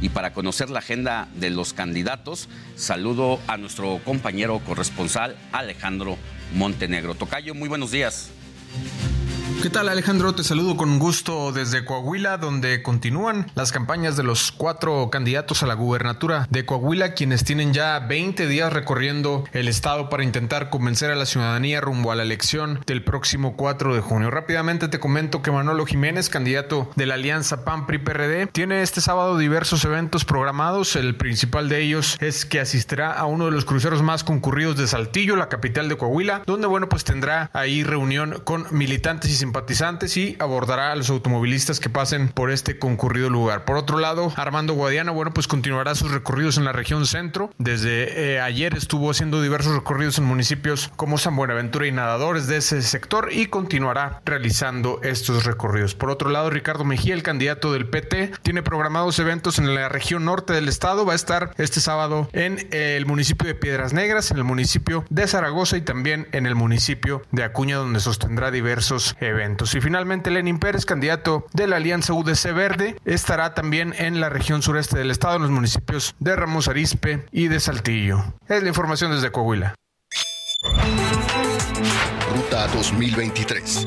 Y 0.00 0.10
para 0.10 0.32
conocer 0.32 0.70
la 0.70 0.80
agenda 0.80 1.28
de 1.34 1.50
los 1.50 1.72
candidatos, 1.72 2.48
saludo 2.76 3.40
a 3.46 3.56
nuestro 3.56 4.00
compañero 4.04 4.60
corresponsal 4.60 5.36
Alejandro 5.52 6.16
Montenegro. 6.54 7.14
Tocayo, 7.14 7.54
muy 7.54 7.68
buenos 7.68 7.90
días. 7.90 8.30
¿Qué 9.62 9.70
tal 9.70 9.88
Alejandro? 9.88 10.34
Te 10.34 10.44
saludo 10.44 10.76
con 10.76 10.98
gusto 10.98 11.50
desde 11.50 11.84
Coahuila, 11.84 12.36
donde 12.36 12.82
continúan 12.82 13.50
las 13.54 13.72
campañas 13.72 14.16
de 14.16 14.22
los 14.22 14.52
cuatro 14.52 15.08
candidatos 15.10 15.62
a 15.62 15.66
la 15.66 15.74
gubernatura 15.74 16.46
de 16.50 16.66
Coahuila, 16.66 17.14
quienes 17.14 17.42
tienen 17.42 17.72
ya 17.72 17.98
20 17.98 18.46
días 18.48 18.72
recorriendo 18.72 19.44
el 19.52 19.66
estado 19.66 20.10
para 20.10 20.24
intentar 20.24 20.68
convencer 20.68 21.10
a 21.10 21.16
la 21.16 21.24
ciudadanía 21.24 21.80
rumbo 21.80 22.12
a 22.12 22.16
la 22.16 22.22
elección 22.22 22.80
del 22.86 23.02
próximo 23.02 23.56
4 23.56 23.94
de 23.94 24.02
junio. 24.02 24.30
Rápidamente 24.30 24.88
te 24.88 25.00
comento 25.00 25.42
que 25.42 25.50
Manolo 25.50 25.86
Jiménez, 25.86 26.28
candidato 26.28 26.90
de 26.94 27.06
la 27.06 27.14
alianza 27.14 27.64
PAN-PRI-PRD, 27.64 28.48
tiene 28.48 28.82
este 28.82 29.00
sábado 29.00 29.38
diversos 29.38 29.84
eventos 29.84 30.26
programados. 30.26 30.96
El 30.96 31.16
principal 31.16 31.70
de 31.70 31.82
ellos 31.82 32.18
es 32.20 32.44
que 32.44 32.60
asistirá 32.60 33.14
a 33.14 33.24
uno 33.24 33.46
de 33.46 33.52
los 33.52 33.64
cruceros 33.64 34.02
más 34.02 34.22
concurridos 34.22 34.76
de 34.76 34.86
Saltillo, 34.86 35.34
la 35.34 35.48
capital 35.48 35.88
de 35.88 35.96
Coahuila, 35.96 36.42
donde 36.46 36.66
bueno 36.66 36.88
pues 36.90 37.04
tendrá 37.04 37.50
ahí 37.54 37.82
reunión 37.82 38.42
con 38.44 38.66
militantes 38.70 39.30
y 39.30 39.45
simpatizantes 39.46 40.16
y 40.16 40.36
abordará 40.40 40.90
a 40.90 40.96
los 40.96 41.08
automovilistas 41.08 41.78
que 41.78 41.88
pasen 41.88 42.28
por 42.28 42.50
este 42.50 42.78
concurrido 42.78 43.30
lugar. 43.30 43.64
Por 43.64 43.76
otro 43.76 43.98
lado, 43.98 44.32
Armando 44.36 44.74
Guadiana, 44.74 45.12
bueno, 45.12 45.32
pues 45.32 45.46
continuará 45.46 45.94
sus 45.94 46.10
recorridos 46.10 46.58
en 46.58 46.64
la 46.64 46.72
región 46.72 47.06
centro. 47.06 47.50
Desde 47.58 48.34
eh, 48.34 48.40
ayer 48.40 48.74
estuvo 48.74 49.10
haciendo 49.10 49.40
diversos 49.40 49.74
recorridos 49.74 50.18
en 50.18 50.24
municipios 50.24 50.90
como 50.96 51.16
San 51.16 51.36
Buenaventura 51.36 51.86
y 51.86 51.92
Nadadores 51.92 52.48
de 52.48 52.56
ese 52.56 52.82
sector 52.82 53.28
y 53.30 53.46
continuará 53.46 54.20
realizando 54.24 55.00
estos 55.04 55.44
recorridos. 55.44 55.94
Por 55.94 56.10
otro 56.10 56.30
lado, 56.30 56.50
Ricardo 56.50 56.84
Mejía, 56.84 57.14
el 57.14 57.22
candidato 57.22 57.72
del 57.72 57.88
PT, 57.88 58.32
tiene 58.42 58.64
programados 58.64 59.18
eventos 59.20 59.60
en 59.60 59.74
la 59.74 59.88
región 59.88 60.24
norte 60.24 60.52
del 60.52 60.68
estado. 60.68 61.06
Va 61.06 61.12
a 61.12 61.16
estar 61.16 61.52
este 61.56 61.80
sábado 61.80 62.28
en 62.32 62.66
el 62.72 63.06
municipio 63.06 63.46
de 63.46 63.54
Piedras 63.54 63.92
Negras, 63.92 64.32
en 64.32 64.38
el 64.38 64.44
municipio 64.44 65.04
de 65.08 65.28
Zaragoza 65.28 65.76
y 65.76 65.82
también 65.82 66.26
en 66.32 66.46
el 66.46 66.56
municipio 66.56 67.22
de 67.30 67.44
Acuña, 67.44 67.76
donde 67.76 68.00
sostendrá 68.00 68.50
diversos 68.50 69.16
eventos. 69.20 69.35
Y 69.74 69.80
finalmente, 69.80 70.30
Lenin 70.30 70.58
Pérez, 70.58 70.86
candidato 70.86 71.46
de 71.52 71.66
la 71.66 71.76
Alianza 71.76 72.14
UDC 72.14 72.54
Verde, 72.54 72.96
estará 73.04 73.52
también 73.52 73.94
en 73.98 74.18
la 74.18 74.30
región 74.30 74.62
sureste 74.62 74.98
del 74.98 75.10
estado, 75.10 75.36
en 75.36 75.42
los 75.42 75.50
municipios 75.50 76.14
de 76.18 76.36
Ramos 76.36 76.68
Arispe 76.68 77.26
y 77.32 77.48
de 77.48 77.60
Saltillo. 77.60 78.24
Es 78.48 78.62
la 78.62 78.68
información 78.68 79.12
desde 79.12 79.30
Coahuila. 79.30 79.74
Ruta 82.34 82.66
2023. 82.68 83.86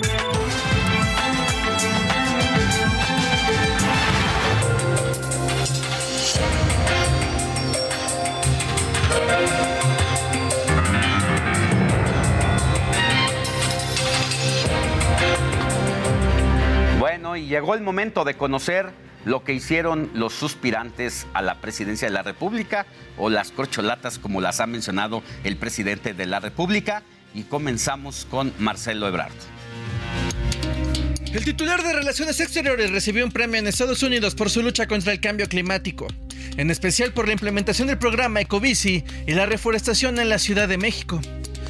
Bueno, 9.09 9.68
y 17.39 17.47
llegó 17.47 17.73
el 17.73 17.81
momento 17.81 18.23
de 18.25 18.35
conocer 18.35 18.91
lo 19.25 19.43
que 19.43 19.53
hicieron 19.53 20.09
los 20.13 20.33
suspirantes 20.33 21.27
a 21.33 21.41
la 21.41 21.55
presidencia 21.61 22.07
de 22.07 22.13
la 22.13 22.23
República 22.23 22.85
o 23.17 23.29
las 23.29 23.51
corcholatas 23.51 24.19
como 24.19 24.41
las 24.41 24.59
ha 24.59 24.67
mencionado 24.67 25.23
el 25.43 25.57
presidente 25.57 26.13
de 26.13 26.25
la 26.25 26.39
República 26.39 27.03
y 27.33 27.43
comenzamos 27.43 28.27
con 28.29 28.53
Marcelo 28.59 29.07
Ebrard. 29.07 29.33
El 31.33 31.45
titular 31.45 31.83
de 31.83 31.93
Relaciones 31.93 32.39
Exteriores 32.39 32.91
recibió 32.91 33.23
un 33.23 33.31
premio 33.31 33.59
en 33.59 33.67
Estados 33.67 34.01
Unidos 34.01 34.33
por 34.33 34.49
su 34.49 34.63
lucha 34.63 34.87
contra 34.87 35.13
el 35.13 35.21
cambio 35.21 35.47
climático, 35.47 36.07
en 36.57 36.71
especial 36.71 37.13
por 37.13 37.27
la 37.27 37.33
implementación 37.33 37.87
del 37.87 37.99
programa 37.99 38.41
Ecobici 38.41 39.03
y 39.27 39.33
la 39.33 39.45
reforestación 39.45 40.17
en 40.19 40.29
la 40.29 40.39
Ciudad 40.39 40.67
de 40.67 40.79
México. 40.79 41.21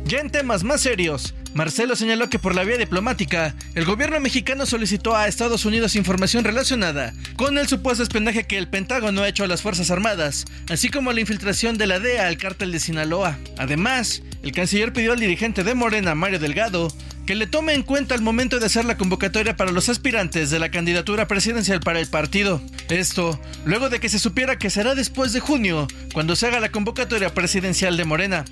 Ya 0.05 0.19
en 0.19 0.30
temas 0.30 0.63
más 0.63 0.81
serios, 0.81 1.35
Marcelo 1.53 1.95
señaló 1.95 2.30
que 2.30 2.39
por 2.39 2.55
la 2.55 2.63
vía 2.63 2.77
diplomática, 2.77 3.55
el 3.76 3.85
gobierno 3.85 4.19
mexicano 4.19 4.65
solicitó 4.65 5.15
a 5.15 5.27
Estados 5.27 5.65
Unidos 5.65 5.95
información 5.95 6.43
relacionada 6.43 7.13
con 7.35 7.57
el 7.57 7.67
supuesto 7.67 8.03
espionaje 8.03 8.45
que 8.45 8.57
el 8.57 8.69
Pentágono 8.69 9.21
ha 9.21 9.27
hecho 9.27 9.43
a 9.43 9.47
las 9.47 9.61
Fuerzas 9.61 9.91
Armadas, 9.91 10.45
así 10.69 10.89
como 10.89 11.11
la 11.11 11.21
infiltración 11.21 11.77
de 11.77 11.88
la 11.88 11.99
DEA 11.99 12.27
al 12.27 12.38
cártel 12.38 12.71
de 12.71 12.80
Sinaloa. 12.80 13.38
Además, 13.57 14.21
el 14.41 14.51
canciller 14.51 14.93
pidió 14.93 15.13
al 15.13 15.19
dirigente 15.19 15.63
de 15.63 15.76
Morena, 15.76 16.15
Mario 16.15 16.39
Delgado, 16.39 16.93
que 17.30 17.35
le 17.35 17.45
tome 17.45 17.76
en 17.76 17.84
cuenta 17.84 18.15
al 18.15 18.21
momento 18.21 18.59
de 18.59 18.65
hacer 18.65 18.85
la 18.85 18.97
convocatoria 18.97 19.55
para 19.55 19.71
los 19.71 19.88
aspirantes 19.88 20.49
de 20.49 20.57
la 20.57 20.71
candidatura 20.71 21.27
presidencial 21.27 21.80
para 21.80 21.99
el 21.99 22.07
partido. 22.07 22.59
Esto, 22.89 23.39
luego 23.65 23.89
de 23.89 23.99
que 23.99 24.09
se 24.09 24.17
supiera 24.17 24.57
que 24.57 24.71
será 24.71 24.95
después 24.95 25.31
de 25.31 25.39
junio, 25.39 25.88
cuando 26.11 26.35
se 26.35 26.47
haga 26.47 26.59
la 26.59 26.71
convocatoria 26.71 27.31
presidencial 27.31 27.97
de 27.97 28.05
Morena. 28.05 28.45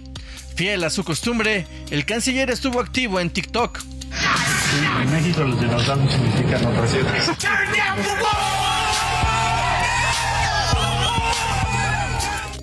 Fiel 0.57 0.83
a 0.83 0.89
su 0.89 1.03
costumbre, 1.03 1.67
el 1.91 2.03
canciller 2.03 2.49
estuvo 2.49 2.79
activo 2.79 3.19
en 3.19 3.29
TikTok. 3.29 3.79
en 5.03 5.11
México 5.11 5.43
los 5.43 5.61
dinosaurios 5.61 6.11
significan 6.11 6.65
otras. 6.65 6.97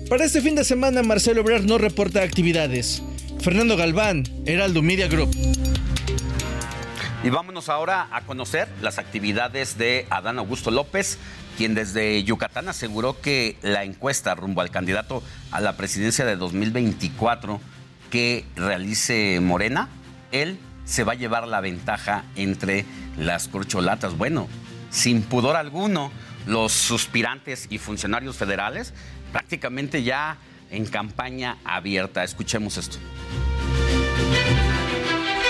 Para 0.09 0.25
este 0.25 0.41
fin 0.41 0.55
de 0.55 0.65
semana, 0.65 1.03
Marcelo 1.03 1.39
Ebrard 1.39 1.63
no 1.63 1.77
reporta 1.77 2.21
actividades. 2.21 3.01
Fernando 3.39 3.77
Galván, 3.77 4.25
Heraldo 4.45 4.81
Media 4.81 5.07
Group. 5.07 5.33
Y 7.23 7.29
vámonos 7.29 7.69
ahora 7.69 8.09
a 8.11 8.25
conocer 8.25 8.67
las 8.81 8.97
actividades 8.99 9.77
de 9.77 10.05
Adán 10.09 10.37
Augusto 10.37 10.69
López, 10.69 11.17
quien 11.55 11.75
desde 11.75 12.21
Yucatán 12.25 12.67
aseguró 12.67 13.21
que 13.21 13.55
la 13.61 13.85
encuesta 13.85 14.35
rumbo 14.35 14.59
al 14.59 14.69
candidato 14.69 15.23
a 15.51 15.61
la 15.61 15.77
presidencia 15.77 16.25
de 16.25 16.35
2024 16.35 17.61
que 18.09 18.45
realice 18.55 19.39
Morena, 19.41 19.89
él 20.31 20.59
se 20.85 21.03
va 21.03 21.13
a 21.13 21.15
llevar 21.15 21.47
la 21.47 21.61
ventaja 21.61 22.23
entre 22.35 22.85
las 23.17 23.47
corcholatas. 23.47 24.17
Bueno, 24.17 24.47
sin 24.89 25.21
pudor 25.21 25.55
alguno, 25.55 26.11
los 26.45 26.71
suspirantes 26.71 27.67
y 27.69 27.77
funcionarios 27.77 28.37
federales 28.37 28.93
prácticamente 29.31 30.03
ya 30.03 30.37
en 30.71 30.85
campaña 30.85 31.57
abierta. 31.65 32.23
Escuchemos 32.23 32.77
esto. 32.77 32.97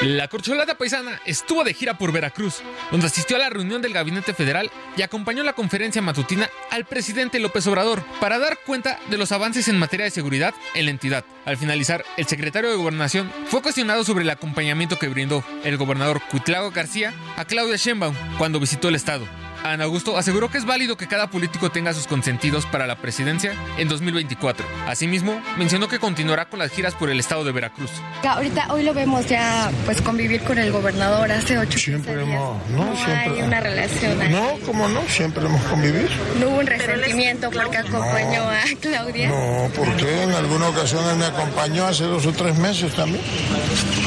La 0.02 0.28
corcholata 0.28 0.78
paisana 0.78 1.22
estuvo 1.26 1.64
de 1.64 1.74
gira 1.74 1.98
por 1.98 2.12
Veracruz, 2.12 2.62
donde 2.92 3.08
asistió 3.08 3.38
a 3.38 3.40
la 3.40 3.50
reunión 3.50 3.82
del 3.82 3.94
Gabinete 3.94 4.34
Federal 4.34 4.70
y 4.98 5.02
acompañó 5.02 5.42
la 5.42 5.54
conferencia 5.54 6.02
matutina 6.02 6.50
al 6.70 6.86
presidente 6.86 7.40
López 7.40 7.66
Obrador 7.68 8.04
para 8.20 8.38
dar 8.38 8.60
cuenta 8.66 9.00
de 9.10 9.18
los 9.18 9.32
avances 9.32 9.70
en 9.70 9.80
materia 9.80 10.04
de 10.04 10.12
seguridad 10.12 10.54
en 10.74 10.86
la 10.86 10.92
entidad. 10.92 11.24
Al 11.46 11.58
finalizar, 11.58 12.04
el 12.18 12.28
secretario 12.28 12.70
de 12.70 12.76
Gobernación 12.76 13.32
fue 13.48 13.62
cuestionado 13.62 14.04
sobre 14.04 14.26
el 14.26 14.30
acompañamiento 14.30 15.00
que 15.00 15.08
brindó 15.08 15.46
el 15.64 15.78
gobernador 15.78 16.22
Cuitlago 16.30 16.72
García 16.72 17.14
a 17.38 17.46
Claudia 17.46 17.78
Sheinbaum 17.78 18.16
cuando 18.38 18.60
visitó 18.60 18.90
el 18.90 18.96
estado. 18.96 19.26
Ana 19.72 19.86
Augusto 19.86 20.18
aseguró 20.18 20.50
que 20.50 20.58
es 20.60 20.66
válido 20.66 20.96
que 20.96 21.08
cada 21.08 21.30
político 21.30 21.72
tenga 21.72 21.94
sus 21.94 22.06
consentidos 22.08 22.66
para 22.68 22.86
la 22.86 22.96
presidencia 22.98 23.54
en 23.78 23.88
2024. 23.88 24.66
Asimismo, 24.88 25.42
mencionó 25.58 25.88
que 25.88 25.98
continuará 26.00 26.46
con 26.46 26.60
las 26.60 26.72
giras 26.72 26.94
por 26.94 27.10
el 27.10 27.20
estado 27.20 27.44
de 27.44 27.52
Veracruz. 27.52 27.90
Ahorita, 28.28 28.68
hoy 28.72 28.84
lo 28.84 28.94
vemos 28.94 29.26
ya, 29.28 29.72
pues 29.86 30.02
convivir 30.02 30.42
con 30.44 30.58
el 30.60 30.72
gobernador 30.72 31.32
hace 31.32 31.58
ocho 31.58 31.80
Siempre 31.80 32.16
días. 32.16 32.28
hemos, 32.28 32.70
no, 32.70 32.86
No 32.86 32.96
siempre. 32.96 33.16
hay 33.16 33.42
una 33.42 33.60
relación 33.60 34.22
ahí. 34.22 34.32
No, 34.32 34.50
como 34.66 34.88
no, 34.88 35.02
siempre 35.08 35.44
hemos 35.46 35.62
convivido. 35.64 36.10
No 36.40 36.50
hubo 36.50 36.60
un 36.60 36.68
resentimiento 36.68 37.50
porque 37.52 37.78
acompañó 37.78 38.44
a 38.44 38.62
Claudia. 38.80 39.30
No, 39.30 39.70
porque 39.76 40.24
en 40.24 40.32
alguna 40.32 40.70
ocasión 40.70 41.04
él 41.10 41.16
me 41.18 41.26
acompañó 41.26 41.86
hace 41.88 42.04
dos 42.04 42.26
o 42.28 42.32
tres 42.34 42.56
meses 42.58 42.94
también. 42.94 43.24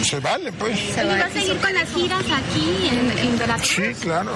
Se 0.03 0.21
vale, 0.21 0.53
pues. 0.53 0.79
¿Se 0.95 1.05
va 1.05 1.17
a 1.17 1.31
seguir 1.31 1.57
con 1.59 1.75
las 1.75 1.89
giras 1.93 2.23
aquí 2.23 2.89
en, 2.93 3.19
en 3.27 3.39
Veracruz? 3.39 3.69
Sí, 3.69 3.95
claro. 4.01 4.33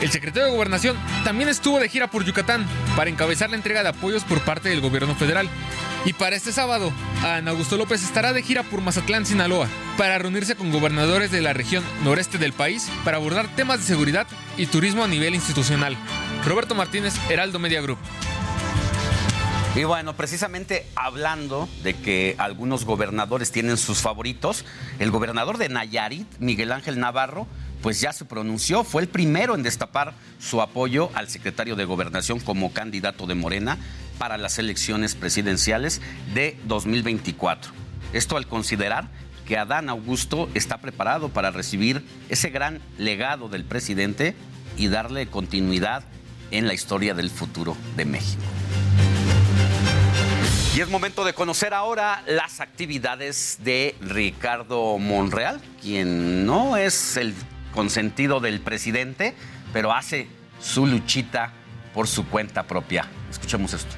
El 0.00 0.10
secretario 0.10 0.46
de 0.46 0.54
Gobernación 0.54 0.96
también 1.24 1.48
estuvo 1.48 1.78
de 1.78 1.88
gira 1.88 2.08
por 2.08 2.24
Yucatán 2.24 2.66
para 2.96 3.10
encabezar 3.10 3.50
la 3.50 3.56
entrega 3.56 3.82
de 3.82 3.90
apoyos 3.90 4.24
por 4.24 4.40
parte 4.40 4.68
del 4.68 4.80
gobierno 4.80 5.14
federal. 5.14 5.48
Y 6.04 6.12
para 6.12 6.36
este 6.36 6.52
sábado, 6.52 6.92
Ana 7.22 7.52
Augusto 7.52 7.76
López 7.76 8.02
estará 8.02 8.32
de 8.32 8.42
gira 8.42 8.62
por 8.62 8.82
Mazatlán, 8.82 9.24
Sinaloa, 9.24 9.68
para 9.96 10.18
reunirse 10.18 10.56
con 10.56 10.72
gobernadores 10.72 11.30
de 11.30 11.40
la 11.40 11.52
región 11.52 11.82
noreste 12.02 12.38
del 12.38 12.52
país 12.52 12.90
para 13.04 13.16
abordar 13.16 13.48
temas 13.56 13.80
de 13.80 13.86
seguridad 13.86 14.26
y 14.58 14.66
turismo 14.66 15.04
a 15.04 15.08
nivel 15.08 15.34
institucional. 15.34 15.96
Roberto 16.44 16.74
Martínez, 16.74 17.14
Heraldo 17.30 17.58
Media 17.58 17.80
Group. 17.80 17.98
Y 19.76 19.82
bueno, 19.82 20.14
precisamente 20.14 20.86
hablando 20.94 21.68
de 21.82 21.94
que 21.94 22.36
algunos 22.38 22.84
gobernadores 22.84 23.50
tienen 23.50 23.76
sus 23.76 23.98
favoritos, 23.98 24.64
el 25.00 25.10
gobernador 25.10 25.58
de 25.58 25.68
Nayarit, 25.68 26.28
Miguel 26.38 26.70
Ángel 26.70 27.00
Navarro, 27.00 27.48
pues 27.84 28.00
ya 28.00 28.14
se 28.14 28.24
pronunció, 28.24 28.82
fue 28.82 29.02
el 29.02 29.08
primero 29.08 29.54
en 29.54 29.62
destapar 29.62 30.14
su 30.38 30.62
apoyo 30.62 31.10
al 31.12 31.28
secretario 31.28 31.76
de 31.76 31.84
Gobernación 31.84 32.40
como 32.40 32.72
candidato 32.72 33.26
de 33.26 33.34
Morena 33.34 33.76
para 34.16 34.38
las 34.38 34.58
elecciones 34.58 35.14
presidenciales 35.14 36.00
de 36.32 36.58
2024. 36.64 37.72
Esto 38.14 38.38
al 38.38 38.46
considerar 38.46 39.10
que 39.46 39.58
Adán 39.58 39.90
Augusto 39.90 40.48
está 40.54 40.78
preparado 40.78 41.28
para 41.28 41.50
recibir 41.50 42.02
ese 42.30 42.48
gran 42.48 42.80
legado 42.96 43.50
del 43.50 43.64
presidente 43.64 44.34
y 44.78 44.88
darle 44.88 45.26
continuidad 45.26 46.04
en 46.52 46.66
la 46.66 46.72
historia 46.72 47.12
del 47.12 47.28
futuro 47.28 47.76
de 47.98 48.06
México. 48.06 48.42
Y 50.74 50.80
es 50.80 50.88
momento 50.88 51.22
de 51.22 51.34
conocer 51.34 51.74
ahora 51.74 52.24
las 52.26 52.60
actividades 52.60 53.58
de 53.62 53.94
Ricardo 54.00 54.98
Monreal, 54.98 55.60
quien 55.82 56.46
no 56.46 56.78
es 56.78 57.18
el 57.18 57.34
consentido 57.74 58.40
del 58.40 58.60
presidente, 58.60 59.34
pero 59.72 59.92
hace 59.92 60.28
su 60.60 60.86
luchita 60.86 61.52
por 61.92 62.06
su 62.06 62.26
cuenta 62.26 62.62
propia. 62.64 63.06
Escuchemos 63.30 63.72
esto. 63.74 63.94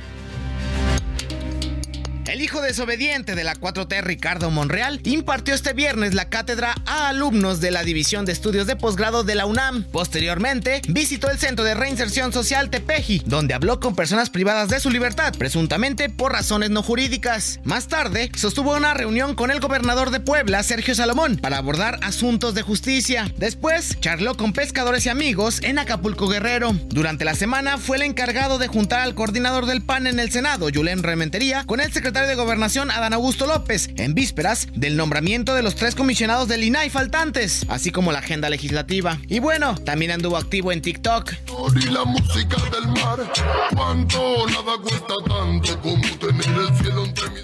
El 2.26 2.42
hijo 2.42 2.60
desobediente 2.60 3.36
de 3.36 3.44
la 3.44 3.54
4T, 3.54 4.02
Ricardo 4.02 4.50
Monreal, 4.50 5.00
impartió 5.04 5.54
este 5.54 5.74
viernes 5.74 6.12
la 6.12 6.28
cátedra 6.28 6.74
a 6.84 7.08
alumnos 7.08 7.60
de 7.60 7.70
la 7.70 7.84
División 7.84 8.24
de 8.24 8.32
Estudios 8.32 8.66
de 8.66 8.74
Posgrado 8.74 9.22
de 9.22 9.36
la 9.36 9.46
UNAM. 9.46 9.84
Posteriormente, 9.84 10.82
visitó 10.88 11.30
el 11.30 11.38
Centro 11.38 11.64
de 11.64 11.76
Reinserción 11.76 12.32
Social 12.32 12.68
Tepeji, 12.68 13.22
donde 13.26 13.54
habló 13.54 13.78
con 13.78 13.94
personas 13.94 14.28
privadas 14.28 14.68
de 14.68 14.80
su 14.80 14.90
libertad, 14.90 15.34
presuntamente 15.38 16.10
por 16.10 16.32
razones 16.32 16.70
no 16.70 16.82
jurídicas. 16.82 17.60
Más 17.62 17.86
tarde, 17.86 18.32
sostuvo 18.34 18.76
una 18.76 18.92
reunión 18.92 19.36
con 19.36 19.52
el 19.52 19.60
gobernador 19.60 20.10
de 20.10 20.18
Puebla, 20.18 20.64
Sergio 20.64 20.96
Salomón, 20.96 21.36
para 21.36 21.58
abordar 21.58 22.00
asuntos 22.02 22.54
de 22.56 22.62
justicia. 22.62 23.32
Después, 23.36 24.00
charló 24.00 24.36
con 24.36 24.52
pescadores 24.52 25.06
y 25.06 25.10
amigos 25.10 25.60
en 25.62 25.78
Acapulco 25.78 26.26
Guerrero. 26.26 26.72
Durante 26.88 27.24
la 27.24 27.36
semana, 27.36 27.78
fue 27.78 27.98
el 27.98 28.02
encargado 28.02 28.58
de 28.58 28.66
juntar 28.66 29.02
al 29.02 29.14
coordinador 29.14 29.66
del 29.66 29.82
PAN 29.82 30.08
en 30.08 30.18
el 30.18 30.32
Senado, 30.32 30.68
Julen 30.74 31.04
Rementería, 31.04 31.62
con 31.66 31.80
el 31.80 31.92
secretario 31.92 32.15
de 32.24 32.34
Gobernación 32.34 32.90
Adán 32.90 33.12
Augusto 33.12 33.46
López, 33.46 33.90
en 33.96 34.14
vísperas 34.14 34.68
del 34.72 34.96
nombramiento 34.96 35.54
de 35.54 35.62
los 35.62 35.74
tres 35.74 35.94
comisionados 35.94 36.48
del 36.48 36.64
INAI 36.64 36.88
faltantes, 36.88 37.66
así 37.68 37.90
como 37.92 38.10
la 38.10 38.20
agenda 38.20 38.48
legislativa. 38.48 39.18
Y 39.28 39.40
bueno, 39.40 39.74
también 39.74 40.12
anduvo 40.12 40.38
activo 40.38 40.72
en 40.72 40.80
TikTok. 40.80 41.34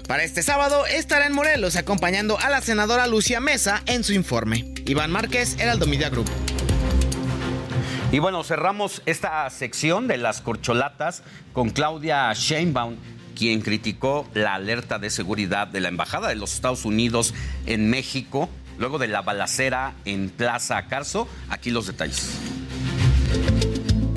Para 0.07 0.23
este 0.23 0.41
sábado 0.41 0.85
estará 0.87 1.27
en 1.27 1.33
Morelos 1.33 1.75
acompañando 1.75 2.39
a 2.39 2.49
la 2.49 2.61
senadora 2.61 3.05
Lucia 3.05 3.39
Mesa 3.39 3.83
en 3.85 4.03
su 4.03 4.13
informe. 4.13 4.73
Iván 4.87 5.11
Márquez, 5.11 5.55
Heraldo 5.59 5.85
Media 5.85 6.09
Group. 6.09 6.29
Y 8.11 8.19
bueno, 8.19 8.43
cerramos 8.43 9.01
esta 9.07 9.49
sección 9.49 10.07
de 10.07 10.17
las 10.17 10.41
corcholatas 10.41 11.23
con 11.51 11.71
Claudia 11.71 12.31
Sheinbaum 12.33 12.95
quien 13.35 13.61
criticó 13.61 14.27
la 14.33 14.55
alerta 14.55 14.99
de 14.99 15.09
seguridad 15.09 15.67
de 15.67 15.81
la 15.81 15.89
Embajada 15.89 16.29
de 16.29 16.35
los 16.35 16.53
Estados 16.53 16.85
Unidos 16.85 17.33
en 17.65 17.89
México 17.89 18.49
luego 18.77 18.97
de 18.97 19.07
la 19.07 19.21
balacera 19.21 19.93
en 20.05 20.29
Plaza 20.29 20.87
Carso. 20.87 21.27
Aquí 21.49 21.71
los 21.71 21.87
detalles. 21.87 22.62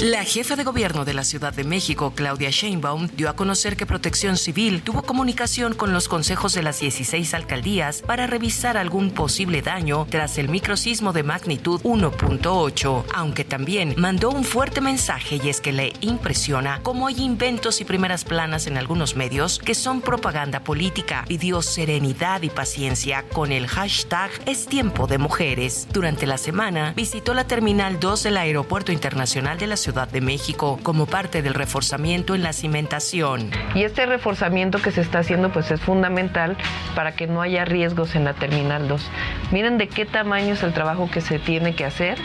La 0.01 0.25
jefa 0.25 0.57
de 0.57 0.65
gobierno 0.65 1.07
de 1.07 1.15
la 1.15 1.25
Ciudad 1.25 1.55
de 1.55 1.65
México, 1.65 2.13
Claudia 2.15 2.51
Sheinbaum, 2.51 3.09
dio 3.17 3.31
a 3.31 3.33
conocer 3.35 3.79
que 3.79 3.87
Protección 3.87 4.37
Civil 4.37 4.83
tuvo 4.83 5.03
comunicación 5.03 5.73
con 5.73 5.95
los 5.95 6.07
consejos 6.07 6.53
de 6.53 6.63
las 6.63 6.81
16 6.81 7.33
alcaldías 7.33 8.03
para 8.03 8.27
revisar 8.27 8.77
algún 8.77 9.11
posible 9.11 9.63
daño 9.63 10.07
tras 10.11 10.37
el 10.37 10.51
microsismo 10.51 11.15
de 11.15 11.23
magnitud 11.23 11.81
1.8, 11.81 13.05
aunque 13.15 13.47
también 13.47 13.95
mandó 13.97 14.29
un 14.29 14.45
fuerte 14.45 14.83
mensaje 14.83 15.41
y 15.43 15.49
es 15.49 15.63
que 15.63 15.73
le 15.73 15.95
impresiona 16.03 16.81
cómo 16.83 17.07
hay 17.07 17.23
inventos 17.23 17.81
y 17.81 17.87
primeras 17.87 18.25
planas 18.25 18.67
en 18.67 18.77
algunos 18.77 19.17
medios 19.17 19.59
que 19.59 19.75
son 19.75 20.03
propaganda 20.03 20.61
política. 20.61 21.25
Pidió 21.27 21.63
serenidad 21.63 22.43
y 22.43 22.51
paciencia 22.51 23.25
con 23.33 23.51
el 23.51 23.67
hashtag 23.67 24.31
Es 24.45 24.67
tiempo 24.67 25.07
de 25.07 25.17
mujeres. 25.17 25.89
Durante 25.91 26.27
la 26.27 26.37
semana 26.37 26.93
visitó 26.95 27.33
la 27.33 27.47
Terminal 27.47 27.99
2 27.99 28.25
del 28.25 28.37
Aeropuerto 28.37 28.93
Internacional 28.93 29.57
de 29.57 29.67
la 29.69 29.77
Ciudad 29.79 29.86
Ciudad 29.87 30.09
de 30.09 30.21
México 30.21 30.81
como 30.83 31.07
parte 31.07 31.43
del 31.43 31.55
reforzamiento 31.55 32.35
en 32.35 32.43
la 32.43 32.53
cimentación. 32.53 33.53
Y 33.77 33.85
este 33.85 34.05
reforzamiento 34.05 34.83
que 34.83 34.91
se 34.91 35.01
está 35.01 35.21
haciendo 35.21 35.53
pues 35.53 35.71
es 35.71 35.81
fundamental 35.81 36.57
para 36.97 37.15
que 37.15 37.29
no 37.29 37.41
haya 37.41 37.65
riesgos 37.65 38.17
en 38.17 38.25
la 38.25 38.35
Terminal 38.35 38.89
2. 38.89 39.01
Miren 39.53 39.79
de 39.79 39.87
qué 39.87 40.05
tamaño 40.05 40.55
es 40.55 40.65
el 40.65 40.73
trabajo 40.73 41.09
que 41.09 41.21
se 41.21 41.39
tiene 41.39 41.77
que 41.77 41.85
hacer 41.85 42.19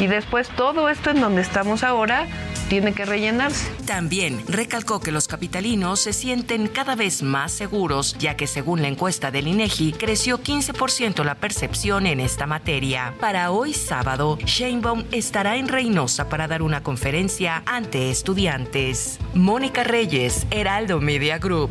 y 0.00 0.06
después 0.06 0.48
todo 0.48 0.88
esto 0.88 1.10
en 1.10 1.20
donde 1.20 1.42
estamos 1.42 1.84
ahora 1.84 2.26
tiene 2.68 2.92
que 2.92 3.04
rellenarse. 3.04 3.70
También 3.86 4.44
recalcó 4.46 5.00
que 5.00 5.10
los 5.10 5.26
capitalinos 5.26 6.00
se 6.00 6.12
sienten 6.12 6.68
cada 6.68 6.94
vez 6.94 7.22
más 7.22 7.52
seguros, 7.52 8.16
ya 8.18 8.36
que 8.36 8.46
según 8.46 8.82
la 8.82 8.88
encuesta 8.88 9.30
del 9.30 9.48
INEGI 9.48 9.92
creció 9.92 10.42
15% 10.42 11.24
la 11.24 11.36
percepción 11.36 12.06
en 12.06 12.20
esta 12.20 12.46
materia. 12.46 13.14
Para 13.20 13.50
hoy 13.50 13.72
sábado, 13.72 14.38
Sheinbaum 14.44 15.04
estará 15.12 15.56
en 15.56 15.68
Reynosa 15.68 16.28
para 16.28 16.46
dar 16.46 16.62
una 16.62 16.82
conferencia 16.82 17.62
ante 17.66 18.10
estudiantes. 18.10 19.18
Mónica 19.34 19.84
Reyes, 19.84 20.46
Heraldo 20.50 21.00
Media 21.00 21.38
Group. 21.38 21.70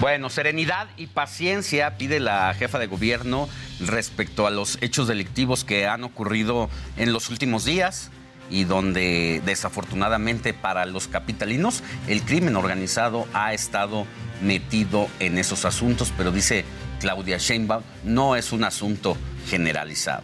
Bueno, 0.00 0.30
serenidad 0.30 0.88
y 0.96 1.08
paciencia 1.08 1.96
pide 1.96 2.20
la 2.20 2.54
jefa 2.54 2.78
de 2.78 2.86
gobierno 2.86 3.48
respecto 3.80 4.46
a 4.46 4.50
los 4.50 4.78
hechos 4.80 5.08
delictivos 5.08 5.64
que 5.64 5.86
han 5.86 6.04
ocurrido 6.04 6.70
en 6.96 7.12
los 7.12 7.30
últimos 7.30 7.64
días 7.64 8.12
y 8.50 8.64
donde 8.64 9.42
desafortunadamente 9.44 10.54
para 10.54 10.86
los 10.86 11.08
capitalinos 11.08 11.82
el 12.06 12.22
crimen 12.22 12.56
organizado 12.56 13.26
ha 13.34 13.52
estado 13.52 14.06
metido 14.42 15.08
en 15.18 15.38
esos 15.38 15.64
asuntos, 15.64 16.12
pero 16.16 16.30
dice 16.30 16.64
Claudia 17.00 17.38
Sheinbaum, 17.38 17.82
no 18.04 18.36
es 18.36 18.52
un 18.52 18.64
asunto 18.64 19.16
generalizado. 19.48 20.22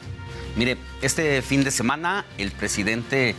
Mire, 0.57 0.77
este 1.03 1.43
fin 1.43 1.65
de 1.65 1.71
semana 1.71 2.25
el 2.39 2.53
presidente 2.53 3.35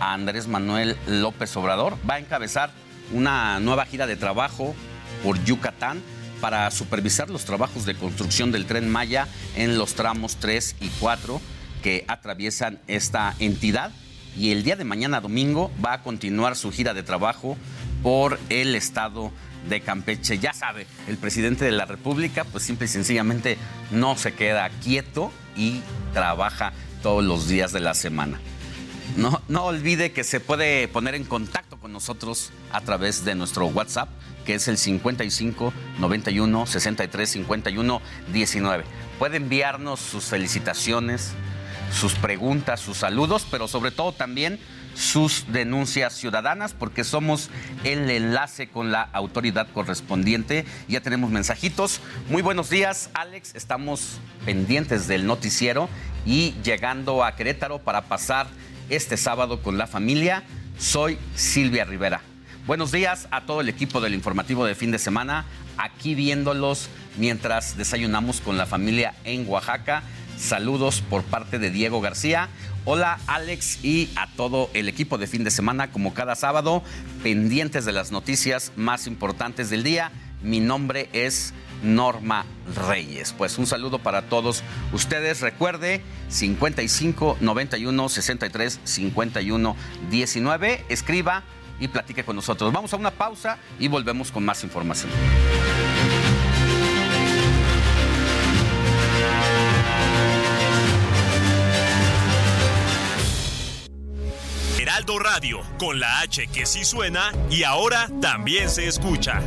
Andrés 0.00 0.48
Manuel 0.48 0.96
López 1.06 1.56
Obrador 1.56 1.96
va 2.08 2.14
a 2.14 2.18
encabezar 2.18 2.70
una 3.12 3.60
nueva 3.60 3.86
gira 3.86 4.06
de 4.06 4.16
trabajo 4.16 4.74
por 5.22 5.42
Yucatán 5.44 6.02
para 6.40 6.70
supervisar 6.70 7.30
los 7.30 7.44
trabajos 7.44 7.86
de 7.86 7.94
construcción 7.94 8.52
del 8.52 8.66
tren 8.66 8.90
Maya 8.90 9.28
en 9.56 9.78
los 9.78 9.94
tramos 9.94 10.36
3 10.36 10.76
y 10.80 10.88
4 11.00 11.40
que 11.82 12.04
atraviesan 12.08 12.80
esta 12.88 13.34
entidad 13.38 13.92
y 14.36 14.52
el 14.52 14.62
día 14.62 14.76
de 14.76 14.84
mañana 14.84 15.20
domingo 15.20 15.72
va 15.84 15.94
a 15.94 16.02
continuar 16.02 16.56
su 16.56 16.70
gira 16.70 16.94
de 16.94 17.02
trabajo 17.02 17.56
por 18.02 18.38
el 18.50 18.74
estado 18.74 19.32
de 19.68 19.80
Campeche. 19.80 20.38
Ya 20.38 20.52
sabe, 20.52 20.86
el 21.08 21.16
presidente 21.16 21.64
de 21.64 21.72
la 21.72 21.86
República 21.86 22.44
pues 22.44 22.64
simple 22.64 22.86
y 22.86 22.88
sencillamente 22.88 23.58
no 23.90 24.16
se 24.16 24.34
queda 24.34 24.68
quieto 24.82 25.32
y 25.56 25.80
trabaja 26.12 26.72
todos 27.02 27.24
los 27.24 27.48
días 27.48 27.72
de 27.72 27.80
la 27.80 27.94
semana. 27.94 28.38
No, 29.16 29.40
no 29.48 29.64
olvide 29.64 30.12
que 30.12 30.24
se 30.24 30.40
puede 30.40 30.88
poner 30.88 31.14
en 31.14 31.24
contacto 31.24 31.78
con 31.78 31.92
nosotros 31.92 32.50
a 32.72 32.80
través 32.80 33.24
de 33.24 33.34
nuestro 33.34 33.66
WhatsApp, 33.66 34.08
que 34.44 34.54
es 34.54 34.68
el 34.68 34.78
55 34.78 35.72
91 35.98 36.66
63 36.66 37.30
51 37.30 38.02
19. 38.32 38.84
Puede 39.18 39.38
enviarnos 39.38 40.00
sus 40.00 40.24
felicitaciones, 40.24 41.32
sus 41.92 42.14
preguntas, 42.14 42.80
sus 42.80 42.98
saludos, 42.98 43.46
pero 43.50 43.68
sobre 43.68 43.90
todo 43.90 44.12
también 44.12 44.58
sus 44.94 45.44
denuncias 45.52 46.14
ciudadanas, 46.14 46.72
porque 46.72 47.04
somos 47.04 47.50
el 47.84 48.10
enlace 48.10 48.68
con 48.68 48.90
la 48.90 49.02
autoridad 49.02 49.68
correspondiente. 49.72 50.64
Ya 50.88 51.00
tenemos 51.00 51.30
mensajitos. 51.30 52.00
Muy 52.30 52.42
buenos 52.42 52.70
días, 52.70 53.10
Alex. 53.14 53.54
Estamos 53.54 54.18
pendientes 54.44 55.06
del 55.06 55.26
noticiero 55.26 55.88
y 56.24 56.54
llegando 56.64 57.24
a 57.24 57.36
Querétaro 57.36 57.78
para 57.78 58.02
pasar 58.02 58.46
este 58.88 59.16
sábado 59.16 59.62
con 59.62 59.76
la 59.76 59.86
familia. 59.86 60.44
Soy 60.78 61.18
Silvia 61.34 61.84
Rivera. 61.84 62.22
Buenos 62.66 62.90
días 62.90 63.28
a 63.30 63.42
todo 63.42 63.60
el 63.60 63.68
equipo 63.68 64.00
del 64.00 64.14
informativo 64.14 64.64
de 64.64 64.74
fin 64.74 64.90
de 64.90 64.98
semana, 64.98 65.44
aquí 65.78 66.16
viéndolos 66.16 66.88
mientras 67.16 67.76
desayunamos 67.76 68.40
con 68.40 68.58
la 68.58 68.66
familia 68.66 69.14
en 69.24 69.48
Oaxaca. 69.48 70.02
Saludos 70.36 71.00
por 71.00 71.22
parte 71.22 71.58
de 71.58 71.70
Diego 71.70 72.00
García. 72.00 72.48
Hola 72.84 73.18
Alex 73.26 73.84
y 73.84 74.10
a 74.16 74.28
todo 74.36 74.70
el 74.74 74.88
equipo 74.88 75.18
de 75.18 75.26
fin 75.26 75.44
de 75.44 75.50
semana, 75.50 75.90
como 75.90 76.14
cada 76.14 76.36
sábado, 76.36 76.82
pendientes 77.22 77.84
de 77.84 77.92
las 77.92 78.12
noticias 78.12 78.72
más 78.76 79.06
importantes 79.06 79.70
del 79.70 79.82
día. 79.82 80.12
Mi 80.42 80.60
nombre 80.60 81.08
es 81.12 81.54
Norma 81.82 82.44
Reyes. 82.88 83.34
Pues 83.36 83.58
un 83.58 83.66
saludo 83.66 83.98
para 83.98 84.22
todos 84.22 84.62
ustedes. 84.92 85.40
Recuerde 85.40 86.02
55 86.28 87.38
91 87.40 88.08
63 88.08 88.80
51 88.84 89.76
19. 90.10 90.84
Escriba 90.88 91.42
y 91.80 91.88
platique 91.88 92.24
con 92.24 92.36
nosotros. 92.36 92.72
Vamos 92.72 92.92
a 92.92 92.96
una 92.96 93.10
pausa 93.10 93.58
y 93.78 93.88
volvemos 93.88 94.30
con 94.30 94.44
más 94.44 94.62
información. 94.64 95.10
Heraldo 104.96 105.18
Radio, 105.18 105.60
con 105.78 106.00
la 106.00 106.20
H 106.20 106.46
que 106.46 106.64
sí 106.64 106.82
suena 106.82 107.30
y 107.50 107.64
ahora 107.64 108.08
también 108.22 108.70
se 108.70 108.88
escucha. 108.88 109.42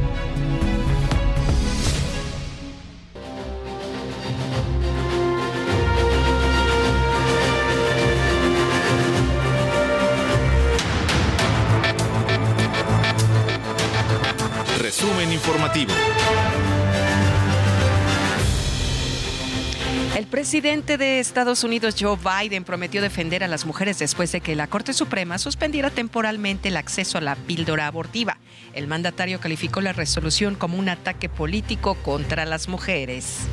Resumen 14.79 15.33
informativo. 15.33 15.93
El 20.19 20.27
presidente 20.27 20.97
de 20.97 21.21
Estados 21.21 21.63
Unidos, 21.63 21.95
Joe 21.97 22.17
Biden, 22.17 22.65
prometió 22.65 23.01
defender 23.01 23.41
a 23.41 23.47
las 23.47 23.65
mujeres 23.65 23.99
después 23.99 24.33
de 24.33 24.41
que 24.41 24.53
la 24.53 24.67
Corte 24.67 24.91
Suprema 24.91 25.37
suspendiera 25.37 25.91
temporalmente 25.91 26.67
el 26.67 26.75
acceso 26.75 27.17
a 27.17 27.21
la 27.21 27.37
píldora 27.37 27.87
abortiva. 27.87 28.37
El 28.73 28.87
mandatario 28.87 29.39
calificó 29.39 29.79
la 29.79 29.93
resolución 29.93 30.55
como 30.55 30.77
un 30.77 30.89
ataque 30.89 31.29
político 31.29 31.95
contra 32.03 32.43
las 32.43 32.67
mujeres. 32.67 33.47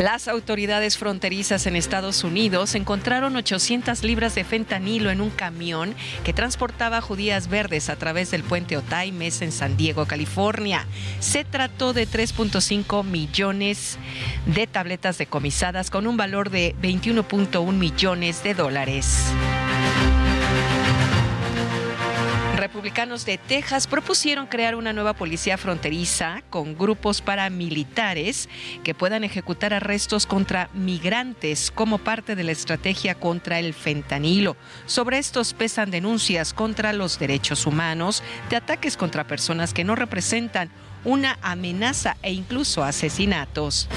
Las 0.00 0.26
autoridades 0.26 0.96
fronterizas 0.96 1.66
en 1.66 1.76
Estados 1.76 2.24
Unidos 2.24 2.74
encontraron 2.74 3.36
800 3.36 4.02
libras 4.02 4.34
de 4.34 4.42
fentanilo 4.42 5.10
en 5.10 5.20
un 5.20 5.30
camión 5.30 5.94
que 6.24 6.32
transportaba 6.32 7.00
judías 7.00 7.48
verdes 7.48 7.88
a 7.88 7.96
través 7.96 8.30
del 8.30 8.42
puente 8.42 8.76
Otay 8.76 9.12
Mesa 9.12 9.44
en 9.44 9.52
San 9.52 9.76
Diego, 9.76 10.06
California. 10.06 10.86
Se 11.20 11.44
trató 11.44 11.92
de 11.92 12.08
3.5 12.08 13.04
millones 13.04 13.98
de 14.46 14.66
tabletas 14.66 15.18
decomisadas 15.18 15.90
con 15.90 16.06
un 16.06 16.16
valor 16.16 16.50
de 16.50 16.74
21.1 16.80 17.72
millones 17.72 18.42
de 18.42 18.54
dólares 18.54 19.32
republicanos 22.62 23.26
de 23.26 23.38
Texas 23.38 23.88
propusieron 23.88 24.46
crear 24.46 24.76
una 24.76 24.92
nueva 24.92 25.14
policía 25.14 25.58
fronteriza 25.58 26.44
con 26.48 26.78
grupos 26.78 27.20
paramilitares 27.20 28.48
que 28.84 28.94
puedan 28.94 29.24
ejecutar 29.24 29.74
arrestos 29.74 30.26
contra 30.26 30.70
migrantes 30.72 31.72
como 31.72 31.98
parte 31.98 32.36
de 32.36 32.44
la 32.44 32.52
estrategia 32.52 33.16
contra 33.16 33.58
el 33.58 33.74
fentanilo. 33.74 34.56
Sobre 34.86 35.18
estos 35.18 35.54
pesan 35.54 35.90
denuncias 35.90 36.54
contra 36.54 36.92
los 36.92 37.18
derechos 37.18 37.66
humanos, 37.66 38.22
de 38.48 38.54
ataques 38.54 38.96
contra 38.96 39.26
personas 39.26 39.74
que 39.74 39.82
no 39.82 39.96
representan 39.96 40.70
una 41.04 41.40
amenaza 41.42 42.16
e 42.22 42.32
incluso 42.32 42.84
asesinatos. 42.84 43.88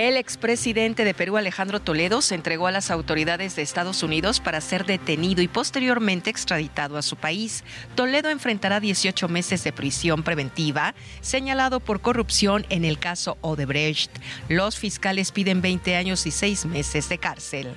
El 0.00 0.16
expresidente 0.16 1.04
de 1.04 1.12
Perú, 1.12 1.36
Alejandro 1.36 1.78
Toledo, 1.78 2.22
se 2.22 2.34
entregó 2.34 2.66
a 2.66 2.70
las 2.70 2.90
autoridades 2.90 3.54
de 3.54 3.60
Estados 3.60 4.02
Unidos 4.02 4.40
para 4.40 4.62
ser 4.62 4.86
detenido 4.86 5.42
y 5.42 5.46
posteriormente 5.46 6.30
extraditado 6.30 6.96
a 6.96 7.02
su 7.02 7.16
país. 7.16 7.64
Toledo 7.96 8.30
enfrentará 8.30 8.80
18 8.80 9.28
meses 9.28 9.62
de 9.62 9.74
prisión 9.74 10.22
preventiva, 10.22 10.94
señalado 11.20 11.80
por 11.80 12.00
corrupción 12.00 12.64
en 12.70 12.86
el 12.86 12.98
caso 12.98 13.36
Odebrecht. 13.42 14.10
Los 14.48 14.78
fiscales 14.78 15.32
piden 15.32 15.60
20 15.60 15.94
años 15.96 16.24
y 16.24 16.30
6 16.30 16.64
meses 16.64 17.10
de 17.10 17.18
cárcel. 17.18 17.68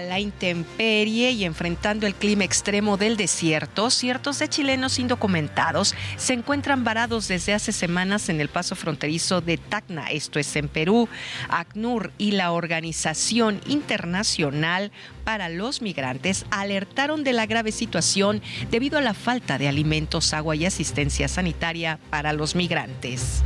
La 0.00 0.20
intemperie 0.20 1.30
y 1.32 1.44
enfrentando 1.44 2.06
el 2.06 2.14
clima 2.14 2.44
extremo 2.44 2.96
del 2.96 3.16
desierto, 3.16 3.90
ciertos 3.90 4.38
de 4.38 4.48
chilenos 4.48 4.98
indocumentados 4.98 5.94
se 6.16 6.34
encuentran 6.34 6.84
varados 6.84 7.28
desde 7.28 7.54
hace 7.54 7.72
semanas 7.72 8.28
en 8.28 8.40
el 8.40 8.48
paso 8.48 8.76
fronterizo 8.76 9.40
de 9.40 9.56
Tacna, 9.56 10.10
esto 10.10 10.38
es 10.38 10.54
en 10.56 10.68
Perú. 10.68 11.08
ACNUR 11.48 12.12
y 12.18 12.32
la 12.32 12.52
Organización 12.52 13.60
Internacional 13.66 14.92
para 15.24 15.48
los 15.48 15.82
Migrantes 15.82 16.46
alertaron 16.50 17.24
de 17.24 17.32
la 17.32 17.46
grave 17.46 17.72
situación 17.72 18.42
debido 18.70 18.98
a 18.98 19.02
la 19.02 19.14
falta 19.14 19.58
de 19.58 19.68
alimentos, 19.68 20.32
agua 20.32 20.56
y 20.56 20.66
asistencia 20.66 21.28
sanitaria 21.28 21.98
para 22.10 22.32
los 22.32 22.54
migrantes. 22.54 23.42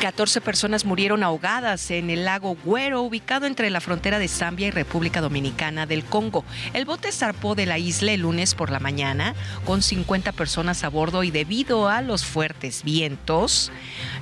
14 0.00 0.40
personas 0.40 0.86
murieron 0.86 1.22
ahogadas 1.22 1.90
en 1.90 2.08
el 2.08 2.24
lago 2.24 2.56
Güero, 2.64 3.02
ubicado 3.02 3.44
entre 3.44 3.68
la 3.68 3.82
frontera 3.82 4.18
de 4.18 4.28
Zambia 4.28 4.68
y 4.68 4.70
República 4.70 5.20
Dominicana 5.20 5.84
del 5.84 6.04
Congo. 6.04 6.42
El 6.72 6.86
bote 6.86 7.12
zarpó 7.12 7.54
de 7.54 7.66
la 7.66 7.76
isla 7.76 8.12
el 8.12 8.22
lunes 8.22 8.54
por 8.54 8.70
la 8.70 8.80
mañana 8.80 9.34
con 9.66 9.82
50 9.82 10.32
personas 10.32 10.84
a 10.84 10.88
bordo 10.88 11.22
y 11.22 11.30
debido 11.30 11.90
a 11.90 12.00
los 12.00 12.24
fuertes 12.24 12.82
vientos, 12.82 13.70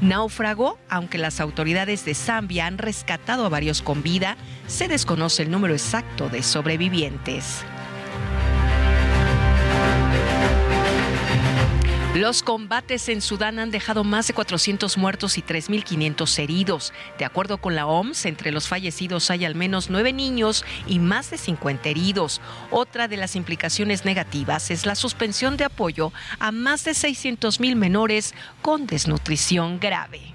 naufragó, 0.01 0.79
aunque 0.89 1.17
las 1.17 1.39
autoridades 1.39 2.05
de 2.05 2.15
Zambia 2.15 2.67
han 2.67 2.79
rescatado 2.79 3.47
a 3.47 3.49
varios 3.49 3.81
con 3.81 4.03
vida, 4.03 4.37
se 4.67 4.89
desconoce 4.89 5.45
el 5.45 5.51
número 5.53 5.75
exacto 5.75 6.29
de 6.29 6.43
sobrevivientes. 6.43 7.63
Los 12.19 12.43
combates 12.43 13.09
en 13.09 13.21
Sudán 13.21 13.61
han 13.61 13.71
dejado 13.71 14.03
más 14.03 14.27
de 14.27 14.35
400 14.35 14.99
muertos 14.99 15.39
y 15.39 15.43
3.500 15.43 16.39
heridos. 16.41 16.93
De 17.17 17.25
acuerdo 17.25 17.59
con 17.59 17.77
la 17.77 17.87
OMS, 17.87 18.27
entre 18.27 18.51
los 18.51 18.67
fallecidos 18.67 19.31
hay 19.31 19.45
al 19.45 19.55
menos 19.55 19.89
nueve 19.89 20.13
niños 20.13 20.65
y 20.89 20.99
más 20.99 21.31
de 21.31 21.39
50 21.39 21.89
heridos. 21.89 22.41
Otra 22.73 23.07
de 23.07 23.19
las 23.19 23.37
implicaciones 23.37 24.05
negativas 24.05 24.73
es 24.73 24.85
la 24.85 24.97
suspensión 24.97 25.57
de 25.57 25.67
apoyo 25.67 26.13
a 26.41 26.51
más 26.51 26.83
de 26.83 26.91
600.000 26.91 27.77
menores 27.77 28.35
con 28.63 28.89
desnutrición 28.89 29.79
grave. 29.79 30.35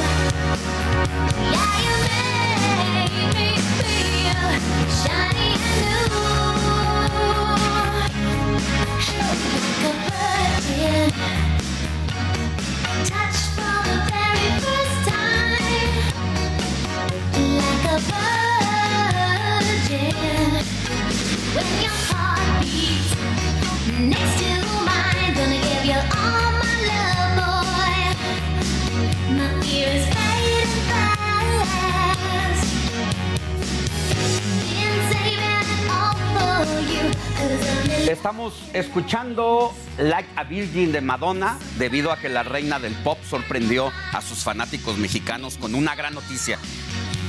escuchando 38.91 39.73
Like 39.99 40.27
a 40.35 40.43
Virgin 40.43 40.91
de 40.91 40.99
Madonna 40.99 41.57
debido 41.79 42.11
a 42.11 42.17
que 42.17 42.27
la 42.27 42.43
reina 42.43 42.77
del 42.77 42.93
pop 42.93 43.17
sorprendió 43.23 43.89
a 44.11 44.21
sus 44.21 44.43
fanáticos 44.43 44.97
mexicanos 44.97 45.57
con 45.57 45.75
una 45.75 45.95
gran 45.95 46.13
noticia. 46.13 46.59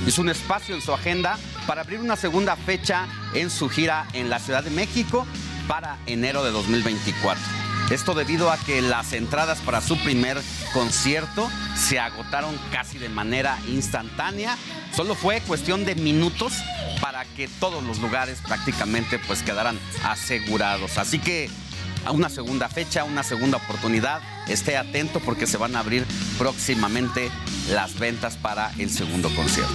Hizo 0.05 0.23
un 0.23 0.29
espacio 0.29 0.75
en 0.75 0.83
su 0.83 0.93
agenda 0.93 1.39
para 1.69 1.83
abrir 1.83 2.01
una 2.01 2.17
segunda 2.17 2.57
fecha 2.57 3.07
en 3.33 3.49
su 3.49 3.69
gira 3.69 4.09
en 4.13 4.29
la 4.29 4.41
Ciudad 4.41 4.65
de 4.65 4.71
México 4.71 5.25
para 5.69 5.99
enero 6.07 6.43
de 6.43 6.51
2024. 6.51 7.62
Esto 7.93 8.15
debido 8.15 8.51
a 8.51 8.57
que 8.57 8.81
las 8.81 9.13
entradas 9.13 9.59
para 9.59 9.83
su 9.83 9.99
primer 9.99 10.41
concierto 10.73 11.51
se 11.77 11.99
agotaron 11.99 12.59
casi 12.71 12.97
de 12.99 13.11
manera 13.11 13.59
instantánea. 13.69 14.57
Solo 14.97 15.15
fue 15.15 15.43
cuestión 15.43 15.85
de 15.85 15.95
minutos 15.95 16.55
para 17.03 17.27
que 17.27 17.49
todos 17.49 17.85
los 17.85 17.99
lugares 17.99 18.39
prácticamente 18.49 19.19
pues 19.19 19.43
quedaran 19.43 19.79
asegurados. 20.05 20.97
Así 20.97 21.19
que 21.19 21.51
a 22.07 22.13
una 22.13 22.31
segunda 22.31 22.71
fecha, 22.71 23.05
una 23.05 23.23
segunda 23.23 23.59
oportunidad, 23.59 24.23
esté 24.49 24.79
atento 24.79 25.21
porque 25.21 25.47
se 25.47 25.59
van 25.59 25.77
a 25.77 25.81
abrir 25.81 26.07
próximamente 26.39 27.31
las 27.69 27.99
ventas 27.99 28.39
para 28.39 28.73
el 28.79 28.89
segundo 28.89 29.29
concierto. 29.35 29.75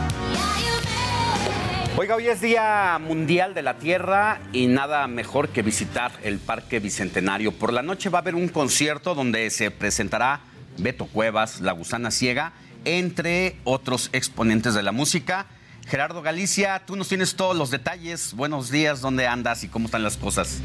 Oiga, 1.97 2.15
hoy 2.15 2.27
es 2.27 2.39
Día 2.39 2.97
Mundial 2.99 3.53
de 3.53 3.61
la 3.61 3.77
Tierra 3.77 4.39
y 4.53 4.67
nada 4.67 5.07
mejor 5.07 5.49
que 5.49 5.61
visitar 5.61 6.13
el 6.23 6.39
Parque 6.39 6.79
Bicentenario. 6.79 7.51
Por 7.51 7.73
la 7.73 7.81
noche 7.81 8.09
va 8.09 8.19
a 8.19 8.21
haber 8.21 8.33
un 8.33 8.47
concierto 8.47 9.13
donde 9.13 9.49
se 9.49 9.71
presentará 9.71 10.39
Beto 10.77 11.05
Cuevas, 11.05 11.59
La 11.59 11.73
Gusana 11.73 12.09
Ciega, 12.09 12.53
entre 12.85 13.57
otros 13.65 14.09
exponentes 14.13 14.73
de 14.73 14.83
la 14.83 14.93
música. 14.93 15.47
Gerardo 15.85 16.21
Galicia, 16.21 16.81
tú 16.85 16.95
nos 16.95 17.09
tienes 17.09 17.35
todos 17.35 17.57
los 17.57 17.71
detalles. 17.71 18.35
Buenos 18.35 18.71
días, 18.71 19.01
¿dónde 19.01 19.27
andas 19.27 19.65
y 19.65 19.67
cómo 19.67 19.87
están 19.87 20.01
las 20.01 20.15
cosas? 20.15 20.61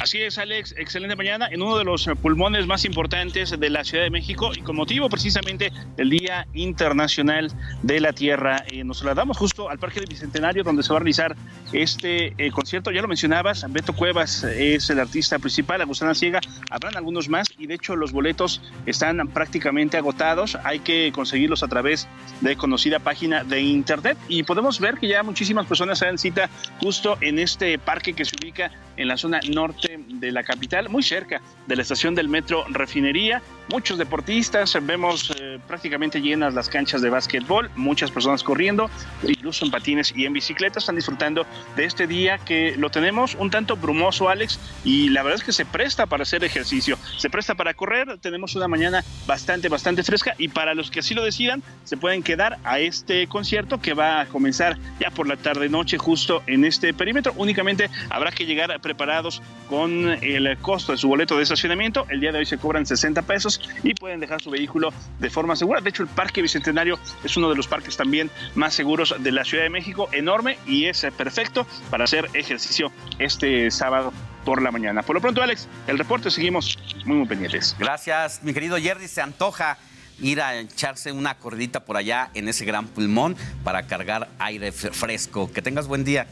Así 0.00 0.22
es, 0.22 0.38
Alex. 0.38 0.74
Excelente 0.78 1.14
mañana 1.14 1.48
en 1.50 1.60
uno 1.60 1.76
de 1.76 1.84
los 1.84 2.08
pulmones 2.22 2.66
más 2.66 2.86
importantes 2.86 3.50
de 3.60 3.68
la 3.68 3.84
Ciudad 3.84 4.04
de 4.04 4.08
México 4.08 4.50
y 4.56 4.62
con 4.62 4.74
motivo 4.74 5.10
precisamente 5.10 5.70
del 5.94 6.08
Día 6.08 6.46
Internacional 6.54 7.52
de 7.82 8.00
la 8.00 8.14
Tierra. 8.14 8.64
Eh, 8.72 8.82
nos 8.82 9.00
trasladamos 9.00 9.36
justo 9.36 9.68
al 9.68 9.78
Parque 9.78 10.00
del 10.00 10.08
Bicentenario 10.08 10.64
donde 10.64 10.82
se 10.82 10.88
va 10.94 10.96
a 10.96 11.00
realizar 11.00 11.36
este 11.74 12.32
eh, 12.38 12.50
concierto. 12.50 12.90
Ya 12.90 13.02
lo 13.02 13.08
mencionabas, 13.08 13.70
Beto 13.70 13.92
Cuevas 13.92 14.42
es 14.44 14.88
el 14.88 15.00
artista 15.00 15.38
principal, 15.38 15.82
Agustina 15.82 16.14
Ciega. 16.14 16.40
Habrán 16.70 16.96
algunos 16.96 17.28
más 17.28 17.48
y 17.58 17.66
de 17.66 17.74
hecho 17.74 17.94
los 17.94 18.10
boletos 18.10 18.62
están 18.86 19.28
prácticamente 19.28 19.98
agotados. 19.98 20.56
Hay 20.64 20.78
que 20.78 21.12
conseguirlos 21.14 21.62
a 21.62 21.68
través 21.68 22.08
de 22.40 22.56
conocida 22.56 23.00
página 23.00 23.44
de 23.44 23.60
internet 23.60 24.16
y 24.28 24.44
podemos 24.44 24.80
ver 24.80 24.94
que 24.94 25.08
ya 25.08 25.22
muchísimas 25.22 25.66
personas 25.66 25.98
se 25.98 26.06
dan 26.06 26.16
cita 26.16 26.48
justo 26.80 27.18
en 27.20 27.38
este 27.38 27.78
parque 27.78 28.14
que 28.14 28.24
se 28.24 28.34
ubica 28.42 28.70
en 28.96 29.08
la 29.08 29.16
zona 29.16 29.40
norte 29.48 29.89
de 29.98 30.32
la 30.32 30.42
capital, 30.42 30.88
muy 30.88 31.02
cerca 31.02 31.40
de 31.66 31.76
la 31.76 31.82
estación 31.82 32.14
del 32.14 32.28
metro 32.28 32.64
Refinería. 32.68 33.42
Muchos 33.68 33.98
deportistas, 33.98 34.76
vemos 34.82 35.32
eh, 35.38 35.58
prácticamente 35.66 36.20
llenas 36.20 36.54
las 36.54 36.68
canchas 36.68 37.02
de 37.02 37.10
básquetbol, 37.10 37.70
muchas 37.76 38.10
personas 38.10 38.42
corriendo, 38.42 38.90
incluso 39.22 39.64
en 39.64 39.70
patines 39.70 40.12
y 40.16 40.26
en 40.26 40.32
bicicleta, 40.32 40.80
están 40.80 40.96
disfrutando 40.96 41.46
de 41.76 41.84
este 41.84 42.06
día 42.06 42.38
que 42.38 42.74
lo 42.76 42.90
tenemos 42.90 43.36
un 43.36 43.50
tanto 43.50 43.76
brumoso, 43.76 44.28
Alex, 44.28 44.58
y 44.84 45.10
la 45.10 45.22
verdad 45.22 45.38
es 45.38 45.44
que 45.44 45.52
se 45.52 45.64
presta 45.64 46.06
para 46.06 46.24
hacer 46.24 46.42
ejercicio, 46.44 46.98
se 47.16 47.30
presta 47.30 47.54
para 47.54 47.74
correr, 47.74 48.18
tenemos 48.18 48.56
una 48.56 48.66
mañana 48.66 49.04
bastante, 49.26 49.68
bastante 49.68 50.02
fresca 50.02 50.34
y 50.36 50.48
para 50.48 50.74
los 50.74 50.90
que 50.90 51.00
así 51.00 51.14
lo 51.14 51.24
decidan, 51.24 51.62
se 51.84 51.96
pueden 51.96 52.22
quedar 52.22 52.58
a 52.64 52.80
este 52.80 53.26
concierto 53.28 53.80
que 53.80 53.94
va 53.94 54.20
a 54.20 54.26
comenzar 54.26 54.78
ya 54.98 55.10
por 55.10 55.28
la 55.28 55.36
tarde-noche 55.36 55.96
justo 55.98 56.42
en 56.46 56.64
este 56.64 56.92
perímetro. 56.92 57.32
Únicamente 57.36 57.88
habrá 58.08 58.32
que 58.32 58.46
llegar 58.46 58.80
preparados 58.80 59.42
con 59.68 59.79
el 59.86 60.58
costo 60.58 60.92
de 60.92 60.98
su 60.98 61.08
boleto 61.08 61.36
de 61.36 61.42
estacionamiento. 61.42 62.06
El 62.08 62.20
día 62.20 62.32
de 62.32 62.38
hoy 62.38 62.46
se 62.46 62.58
cobran 62.58 62.86
60 62.86 63.22
pesos 63.22 63.60
y 63.82 63.94
pueden 63.94 64.20
dejar 64.20 64.42
su 64.42 64.50
vehículo 64.50 64.92
de 65.18 65.30
forma 65.30 65.56
segura. 65.56 65.80
De 65.80 65.90
hecho, 65.90 66.02
el 66.02 66.08
Parque 66.08 66.42
Bicentenario 66.42 66.98
es 67.24 67.36
uno 67.36 67.48
de 67.48 67.56
los 67.56 67.68
parques 67.68 67.96
también 67.96 68.30
más 68.54 68.74
seguros 68.74 69.14
de 69.18 69.32
la 69.32 69.44
Ciudad 69.44 69.64
de 69.64 69.70
México, 69.70 70.08
enorme 70.12 70.58
y 70.66 70.86
es 70.86 71.06
perfecto 71.16 71.66
para 71.90 72.04
hacer 72.04 72.28
ejercicio 72.34 72.92
este 73.18 73.70
sábado 73.70 74.12
por 74.44 74.62
la 74.62 74.70
mañana. 74.70 75.02
Por 75.02 75.14
lo 75.14 75.20
pronto, 75.20 75.42
Alex, 75.42 75.68
el 75.86 75.98
reporte 75.98 76.30
seguimos 76.30 76.78
muy, 77.04 77.18
muy 77.18 77.26
pendientes. 77.26 77.76
Gracias, 77.78 78.42
mi 78.42 78.52
querido 78.52 78.76
Jerry. 78.78 79.08
Se 79.08 79.20
antoja 79.20 79.78
ir 80.20 80.40
a 80.40 80.58
echarse 80.58 81.12
una 81.12 81.34
corridita 81.34 81.84
por 81.84 81.96
allá 81.96 82.30
en 82.34 82.48
ese 82.48 82.64
gran 82.64 82.86
pulmón 82.86 83.36
para 83.64 83.86
cargar 83.86 84.28
aire 84.38 84.72
fresco. 84.72 85.50
Que 85.52 85.62
tengas 85.62 85.86
buen 85.86 86.04
día. 86.04 86.26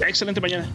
Excelente 0.00 0.40
mañana. 0.40 0.66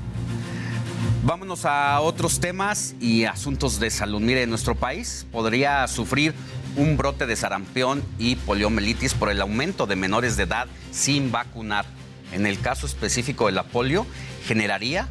Vámonos 1.28 1.66
a 1.66 2.00
otros 2.00 2.40
temas 2.40 2.96
y 3.02 3.26
asuntos 3.26 3.82
de 3.82 3.90
salud. 3.90 4.22
Mire, 4.22 4.48
nuestro 4.48 4.76
país 4.76 5.28
podría 5.30 5.86
sufrir 5.90 6.34
un 6.78 6.96
brote 6.96 7.26
de 7.26 7.36
sarampión 7.36 8.02
y 8.18 8.38
poliomielitis 8.38 9.14
por 9.14 9.30
el 9.30 9.42
aumento 9.42 9.88
de 9.88 9.98
menores 9.98 10.38
de 10.38 10.44
edad 10.44 10.68
sin 10.92 11.30
vacunar. 11.30 11.86
En 12.32 12.46
el 12.46 12.62
caso 12.62 12.86
específico 12.86 13.48
de 13.48 13.52
la 13.52 13.64
polio, 13.64 14.08
generaría, 14.46 15.10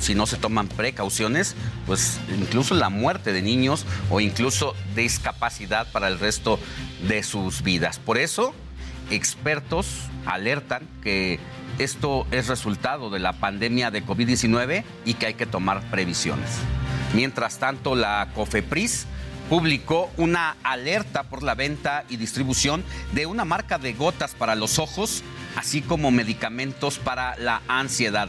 si 0.00 0.14
no 0.14 0.24
se 0.24 0.38
toman 0.38 0.68
precauciones, 0.68 1.54
pues 1.84 2.18
incluso 2.34 2.74
la 2.74 2.88
muerte 2.88 3.34
de 3.34 3.42
niños 3.42 3.84
o 4.08 4.20
incluso 4.20 4.74
discapacidad 4.96 5.92
para 5.92 6.08
el 6.08 6.18
resto 6.18 6.58
de 7.06 7.22
sus 7.22 7.60
vidas. 7.60 7.98
Por 7.98 8.16
eso, 8.16 8.54
expertos 9.10 9.86
alertan 10.24 10.88
que 11.02 11.38
esto 11.78 12.26
es 12.30 12.48
resultado 12.48 13.08
de 13.10 13.20
la 13.20 13.34
pandemia 13.34 13.90
de 13.90 14.04
COVID-19 14.04 14.84
y 15.04 15.14
que 15.14 15.26
hay 15.26 15.34
que 15.34 15.46
tomar 15.46 15.80
previsiones. 15.90 16.50
Mientras 17.14 17.58
tanto, 17.58 17.94
la 17.94 18.28
COFEPRIS 18.34 19.06
publicó 19.48 20.10
una 20.16 20.56
alerta 20.62 21.22
por 21.24 21.42
la 21.42 21.54
venta 21.54 22.04
y 22.08 22.16
distribución 22.16 22.84
de 23.12 23.26
una 23.26 23.44
marca 23.44 23.78
de 23.78 23.94
gotas 23.94 24.34
para 24.34 24.54
los 24.54 24.78
ojos, 24.78 25.22
así 25.56 25.80
como 25.80 26.10
medicamentos 26.10 26.98
para 26.98 27.36
la 27.38 27.62
ansiedad. 27.68 28.28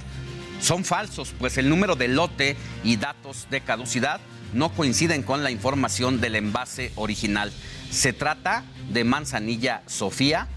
Son 0.61 0.85
falsos, 0.85 1.33
pues 1.37 1.57
el 1.57 1.69
número 1.69 1.95
de 1.95 2.07
lote 2.07 2.55
y 2.83 2.97
datos 2.97 3.47
de 3.49 3.61
caducidad 3.61 4.21
no 4.53 4.69
coinciden 4.69 5.23
con 5.23 5.43
la 5.43 5.51
información 5.51 6.21
del 6.21 6.35
envase 6.35 6.91
original. 6.95 7.51
Se 7.91 8.13
trata 8.13 8.63
de 8.89 9.03
manzanilla 9.03 9.83
Sofía 9.87 10.47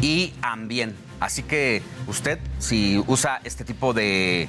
y 0.00 0.32
Ambien. 0.42 1.05
Así 1.20 1.42
que 1.42 1.82
usted, 2.06 2.38
si 2.58 3.02
usa 3.06 3.40
este 3.44 3.64
tipo 3.64 3.92
de, 3.94 4.48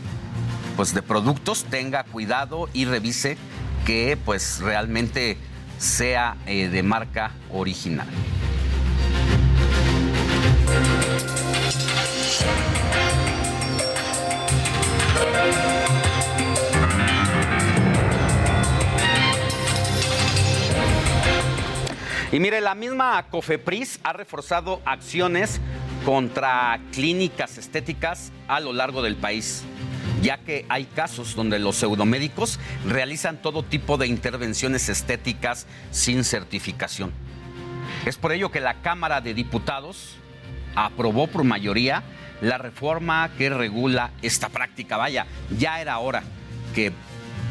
pues, 0.76 0.94
de 0.94 1.02
productos, 1.02 1.66
tenga 1.66 2.04
cuidado 2.04 2.70
y 2.74 2.86
revise 2.86 3.38
que 3.86 4.18
pues, 4.24 4.60
realmente 4.60 5.38
sea 5.78 6.36
eh, 6.46 6.68
de 6.68 6.84
marca 6.84 7.32
original. 7.52 8.08
Y 22.30 22.40
mire, 22.40 22.60
la 22.60 22.76
misma 22.76 23.26
COFEPRIS 23.32 24.02
ha 24.04 24.12
reforzado 24.12 24.82
acciones 24.86 25.62
contra 26.08 26.80
clínicas 26.94 27.58
estéticas 27.58 28.32
a 28.48 28.62
lo 28.62 28.72
largo 28.72 29.02
del 29.02 29.18
país, 29.18 29.66
ya 30.22 30.38
que 30.38 30.66
hay 30.70 30.86
casos 30.86 31.36
donde 31.36 31.60
los 31.60 31.76
pseudomédicos 31.76 32.62
realizan 32.88 33.42
todo 33.42 33.62
tipo 33.62 33.98
de 33.98 34.08
intervenciones 34.08 34.88
estéticas 34.88 35.68
sin 35.92 36.24
certificación. 36.24 37.12
Es 38.06 38.16
por 38.16 38.32
ello 38.32 38.52
que 38.52 38.62
la 38.62 38.76
Cámara 38.76 39.20
de 39.20 39.34
Diputados 39.34 40.16
aprobó 40.76 41.28
por 41.28 41.44
mayoría 41.44 42.04
la 42.40 42.58
reforma 42.58 43.30
que 43.38 43.50
regula 43.50 44.12
esta 44.22 44.48
práctica. 44.48 44.96
Vaya, 44.96 45.26
ya 45.60 45.82
era 45.82 46.00
hora 46.00 46.24
que 46.74 46.94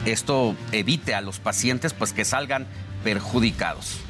esto 0.07 0.57
evite 0.73 1.15
a 1.15 1.21
los 1.21 1.41
pacientes 1.41 1.93
pues 1.93 2.15
que 2.15 2.25
salgan 2.25 2.67
perjudicados. 3.05 4.06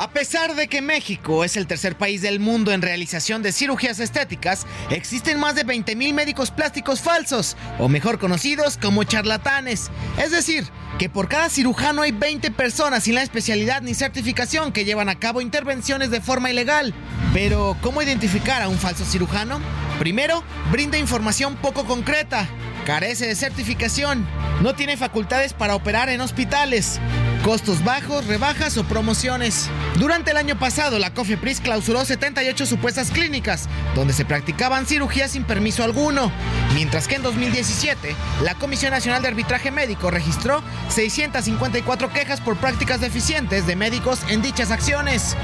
A 0.00 0.08
pesar 0.08 0.54
de 0.54 0.66
que 0.66 0.80
México 0.80 1.44
es 1.44 1.58
el 1.58 1.66
tercer 1.66 1.94
país 1.94 2.22
del 2.22 2.40
mundo 2.40 2.72
en 2.72 2.80
realización 2.80 3.42
de 3.42 3.52
cirugías 3.52 4.00
estéticas, 4.00 4.66
existen 4.88 5.38
más 5.38 5.54
de 5.54 5.66
20.000 5.66 6.14
médicos 6.14 6.50
plásticos 6.50 7.02
falsos, 7.02 7.54
o 7.78 7.86
mejor 7.86 8.18
conocidos 8.18 8.78
como 8.78 9.04
charlatanes. 9.04 9.90
Es 10.16 10.30
decir, 10.30 10.64
que 10.98 11.10
por 11.10 11.28
cada 11.28 11.50
cirujano 11.50 12.00
hay 12.00 12.12
20 12.12 12.50
personas 12.52 13.04
sin 13.04 13.14
la 13.14 13.22
especialidad 13.22 13.82
ni 13.82 13.92
certificación 13.92 14.72
que 14.72 14.86
llevan 14.86 15.10
a 15.10 15.18
cabo 15.18 15.42
intervenciones 15.42 16.10
de 16.10 16.22
forma 16.22 16.50
ilegal. 16.50 16.94
Pero, 17.34 17.76
¿cómo 17.82 18.00
identificar 18.00 18.62
a 18.62 18.70
un 18.70 18.78
falso 18.78 19.04
cirujano? 19.04 19.60
Primero, 19.98 20.42
brinda 20.72 20.96
información 20.96 21.56
poco 21.56 21.84
concreta, 21.84 22.48
carece 22.90 23.28
de 23.28 23.36
certificación, 23.36 24.26
no 24.62 24.74
tiene 24.74 24.96
facultades 24.96 25.52
para 25.52 25.76
operar 25.76 26.08
en 26.08 26.20
hospitales, 26.20 26.98
costos 27.44 27.84
bajos, 27.84 28.26
rebajas 28.26 28.76
o 28.78 28.84
promociones. 28.84 29.70
Durante 30.00 30.32
el 30.32 30.36
año 30.36 30.58
pasado, 30.58 30.98
la 30.98 31.14
COFEPRIS 31.14 31.60
clausuró 31.60 32.04
78 32.04 32.66
supuestas 32.66 33.12
clínicas, 33.12 33.68
donde 33.94 34.12
se 34.12 34.24
practicaban 34.24 34.86
cirugías 34.86 35.30
sin 35.30 35.44
permiso 35.44 35.84
alguno, 35.84 36.32
mientras 36.74 37.06
que 37.06 37.14
en 37.14 37.22
2017, 37.22 38.16
la 38.42 38.56
Comisión 38.56 38.90
Nacional 38.90 39.22
de 39.22 39.28
Arbitraje 39.28 39.70
Médico 39.70 40.10
registró 40.10 40.60
654 40.88 42.12
quejas 42.12 42.40
por 42.40 42.56
prácticas 42.56 43.00
deficientes 43.00 43.68
de 43.68 43.76
médicos 43.76 44.18
en 44.28 44.42
dichas 44.42 44.72
acciones. 44.72 45.36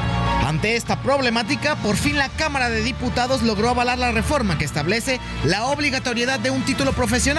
Ante 0.44 0.74
esta 0.74 1.00
problemática, 1.00 1.76
por 1.76 1.96
fin 1.96 2.18
la 2.18 2.28
Cámara 2.28 2.70
de 2.70 2.82
Diputados 2.82 3.42
logró 3.42 3.70
avalar 3.70 3.98
la 3.98 4.10
reforma 4.10 4.58
que 4.58 4.64
establece 4.64 5.20
la 5.44 5.66
obligatoriedad 5.66 6.40
de 6.40 6.50
un 6.50 6.64
título 6.64 6.92
profesional 6.92 7.35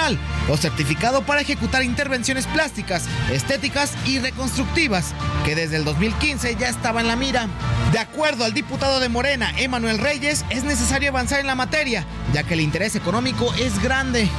o 0.47 0.57
certificado 0.57 1.23
para 1.23 1.41
ejecutar 1.41 1.81
intervenciones 1.81 2.45
plásticas, 2.45 3.05
estéticas 3.31 3.93
y 4.05 4.19
reconstructivas, 4.19 5.15
que 5.43 5.55
desde 5.55 5.77
el 5.77 5.85
2015 5.85 6.55
ya 6.55 6.69
estaba 6.69 7.01
en 7.01 7.07
la 7.07 7.15
mira. 7.15 7.47
De 7.91 7.97
acuerdo 7.97 8.45
al 8.45 8.53
diputado 8.53 8.99
de 8.99 9.09
Morena, 9.09 9.51
Emanuel 9.57 9.97
Reyes, 9.97 10.45
es 10.51 10.63
necesario 10.63 11.09
avanzar 11.09 11.39
en 11.39 11.47
la 11.47 11.55
materia, 11.55 12.05
ya 12.31 12.43
que 12.43 12.53
el 12.53 12.61
interés 12.61 12.95
económico 12.95 13.51
es 13.55 13.81
grande. 13.81 14.29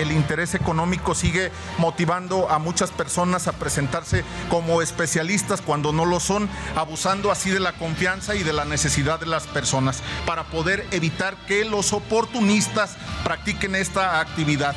el 0.00 0.10
interés 0.10 0.54
económico 0.54 1.14
sigue 1.14 1.52
motivando 1.78 2.50
a 2.50 2.58
muchas 2.58 2.90
personas 2.90 3.46
a 3.46 3.52
presentarse 3.52 4.24
como 4.48 4.80
especialistas 4.80 5.60
cuando 5.60 5.92
no 5.92 6.06
lo 6.06 6.20
son, 6.20 6.48
abusando 6.74 7.30
así 7.30 7.50
de 7.50 7.60
la 7.60 7.74
confianza 7.74 8.34
y 8.34 8.42
de 8.42 8.54
la 8.54 8.64
necesidad 8.64 9.20
de 9.20 9.26
las 9.26 9.46
personas 9.46 10.02
para 10.26 10.44
poder 10.44 10.86
evitar 10.90 11.36
que 11.46 11.64
los 11.64 11.92
oportunistas 11.92 12.96
practiquen 13.24 13.74
esta 13.74 14.20
actividad. 14.20 14.74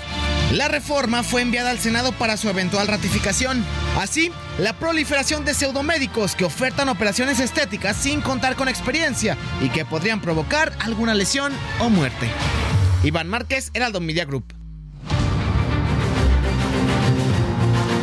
La 0.51 0.69
reforma 0.69 1.23
fue 1.23 1.41
enviada 1.41 1.71
al 1.71 1.79
Senado 1.79 2.13
para 2.13 2.37
su 2.37 2.49
eventual 2.49 2.87
ratificación. 2.87 3.65
Así, 3.99 4.31
la 4.59 4.73
proliferación 4.73 5.43
de 5.43 5.53
pseudomédicos 5.53 6.35
que 6.35 6.45
ofertan 6.45 6.87
operaciones 6.87 7.39
estéticas 7.39 7.97
sin 7.97 8.21
contar 8.21 8.55
con 8.55 8.69
experiencia 8.69 9.37
y 9.61 9.69
que 9.69 9.83
podrían 9.83 10.21
provocar 10.21 10.71
alguna 10.79 11.13
lesión 11.13 11.51
o 11.79 11.89
muerte. 11.89 12.29
Iván 13.03 13.27
Márquez, 13.27 13.71
Heraldo 13.73 13.99
Media 13.99 14.23
Group. 14.25 14.53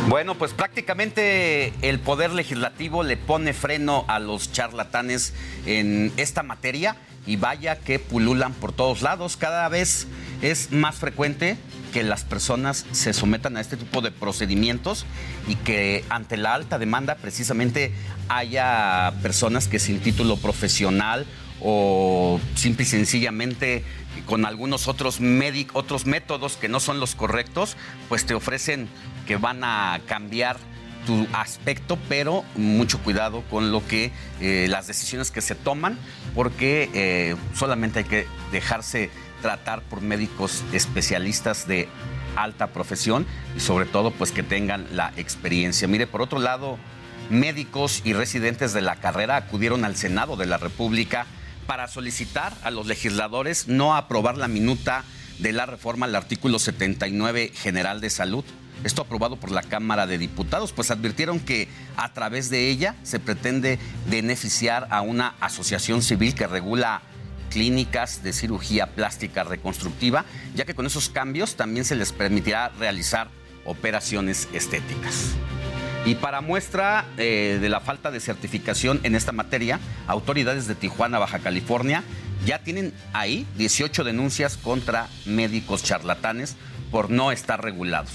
Bueno, 0.07 0.35
pues 0.35 0.53
prácticamente 0.53 1.73
el 1.81 1.99
Poder 1.99 2.31
Legislativo 2.31 3.03
le 3.03 3.17
pone 3.17 3.53
freno 3.53 4.05
a 4.07 4.19
los 4.19 4.51
charlatanes 4.51 5.33
en 5.65 6.13
esta 6.15 6.43
materia 6.43 6.95
y 7.25 7.37
vaya 7.37 7.79
que 7.79 7.97
pululan 7.97 8.53
por 8.53 8.71
todos 8.71 9.01
lados. 9.01 9.35
Cada 9.35 9.67
vez 9.67 10.07
es 10.43 10.71
más 10.71 10.95
frecuente 10.95 11.57
que 11.95 12.03
las 12.03 12.25
personas 12.25 12.85
se 12.91 13.13
sometan 13.13 13.55
a 13.55 13.61
este 13.61 13.77
tipo 13.77 14.01
de 14.01 14.11
procedimientos 14.11 15.05
y 15.47 15.55
que 15.55 16.03
ante 16.09 16.35
la 16.35 16.53
alta 16.53 16.77
demanda 16.77 17.15
precisamente 17.15 17.93
haya 18.27 19.13
personas 19.21 19.69
que 19.69 19.79
sin 19.79 20.01
título 20.01 20.35
profesional 20.35 21.25
o 21.61 22.37
simple 22.55 22.83
y 22.83 22.85
sencillamente 22.85 23.85
con 24.25 24.43
algunos 24.43 24.89
otros, 24.89 25.21
otros 25.71 26.05
métodos 26.05 26.57
que 26.57 26.67
no 26.67 26.81
son 26.81 26.99
los 26.99 27.15
correctos, 27.15 27.77
pues 28.09 28.25
te 28.25 28.33
ofrecen 28.33 28.89
que 29.25 29.37
van 29.37 29.63
a 29.63 30.01
cambiar 30.05 30.57
tu 31.05 31.25
aspecto, 31.31 31.97
pero 32.09 32.43
mucho 32.55 32.99
cuidado 33.03 33.41
con 33.49 33.71
lo 33.71 33.87
que 33.87 34.11
eh, 34.41 34.67
las 34.69 34.87
decisiones 34.87 35.31
que 35.31 35.39
se 35.39 35.55
toman, 35.55 35.97
porque 36.33 36.89
eh, 36.93 37.37
solamente 37.53 37.99
hay 37.99 38.05
que 38.05 38.27
dejarse 38.51 39.11
tratar 39.41 39.81
por 39.81 40.01
médicos 40.01 40.63
especialistas 40.71 41.67
de 41.67 41.87
alta 42.35 42.67
profesión 42.67 43.25
y 43.55 43.59
sobre 43.59 43.85
todo 43.85 44.11
pues 44.11 44.31
que 44.31 44.43
tengan 44.43 44.87
la 44.91 45.13
experiencia. 45.17 45.87
Mire, 45.87 46.07
por 46.07 46.21
otro 46.21 46.39
lado, 46.39 46.77
médicos 47.29 48.01
y 48.03 48.13
residentes 48.13 48.73
de 48.73 48.81
la 48.81 48.97
carrera 48.97 49.37
acudieron 49.37 49.85
al 49.85 49.95
Senado 49.95 50.35
de 50.35 50.45
la 50.45 50.57
República 50.57 51.25
para 51.67 51.87
solicitar 51.87 52.53
a 52.63 52.71
los 52.71 52.85
legisladores 52.85 53.67
no 53.67 53.95
aprobar 53.95 54.37
la 54.37 54.47
minuta 54.47 55.03
de 55.39 55.51
la 55.51 55.65
reforma 55.65 56.05
al 56.05 56.15
artículo 56.15 56.59
79 56.59 57.51
general 57.53 58.01
de 58.01 58.09
salud. 58.09 58.45
Esto 58.83 59.01
aprobado 59.01 59.37
por 59.37 59.51
la 59.51 59.63
Cámara 59.63 60.05
de 60.05 60.17
Diputados, 60.17 60.73
pues 60.73 60.91
advirtieron 60.91 61.39
que 61.39 61.69
a 61.97 62.13
través 62.13 62.49
de 62.49 62.69
ella 62.69 62.95
se 63.03 63.19
pretende 63.19 63.79
beneficiar 64.09 64.87
a 64.91 65.01
una 65.01 65.33
asociación 65.39 66.01
civil 66.01 66.35
que 66.35 66.45
regula 66.45 67.01
clínicas 67.55 68.21
de 68.21 68.33
cirugía 68.33 68.87
plástica 68.87 69.45
reconstructiva, 69.45 70.25
ya 70.55 70.65
que 70.65 70.75
con 70.75 70.85
esos 70.85 71.07
cambios 71.07 71.55
también 71.55 71.85
se 71.85 71.95
les 71.95 72.11
permitirá 72.11 72.67
realizar 72.67 73.29
operaciones 73.63 74.49
estéticas. 74.51 75.35
Y 76.05 76.15
para 76.15 76.41
muestra 76.41 77.05
eh, 77.17 77.57
de 77.61 77.69
la 77.69 77.79
falta 77.79 78.11
de 78.11 78.19
certificación 78.19 78.99
en 79.03 79.15
esta 79.15 79.31
materia, 79.31 79.79
autoridades 80.05 80.67
de 80.67 80.75
Tijuana, 80.75 81.17
Baja 81.17 81.39
California, 81.39 82.03
ya 82.45 82.59
tienen 82.59 82.93
ahí 83.13 83.47
18 83.55 84.03
denuncias 84.03 84.57
contra 84.57 85.07
médicos 85.25 85.81
charlatanes 85.81 86.57
por 86.91 87.09
no 87.09 87.31
estar 87.31 87.63
regulados. 87.63 88.11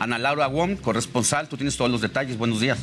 Ana 0.00 0.18
Laura 0.18 0.48
Wong, 0.48 0.76
corresponsal, 0.78 1.48
tú 1.48 1.56
tienes 1.56 1.78
todos 1.78 1.90
los 1.90 2.02
detalles. 2.02 2.36
Buenos 2.36 2.60
días. 2.60 2.78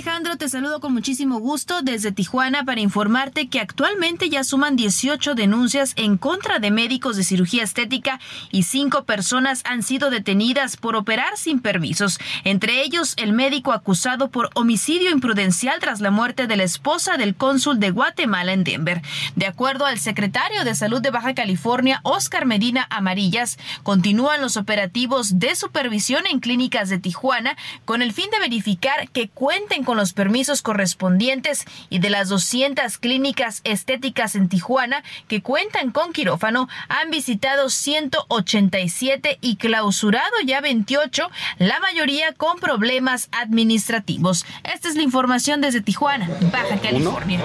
Alejandro, 0.00 0.36
te 0.36 0.48
saludo 0.48 0.80
con 0.80 0.94
muchísimo 0.94 1.40
gusto 1.40 1.82
desde 1.82 2.10
Tijuana 2.10 2.64
para 2.64 2.80
informarte 2.80 3.48
que 3.48 3.60
actualmente 3.60 4.30
ya 4.30 4.44
suman 4.44 4.74
18 4.74 5.34
denuncias 5.34 5.92
en 5.96 6.16
contra 6.16 6.58
de 6.58 6.70
médicos 6.70 7.16
de 7.16 7.24
cirugía 7.24 7.64
estética 7.64 8.18
y 8.50 8.62
cinco 8.62 9.04
personas 9.04 9.62
han 9.66 9.82
sido 9.82 10.08
detenidas 10.08 10.78
por 10.78 10.96
operar 10.96 11.36
sin 11.36 11.60
permisos, 11.60 12.18
entre 12.44 12.82
ellos 12.82 13.12
el 13.18 13.32
médico 13.32 13.72
acusado 13.72 14.30
por 14.30 14.48
homicidio 14.54 15.10
imprudencial 15.10 15.80
tras 15.80 16.00
la 16.00 16.10
muerte 16.10 16.46
de 16.46 16.56
la 16.56 16.62
esposa 16.62 17.18
del 17.18 17.34
cónsul 17.34 17.78
de 17.78 17.90
Guatemala 17.90 18.52
en 18.52 18.64
Denver. 18.64 19.02
De 19.36 19.46
acuerdo 19.46 19.84
al 19.84 19.98
secretario 19.98 20.64
de 20.64 20.74
Salud 20.74 21.02
de 21.02 21.10
Baja 21.10 21.34
California, 21.34 22.00
Oscar 22.04 22.46
Medina 22.46 22.86
Amarillas, 22.88 23.58
continúan 23.82 24.40
los 24.40 24.56
operativos 24.56 25.38
de 25.38 25.54
supervisión 25.56 26.26
en 26.26 26.40
clínicas 26.40 26.88
de 26.88 26.98
Tijuana 26.98 27.56
con 27.84 28.00
el 28.00 28.12
fin 28.14 28.30
de 28.30 28.38
verificar 28.38 29.10
que 29.10 29.28
cuenten 29.60 29.84
con 29.84 29.90
con 29.90 29.96
los 29.96 30.12
permisos 30.12 30.62
correspondientes 30.62 31.64
y 31.88 31.98
de 31.98 32.10
las 32.10 32.28
200 32.28 32.96
clínicas 32.98 33.60
estéticas 33.64 34.36
en 34.36 34.48
Tijuana 34.48 35.02
que 35.26 35.42
cuentan 35.42 35.90
con 35.90 36.12
quirófano, 36.12 36.68
han 36.88 37.10
visitado 37.10 37.68
187 37.68 39.38
y 39.40 39.56
clausurado 39.56 40.30
ya 40.46 40.60
28, 40.60 41.28
la 41.58 41.80
mayoría 41.80 42.32
con 42.34 42.60
problemas 42.60 43.28
administrativos. 43.32 44.46
Esta 44.62 44.88
es 44.88 44.94
la 44.94 45.02
información 45.02 45.60
desde 45.60 45.80
Tijuana, 45.80 46.28
Baja 46.52 46.78
California. 46.80 47.40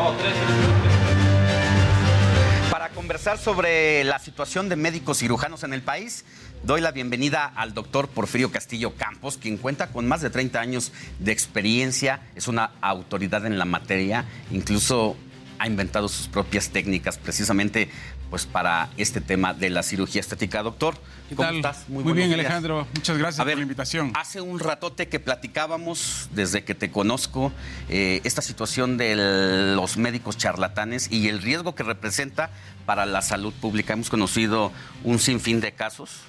Para 2.69 2.89
conversar 2.89 3.39
sobre 3.39 4.03
la 4.03 4.19
situación 4.19 4.69
de 4.69 4.75
médicos 4.75 5.17
cirujanos 5.17 5.63
en 5.63 5.73
el 5.73 5.81
país, 5.81 6.25
Doy 6.65 6.81
la 6.81 6.91
bienvenida 6.91 7.45
al 7.45 7.75
doctor 7.75 8.07
Porfirio 8.07 8.49
Castillo 8.49 8.95
Campos, 8.95 9.37
quien 9.37 9.57
cuenta 9.57 9.91
con 9.91 10.07
más 10.07 10.21
de 10.21 10.31
30 10.31 10.59
años 10.59 10.91
de 11.19 11.31
experiencia, 11.31 12.21
es 12.33 12.47
una 12.47 12.71
autoridad 12.81 13.45
en 13.45 13.59
la 13.59 13.65
materia, 13.65 14.25
incluso 14.49 15.15
ha 15.59 15.67
inventado 15.67 16.07
sus 16.07 16.27
propias 16.27 16.69
técnicas 16.69 17.19
precisamente 17.19 17.87
pues 18.31 18.47
para 18.47 18.89
este 18.97 19.21
tema 19.21 19.53
de 19.53 19.69
la 19.69 19.83
cirugía 19.83 20.21
estética. 20.21 20.63
Doctor, 20.63 20.95
¿cómo 21.35 21.47
estás? 21.51 21.87
Muy, 21.87 22.03
bien, 22.13 22.33
Alejandro. 22.33 22.87
Muchas 22.95 23.19
gracias 23.19 23.45
por 23.45 23.55
la 23.55 23.61
invitación. 23.61 24.11
Hace 24.15 24.41
un 24.41 24.57
ratote 24.59 25.07
que 25.07 25.19
platicábamos, 25.19 26.29
desde 26.33 26.63
que 26.63 26.73
te 26.73 26.89
conozco, 26.89 27.51
eh, 27.89 28.21
esta 28.23 28.41
situación 28.41 28.97
de 28.97 29.75
los 29.75 29.97
médicos 29.97 30.35
charlatanes 30.39 31.11
y 31.11 31.29
el 31.29 31.43
riesgo 31.43 31.75
que 31.75 31.83
representa 31.83 32.49
para 32.87 33.05
la 33.05 33.21
salud 33.21 33.53
pública. 33.53 33.93
Hemos 33.93 34.09
conocido 34.09 34.71
un 35.03 35.19
sinfín 35.19 35.61
de 35.61 35.71
casos 35.71 36.21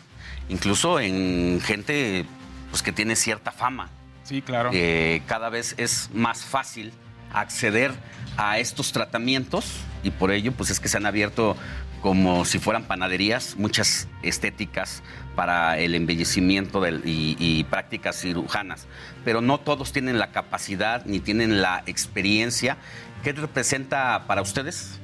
incluso 0.48 1.00
en 1.00 1.60
gente 1.62 2.24
pues, 2.70 2.82
que 2.82 2.92
tiene 2.92 3.16
cierta 3.16 3.52
fama. 3.52 3.90
Sí, 4.24 4.42
claro. 4.42 4.70
Eh, 4.72 5.22
cada 5.26 5.48
vez 5.50 5.74
es 5.78 6.10
más 6.12 6.44
fácil 6.44 6.92
acceder 7.32 7.92
a 8.36 8.58
estos 8.58 8.92
tratamientos 8.92 9.80
y 10.02 10.10
por 10.10 10.30
ello 10.30 10.52
pues 10.52 10.70
es 10.70 10.80
que 10.80 10.88
se 10.88 10.96
han 10.96 11.06
abierto 11.06 11.56
como 12.00 12.44
si 12.44 12.58
fueran 12.58 12.84
panaderías, 12.84 13.56
muchas 13.56 14.08
estéticas 14.22 15.02
para 15.34 15.78
el 15.78 15.94
embellecimiento 15.94 16.86
y, 16.86 17.36
y, 17.38 17.64
prácticas 17.64 18.20
cirujanas, 18.20 18.86
pero 19.24 19.40
no 19.40 19.58
todos 19.58 19.92
tienen 19.92 20.18
la 20.18 20.30
capacidad 20.30 21.04
ni 21.04 21.20
tienen 21.20 21.62
la 21.62 21.82
experiencia. 21.86 22.76
¿Qué 23.24 23.32
representa 23.32 24.24
para 24.26 24.42
ustedes 24.42 25.00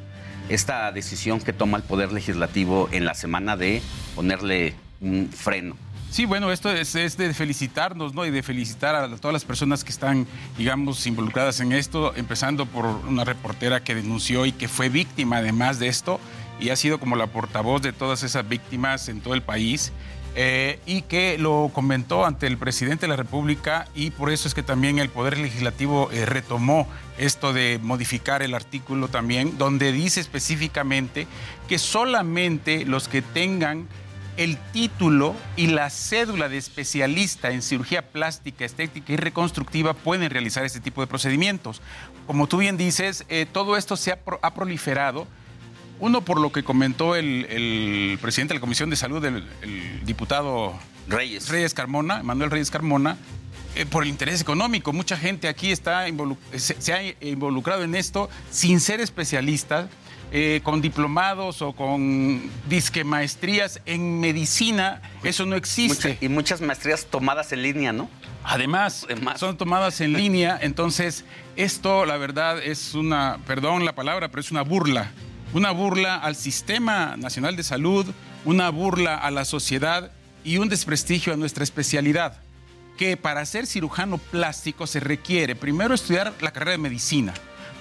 esta 0.49 0.93
decisión 0.93 1.41
que 1.41 1.53
toma 1.53 1.79
el 1.79 1.83
Poder 1.83 2.13
Legislativo 2.13 2.89
en 2.93 3.05
la 3.05 3.15
semana 3.15 3.57
de 3.57 3.83
ponerle 4.15 4.75
un 5.03 5.29
freno. 5.29 5.77
Sí, 6.13 6.27
bueno, 6.27 6.53
esto 6.53 6.71
es, 6.71 6.93
de 6.93 7.33
felicitarnos, 7.33 8.13
¿no? 8.13 8.27
Y 8.27 8.31
de 8.31 8.43
felicitar 8.43 8.95
a 8.95 9.09
todas 9.17 9.33
las 9.33 9.47
personas 9.47 9.83
que 9.83 9.91
están, 9.91 10.27
digamos, 10.59 11.07
involucradas 11.07 11.61
en 11.61 11.73
esto, 11.73 12.15
empezando 12.15 12.67
por 12.67 12.85
una 12.85 13.25
reportera 13.25 13.83
que 13.83 13.95
denunció 13.95 14.45
y 14.45 14.53
que 14.53 14.69
fue 14.69 14.91
víctima 14.91 15.39
además 15.39 15.79
de 15.79 15.89
esto, 15.89 16.21
y 16.61 16.69
ha 16.69 16.77
sido 16.77 17.01
como 17.01 17.17
la 17.17 17.29
portavoz 17.29 17.81
de 17.81 17.95
todas 17.95 18.25
esas 18.25 18.47
víctimas 18.47 19.09
en 19.09 19.23
todo 19.23 19.33
el 19.33 19.41
país. 19.41 19.91
Eh, 20.35 20.81
y 20.87 21.03
que 21.03 21.37
lo 21.37 21.71
comentó 21.75 22.25
ante 22.25 22.47
el 22.47 22.57
presidente 22.57 23.03
de 23.03 23.09
la 23.09 23.17
República 23.17 23.87
y 23.95 24.13
por 24.13 24.31
eso 24.31 24.49
es 24.49 24.55
que 24.55 24.63
también 24.63 24.99
el 24.99 25.11
Poder 25.11 25.37
Legislativo 25.37 26.09
eh, 26.11 26.25
retomó 26.25 26.89
esto 27.19 27.53
de 27.53 27.79
modificar 27.83 28.43
el 28.43 28.55
artículo 28.55 29.09
también, 29.09 29.59
donde 29.59 29.93
dice 29.93 30.21
específicamente 30.21 31.27
que 31.69 31.79
solamente 31.79 32.87
los 32.87 33.09
que 33.09 33.21
tengan 33.21 33.89
el 34.37 34.57
título 34.73 35.35
y 35.57 35.69
la 35.69 35.91
cédula 35.91 36.49
de 36.49 36.57
especialista 36.57 37.51
en 37.51 37.63
cirugía 37.63 38.03
plástica, 38.03 38.65
estética 38.65 39.13
y 39.13 39.17
reconstructiva 39.17 39.95
pueden 39.95 40.31
realizar 40.31 40.65
este 40.65 40.81
tipo 40.81 41.01
de 41.01 41.07
procedimientos. 41.07 41.83
Como 42.27 42.47
tú 42.47 42.59
bien 42.59 42.77
dices, 42.77 43.25
eh, 43.29 43.47
todo 43.51 43.77
esto 43.77 43.97
se 43.97 44.13
ha, 44.13 44.55
proliferado. 44.55 45.27
Uno, 46.01 46.23
por 46.23 46.41
lo 46.41 46.51
que 46.51 46.65
comentó 46.65 47.15
el, 47.15 48.19
presidente 48.21 48.55
de 48.55 48.59
la 48.59 48.61
Comisión 48.61 48.91
de 48.91 48.97
Salud, 48.97 49.25
el, 49.25 49.45
diputado 50.05 50.75
Reyes. 51.09 51.49
Reyes 51.49 51.75
Carmona, 51.75 52.23
Manuel 52.23 52.51
Reyes 52.51 52.71
Carmona, 52.71 53.19
eh, 53.75 53.87
por 53.87 54.03
el 54.03 54.09
interés 54.09 54.41
económico. 54.41 54.93
Mucha 54.93 55.17
gente 55.17 55.49
aquí 55.49 55.71
está 55.71 56.07
se, 56.57 56.81
se, 56.81 56.93
ha 56.93 57.03
involucrado 57.21 57.83
en 57.85 57.95
esto 57.95 58.31
sin 58.51 58.81
ser 58.81 59.01
especialista 59.01 59.89
eh, 60.35 60.61
con 60.65 60.81
diplomados 60.81 61.61
o 61.63 61.73
con 61.75 62.43
disque 62.69 63.05
maestrías 63.05 63.81
en 63.87 64.19
medicina, 64.19 65.03
eso 65.23 65.45
no 65.47 65.55
existe. 65.57 66.09
Mucha- 66.15 66.25
y 66.25 66.29
muchas 66.29 66.61
maestrías 66.63 67.05
tomadas 67.07 67.53
en 67.53 67.63
línea, 67.63 67.93
¿no? 67.93 68.09
Además, 68.45 69.07
son 69.37 69.57
tomadas 69.57 70.01
en 70.01 70.15
línea, 70.15 70.59
entonces 70.61 71.25
esto 71.55 72.07
la 72.07 72.17
verdad 72.17 72.59
es 72.61 72.95
una, 72.95 73.39
perdón 73.47 73.85
la 73.85 73.95
palabra, 73.95 74.29
pero 74.29 74.41
es 74.41 74.51
una 74.51 74.63
burla. 74.63 75.13
Una 75.55 75.71
burla 75.71 76.17
al 76.17 76.35
Sistema 76.35 77.15
Nacional 77.19 77.55
de 77.57 77.63
Salud, 77.63 78.07
una 78.45 78.71
burla 78.71 79.17
a 79.17 79.31
la 79.31 79.45
sociedad 79.45 80.11
y 80.45 80.57
un 80.57 80.69
desprestigio 80.71 81.33
a 81.33 81.37
nuestra 81.37 81.63
especialidad. 81.63 82.39
Que 82.97 83.17
para 83.17 83.45
ser 83.47 83.67
cirujano 83.67 84.19
plástico 84.19 84.87
se 84.87 84.99
requiere 85.01 85.55
primero 85.55 85.95
estudiar 85.95 86.33
la 86.41 86.53
carrera 86.53 86.73
de 86.73 86.79
medicina, 86.79 87.35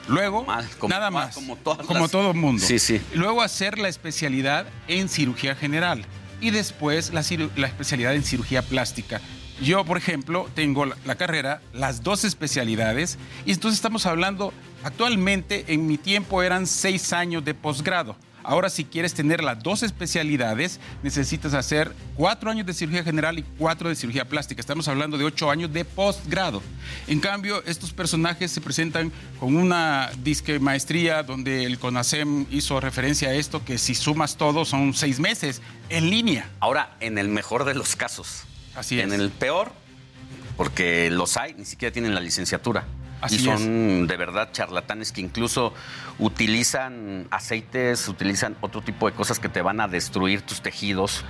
luego 0.08 0.46
nada 0.88 1.12
más, 1.12 1.36
como 1.36 1.56
todas 1.56 1.86
como 1.86 2.02
las- 2.02 2.12
todo 2.12 2.34
mundo. 2.34 2.64
Sí, 2.66 2.80
sí. 2.80 3.02
Luego 3.14 3.42
hacer 3.42 3.78
la 3.80 3.88
especialidad 3.88 4.66
en 4.88 5.10
cirugía 5.10 5.56
general 5.56 6.06
y 6.42 6.50
después 6.52 7.14
la, 7.14 7.24
la 7.56 7.68
especialidad 7.68 8.16
en 8.16 8.24
cirugía 8.24 8.62
plástica. 8.62 9.22
Yo, 9.62 9.86
por 9.86 9.98
ejemplo, 9.98 10.50
tengo 10.56 10.86
la, 10.88 10.96
la 11.06 11.16
carrera, 11.16 11.62
las 11.72 12.02
dos 12.02 12.24
especialidades, 12.24 13.20
y 13.46 13.52
entonces 13.52 13.78
estamos 13.78 14.08
hablando, 14.08 14.54
actualmente 14.84 15.66
en 15.68 15.86
mi 15.86 15.98
tiempo 16.00 16.42
eran 16.42 16.66
seis 16.66 17.14
años 17.14 17.46
de 17.46 17.54
posgrado. 17.54 18.16
Ahora, 18.44 18.70
si 18.70 18.86
quieres 18.86 19.14
tener 19.14 19.44
las 19.44 19.62
dos 19.62 19.84
especialidades, 19.84 20.80
necesitas 21.04 21.54
hacer 21.54 21.94
cuatro 22.16 22.50
años 22.50 22.66
de 22.66 22.74
cirugía 22.74 23.04
general 23.04 23.40
y 23.40 23.44
cuatro 23.58 23.90
de 23.90 23.96
cirugía 23.96 24.26
plástica. 24.26 24.60
Estamos 24.62 24.88
hablando 24.88 25.18
de 25.18 25.26
ocho 25.26 25.52
años 25.52 25.72
de 25.72 25.86
posgrado. 25.86 26.62
En 27.08 27.20
cambio, 27.20 27.64
estos 27.66 27.94
personajes 27.94 28.52
se 28.52 28.62
presentan 28.62 29.12
con 29.40 29.56
una 29.56 30.10
disque 30.24 30.60
maestría 30.60 31.24
donde 31.24 31.66
el 31.66 31.80
CONASEM 31.80 32.48
hizo 32.52 32.80
referencia 32.80 33.30
a 33.30 33.34
esto, 33.34 33.64
que 33.64 33.78
si 33.78 33.96
sumas 33.96 34.38
todo 34.38 34.66
son 34.66 34.94
seis 34.94 35.20
meses 35.20 35.62
en 35.90 36.10
línea. 36.10 36.50
Ahora, 36.60 36.96
en 37.00 37.18
el 37.18 37.28
mejor 37.28 37.66
de 37.66 37.76
los 37.76 37.96
casos. 37.96 38.44
Así 38.76 39.00
En 39.00 39.12
es. 39.12 39.20
el 39.20 39.30
peor, 39.32 39.72
porque 40.58 41.10
los 41.12 41.38
hay, 41.38 41.54
ni 41.56 41.66
siquiera 41.66 41.92
tienen 41.92 42.16
la 42.16 42.22
licenciatura. 42.22 42.86
Así 43.22 43.36
y 43.36 43.40
son 43.40 44.08
de 44.08 44.18
verdad 44.18 44.50
charlatanes 44.52 45.12
que 45.12 45.22
incluso 45.22 45.74
utilizan 46.20 47.28
aceites, 47.30 48.08
utilizan 48.08 48.56
otro 48.62 48.82
tipo 48.82 49.08
de 49.10 49.16
cosas 49.16 49.40
que 49.40 49.48
te 49.48 49.62
van 49.62 49.80
a 49.80 49.88
destruir 49.88 50.42
tus 50.42 50.62
tejidos 50.62 51.24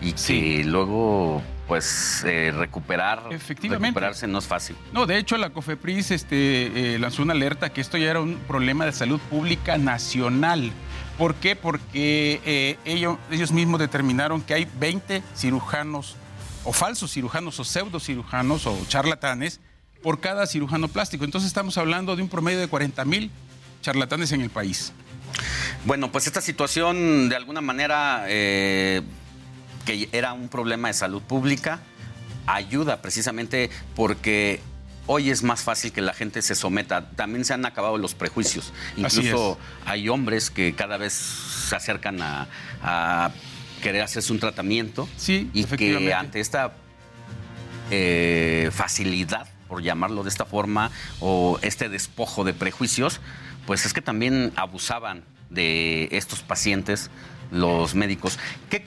y 0.00 0.12
que 0.12 0.64
luego, 0.64 1.42
pues, 1.66 2.22
eh, 2.24 2.52
recuperar, 2.54 3.22
Efectivamente. 3.30 3.86
recuperarse 3.86 4.26
no 4.26 4.38
es 4.38 4.46
fácil. 4.46 4.76
No, 4.92 5.06
de 5.06 5.18
hecho 5.18 5.36
la 5.38 5.50
COFEPRIS 5.50 6.10
este, 6.10 6.94
eh, 6.94 6.98
lanzó 6.98 7.22
una 7.22 7.32
alerta 7.32 7.70
que 7.70 7.80
esto 7.80 7.96
ya 7.96 8.10
era 8.10 8.20
un 8.20 8.36
problema 8.40 8.84
de 8.84 8.92
salud 8.92 9.20
pública 9.30 9.78
nacional. 9.78 10.72
¿Por 11.16 11.34
qué? 11.36 11.56
Porque 11.56 12.42
eh, 12.44 12.78
ellos, 12.84 13.18
ellos 13.30 13.52
mismos 13.52 13.80
determinaron 13.80 14.42
que 14.42 14.52
hay 14.52 14.68
20 14.78 15.22
cirujanos 15.34 16.16
o 16.64 16.72
falsos 16.72 17.12
cirujanos 17.12 17.58
o 17.58 17.64
pseudo 17.64 18.00
cirujanos 18.00 18.66
o 18.66 18.76
charlatanes 18.88 19.60
por 20.06 20.20
cada 20.20 20.46
cirujano 20.46 20.86
plástico. 20.86 21.24
Entonces 21.24 21.48
estamos 21.48 21.76
hablando 21.78 22.14
de 22.14 22.22
un 22.22 22.28
promedio 22.28 22.60
de 22.60 22.68
40 22.68 23.04
mil 23.06 23.28
charlatanes 23.82 24.30
en 24.30 24.40
el 24.40 24.50
país. 24.50 24.92
Bueno, 25.84 26.12
pues 26.12 26.28
esta 26.28 26.40
situación 26.40 27.28
de 27.28 27.34
alguna 27.34 27.60
manera 27.60 28.24
eh, 28.28 29.02
que 29.84 30.08
era 30.12 30.32
un 30.32 30.48
problema 30.48 30.86
de 30.86 30.94
salud 30.94 31.22
pública 31.22 31.80
ayuda 32.46 33.02
precisamente 33.02 33.68
porque 33.96 34.60
hoy 35.06 35.30
es 35.30 35.42
más 35.42 35.62
fácil 35.62 35.90
que 35.90 36.02
la 36.02 36.14
gente 36.14 36.40
se 36.40 36.54
someta. 36.54 37.10
También 37.10 37.44
se 37.44 37.54
han 37.54 37.66
acabado 37.66 37.98
los 37.98 38.14
prejuicios. 38.14 38.72
Incluso 38.96 39.58
hay 39.86 40.08
hombres 40.08 40.50
que 40.50 40.72
cada 40.72 40.98
vez 40.98 41.14
se 41.14 41.74
acercan 41.74 42.22
a, 42.22 42.46
a 42.80 43.32
querer 43.82 44.02
hacerse 44.02 44.32
un 44.32 44.38
tratamiento 44.38 45.08
Sí, 45.16 45.50
y 45.52 45.64
que 45.64 46.14
ante 46.14 46.38
esta 46.38 46.74
eh, 47.90 48.70
facilidad, 48.72 49.48
por 49.68 49.82
llamarlo 49.82 50.22
de 50.22 50.28
esta 50.30 50.44
forma, 50.44 50.90
o 51.20 51.58
este 51.62 51.88
despojo 51.88 52.44
de 52.44 52.54
prejuicios, 52.54 53.20
pues 53.66 53.84
es 53.86 53.92
que 53.92 54.02
también 54.02 54.52
abusaban 54.56 55.24
de 55.50 56.08
estos 56.12 56.40
pacientes 56.40 57.10
los 57.50 57.94
médicos. 57.94 58.38
¿Qué- 58.70 58.86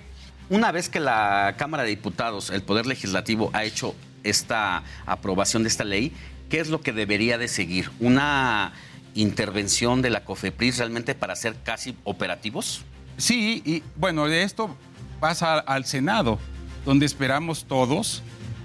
una 0.50 0.72
vez 0.72 0.90
que 0.90 1.00
la 1.00 1.56
Cámara 1.58 1.84
de 1.84 1.90
Diputados, 1.90 2.50
el 2.50 2.64
Poder 2.64 2.86
Legislativo, 2.86 3.52
ha 3.54 3.64
hecho 3.64 3.96
esta 4.24 4.84
aprobación 5.06 5.64
de 5.64 5.70
esta 5.70 5.84
ley, 5.84 6.12
¿qué 6.50 6.60
es 6.60 6.70
lo 6.70 6.82
que 6.82 6.92
debería 6.92 7.38
de 7.38 7.48
seguir? 7.48 7.92
¿Una 8.00 8.74
intervención 9.16 10.02
de 10.02 10.10
la 10.10 10.24
COFEPRIS 10.24 10.78
realmente 10.78 11.16
para 11.16 11.36
ser 11.36 11.56
casi 11.64 11.96
operativos? 12.04 12.82
Sí, 13.18 13.62
y 13.66 13.84
bueno, 13.96 14.26
de 14.28 14.44
esto 14.44 14.76
pasa 15.20 15.60
al 15.60 15.86
Senado, 15.86 16.40
donde 16.86 17.06
esperamos 17.06 17.66
todos 17.66 18.24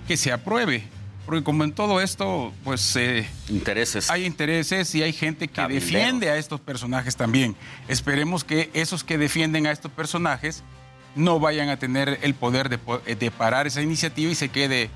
que 0.09 0.16
se 0.16 0.32
apruebe. 0.32 0.85
Porque 1.26 1.42
como 1.42 1.64
en 1.64 1.72
todo 1.72 2.01
esto, 2.01 2.52
pues... 2.64 2.96
eh, 2.96 3.26
intereses. 3.48 4.10
Hay 4.10 4.24
intereses 4.26 4.94
y 4.94 5.02
hay 5.02 5.12
gente 5.12 5.48
que 5.48 5.55
Cabilderos. 5.55 5.90
defiende 5.90 6.30
a 6.30 6.36
estos 6.36 6.60
personajes 6.60 7.16
también. 7.16 7.56
Esperemos 7.88 8.44
que 8.44 8.70
esos 8.74 9.05
que 9.05 9.16
defienden 9.16 9.66
a 9.66 9.70
estos 9.72 9.90
personajes 9.90 10.62
no 11.16 11.40
vayan 11.40 11.68
a 11.70 11.78
tener 11.78 12.18
el 12.22 12.34
poder 12.34 12.68
de, 12.68 12.78
de 13.14 13.30
parar 13.30 13.66
esa 13.66 13.80
iniciativa 13.80 14.30
y 14.30 14.34
se 14.34 14.48
quede 14.51 14.90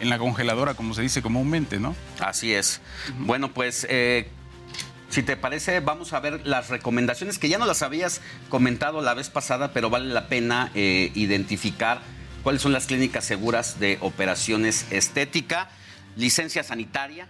en 0.00 0.08
la 0.10 0.18
congeladora, 0.18 0.74
como 0.74 0.94
se 0.94 1.02
dice 1.02 1.22
comúnmente, 1.22 1.78
¿no? 1.78 1.94
Así 2.20 2.52
es. 2.52 2.80
Bueno, 3.18 3.52
pues 3.52 3.86
eh, 3.88 4.28
si 5.10 5.22
te 5.22 5.36
parece, 5.36 5.80
vamos 5.80 6.12
a 6.12 6.20
ver 6.20 6.46
las 6.46 6.68
recomendaciones 6.70 7.38
que 7.38 7.48
ya 7.48 7.58
no 7.58 7.66
las 7.66 7.82
habías 7.82 8.20
comentado 8.48 9.00
la 9.02 9.14
vez 9.14 9.28
pasada, 9.30 9.72
pero 9.72 9.90
vale 9.90 10.06
la 10.12 10.28
pena 10.28 10.70
eh, 10.74 11.12
identificar 11.14 12.00
cuáles 12.42 12.62
son 12.62 12.72
las 12.72 12.86
clínicas 12.86 13.24
seguras 13.24 13.78
de 13.80 13.98
operaciones 14.00 14.86
estética, 14.90 15.68
licencia 16.16 16.62
sanitaria. 16.62 17.28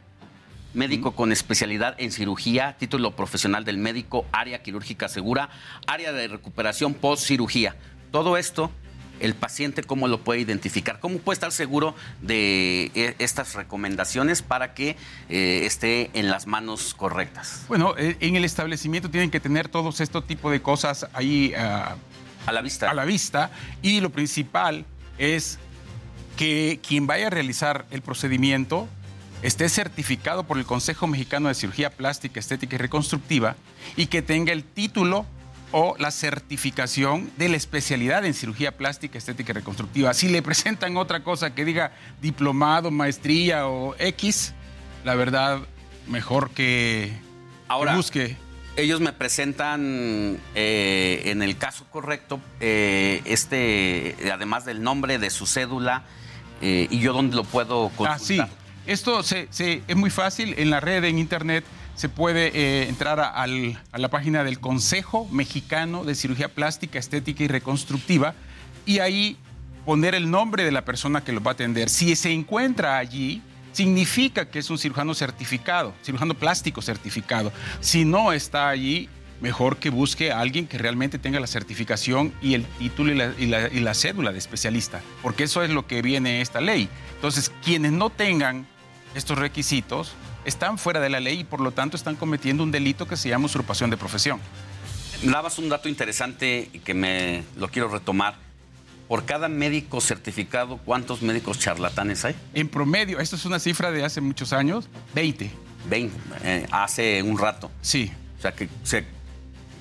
Médico 0.72 1.16
con 1.16 1.32
especialidad 1.32 1.96
en 1.98 2.12
cirugía, 2.12 2.76
título 2.78 3.16
profesional 3.16 3.64
del 3.64 3.76
médico, 3.76 4.24
área 4.30 4.62
quirúrgica 4.62 5.08
segura, 5.08 5.50
área 5.88 6.12
de 6.12 6.28
recuperación 6.28 6.94
post 6.94 7.26
cirugía. 7.26 7.74
Todo 8.12 8.36
esto, 8.36 8.70
el 9.18 9.34
paciente 9.34 9.82
cómo 9.82 10.06
lo 10.06 10.20
puede 10.20 10.38
identificar, 10.38 11.00
cómo 11.00 11.18
puede 11.18 11.34
estar 11.34 11.50
seguro 11.50 11.96
de 12.22 12.92
eh, 12.94 13.16
estas 13.18 13.56
recomendaciones 13.56 14.42
para 14.42 14.72
que 14.72 14.96
eh, 15.28 15.62
esté 15.64 16.10
en 16.14 16.30
las 16.30 16.46
manos 16.46 16.94
correctas. 16.94 17.64
Bueno, 17.66 17.96
eh, 17.98 18.16
en 18.20 18.36
el 18.36 18.44
establecimiento 18.44 19.10
tienen 19.10 19.32
que 19.32 19.40
tener 19.40 19.68
todos 19.68 20.00
estos 20.00 20.24
tipos 20.24 20.52
de 20.52 20.62
cosas 20.62 21.08
ahí 21.14 21.52
ah, 21.58 21.96
a 22.46 22.52
la 22.52 22.62
vista. 22.62 22.88
A 22.88 22.94
la 22.94 23.04
vista. 23.04 23.50
Y 23.82 24.00
lo 24.00 24.10
principal 24.10 24.84
es 25.20 25.58
que 26.36 26.80
quien 26.86 27.06
vaya 27.06 27.28
a 27.28 27.30
realizar 27.30 27.86
el 27.90 28.02
procedimiento 28.02 28.88
esté 29.42 29.68
certificado 29.68 30.44
por 30.44 30.58
el 30.58 30.64
Consejo 30.64 31.06
Mexicano 31.06 31.48
de 31.48 31.54
Cirugía 31.54 31.90
Plástica, 31.90 32.40
Estética 32.40 32.74
y 32.74 32.78
Reconstructiva 32.78 33.56
y 33.96 34.06
que 34.06 34.22
tenga 34.22 34.52
el 34.52 34.64
título 34.64 35.26
o 35.72 35.94
la 35.98 36.10
certificación 36.10 37.30
de 37.36 37.48
la 37.48 37.56
especialidad 37.56 38.24
en 38.24 38.34
cirugía 38.34 38.76
plástica, 38.76 39.18
estética 39.18 39.52
y 39.52 39.54
reconstructiva. 39.54 40.14
Si 40.14 40.28
le 40.28 40.42
presentan 40.42 40.96
otra 40.96 41.22
cosa 41.22 41.54
que 41.54 41.64
diga 41.64 41.92
diplomado, 42.20 42.90
maestría 42.90 43.68
o 43.68 43.94
X, 43.98 44.52
la 45.04 45.14
verdad, 45.14 45.60
mejor 46.08 46.50
que, 46.50 47.12
Ahora, 47.68 47.92
que 47.92 47.96
busque. 47.96 48.36
Ellos 48.76 49.00
me 49.00 49.12
presentan 49.12 50.38
eh, 50.54 51.22
en 51.26 51.42
el 51.42 51.56
caso 51.58 51.84
correcto, 51.90 52.40
eh, 52.60 53.20
este, 53.24 54.16
además 54.32 54.64
del 54.64 54.82
nombre 54.82 55.18
de 55.18 55.28
su 55.30 55.46
cédula, 55.46 56.04
eh, 56.62 56.86
y 56.90 57.00
yo 57.00 57.12
dónde 57.12 57.36
lo 57.36 57.44
puedo 57.44 57.90
consultar. 57.90 58.14
Ah, 58.14 58.18
sí. 58.18 58.40
Esto 58.86 59.22
se- 59.22 59.48
es 59.86 59.96
muy 59.96 60.10
fácil. 60.10 60.54
En 60.56 60.70
la 60.70 60.80
red, 60.80 61.04
en 61.04 61.18
internet, 61.18 61.64
se 61.94 62.08
puede 62.08 62.88
entrar 62.88 63.20
a, 63.20 63.28
a 63.42 63.46
la 63.98 64.08
página 64.08 64.42
del 64.44 64.58
Consejo 64.60 65.28
Mexicano 65.30 66.04
de 66.04 66.14
Cirugía 66.14 66.48
Plástica, 66.48 66.98
Estética 66.98 67.44
y 67.44 67.48
Reconstructiva 67.48 68.34
y 68.86 69.00
ahí 69.00 69.36
poner 69.84 70.14
el 70.14 70.30
nombre 70.30 70.64
de 70.64 70.72
la 70.72 70.84
persona 70.84 71.22
que 71.22 71.32
lo 71.32 71.42
va 71.42 71.50
a 71.50 71.54
atender. 71.54 71.90
Si 71.90 72.16
se 72.16 72.30
encuentra 72.30 72.96
allí, 72.96 73.42
significa 73.72 74.48
que 74.48 74.58
es 74.58 74.70
un 74.70 74.78
cirujano 74.78 75.14
certificado, 75.14 75.94
cirujano 76.02 76.34
plástico 76.34 76.82
certificado. 76.82 77.52
Si 77.80 78.04
no 78.04 78.32
está 78.32 78.68
allí, 78.68 79.08
mejor 79.40 79.78
que 79.78 79.90
busque 79.90 80.32
a 80.32 80.40
alguien 80.40 80.66
que 80.66 80.78
realmente 80.78 81.18
tenga 81.18 81.40
la 81.40 81.46
certificación 81.46 82.32
y 82.42 82.54
el 82.54 82.64
título 82.78 83.12
y 83.12 83.46
la, 83.80 83.94
cédula 83.94 84.32
de 84.32 84.38
especialista, 84.38 85.00
porque 85.22 85.44
eso 85.44 85.62
es 85.62 85.70
lo 85.70 85.86
que 85.86 86.02
viene 86.02 86.36
en 86.36 86.42
esta 86.42 86.60
ley. 86.60 86.88
Entonces, 87.14 87.50
quienes 87.64 87.92
no 87.92 88.10
tengan 88.10 88.66
estos 89.14 89.38
requisitos 89.38 90.12
están 90.44 90.78
fuera 90.78 91.00
de 91.00 91.10
la 91.10 91.20
ley 91.20 91.40
y 91.40 91.44
por 91.44 91.60
lo 91.60 91.72
tanto 91.72 91.96
están 91.96 92.16
cometiendo 92.16 92.62
un 92.62 92.70
delito 92.70 93.06
que 93.06 93.16
se 93.16 93.28
llama 93.28 93.46
usurpación 93.46 93.90
de 93.90 93.96
profesión. 93.96 94.40
Dabas 95.22 95.58
un 95.58 95.68
dato 95.68 95.88
interesante 95.88 96.70
que 96.84 96.94
me 96.94 97.42
lo 97.56 97.68
quiero 97.68 97.88
retomar. 97.88 98.49
Por 99.10 99.24
cada 99.24 99.48
médico 99.48 100.00
certificado, 100.00 100.78
¿cuántos 100.84 101.20
médicos 101.20 101.58
charlatanes 101.58 102.24
hay? 102.24 102.36
En 102.54 102.68
promedio, 102.68 103.18
esto 103.18 103.34
es 103.34 103.44
una 103.44 103.58
cifra 103.58 103.90
de 103.90 104.04
hace 104.04 104.20
muchos 104.20 104.52
años, 104.52 104.88
20. 105.16 105.50
20, 105.88 106.16
eh, 106.44 106.66
hace 106.70 107.20
un 107.20 107.36
rato. 107.36 107.72
Sí. 107.82 108.12
O 108.38 108.40
sea 108.40 108.52
que 108.52 108.68
se 108.84 109.04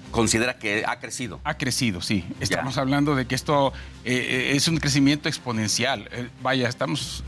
considera 0.10 0.57
que 0.57 0.84
ha 0.84 0.99
crecido. 0.99 1.39
Ha 1.43 1.60
crecido, 1.60 2.01
sí. 2.01 2.26
Estamos 2.39 2.80
hablando 2.80 3.15
de 3.15 3.27
que 3.27 3.35
esto 3.35 3.72
eh, 4.03 4.53
es 4.56 4.68
un 4.68 4.77
crecimiento 4.77 5.30
exponencial. 5.30 6.10
Eh, 6.11 6.27
vaya, 6.41 6.68
estamos... 6.68 7.23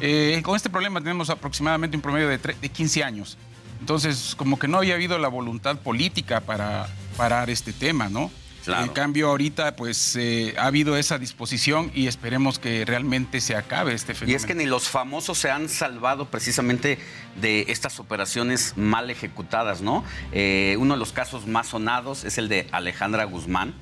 Eh, 0.00 0.40
con 0.42 0.56
este 0.56 0.70
problema 0.70 1.00
tenemos 1.00 1.30
aproximadamente 1.30 1.96
un 1.96 2.02
promedio 2.02 2.26
de, 2.26 2.38
de 2.38 2.68
15 2.68 3.04
años. 3.04 3.38
Entonces, 3.78 4.34
como 4.36 4.58
que 4.58 4.66
no 4.66 4.78
había 4.78 4.94
habido 4.94 5.16
la 5.20 5.28
voluntad 5.28 5.78
política 5.78 6.40
para 6.40 6.88
parar 7.16 7.48
este 7.48 7.72
tema, 7.72 8.08
¿no? 8.08 8.28
En 8.68 8.88
cambio, 8.88 9.28
ahorita 9.28 9.76
pues 9.76 10.16
eh, 10.16 10.54
ha 10.58 10.66
habido 10.66 10.96
esa 10.96 11.18
disposición 11.18 11.90
y 11.94 12.06
esperemos 12.06 12.58
que 12.58 12.84
realmente 12.84 13.40
se 13.40 13.56
acabe 13.56 13.94
este 13.94 14.14
fenómeno. 14.14 14.32
Y 14.32 14.36
es 14.36 14.46
que 14.46 14.54
ni 14.54 14.66
los 14.66 14.88
famosos 14.88 15.38
se 15.38 15.50
han 15.50 15.68
salvado 15.68 16.26
precisamente 16.26 16.98
de 17.40 17.66
estas 17.68 18.00
operaciones 18.00 18.74
mal 18.76 19.10
ejecutadas, 19.10 19.80
¿no? 19.80 20.04
Eh, 20.32 20.76
uno 20.78 20.94
de 20.94 21.00
los 21.00 21.12
casos 21.12 21.46
más 21.46 21.68
sonados 21.68 22.24
es 22.24 22.38
el 22.38 22.48
de 22.48 22.66
Alejandra 22.72 23.24
Guzmán, 23.24 23.74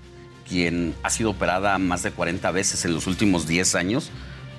quien 0.49 0.95
ha 1.03 1.11
sido 1.11 1.31
operada 1.31 1.79
más 1.79 2.03
de 2.03 2.13
40 2.13 2.51
veces 2.53 2.85
en 2.85 2.95
los 2.95 3.07
últimos 3.07 3.47
10 3.47 3.75
años 3.75 4.11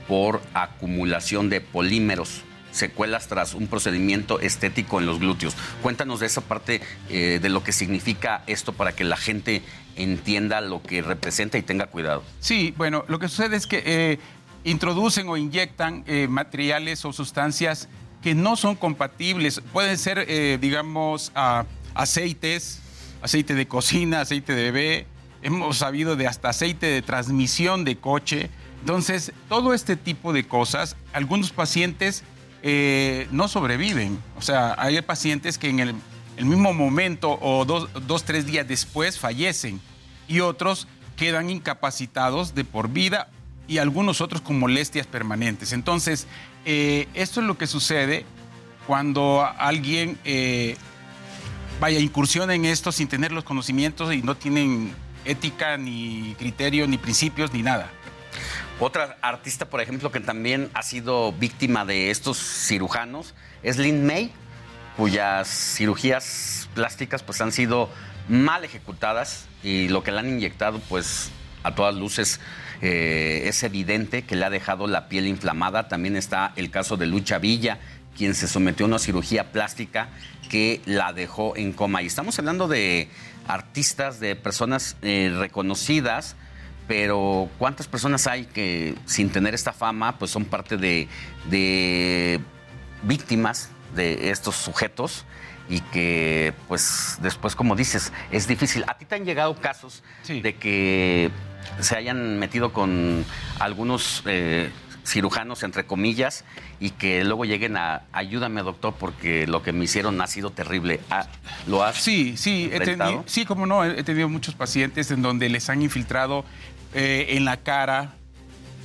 por 0.07 0.41
acumulación 0.53 1.49
de 1.49 1.61
polímeros 1.61 2.43
secuelas 2.77 3.27
tras 3.27 3.53
un 3.53 3.67
procedimiento 3.67 4.39
estético 4.39 4.99
en 4.99 5.05
los 5.05 5.19
glúteos. 5.19 5.55
Cuéntanos 5.81 6.19
de 6.19 6.27
esa 6.27 6.41
parte 6.41 6.81
eh, 7.09 7.39
de 7.41 7.49
lo 7.49 7.63
que 7.63 7.71
significa 7.71 8.43
esto 8.47 8.73
para 8.73 8.93
que 8.93 9.03
la 9.03 9.17
gente 9.17 9.61
entienda 9.95 10.61
lo 10.61 10.81
que 10.81 11.01
representa 11.01 11.57
y 11.57 11.61
tenga 11.61 11.87
cuidado. 11.87 12.23
Sí, 12.39 12.73
bueno, 12.77 13.03
lo 13.07 13.19
que 13.19 13.27
sucede 13.27 13.55
es 13.55 13.67
que 13.67 13.83
eh, 13.85 14.19
introducen 14.63 15.27
o 15.29 15.37
inyectan 15.37 16.03
eh, 16.07 16.27
materiales 16.27 17.03
o 17.05 17.13
sustancias 17.13 17.89
que 18.21 18.35
no 18.35 18.55
son 18.55 18.75
compatibles. 18.75 19.61
Pueden 19.71 19.97
ser, 19.97 20.27
digamos, 20.59 21.31
aceites, 21.93 22.81
aceite 23.21 23.53
de 23.53 23.67
cocina, 23.67 24.21
aceite 24.21 24.53
de 24.53 24.71
bebé. 24.71 25.07
Hemos 25.43 25.77
sabido 25.77 26.15
de 26.15 26.27
hasta 26.27 26.49
aceite 26.49 26.87
de 26.87 27.01
transmisión 27.03 27.85
de 27.85 27.97
coche. 27.97 28.49
Entonces, 28.81 29.31
todo 29.49 29.73
este 29.73 29.95
tipo 29.95 30.33
de 30.33 30.45
cosas, 30.45 30.97
algunos 31.13 31.51
pacientes 31.51 32.23
eh, 32.63 33.27
no 33.31 33.47
sobreviven. 33.47 34.19
O 34.37 34.41
sea, 34.41 34.75
hay 34.77 35.01
pacientes 35.01 35.57
que 35.57 35.69
en 35.69 35.79
el, 35.79 35.95
mismo 36.45 36.73
momento 36.73 37.37
o 37.41 37.65
dos, 37.65 37.89
dos, 38.05 38.23
tres 38.23 38.45
días 38.45 38.67
después 38.67 39.17
fallecen 39.17 39.81
y 40.27 40.39
otros 40.41 40.87
quedan 41.15 41.49
incapacitados 41.49 42.53
de 42.53 42.63
por 42.63 42.89
vida 42.89 43.29
y 43.67 43.79
algunos 43.79 44.21
otros 44.21 44.41
con 44.41 44.59
molestias 44.59 45.07
permanentes. 45.07 45.73
Entonces, 45.73 46.27
eh, 46.65 47.07
esto 47.13 47.41
es 47.41 47.47
lo 47.47 47.57
que 47.57 47.67
sucede 47.67 48.25
cuando 48.85 49.45
alguien 49.57 50.17
eh, 50.23 50.77
vaya 51.79 51.99
incursión 51.99 52.49
en 52.51 52.65
esto 52.65 52.91
sin 52.91 53.07
tener 53.07 53.31
los 53.31 53.43
conocimientos 53.43 54.13
y 54.13 54.21
no 54.21 54.35
tienen 54.35 54.93
ética, 55.25 55.77
ni 55.77 56.35
criterio, 56.37 56.87
ni 56.87 56.97
principios, 56.97 57.51
ni 57.51 57.61
nada. 57.61 57.91
Otra 58.79 59.17
artista, 59.21 59.65
por 59.65 59.81
ejemplo, 59.81 60.11
que 60.11 60.19
también 60.19 60.69
ha 60.73 60.83
sido 60.83 61.31
víctima 61.33 61.83
de 61.85 62.11
estos 62.11 62.37
cirujanos 62.37 63.33
es 63.63 63.77
Lynn 63.77 64.05
May, 64.05 64.31
cuyas 64.95 65.47
cirugías 65.47 66.69
plásticas 66.75 67.23
pues 67.23 67.41
han 67.41 67.51
sido 67.51 67.89
mal 68.29 68.63
ejecutadas 68.63 69.47
y 69.63 69.87
lo 69.89 70.03
que 70.03 70.11
le 70.11 70.19
han 70.19 70.29
inyectado 70.29 70.79
pues 70.89 71.31
a 71.63 71.73
todas 71.73 71.95
luces 71.95 72.39
eh, 72.81 73.43
es 73.45 73.63
evidente 73.63 74.23
que 74.23 74.35
le 74.35 74.45
ha 74.45 74.49
dejado 74.49 74.87
la 74.87 75.09
piel 75.09 75.27
inflamada. 75.27 75.87
También 75.87 76.15
está 76.15 76.53
el 76.55 76.69
caso 76.69 76.97
de 76.97 77.07
Lucha 77.07 77.39
Villa, 77.39 77.79
quien 78.15 78.35
se 78.35 78.47
sometió 78.47 78.85
a 78.85 78.89
una 78.89 78.99
cirugía 78.99 79.51
plástica 79.51 80.09
que 80.49 80.81
la 80.85 81.13
dejó 81.13 81.55
en 81.57 81.73
coma. 81.73 82.01
Y 82.01 82.05
estamos 82.05 82.37
hablando 82.39 82.67
de 82.67 83.09
artistas, 83.47 84.19
de 84.19 84.35
personas 84.35 84.97
eh, 85.01 85.33
reconocidas 85.37 86.35
pero 86.87 87.49
¿cuántas 87.57 87.87
personas 87.87 88.27
hay 88.27 88.45
que 88.45 88.95
sin 89.05 89.29
tener 89.29 89.53
esta 89.53 89.73
fama 89.73 90.17
pues 90.17 90.31
son 90.31 90.45
parte 90.45 90.77
de, 90.77 92.39
víctimas 93.03 93.69
de 93.95 94.31
estos 94.31 94.55
sujetos? 94.55 95.25
y 95.69 95.81
que 95.81 96.53
pues 96.69 97.17
después 97.21 97.53
como 97.53 97.75
dices 97.75 98.13
es 98.31 98.47
difícil. 98.47 98.85
¿A 98.87 98.97
ti 98.97 99.03
te 99.03 99.15
han 99.15 99.25
llegado 99.25 99.53
casos 99.57 100.01
de 100.25 100.55
que 100.55 101.29
se 101.81 101.97
hayan 101.97 102.39
metido 102.39 102.71
con 102.71 103.25
algunos 103.59 104.23
eh, 104.27 104.71
cirujanos 105.07 105.63
entre 105.63 105.85
comillas 105.85 106.43
y 106.79 106.91
que 106.91 107.23
luego 107.23 107.45
lleguen 107.45 107.77
a 107.77 108.03
ayúdame 108.11 108.61
doctor 108.61 108.93
porque 108.99 109.47
lo 109.47 109.63
que 109.63 109.71
me 109.71 109.85
hicieron 109.85 110.21
ha 110.21 110.27
sido 110.27 110.51
terrible. 110.51 110.99
Ah, 111.09 111.27
¿Lo 111.65 111.83
has 111.83 111.97
Sí, 111.97 112.35
sí, 112.37 112.69
he 112.71 112.79
tenido, 112.79 113.23
sí, 113.25 113.45
como 113.45 113.65
no, 113.65 113.83
he 113.83 114.03
tenido 114.03 114.29
muchos 114.29 114.53
pacientes 114.53 115.09
en 115.11 115.21
donde 115.21 115.49
les 115.49 115.69
han 115.69 115.81
infiltrado 115.81 116.43
eh, 116.93 117.27
en 117.31 117.45
la 117.45 117.57
cara, 117.57 118.15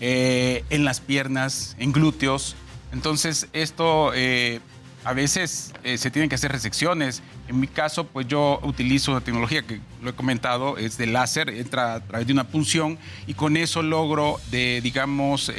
eh, 0.00 0.64
en 0.70 0.84
las 0.84 1.00
piernas, 1.00 1.76
en 1.78 1.92
glúteos. 1.92 2.56
Entonces, 2.92 3.48
esto 3.52 4.12
eh, 4.14 4.60
a 5.04 5.12
veces 5.12 5.72
se 5.96 6.10
tienen 6.10 6.28
que 6.28 6.34
hacer 6.34 6.52
resecciones. 6.52 7.22
En 7.48 7.58
mi 7.58 7.66
caso, 7.66 8.06
pues 8.06 8.28
yo 8.28 8.60
utilizo 8.62 9.12
una 9.12 9.20
tecnología 9.20 9.62
que 9.62 9.80
lo 10.02 10.10
he 10.10 10.12
comentado, 10.12 10.76
es 10.76 10.98
de 10.98 11.06
láser, 11.06 11.48
entra 11.50 11.94
a 11.94 12.00
través 12.00 12.26
de 12.26 12.32
una 12.32 12.44
punción 12.48 12.98
y 13.26 13.34
con 13.34 13.56
eso 13.56 13.82
logro 13.82 14.38
de, 14.50 14.80
digamos, 14.82 15.50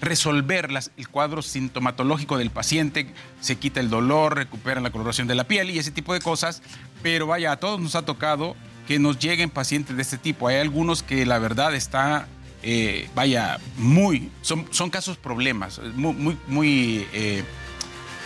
resolver 0.00 0.68
el 0.96 1.08
cuadro 1.08 1.42
sintomatológico 1.42 2.38
del 2.38 2.50
paciente, 2.50 3.12
se 3.40 3.56
quita 3.56 3.80
el 3.80 3.90
dolor, 3.90 4.36
recupera 4.36 4.80
la 4.80 4.90
coloración 4.90 5.26
de 5.26 5.34
la 5.34 5.44
piel 5.44 5.70
y 5.70 5.78
ese 5.78 5.90
tipo 5.90 6.12
de 6.12 6.20
cosas. 6.20 6.62
Pero 7.02 7.26
vaya, 7.26 7.52
a 7.52 7.56
todos 7.56 7.80
nos 7.80 7.94
ha 7.96 8.02
tocado 8.02 8.54
que 8.86 8.98
nos 8.98 9.18
lleguen 9.18 9.50
pacientes 9.50 9.96
de 9.96 10.02
este 10.02 10.18
tipo. 10.18 10.48
Hay 10.48 10.56
algunos 10.56 11.02
que 11.02 11.26
la 11.26 11.38
verdad 11.38 11.74
está, 11.74 12.26
eh, 12.62 13.08
vaya, 13.14 13.58
muy, 13.76 14.30
son, 14.42 14.66
son 14.70 14.90
casos 14.90 15.16
problemas, 15.16 15.80
muy, 15.94 16.36
muy, 16.46 17.06
eh, 17.12 17.44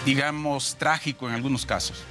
digamos, 0.05 0.76
trágico 0.78 1.28
en 1.28 1.35
algunos 1.35 1.66
casos. 1.66 2.02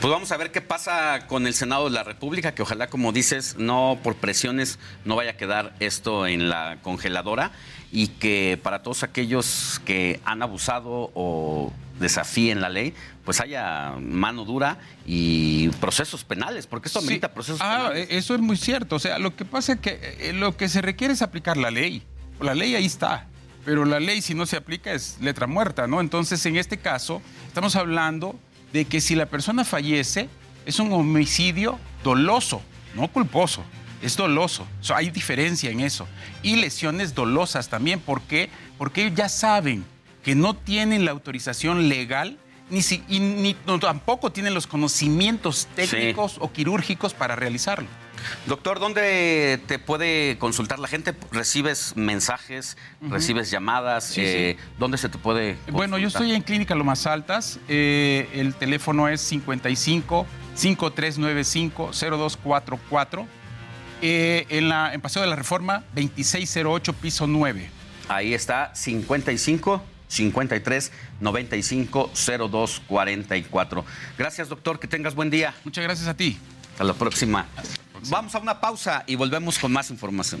Pues 0.00 0.10
vamos 0.10 0.32
a 0.32 0.36
ver 0.36 0.50
qué 0.50 0.60
pasa 0.60 1.26
con 1.26 1.46
el 1.46 1.54
Senado 1.54 1.84
de 1.84 1.90
la 1.90 2.04
República, 2.04 2.54
que 2.54 2.62
ojalá, 2.62 2.88
como 2.88 3.12
dices, 3.12 3.56
no 3.58 3.98
por 4.02 4.16
presiones 4.16 4.78
no 5.04 5.16
vaya 5.16 5.32
a 5.32 5.36
quedar 5.36 5.74
esto 5.80 6.26
en 6.26 6.48
la 6.48 6.78
congeladora 6.82 7.52
y 7.92 8.08
que 8.08 8.58
para 8.62 8.82
todos 8.82 9.02
aquellos 9.02 9.80
que 9.84 10.20
han 10.24 10.42
abusado 10.42 11.10
o 11.14 11.72
desafíen 11.98 12.60
la 12.60 12.68
ley, 12.68 12.94
pues 13.24 13.40
haya 13.40 13.94
mano 14.00 14.44
dura 14.44 14.78
y 15.06 15.68
procesos 15.80 16.24
penales, 16.24 16.66
porque 16.66 16.88
esto 16.88 17.00
amerita 17.00 17.32
procesos 17.32 17.60
ah, 17.62 17.88
penales. 17.88 18.08
Eso 18.10 18.34
es 18.34 18.40
muy 18.40 18.56
cierto. 18.56 18.96
O 18.96 18.98
sea, 18.98 19.18
lo 19.18 19.36
que 19.36 19.44
pasa 19.44 19.74
es 19.74 19.80
que 19.80 20.16
eh, 20.18 20.32
lo 20.32 20.56
que 20.56 20.68
se 20.68 20.82
requiere 20.82 21.14
es 21.14 21.22
aplicar 21.22 21.56
la 21.56 21.70
ley. 21.70 22.02
La 22.40 22.54
ley 22.54 22.74
ahí 22.74 22.86
está. 22.86 23.26
Pero 23.64 23.84
la 23.84 24.00
ley, 24.00 24.22
si 24.22 24.34
no 24.34 24.46
se 24.46 24.56
aplica, 24.56 24.92
es 24.92 25.18
letra 25.20 25.46
muerta, 25.46 25.86
¿no? 25.86 26.00
Entonces, 26.00 26.44
en 26.46 26.56
este 26.56 26.78
caso, 26.78 27.20
estamos 27.46 27.76
hablando 27.76 28.38
de 28.72 28.86
que 28.86 29.02
si 29.02 29.14
la 29.14 29.26
persona 29.26 29.64
fallece, 29.64 30.28
es 30.64 30.78
un 30.78 30.92
homicidio 30.92 31.78
doloso, 32.02 32.62
no 32.94 33.08
culposo. 33.08 33.62
Es 34.02 34.16
doloso. 34.16 34.66
hay 34.94 35.10
diferencia 35.10 35.70
en 35.70 35.80
eso. 35.80 36.08
Y 36.42 36.56
lesiones 36.56 37.14
dolosas 37.14 37.68
también. 37.68 38.00
¿Por 38.00 38.22
qué? 38.22 38.50
Porque 38.78 39.12
ya 39.14 39.28
saben 39.28 39.84
que 40.24 40.34
no 40.34 40.54
tienen 40.54 41.04
la 41.04 41.10
autorización 41.10 41.88
legal 41.88 42.38
ni, 42.70 42.82
si, 42.82 43.02
ni 43.08 43.54
tampoco 43.80 44.30
tienen 44.30 44.54
los 44.54 44.66
conocimientos 44.66 45.68
técnicos 45.74 46.36
o 46.38 46.52
quirúrgicos 46.52 47.14
para 47.14 47.36
realizarlo. 47.36 47.88
Doctor, 48.46 48.80
¿dónde 48.80 49.60
te 49.66 49.78
puede 49.78 50.36
consultar 50.38 50.78
la 50.78 50.88
gente? 50.88 51.14
¿Recibes 51.32 51.96
mensajes? 51.96 52.76
¿Recibes 53.00 53.50
llamadas? 53.50 54.12
Eh, 54.16 54.56
¿Dónde 54.78 54.98
se 54.98 55.08
te 55.08 55.18
puede 55.18 55.54
consultar? 55.54 55.74
Bueno, 55.74 55.98
yo 55.98 56.08
estoy 56.08 56.32
en 56.32 56.42
Clínica 56.42 56.74
Lo 56.74 56.84
Más 56.84 57.06
Altas. 57.06 57.58
Eh, 57.68 58.28
el 58.34 58.54
teléfono 58.54 59.08
es 59.08 59.20
55 59.22 60.26
5395 60.54 61.90
0244. 61.92 63.39
En, 64.02 64.68
la, 64.68 64.92
en 64.94 65.00
Paseo 65.00 65.22
de 65.22 65.28
la 65.28 65.36
Reforma, 65.36 65.84
2608, 65.94 66.92
piso 66.94 67.26
9. 67.26 67.70
Ahí 68.08 68.34
está, 68.34 68.74
55 68.74 69.82
53 70.08 70.92
95 71.20 72.10
02 72.50 72.82
44. 72.86 73.84
Gracias, 74.18 74.48
doctor. 74.48 74.80
Que 74.80 74.88
tengas 74.88 75.14
buen 75.14 75.30
día. 75.30 75.54
Muchas 75.64 75.84
gracias 75.84 76.08
a 76.08 76.14
ti. 76.14 76.38
Hasta 76.72 76.84
la 76.84 76.94
próxima. 76.94 77.46
Vamos 78.08 78.34
a 78.34 78.38
una 78.38 78.60
pausa 78.60 79.04
y 79.06 79.14
volvemos 79.14 79.58
con 79.58 79.72
más 79.72 79.90
información. 79.90 80.40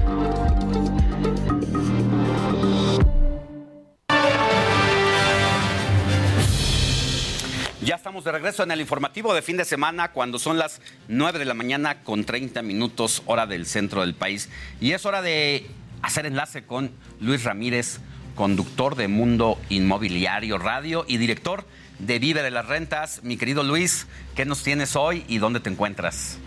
Ya 7.83 7.95
estamos 7.95 8.23
de 8.23 8.31
regreso 8.31 8.61
en 8.61 8.69
el 8.69 8.79
informativo 8.79 9.33
de 9.33 9.41
fin 9.41 9.57
de 9.57 9.65
semana 9.65 10.11
cuando 10.11 10.37
son 10.37 10.59
las 10.59 10.81
9 11.07 11.39
de 11.39 11.45
la 11.45 11.55
mañana 11.55 12.03
con 12.03 12.25
30 12.25 12.61
minutos 12.61 13.23
hora 13.25 13.47
del 13.47 13.65
centro 13.65 14.01
del 14.01 14.13
país. 14.13 14.49
Y 14.79 14.91
es 14.91 15.03
hora 15.07 15.23
de 15.23 15.65
hacer 16.03 16.27
enlace 16.27 16.63
con 16.63 16.91
Luis 17.19 17.43
Ramírez, 17.43 17.97
conductor 18.35 18.95
de 18.95 19.07
Mundo 19.07 19.59
Inmobiliario 19.69 20.59
Radio 20.59 21.05
y 21.07 21.17
director 21.17 21.65
de 21.97 22.19
Vive 22.19 22.43
de 22.43 22.51
las 22.51 22.67
Rentas. 22.67 23.23
Mi 23.23 23.35
querido 23.35 23.63
Luis, 23.63 24.05
¿qué 24.35 24.45
nos 24.45 24.61
tienes 24.61 24.95
hoy 24.95 25.25
y 25.27 25.39
dónde 25.39 25.59
te 25.59 25.71
encuentras? 25.71 26.37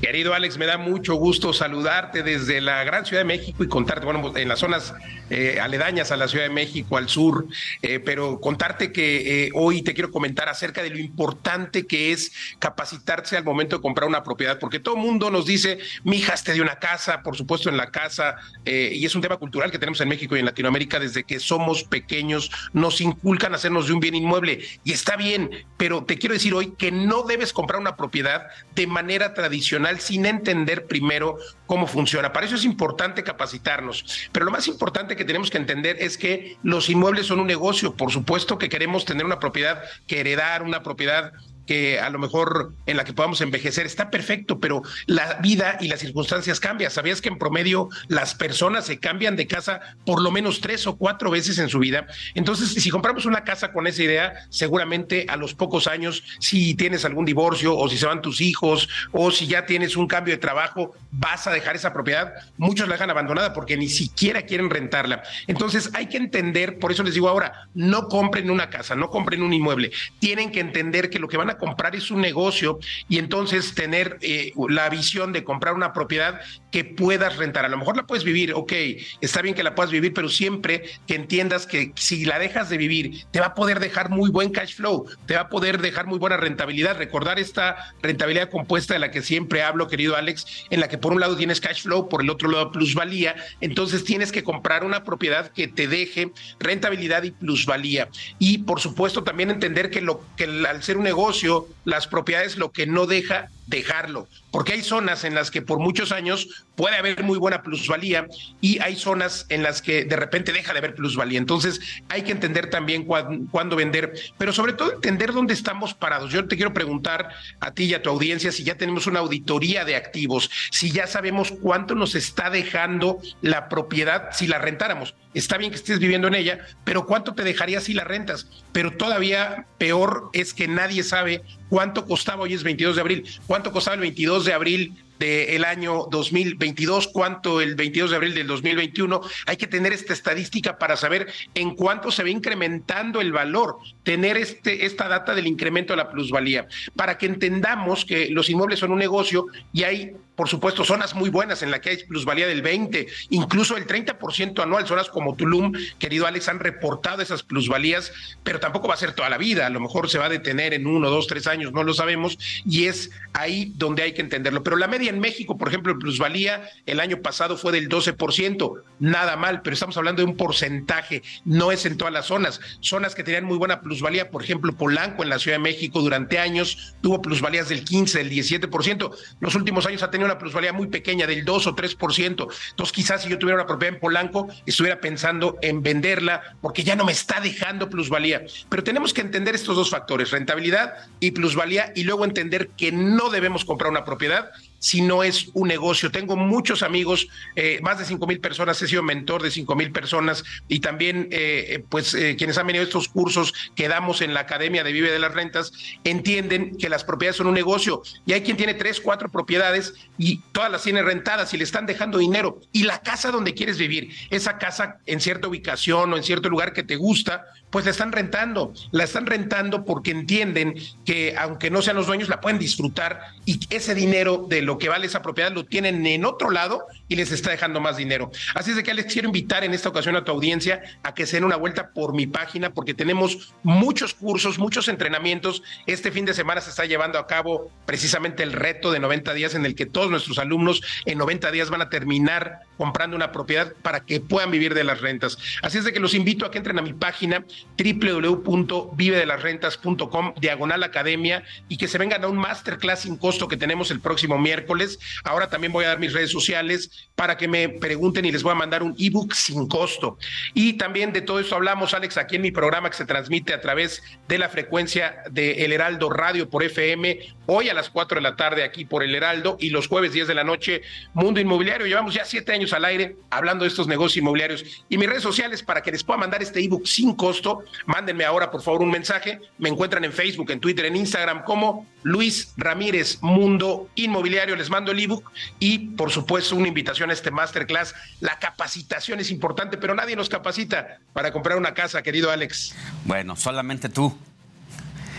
Querido 0.00 0.34
Alex, 0.34 0.58
me 0.58 0.66
da 0.66 0.76
mucho 0.76 1.14
gusto 1.14 1.54
saludarte 1.54 2.22
desde 2.22 2.60
la 2.60 2.84
gran 2.84 3.06
Ciudad 3.06 3.22
de 3.22 3.24
México 3.24 3.64
y 3.64 3.68
contarte, 3.68 4.04
bueno, 4.04 4.36
en 4.36 4.46
las 4.46 4.58
zonas 4.58 4.94
eh, 5.30 5.58
aledañas 5.60 6.12
a 6.12 6.16
la 6.16 6.28
Ciudad 6.28 6.44
de 6.44 6.50
México, 6.50 6.98
al 6.98 7.08
sur, 7.08 7.46
eh, 7.80 7.98
pero 7.98 8.38
contarte 8.38 8.92
que 8.92 9.46
eh, 9.46 9.50
hoy 9.54 9.80
te 9.82 9.94
quiero 9.94 10.10
comentar 10.10 10.50
acerca 10.50 10.82
de 10.82 10.90
lo 10.90 10.98
importante 10.98 11.86
que 11.86 12.12
es 12.12 12.32
capacitarse 12.58 13.38
al 13.38 13.44
momento 13.44 13.76
de 13.76 13.82
comprar 13.82 14.06
una 14.06 14.22
propiedad, 14.22 14.58
porque 14.58 14.80
todo 14.80 14.96
mundo 14.96 15.30
nos 15.30 15.46
dice, 15.46 15.78
mi 16.04 16.18
hija 16.18 16.34
te 16.44 16.52
de 16.52 16.60
una 16.60 16.78
casa, 16.78 17.22
por 17.22 17.34
supuesto 17.34 17.70
en 17.70 17.78
la 17.78 17.90
casa, 17.90 18.36
y 18.66 19.04
es 19.06 19.14
un 19.14 19.22
tema 19.22 19.38
cultural 19.38 19.70
que 19.70 19.78
tenemos 19.78 20.00
en 20.02 20.08
México 20.08 20.36
y 20.36 20.40
en 20.40 20.44
Latinoamérica 20.44 21.00
desde 21.00 21.24
que 21.24 21.40
somos 21.40 21.84
pequeños, 21.84 22.50
nos 22.74 23.00
inculcan 23.00 23.54
hacernos 23.54 23.86
de 23.86 23.94
un 23.94 24.00
bien 24.00 24.14
inmueble, 24.14 24.60
y 24.84 24.92
está 24.92 25.16
bien, 25.16 25.50
pero 25.78 26.04
te 26.04 26.18
quiero 26.18 26.34
decir 26.34 26.52
hoy 26.52 26.74
que 26.76 26.92
no 26.92 27.22
debes 27.22 27.54
comprar 27.54 27.80
una 27.80 27.96
propiedad 27.96 28.48
de 28.74 28.86
manera 28.86 29.32
tradicional 29.32 29.85
sin 29.98 30.26
entender 30.26 30.86
primero 30.86 31.38
cómo 31.66 31.86
funciona. 31.86 32.32
Para 32.32 32.46
eso 32.46 32.56
es 32.56 32.64
importante 32.64 33.24
capacitarnos. 33.24 34.28
Pero 34.32 34.44
lo 34.44 34.50
más 34.50 34.68
importante 34.68 35.16
que 35.16 35.24
tenemos 35.24 35.50
que 35.50 35.58
entender 35.58 35.96
es 36.00 36.18
que 36.18 36.56
los 36.62 36.88
inmuebles 36.90 37.26
son 37.26 37.40
un 37.40 37.46
negocio. 37.46 37.94
Por 37.94 38.10
supuesto 38.10 38.58
que 38.58 38.68
queremos 38.68 39.04
tener 39.04 39.24
una 39.24 39.38
propiedad 39.38 39.82
que 40.06 40.20
heredar, 40.20 40.62
una 40.62 40.82
propiedad 40.82 41.32
que 41.66 41.98
a 42.00 42.10
lo 42.10 42.18
mejor 42.18 42.72
en 42.86 42.96
la 42.96 43.04
que 43.04 43.12
podamos 43.12 43.40
envejecer 43.40 43.86
está 43.86 44.10
perfecto, 44.10 44.58
pero 44.60 44.82
la 45.06 45.34
vida 45.34 45.76
y 45.80 45.88
las 45.88 46.00
circunstancias 46.00 46.60
cambian. 46.60 46.90
¿Sabías 46.90 47.20
que 47.20 47.28
en 47.28 47.38
promedio 47.38 47.88
las 48.08 48.34
personas 48.34 48.86
se 48.86 48.98
cambian 48.98 49.36
de 49.36 49.46
casa 49.46 49.80
por 50.04 50.22
lo 50.22 50.30
menos 50.30 50.60
tres 50.60 50.86
o 50.86 50.96
cuatro 50.96 51.30
veces 51.30 51.58
en 51.58 51.68
su 51.68 51.78
vida? 51.78 52.06
Entonces, 52.34 52.70
si 52.70 52.90
compramos 52.90 53.26
una 53.26 53.44
casa 53.44 53.72
con 53.72 53.86
esa 53.86 54.02
idea, 54.02 54.34
seguramente 54.48 55.26
a 55.28 55.36
los 55.36 55.54
pocos 55.54 55.86
años, 55.86 56.22
si 56.38 56.74
tienes 56.74 57.04
algún 57.04 57.24
divorcio 57.24 57.76
o 57.76 57.88
si 57.88 57.98
se 57.98 58.06
van 58.06 58.22
tus 58.22 58.40
hijos 58.40 58.88
o 59.12 59.30
si 59.30 59.46
ya 59.46 59.66
tienes 59.66 59.96
un 59.96 60.06
cambio 60.06 60.34
de 60.34 60.38
trabajo, 60.38 60.94
vas 61.10 61.46
a 61.46 61.50
dejar 61.50 61.76
esa 61.76 61.92
propiedad. 61.92 62.34
Muchos 62.56 62.88
la 62.88 62.94
dejan 62.94 63.10
abandonada 63.10 63.52
porque 63.52 63.76
ni 63.76 63.88
siquiera 63.88 64.42
quieren 64.42 64.70
rentarla. 64.70 65.22
Entonces, 65.46 65.90
hay 65.94 66.06
que 66.06 66.16
entender, 66.16 66.78
por 66.78 66.92
eso 66.92 67.02
les 67.02 67.14
digo 67.14 67.28
ahora, 67.28 67.68
no 67.74 68.08
compren 68.08 68.50
una 68.50 68.70
casa, 68.70 68.94
no 68.94 69.10
compren 69.10 69.42
un 69.42 69.52
inmueble. 69.52 69.90
Tienen 70.18 70.50
que 70.50 70.60
entender 70.60 71.10
que 71.10 71.18
lo 71.18 71.28
que 71.28 71.36
van 71.36 71.50
a 71.50 71.55
comprar 71.58 71.96
es 71.96 72.10
un 72.10 72.20
negocio 72.20 72.78
y 73.08 73.18
entonces 73.18 73.74
tener 73.74 74.18
eh, 74.20 74.52
la 74.68 74.88
visión 74.88 75.32
de 75.32 75.44
comprar 75.44 75.74
una 75.74 75.92
propiedad 75.92 76.40
que 76.70 76.84
puedas 76.84 77.36
rentar. 77.36 77.64
A 77.64 77.68
lo 77.68 77.78
mejor 77.78 77.96
la 77.96 78.06
puedes 78.06 78.24
vivir, 78.24 78.52
ok, 78.54 78.72
está 79.20 79.42
bien 79.42 79.54
que 79.54 79.62
la 79.62 79.74
puedas 79.74 79.90
vivir, 79.90 80.12
pero 80.12 80.28
siempre 80.28 80.84
que 81.06 81.14
entiendas 81.14 81.66
que 81.66 81.92
si 81.94 82.24
la 82.24 82.38
dejas 82.38 82.68
de 82.68 82.76
vivir, 82.76 83.24
te 83.30 83.40
va 83.40 83.46
a 83.46 83.54
poder 83.54 83.80
dejar 83.80 84.10
muy 84.10 84.30
buen 84.30 84.50
cash 84.50 84.74
flow, 84.74 85.06
te 85.26 85.34
va 85.34 85.42
a 85.42 85.48
poder 85.48 85.80
dejar 85.80 86.06
muy 86.06 86.18
buena 86.18 86.36
rentabilidad. 86.36 86.98
Recordar 86.98 87.38
esta 87.38 87.94
rentabilidad 88.02 88.50
compuesta 88.50 88.94
de 88.94 89.00
la 89.00 89.10
que 89.10 89.22
siempre 89.22 89.62
hablo, 89.62 89.88
querido 89.88 90.16
Alex, 90.16 90.66
en 90.70 90.80
la 90.80 90.88
que 90.88 90.98
por 90.98 91.12
un 91.12 91.20
lado 91.20 91.36
tienes 91.36 91.60
cash 91.60 91.82
flow, 91.82 92.08
por 92.08 92.22
el 92.22 92.30
otro 92.30 92.50
lado 92.50 92.72
plusvalía, 92.72 93.36
entonces 93.60 94.04
tienes 94.04 94.32
que 94.32 94.44
comprar 94.44 94.84
una 94.84 95.04
propiedad 95.04 95.50
que 95.52 95.68
te 95.68 95.88
deje 95.88 96.32
rentabilidad 96.58 97.22
y 97.22 97.30
plusvalía. 97.30 98.08
Y 98.38 98.58
por 98.58 98.80
supuesto 98.80 99.24
también 99.24 99.50
entender 99.50 99.90
que, 99.90 100.00
lo, 100.00 100.22
que 100.36 100.44
al 100.44 100.82
ser 100.82 100.96
un 100.96 101.04
negocio, 101.04 101.45
las 101.84 102.06
propiedades 102.06 102.56
lo 102.56 102.72
que 102.72 102.86
no 102.86 103.06
deja 103.06 103.48
dejarlo, 103.66 104.28
porque 104.50 104.72
hay 104.72 104.82
zonas 104.82 105.24
en 105.24 105.34
las 105.34 105.50
que 105.50 105.62
por 105.62 105.78
muchos 105.78 106.12
años 106.12 106.64
puede 106.76 106.96
haber 106.96 107.22
muy 107.24 107.38
buena 107.38 107.62
plusvalía 107.62 108.26
y 108.60 108.78
hay 108.80 108.96
zonas 108.96 109.46
en 109.48 109.62
las 109.62 109.82
que 109.82 110.04
de 110.04 110.16
repente 110.16 110.52
deja 110.52 110.72
de 110.72 110.78
haber 110.78 110.94
plusvalía. 110.94 111.38
Entonces 111.38 111.80
hay 112.08 112.22
que 112.22 112.32
entender 112.32 112.70
también 112.70 113.04
cuándo 113.04 113.76
vender, 113.76 114.12
pero 114.38 114.52
sobre 114.52 114.72
todo 114.72 114.92
entender 114.92 115.32
dónde 115.32 115.54
estamos 115.54 115.94
parados. 115.94 116.30
Yo 116.30 116.46
te 116.46 116.56
quiero 116.56 116.72
preguntar 116.72 117.30
a 117.60 117.72
ti 117.72 117.84
y 117.84 117.94
a 117.94 118.02
tu 118.02 118.10
audiencia 118.10 118.52
si 118.52 118.62
ya 118.64 118.76
tenemos 118.76 119.06
una 119.06 119.20
auditoría 119.20 119.84
de 119.84 119.96
activos, 119.96 120.50
si 120.70 120.90
ya 120.90 121.06
sabemos 121.06 121.52
cuánto 121.60 121.94
nos 121.94 122.14
está 122.14 122.50
dejando 122.50 123.18
la 123.42 123.68
propiedad 123.68 124.28
si 124.32 124.46
la 124.46 124.58
rentáramos. 124.58 125.14
Está 125.34 125.58
bien 125.58 125.70
que 125.70 125.76
estés 125.76 125.98
viviendo 125.98 126.28
en 126.28 126.34
ella, 126.34 126.66
pero 126.84 127.04
¿cuánto 127.04 127.34
te 127.34 127.44
dejaría 127.44 127.80
si 127.80 127.92
la 127.92 128.04
rentas? 128.04 128.48
Pero 128.72 128.92
todavía 128.92 129.66
peor 129.76 130.30
es 130.32 130.54
que 130.54 130.66
nadie 130.66 131.02
sabe 131.02 131.42
cuánto 131.68 132.04
costaba, 132.06 132.42
hoy 132.42 132.54
es 132.54 132.62
22 132.62 132.96
de 132.96 133.00
abril, 133.00 133.24
cuánto 133.46 133.72
costaba 133.72 133.94
el 133.94 134.00
22 134.00 134.44
de 134.44 134.52
abril 134.52 134.94
del 135.18 135.64
año 135.64 136.06
2022, 136.10 137.08
cuánto 137.08 137.60
el 137.60 137.74
22 137.74 138.10
de 138.10 138.16
abril 138.16 138.34
del 138.34 138.46
2021. 138.46 139.20
Hay 139.46 139.56
que 139.56 139.66
tener 139.66 139.92
esta 139.92 140.12
estadística 140.12 140.78
para 140.78 140.96
saber 140.96 141.32
en 141.54 141.74
cuánto 141.74 142.10
se 142.10 142.22
va 142.22 142.30
incrementando 142.30 143.20
el 143.20 143.32
valor, 143.32 143.78
tener 144.02 144.36
este, 144.36 144.84
esta 144.84 145.08
data 145.08 145.34
del 145.34 145.46
incremento 145.46 145.92
de 145.92 145.98
la 145.98 146.10
plusvalía, 146.10 146.66
para 146.94 147.18
que 147.18 147.26
entendamos 147.26 148.04
que 148.04 148.28
los 148.30 148.50
inmuebles 148.50 148.78
son 148.78 148.92
un 148.92 148.98
negocio 148.98 149.46
y 149.72 149.84
hay 149.84 150.12
por 150.36 150.48
supuesto, 150.48 150.84
zonas 150.84 151.14
muy 151.14 151.30
buenas 151.30 151.62
en 151.62 151.70
las 151.70 151.80
que 151.80 151.90
hay 151.90 151.96
plusvalía 152.04 152.46
del 152.46 152.60
20, 152.60 153.06
incluso 153.30 153.76
el 153.76 153.86
30% 153.86 154.62
anual. 154.62 154.86
Zonas 154.86 155.08
como 155.08 155.34
Tulum, 155.34 155.72
querido 155.98 156.26
Alex, 156.26 156.48
han 156.48 156.60
reportado 156.60 157.22
esas 157.22 157.42
plusvalías, 157.42 158.12
pero 158.44 158.60
tampoco 158.60 158.86
va 158.86 158.94
a 158.94 158.98
ser 158.98 159.12
toda 159.12 159.30
la 159.30 159.38
vida. 159.38 159.66
A 159.66 159.70
lo 159.70 159.80
mejor 159.80 160.10
se 160.10 160.18
va 160.18 160.26
a 160.26 160.28
detener 160.28 160.74
en 160.74 160.86
uno, 160.86 161.08
dos, 161.08 161.26
tres 161.26 161.46
años, 161.46 161.72
no 161.72 161.82
lo 161.82 161.94
sabemos, 161.94 162.38
y 162.66 162.84
es 162.84 163.10
ahí 163.32 163.72
donde 163.76 164.02
hay 164.02 164.12
que 164.12 164.20
entenderlo. 164.20 164.62
Pero 164.62 164.76
la 164.76 164.88
media 164.88 165.08
en 165.08 165.20
México, 165.20 165.56
por 165.56 165.68
ejemplo, 165.68 165.92
en 165.92 165.98
plusvalía 165.98 166.68
el 166.84 167.00
año 167.00 167.22
pasado 167.22 167.56
fue 167.56 167.72
del 167.72 167.88
12%, 167.88 168.82
nada 168.98 169.36
mal, 169.36 169.62
pero 169.62 169.72
estamos 169.72 169.96
hablando 169.96 170.20
de 170.22 170.28
un 170.28 170.36
porcentaje, 170.36 171.22
no 171.46 171.72
es 171.72 171.86
en 171.86 171.96
todas 171.96 172.12
las 172.12 172.26
zonas. 172.26 172.60
Zonas 172.80 173.14
que 173.14 173.24
tenían 173.24 173.44
muy 173.44 173.56
buena 173.56 173.80
plusvalía, 173.80 174.30
por 174.30 174.42
ejemplo, 174.42 174.74
Polanco 174.74 175.22
en 175.22 175.30
la 175.30 175.38
Ciudad 175.38 175.56
de 175.56 175.62
México 175.62 176.00
durante 176.00 176.38
años 176.38 176.94
tuvo 177.00 177.22
plusvalías 177.22 177.70
del 177.70 177.84
15, 177.84 178.18
del 178.18 178.30
17%. 178.30 179.16
Los 179.40 179.54
últimos 179.54 179.86
años 179.86 180.02
ha 180.02 180.10
tenido 180.10 180.25
una 180.26 180.38
plusvalía 180.38 180.72
muy 180.72 180.88
pequeña 180.88 181.26
del 181.26 181.44
2 181.44 181.66
o 181.66 181.76
3%. 181.76 182.26
Entonces, 182.70 182.92
quizás 182.92 183.22
si 183.22 183.28
yo 183.28 183.38
tuviera 183.38 183.56
una 183.56 183.66
propiedad 183.66 183.94
en 183.94 184.00
Polanco, 184.00 184.48
estuviera 184.66 185.00
pensando 185.00 185.58
en 185.62 185.82
venderla 185.82 186.42
porque 186.60 186.84
ya 186.84 186.96
no 186.96 187.04
me 187.04 187.12
está 187.12 187.40
dejando 187.40 187.88
plusvalía. 187.88 188.42
Pero 188.68 188.84
tenemos 188.84 189.14
que 189.14 189.20
entender 189.20 189.54
estos 189.54 189.76
dos 189.76 189.90
factores, 189.90 190.30
rentabilidad 190.30 190.94
y 191.20 191.30
plusvalía, 191.30 191.92
y 191.94 192.04
luego 192.04 192.24
entender 192.24 192.68
que 192.76 192.92
no 192.92 193.30
debemos 193.30 193.64
comprar 193.64 193.90
una 193.90 194.04
propiedad 194.04 194.50
si 194.78 195.00
no 195.00 195.22
es 195.22 195.48
un 195.54 195.68
negocio. 195.68 196.10
Tengo 196.10 196.36
muchos 196.36 196.82
amigos, 196.82 197.28
eh, 197.54 197.80
más 197.82 197.98
de 197.98 198.04
cinco 198.04 198.26
mil 198.26 198.40
personas, 198.40 198.80
he 198.82 198.88
sido 198.88 199.02
mentor 199.02 199.42
de 199.42 199.50
cinco 199.50 199.74
mil 199.74 199.90
personas 199.92 200.44
y 200.68 200.80
también, 200.80 201.28
eh, 201.30 201.66
eh, 201.68 201.84
pues, 201.88 202.16
quienes 202.36 202.58
han 202.58 202.66
venido 202.66 202.82
a 202.82 202.86
estos 202.86 203.08
cursos 203.08 203.52
que 203.74 203.88
damos 203.88 204.20
en 204.20 204.34
la 204.34 204.40
Academia 204.40 204.84
de 204.84 204.92
Vive 204.92 205.10
de 205.10 205.18
las 205.18 205.34
Rentas, 205.34 205.72
entienden 206.04 206.76
que 206.76 206.88
las 206.88 207.04
propiedades 207.04 207.36
son 207.36 207.46
un 207.48 207.54
negocio 207.54 208.02
y 208.26 208.32
hay 208.32 208.42
quien 208.42 208.56
tiene 208.56 208.74
tres, 208.74 209.00
cuatro 209.00 209.28
propiedades 209.30 209.94
y 210.18 210.38
todas 210.52 210.70
las 210.70 210.82
tiene 210.82 211.02
rentadas 211.02 211.52
y 211.54 211.58
le 211.58 211.64
están 211.64 211.86
dejando 211.86 212.18
dinero. 212.18 212.60
Y 212.72 212.84
la 212.84 213.00
casa 213.00 213.30
donde 213.30 213.54
quieres 213.54 213.78
vivir, 213.78 214.10
esa 214.30 214.58
casa 214.58 214.98
en 215.06 215.20
cierta 215.20 215.48
ubicación 215.48 216.12
o 216.12 216.16
en 216.16 216.22
cierto 216.22 216.48
lugar 216.48 216.72
que 216.72 216.82
te 216.82 216.96
gusta, 216.96 217.46
pues 217.76 217.84
la 217.84 217.90
están 217.90 218.10
rentando. 218.10 218.72
La 218.90 219.04
están 219.04 219.26
rentando 219.26 219.84
porque 219.84 220.10
entienden 220.10 220.76
que 221.04 221.36
aunque 221.36 221.70
no 221.70 221.82
sean 221.82 221.96
los 221.96 222.06
dueños, 222.06 222.30
la 222.30 222.40
pueden 222.40 222.58
disfrutar 222.58 223.20
y 223.44 223.60
ese 223.68 223.94
dinero 223.94 224.46
de 224.48 224.62
lo 224.62 224.78
que 224.78 224.88
vale 224.88 225.06
esa 225.06 225.20
propiedad 225.20 225.52
lo 225.52 225.66
tienen 225.66 226.06
en 226.06 226.24
otro 226.24 226.50
lado 226.50 226.86
y 227.08 227.16
les 227.16 227.32
está 227.32 227.50
dejando 227.50 227.80
más 227.80 227.96
dinero. 227.96 228.30
Así 228.54 228.70
es 228.70 228.76
de 228.76 228.82
que 228.82 228.94
les 228.94 229.06
quiero 229.06 229.28
invitar 229.28 229.64
en 229.64 229.74
esta 229.74 229.88
ocasión 229.88 230.16
a 230.16 230.24
tu 230.24 230.32
audiencia 230.32 230.82
a 231.02 231.14
que 231.14 231.26
se 231.26 231.36
den 231.36 231.44
una 231.44 231.56
vuelta 231.56 231.92
por 231.92 232.14
mi 232.14 232.26
página 232.26 232.70
porque 232.70 232.94
tenemos 232.94 233.54
muchos 233.62 234.14
cursos, 234.14 234.58
muchos 234.58 234.88
entrenamientos. 234.88 235.62
Este 235.86 236.10
fin 236.10 236.24
de 236.24 236.34
semana 236.34 236.60
se 236.60 236.70
está 236.70 236.84
llevando 236.84 237.18
a 237.18 237.26
cabo 237.26 237.70
precisamente 237.84 238.42
el 238.42 238.52
reto 238.52 238.92
de 238.92 239.00
90 239.00 239.34
días 239.34 239.54
en 239.54 239.66
el 239.66 239.74
que 239.74 239.86
todos 239.86 240.10
nuestros 240.10 240.38
alumnos 240.38 240.82
en 241.04 241.18
90 241.18 241.50
días 241.50 241.70
van 241.70 241.82
a 241.82 241.90
terminar 241.90 242.60
comprando 242.76 243.16
una 243.16 243.32
propiedad 243.32 243.72
para 243.82 244.04
que 244.04 244.20
puedan 244.20 244.50
vivir 244.50 244.74
de 244.74 244.84
las 244.84 245.00
rentas. 245.00 245.38
Así 245.62 245.78
es 245.78 245.84
de 245.84 245.92
que 245.92 246.00
los 246.00 246.14
invito 246.14 246.44
a 246.44 246.50
que 246.50 246.58
entren 246.58 246.78
a 246.78 246.82
mi 246.82 246.92
página 246.92 247.44
www.vivedelasrentas.com 247.78 250.34
diagonal 250.40 250.82
academia 250.82 251.44
y 251.68 251.76
que 251.76 251.86
se 251.88 251.98
vengan 251.98 252.24
a 252.24 252.28
un 252.28 252.36
masterclass 252.36 253.00
sin 253.00 253.16
costo 253.16 253.48
que 253.48 253.56
tenemos 253.56 253.90
el 253.90 254.00
próximo 254.00 254.38
miércoles. 254.38 254.98
Ahora 255.24 255.48
también 255.48 255.72
voy 255.72 255.84
a 255.84 255.88
dar 255.88 255.98
mis 255.98 256.12
redes 256.12 256.30
sociales 256.30 256.90
para 257.14 257.36
que 257.36 257.48
me 257.48 257.68
pregunten 257.68 258.24
y 258.24 258.32
les 258.32 258.42
voy 258.42 258.52
a 258.52 258.56
mandar 258.56 258.82
un 258.82 258.94
ebook 258.98 259.32
sin 259.32 259.66
costo. 259.66 260.18
Y 260.54 260.74
también 260.74 261.12
de 261.12 261.22
todo 261.22 261.40
esto 261.40 261.54
hablamos, 261.54 261.94
Alex, 261.94 262.16
aquí 262.18 262.36
en 262.36 262.42
mi 262.42 262.50
programa 262.50 262.90
que 262.90 262.96
se 262.96 263.06
transmite 263.06 263.54
a 263.54 263.60
través 263.60 264.02
de 264.28 264.38
la 264.38 264.48
frecuencia 264.48 265.22
de 265.30 265.64
El 265.64 265.72
Heraldo 265.72 266.10
Radio 266.10 266.48
por 266.50 266.62
FM, 266.62 267.35
hoy 267.46 267.68
a 267.68 267.74
las 267.74 267.90
4 267.90 268.16
de 268.16 268.22
la 268.22 268.36
tarde 268.36 268.64
aquí 268.64 268.84
por 268.84 269.02
El 269.02 269.14
Heraldo 269.14 269.56
y 269.58 269.70
los 269.70 269.88
jueves 269.88 270.12
10 270.12 270.28
de 270.28 270.34
la 270.34 270.44
noche, 270.44 270.82
Mundo 271.14 271.40
Inmobiliario. 271.40 271.86
Llevamos 271.86 272.14
ya 272.14 272.24
siete 272.24 272.52
años 272.52 272.72
al 272.72 272.84
aire 272.84 273.16
hablando 273.30 273.64
de 273.64 273.68
estos 273.68 273.86
negocios 273.86 274.18
inmobiliarios 274.18 274.64
y 274.88 274.98
mis 274.98 275.08
redes 275.08 275.22
sociales 275.22 275.62
para 275.62 275.82
que 275.82 275.90
les 275.90 276.04
pueda 276.04 276.18
mandar 276.18 276.42
este 276.42 276.62
ebook 276.62 276.86
sin 276.86 277.14
costo. 277.14 277.60
Mándenme 277.86 278.24
ahora, 278.24 278.50
por 278.50 278.62
favor, 278.62 278.82
un 278.82 278.90
mensaje. 278.90 279.40
Me 279.58 279.68
encuentran 279.68 280.04
en 280.04 280.12
Facebook, 280.12 280.50
en 280.50 280.60
Twitter, 280.60 280.86
en 280.86 280.96
Instagram 280.96 281.44
como 281.44 281.86
Luis 282.02 282.52
Ramírez 282.56 283.18
Mundo 283.22 283.88
Inmobiliario. 283.94 284.56
Les 284.56 284.70
mando 284.70 284.92
el 284.92 285.00
ebook 285.00 285.30
y, 285.58 285.78
por 285.78 286.10
supuesto, 286.10 286.56
una 286.56 286.68
invitación 286.68 287.10
a 287.10 287.12
este 287.12 287.30
masterclass. 287.30 287.94
La 288.20 288.38
capacitación 288.38 289.20
es 289.20 289.30
importante, 289.30 289.76
pero 289.76 289.94
nadie 289.94 290.16
nos 290.16 290.28
capacita 290.28 290.98
para 291.12 291.32
comprar 291.32 291.56
una 291.56 291.74
casa, 291.74 292.02
querido 292.02 292.30
Alex. 292.30 292.74
Bueno, 293.04 293.36
solamente 293.36 293.88
tú. 293.88 294.16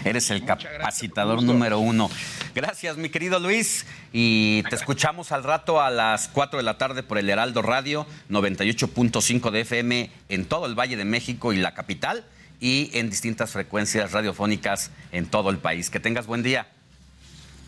Eres 0.07 0.31
el 0.31 0.45
capacitador 0.45 1.43
número 1.43 1.79
uno. 1.79 2.09
Gracias, 2.55 2.95
mi 2.95 3.09
querido 3.09 3.39
Luis. 3.39 3.85
Y 4.13 4.63
te 4.69 4.77
escuchamos 4.77 5.33
al 5.33 5.43
rato 5.43 5.81
a 5.81 5.89
las 5.89 6.29
4 6.29 6.59
de 6.59 6.63
la 6.63 6.77
tarde 6.77 7.03
por 7.03 7.17
el 7.17 7.29
Heraldo 7.29 7.61
Radio, 7.61 8.07
98.5 8.29 9.51
de 9.51 9.61
FM 9.61 10.09
en 10.29 10.45
todo 10.45 10.65
el 10.65 10.75
Valle 10.79 10.95
de 10.95 11.03
México 11.03 11.51
y 11.51 11.57
la 11.57 11.73
capital, 11.73 12.23
y 12.61 12.89
en 12.93 13.09
distintas 13.09 13.51
frecuencias 13.51 14.13
radiofónicas 14.13 14.91
en 15.11 15.25
todo 15.25 15.49
el 15.49 15.57
país. 15.57 15.89
Que 15.89 15.99
tengas 15.99 16.25
buen 16.25 16.41
día. 16.41 16.67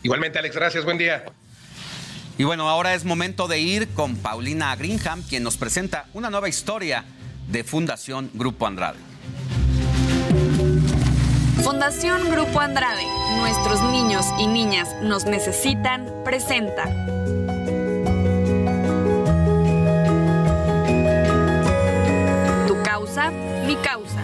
Igualmente, 0.02 0.38
Alex, 0.38 0.56
gracias. 0.56 0.86
Buen 0.86 0.96
día. 0.96 1.26
Y 2.38 2.44
bueno, 2.44 2.70
ahora 2.70 2.94
es 2.94 3.04
momento 3.04 3.48
de 3.48 3.60
ir 3.60 3.88
con 3.88 4.16
Paulina 4.16 4.74
Greenham, 4.76 5.22
quien 5.24 5.42
nos 5.42 5.58
presenta 5.58 6.06
una 6.14 6.30
nueva 6.30 6.48
historia 6.48 7.04
de 7.48 7.64
Fundación 7.64 8.30
Grupo 8.32 8.66
Andrade. 8.66 9.09
Fundación 11.62 12.30
Grupo 12.30 12.60
Andrade, 12.60 13.04
nuestros 13.36 13.82
niños 13.82 14.24
y 14.38 14.46
niñas 14.46 14.88
nos 15.02 15.26
necesitan, 15.26 16.06
presenta. 16.24 16.84
Tu 22.66 22.82
causa, 22.82 23.30
mi 23.66 23.76
causa. 23.76 24.20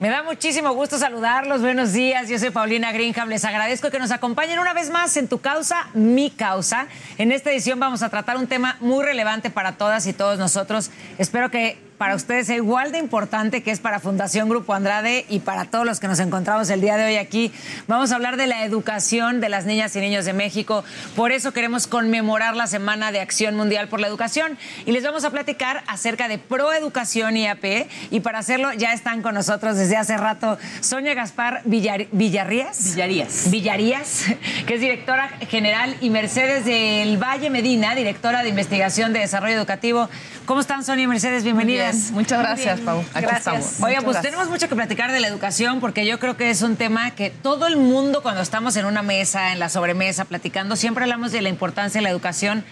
Me 0.00 0.08
da 0.10 0.24
muchísimo 0.24 0.72
gusto 0.74 0.98
saludarlos. 0.98 1.62
Buenos 1.62 1.92
días. 1.92 2.28
Yo 2.28 2.38
soy 2.40 2.50
Paulina 2.50 2.90
Greenham. 2.90 3.28
Les 3.28 3.44
agradezco 3.44 3.90
que 3.90 4.00
nos 4.00 4.10
acompañen 4.10 4.58
una 4.58 4.74
vez 4.74 4.90
más 4.90 5.16
en 5.16 5.28
Tu 5.28 5.40
Causa, 5.40 5.88
Mi 5.94 6.30
Causa. 6.30 6.88
En 7.18 7.30
esta 7.30 7.52
edición 7.52 7.78
vamos 7.78 8.02
a 8.02 8.10
tratar 8.10 8.36
un 8.36 8.48
tema 8.48 8.76
muy 8.80 9.04
relevante 9.04 9.48
para 9.48 9.76
todas 9.76 10.06
y 10.06 10.12
todos 10.12 10.38
nosotros. 10.38 10.90
Espero 11.18 11.50
que 11.50 11.85
para 11.98 12.14
ustedes 12.14 12.48
es 12.48 12.56
igual 12.56 12.92
de 12.92 12.98
importante 12.98 13.62
que 13.62 13.70
es 13.70 13.80
para 13.80 14.00
Fundación 14.00 14.48
Grupo 14.48 14.74
Andrade 14.74 15.24
y 15.28 15.40
para 15.40 15.64
todos 15.64 15.86
los 15.86 16.00
que 16.00 16.08
nos 16.08 16.20
encontramos 16.20 16.68
el 16.70 16.80
día 16.80 16.96
de 16.96 17.06
hoy 17.06 17.16
aquí. 17.16 17.52
Vamos 17.86 18.12
a 18.12 18.16
hablar 18.16 18.36
de 18.36 18.46
la 18.46 18.64
educación 18.64 19.40
de 19.40 19.48
las 19.48 19.64
niñas 19.64 19.96
y 19.96 20.00
niños 20.00 20.24
de 20.24 20.32
México. 20.32 20.84
Por 21.14 21.32
eso 21.32 21.52
queremos 21.52 21.86
conmemorar 21.86 22.54
la 22.54 22.66
Semana 22.66 23.12
de 23.12 23.20
Acción 23.20 23.56
Mundial 23.56 23.88
por 23.88 24.00
la 24.00 24.08
Educación 24.08 24.58
y 24.84 24.92
les 24.92 25.04
vamos 25.04 25.24
a 25.24 25.30
platicar 25.30 25.82
acerca 25.86 26.28
de 26.28 26.38
Proeducación 26.38 27.36
IAP 27.36 27.88
y 28.10 28.20
para 28.20 28.40
hacerlo 28.40 28.72
ya 28.72 28.92
están 28.92 29.22
con 29.22 29.34
nosotros 29.34 29.76
desde 29.76 29.96
hace 29.96 30.16
rato 30.16 30.58
Sonia 30.80 31.14
Gaspar 31.14 31.62
Villar 31.64 32.06
Villarrías. 32.12 32.94
Villarías. 32.94 33.50
Villarías, 33.50 34.24
que 34.66 34.74
es 34.74 34.80
directora 34.80 35.28
general 35.48 35.96
y 36.00 36.10
Mercedes 36.10 36.64
del 36.64 37.16
Valle 37.16 37.48
Medina, 37.50 37.94
directora 37.94 38.42
de 38.42 38.50
investigación 38.50 39.12
de 39.12 39.20
desarrollo 39.20 39.54
educativo. 39.54 40.08
¿Cómo 40.44 40.60
están 40.60 40.84
Sonia 40.84 41.04
y 41.04 41.06
Mercedes? 41.06 41.42
Bienvenidas. 41.42 41.85
Muchas 42.12 42.38
gracias, 42.40 42.80
Pau. 42.80 43.00
Aquí 43.12 43.26
gracias. 43.26 43.38
estamos. 43.38 43.82
Oiga, 43.82 44.00
pues 44.02 44.20
tenemos 44.20 44.48
mucho 44.48 44.68
que 44.68 44.76
platicar 44.76 45.12
de 45.12 45.20
la 45.20 45.28
educación 45.28 45.80
porque 45.80 46.06
yo 46.06 46.18
creo 46.18 46.36
que 46.36 46.50
es 46.50 46.62
un 46.62 46.76
tema 46.76 47.10
que 47.12 47.30
todo 47.30 47.66
el 47.66 47.76
mundo 47.76 48.22
cuando 48.22 48.40
estamos 48.40 48.76
en 48.76 48.86
una 48.86 49.02
mesa, 49.02 49.52
en 49.52 49.58
la 49.58 49.68
sobremesa, 49.68 50.24
platicando, 50.24 50.76
siempre 50.76 51.04
hablamos 51.04 51.32
de 51.32 51.42
la 51.42 51.48
importancia 51.48 51.98
de 51.98 52.02
la 52.02 52.10
educación 52.10 52.64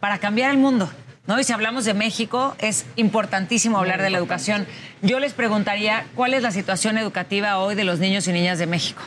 para 0.00 0.18
cambiar 0.18 0.50
el 0.50 0.58
mundo. 0.58 0.90
¿No? 1.24 1.38
Y 1.38 1.44
si 1.44 1.52
hablamos 1.52 1.84
de 1.84 1.94
México, 1.94 2.56
es 2.58 2.84
importantísimo 2.96 3.78
hablar 3.78 4.02
de 4.02 4.10
la 4.10 4.18
educación. 4.18 4.66
Yo 5.02 5.20
les 5.20 5.34
preguntaría, 5.34 6.04
¿cuál 6.16 6.34
es 6.34 6.42
la 6.42 6.50
situación 6.50 6.98
educativa 6.98 7.58
hoy 7.58 7.76
de 7.76 7.84
los 7.84 8.00
niños 8.00 8.26
y 8.26 8.32
niñas 8.32 8.58
de 8.58 8.66
México? 8.66 9.02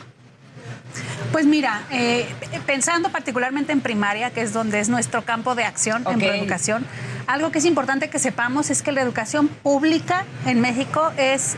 Pues 1.32 1.44
mira, 1.44 1.82
eh, 1.90 2.26
pensando 2.64 3.10
particularmente 3.10 3.72
en 3.72 3.80
primaria, 3.80 4.30
que 4.30 4.40
es 4.40 4.54
donde 4.54 4.80
es 4.80 4.88
nuestro 4.88 5.22
campo 5.26 5.54
de 5.54 5.64
acción 5.64 6.04
en 6.08 6.22
educación, 6.22 6.86
algo 7.26 7.50
que 7.50 7.58
es 7.58 7.64
importante 7.64 8.08
que 8.08 8.18
sepamos 8.18 8.70
es 8.70 8.82
que 8.82 8.92
la 8.92 9.00
educación 9.02 9.48
pública 9.48 10.24
en 10.46 10.60
México 10.60 11.12
es 11.16 11.56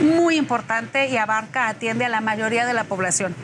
muy 0.00 0.36
importante 0.36 1.08
y 1.08 1.16
abarca, 1.16 1.68
atiende 1.68 2.04
a 2.04 2.08
la 2.08 2.20
mayoría 2.20 2.66
de 2.66 2.74
la 2.74 2.84
población. 2.84 3.34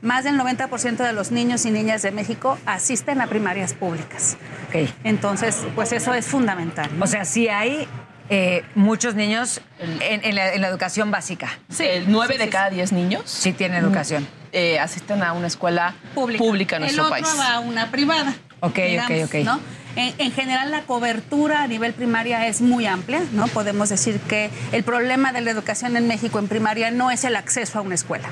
Más 0.00 0.24
del 0.24 0.38
90% 0.38 0.96
de 0.96 1.12
los 1.12 1.32
niños 1.32 1.66
y 1.66 1.70
niñas 1.70 2.02
de 2.02 2.12
México 2.12 2.56
asisten 2.66 3.20
a 3.20 3.26
primarias 3.26 3.74
públicas. 3.74 4.36
Okay. 4.68 4.92
Entonces, 5.02 5.64
pues 5.74 5.92
eso 5.92 6.14
es 6.14 6.26
fundamental. 6.26 6.88
O 7.00 7.06
sea, 7.06 7.24
sí 7.24 7.48
hay 7.48 7.88
eh, 8.30 8.64
muchos 8.74 9.14
niños 9.14 9.60
en, 9.80 10.34
la, 10.34 10.52
educación 10.68 11.10
básica. 11.10 11.58
Sí, 11.68 11.84
nueve 12.06 12.38
de 12.38 12.48
cada 12.48 12.70
diez 12.70 12.92
niños. 12.92 13.22
Sí 13.26 13.52
tienen 13.52 13.82
educación. 13.82 14.26
Eh, 14.52 14.78
asisten 14.78 15.22
a 15.22 15.32
una 15.32 15.48
escuela 15.48 15.94
pública, 16.14 16.76
en 16.76 16.82
nuestro 16.82 17.06
El 17.06 17.12
otro 17.12 17.22
país. 17.24 17.38
va 17.38 17.54
a 17.54 17.60
una 17.60 17.90
privada. 17.90 18.34
Ok, 18.60 18.78
ok, 19.04 19.10
ok. 19.24 19.34
¿no? 19.44 19.60
En, 19.96 20.32
general 20.32 20.70
la 20.70 20.82
cobertura 20.82 21.62
a 21.62 21.66
nivel 21.66 21.92
primaria 21.92 22.46
es 22.46 22.60
muy 22.60 22.86
amplia, 22.86 23.22
¿no? 23.32 23.48
Podemos 23.48 23.88
decir 23.88 24.20
que 24.20 24.50
el 24.72 24.84
problema 24.84 25.32
de 25.32 25.40
la 25.40 25.50
educación 25.50 25.96
en 25.96 26.06
México 26.06 26.38
en 26.38 26.46
primaria 26.46 26.90
no 26.90 27.10
es 27.10 27.24
el 27.24 27.34
acceso 27.34 27.78
a 27.78 27.82
una 27.82 27.94
escuela, 27.94 28.28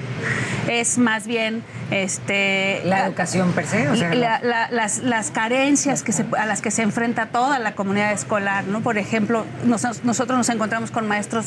es 0.69 0.99
más 0.99 1.27
bien 1.27 1.65
este 1.91 2.83
la, 2.85 3.07
educación 3.07 3.53
per 3.53 3.67
se, 3.67 3.89
o 3.89 3.97
sea, 3.97 4.15
las, 4.15 4.99
las, 4.99 5.31
carencias 5.31 6.03
que 6.03 6.13
a 6.39 6.47
las 6.47 6.63
que 6.63 6.71
se 6.71 6.83
enfrenta 6.83 7.27
toda 7.27 7.59
la 7.59 7.75
comunidad 7.75 8.13
escolar, 8.13 8.65
¿no? 8.65 8.81
Por 8.81 8.99
ejemplo, 8.99 9.45
nosotros 9.65 10.37
nos 10.39 10.49
encontramos 10.49 10.91
con 10.91 11.09
maestros 11.09 11.47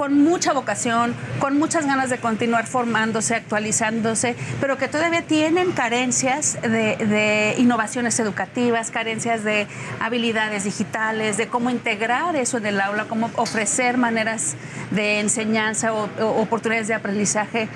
con 0.00 0.18
mucha 0.18 0.54
vocación, 0.54 1.14
con 1.40 1.58
muchas 1.58 1.84
ganas 1.84 2.08
de 2.08 2.16
continuar 2.16 2.66
formándose, 2.66 3.34
actualizándose, 3.34 4.34
pero 4.58 4.78
que 4.78 4.88
todavía 4.88 5.22
tienen 5.22 5.72
carencias 5.72 6.56
de, 6.62 6.96
de 6.96 7.54
innovaciones 7.58 8.18
educativas, 8.18 8.90
carencias 8.90 9.29
de 9.38 9.66
habilidades 10.00 10.64
digitales, 10.64 11.36
de 11.36 11.48
cómo 11.48 11.70
integrar 11.70 12.36
eso 12.36 12.58
en 12.58 12.66
el 12.66 12.80
aula, 12.80 13.06
cómo 13.08 13.30
ofrecer 13.36 13.96
maneras 13.96 14.56
de 14.90 15.20
enseñanza 15.20 15.92
o, 15.92 16.08
oportunidades 16.40 16.88
de 16.88 16.94
aprendizaje 16.94 17.68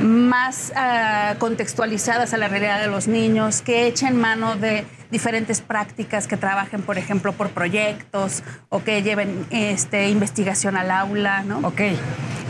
más 0.00 0.72
uh, 0.76 1.38
contextualizadas 1.38 2.34
a 2.34 2.36
la 2.36 2.48
realidad 2.48 2.80
de 2.80 2.88
los 2.88 3.08
niños, 3.08 3.62
que 3.62 3.86
echen 3.86 4.16
mano 4.16 4.56
de 4.56 4.84
diferentes 5.10 5.60
prácticas 5.60 6.26
que 6.26 6.36
trabajen, 6.36 6.82
por 6.82 6.98
ejemplo, 6.98 7.32
por 7.32 7.50
proyectos 7.50 8.42
o 8.68 8.82
que 8.82 9.02
lleven 9.02 9.46
este, 9.50 10.08
investigación 10.08 10.76
al 10.76 10.90
aula, 10.90 11.42
¿no? 11.42 11.58
Ok. 11.66 11.80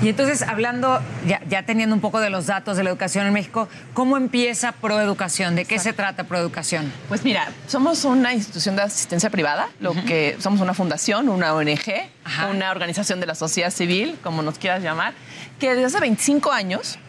Y 0.01 0.09
entonces, 0.09 0.43
hablando, 0.43 1.01
ya, 1.27 1.41
ya, 1.49 1.65
teniendo 1.65 1.93
un 1.93 2.01
poco 2.01 2.21
de 2.21 2.31
los 2.31 2.47
datos 2.47 2.77
de 2.77 2.85
la 2.85 2.91
educación 2.91 3.27
en 3.27 3.33
México, 3.33 3.69
¿cómo 3.95 4.17
empieza 4.17 4.71
Proeducación? 4.71 5.57
¿De 5.57 5.65
qué 5.65 5.81
se 5.81 5.93
trata 5.93 6.23
Proeducación? 6.25 6.93
Pues 7.09 7.25
mira, 7.25 7.49
somos 7.67 8.05
una 8.05 8.33
institución 8.33 8.77
de 8.77 8.83
asistencia 8.83 9.29
privada, 9.29 9.69
lo 9.81 9.93
que 9.93 10.37
somos 10.39 10.61
una 10.61 10.73
fundación, 10.73 11.29
una 11.29 11.53
ONG, 11.53 12.11
una 12.49 12.71
organización 12.71 13.19
de 13.19 13.27
la 13.27 13.35
sociedad 13.35 13.71
civil, 13.71 14.17
como 14.23 14.43
nos 14.43 14.59
quieras 14.59 14.85
llamar, 14.85 15.15
que 15.59 15.71
desde 15.71 15.87
hace 15.87 16.01
25 16.01 16.53
años 16.53 17.01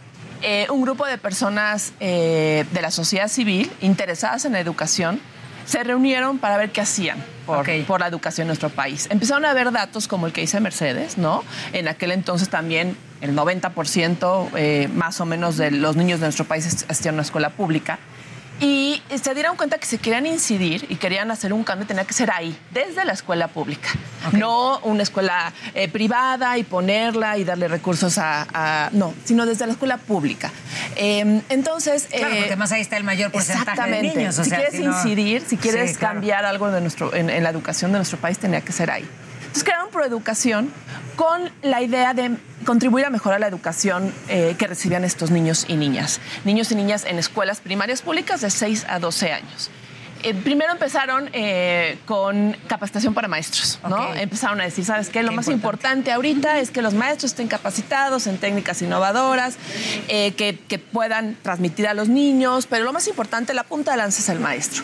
eh, 0.41 0.67
un 0.71 0.81
grupo 0.81 1.05
de 1.05 1.17
personas 1.17 1.93
eh, 1.99 2.65
de 2.71 2.81
la 2.81 2.91
sociedad 2.91 3.27
civil 3.27 3.71
interesadas 3.81 4.45
en 4.45 4.53
la 4.53 4.59
educación 4.61 5.19
se 5.69 5.83
reunieron 5.83 6.39
para 6.39 6.57
ver 6.57 6.71
qué 6.71 6.81
hacían 6.81 7.23
por, 7.45 7.99
la 7.99 8.07
educación 8.07 8.45
en 8.45 8.47
nuestro 8.47 8.69
país. 8.69 9.07
Empezaron 9.11 9.45
a 9.45 9.53
ver 9.53 9.71
datos 9.71 10.07
como 10.07 10.25
el 10.25 10.33
que 10.33 10.41
dice 10.41 10.59
Mercedes, 10.59 11.19
¿no? 11.19 11.43
En 11.73 11.87
aquel 11.87 12.11
entonces 12.11 12.49
también 12.49 12.97
el 13.21 13.35
90% 13.35 14.49
eh, 14.55 14.89
más 14.95 15.21
o 15.21 15.27
menos 15.27 15.57
de 15.57 15.69
los 15.69 15.95
niños 15.95 16.21
de 16.21 16.25
nuestro 16.25 16.45
país 16.45 16.65
asistían 16.65 17.13
a 17.13 17.17
una 17.17 17.21
escuela 17.21 17.51
pública. 17.51 17.99
Y 18.59 19.01
se 19.21 19.33
dieron 19.33 19.55
cuenta 19.55 19.77
que 19.77 19.85
si 19.85 19.97
querían 19.97 20.25
incidir 20.25 20.85
y 20.89 20.97
querían 20.97 21.31
hacer 21.31 21.53
un 21.53 21.63
cambio, 21.63 21.87
tenía 21.87 22.03
que 22.03 22.13
ser 22.13 22.29
ahí, 22.31 22.57
desde 22.71 23.05
la 23.05 23.13
escuela 23.13 23.47
pública. 23.47 23.89
No 24.33 24.79
una 24.79 25.03
escuela 25.03 25.53
eh, 25.73 25.87
privada 25.87 26.57
y 26.57 26.63
ponerla 26.63 27.37
y 27.37 27.45
darle 27.45 27.69
recursos 27.69 28.17
a, 28.17 28.89
No, 28.91 29.13
sino 29.23 29.45
desde 29.45 29.65
la 29.65 29.73
escuela 29.73 29.97
pública. 29.97 30.51
Em, 30.95 31.41
entonces. 31.49 32.07
Claro, 32.11 32.35
porque 32.37 32.55
más 32.57 32.71
ahí 32.73 32.81
está 32.81 32.97
el 32.97 33.05
mayor 33.05 33.31
porcentaje 33.31 33.89
de 33.89 34.01
niños. 34.01 34.35
si 34.35 34.49
quieres 34.49 34.75
incidir, 34.75 35.43
si 35.47 35.55
quieres 35.55 35.97
cambiar 35.97 36.45
algo 36.45 36.69
de 36.69 36.81
nuestro, 36.81 37.13
en, 37.15 37.27
la 37.41 37.49
educación 37.49 37.91
de 37.93 37.99
nuestro 37.99 38.17
país, 38.17 38.37
tenía 38.39 38.61
que 38.61 38.73
ser 38.73 38.91
ahí. 38.91 39.07
Entonces 39.39 39.63
crearon 39.63 39.89
Proeducación 39.89 40.71
con 41.15 41.49
la 41.61 41.81
idea 41.81 42.13
de 42.13 42.37
contribuir 42.69 43.03
a 43.05 43.09
mejorar 43.09 43.39
la 43.39 43.47
educación 43.47 44.13
eh, 44.27 44.53
que 44.59 44.67
recibían 44.67 45.03
estos 45.03 45.31
niños 45.31 45.65
y 45.67 45.75
niñas. 45.75 46.21
Niños 46.45 46.71
y 46.71 46.75
niñas 46.75 47.03
en 47.03 47.17
escuelas 47.17 47.61
primarias 47.61 48.03
públicas 48.03 48.41
de 48.41 48.51
6 48.51 48.85
a 48.87 48.99
12 48.99 49.31
años. 49.31 49.71
Eh, 50.21 50.35
primero 50.35 50.71
empezaron 50.71 51.31
eh, 51.33 51.97
con 52.05 52.55
capacitación 52.67 53.15
para 53.15 53.27
maestros, 53.27 53.79
¿no? 53.89 54.13
Empezaron 54.13 54.61
a 54.61 54.65
decir, 54.65 54.85
¿sabes 54.85 55.09
qué? 55.09 55.23
Lo 55.23 55.31
más 55.31 55.47
importante. 55.47 56.11
ahorita 56.11 56.59
es 56.59 56.69
que 56.69 56.83
los 56.83 56.93
maestros 56.93 57.31
estén 57.31 57.47
capacitados 57.47 58.27
en 58.27 58.37
técnicas 58.37 58.83
innovadoras, 58.83 59.57
eh, 60.07 60.33
que, 60.33 60.59
que 60.67 60.77
puedan 60.77 61.37
transmitir 61.41 61.87
a 61.87 61.95
los 61.95 62.07
niños, 62.07 62.67
pero 62.67 62.85
lo 62.85 62.93
más 62.93 63.07
importante, 63.07 63.55
la 63.55 63.63
punta 63.63 63.93
de 63.93 63.97
lanza 63.97 64.19
es 64.19 64.29
el 64.29 64.39
maestro. 64.39 64.83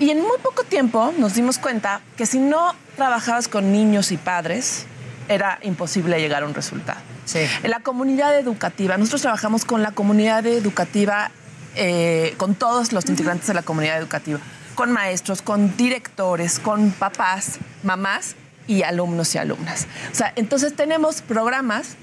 Y 0.00 0.08
en 0.08 0.22
muy 0.22 0.38
poco 0.42 0.64
tiempo 0.64 1.12
nos 1.18 1.34
dimos 1.34 1.58
cuenta 1.58 2.00
que 2.16 2.24
si 2.24 2.38
no 2.38 2.74
trabajabas 2.96 3.46
con 3.46 3.72
niños 3.72 4.10
y 4.10 4.16
padres, 4.16 4.86
era 5.28 5.58
imposible 5.62 6.18
llegar 6.18 6.44
a 6.44 6.46
un 6.46 6.54
resultado. 6.54 7.15
En 7.34 7.70
la 7.70 7.80
comunidad 7.80 8.38
educativa, 8.38 8.96
nosotros 8.96 9.22
trabajamos 9.22 9.64
con 9.64 9.82
la 9.82 9.92
comunidad 9.92 10.46
educativa, 10.46 11.30
con 12.36 12.54
todos 12.54 12.92
los 12.92 13.06
integrantes 13.06 13.46
de 13.48 13.54
la 13.54 13.62
comunidad 13.62 13.98
educativa 13.98 14.40
con 14.76 14.92
maestros, 14.92 15.42
con 15.42 15.76
directores, 15.76 16.60
con 16.60 16.90
papás, 16.92 17.58
mamás 17.82 18.36
y 18.68 18.82
alumnos 18.82 19.34
y 19.34 19.38
alumnas. 19.38 19.88
O 20.12 20.14
sea, 20.14 20.32
entonces 20.36 20.76
tenemos 20.76 21.22
programas 21.22 21.96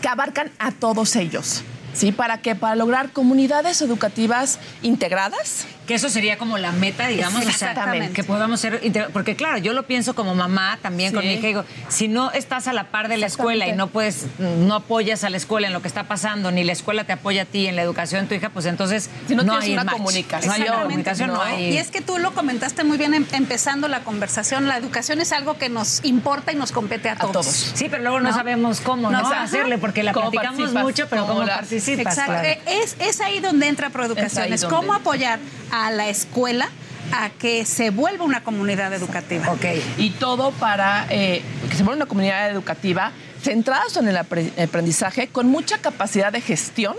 que 0.00 0.08
abarcan 0.08 0.50
a 0.58 0.72
todos 0.72 1.14
ellos. 1.14 1.62
¿Sí? 1.92 2.12
¿Para 2.12 2.42
qué? 2.42 2.54
Para 2.54 2.74
lograr 2.74 3.10
comunidades 3.10 3.80
educativas 3.80 4.58
integradas, 4.82 5.66
que 5.86 5.94
eso 5.94 6.08
sería 6.08 6.36
como 6.36 6.58
la 6.58 6.72
meta, 6.72 7.06
digamos, 7.08 7.42
Exactamente. 7.46 8.12
que 8.12 8.24
podamos 8.24 8.60
ser, 8.60 8.80
porque 9.12 9.36
claro, 9.36 9.58
yo 9.58 9.72
lo 9.72 9.84
pienso 9.84 10.14
como 10.14 10.34
mamá 10.34 10.78
también 10.82 11.12
con 11.12 11.24
mi 11.24 11.34
hija, 11.34 11.46
digo, 11.46 11.64
si 11.88 12.08
no 12.08 12.30
estás 12.32 12.68
a 12.68 12.72
la 12.72 12.84
par 12.90 13.08
de 13.08 13.16
la 13.16 13.26
escuela 13.26 13.66
y 13.66 13.72
no 13.72 13.88
puedes, 13.88 14.26
no 14.38 14.74
apoyas 14.74 15.24
a 15.24 15.30
la 15.30 15.36
escuela 15.36 15.66
en 15.66 15.72
lo 15.72 15.82
que 15.82 15.88
está 15.88 16.04
pasando, 16.04 16.50
ni 16.50 16.64
la 16.64 16.72
escuela 16.72 17.04
te 17.04 17.12
apoya 17.12 17.42
a 17.42 17.44
ti 17.44 17.66
en 17.66 17.76
la 17.76 17.82
educación 17.82 18.22
de 18.22 18.28
tu 18.28 18.34
hija, 18.34 18.50
pues 18.50 18.66
entonces 18.66 19.10
si 19.26 19.34
no, 19.34 19.42
no 19.42 19.56
hay 19.56 19.72
una 19.72 19.86
comunicación. 19.86 20.58
No 20.58 20.64
hay 20.64 20.82
comunicación, 20.82 21.28
no 21.28 21.40
hay... 21.40 21.74
Y 21.74 21.78
es 21.78 21.90
que 21.90 22.00
tú 22.00 22.18
lo 22.18 22.34
comentaste 22.34 22.84
muy 22.84 22.98
bien 22.98 23.14
em, 23.14 23.26
empezando 23.32 23.88
la 23.88 24.00
conversación, 24.00 24.68
la 24.68 24.76
educación 24.76 25.20
es 25.20 25.32
algo 25.32 25.56
que 25.58 25.68
nos 25.68 26.04
importa 26.04 26.52
y 26.52 26.56
nos 26.56 26.72
compete 26.72 27.08
a 27.08 27.16
todos. 27.16 27.46
Sí, 27.46 27.88
pero 27.88 28.02
luego 28.02 28.20
no, 28.20 28.32
sabemos 28.32 28.80
cómo 28.80 29.10
no, 29.10 29.18
hacerle, 29.18 29.78
porque 29.78 30.02
la 30.02 30.12
platicamos 30.12 30.72
mucho, 30.74 31.06
pero 31.08 31.26
cómo, 31.26 31.46
participas. 31.46 32.18
Exacto. 32.18 32.48
Es, 32.66 32.96
es 32.98 33.20
ahí 33.20 33.40
donde 33.40 33.68
entra 33.68 33.90
Producación, 33.90 34.52
es 34.52 34.64
cómo 34.64 34.94
apoyar 34.94 35.38
a 35.70 35.75
la 35.90 36.08
escuela 36.08 36.68
a 37.12 37.30
que 37.30 37.64
se 37.64 37.90
vuelva 37.90 38.24
una 38.24 38.42
comunidad 38.42 38.92
educativa. 38.92 39.52
Ok. 39.52 39.64
Y 39.98 40.10
todo 40.10 40.50
para 40.52 41.06
eh, 41.10 41.42
que 41.68 41.76
se 41.76 41.82
vuelva 41.82 41.96
una 41.96 42.06
comunidad 42.06 42.50
educativa 42.50 43.12
centrados 43.42 43.96
en 43.96 44.08
el 44.08 44.16
aprendizaje, 44.16 45.28
con 45.28 45.46
mucha 45.48 45.78
capacidad 45.78 46.32
de 46.32 46.40
gestión, 46.40 46.96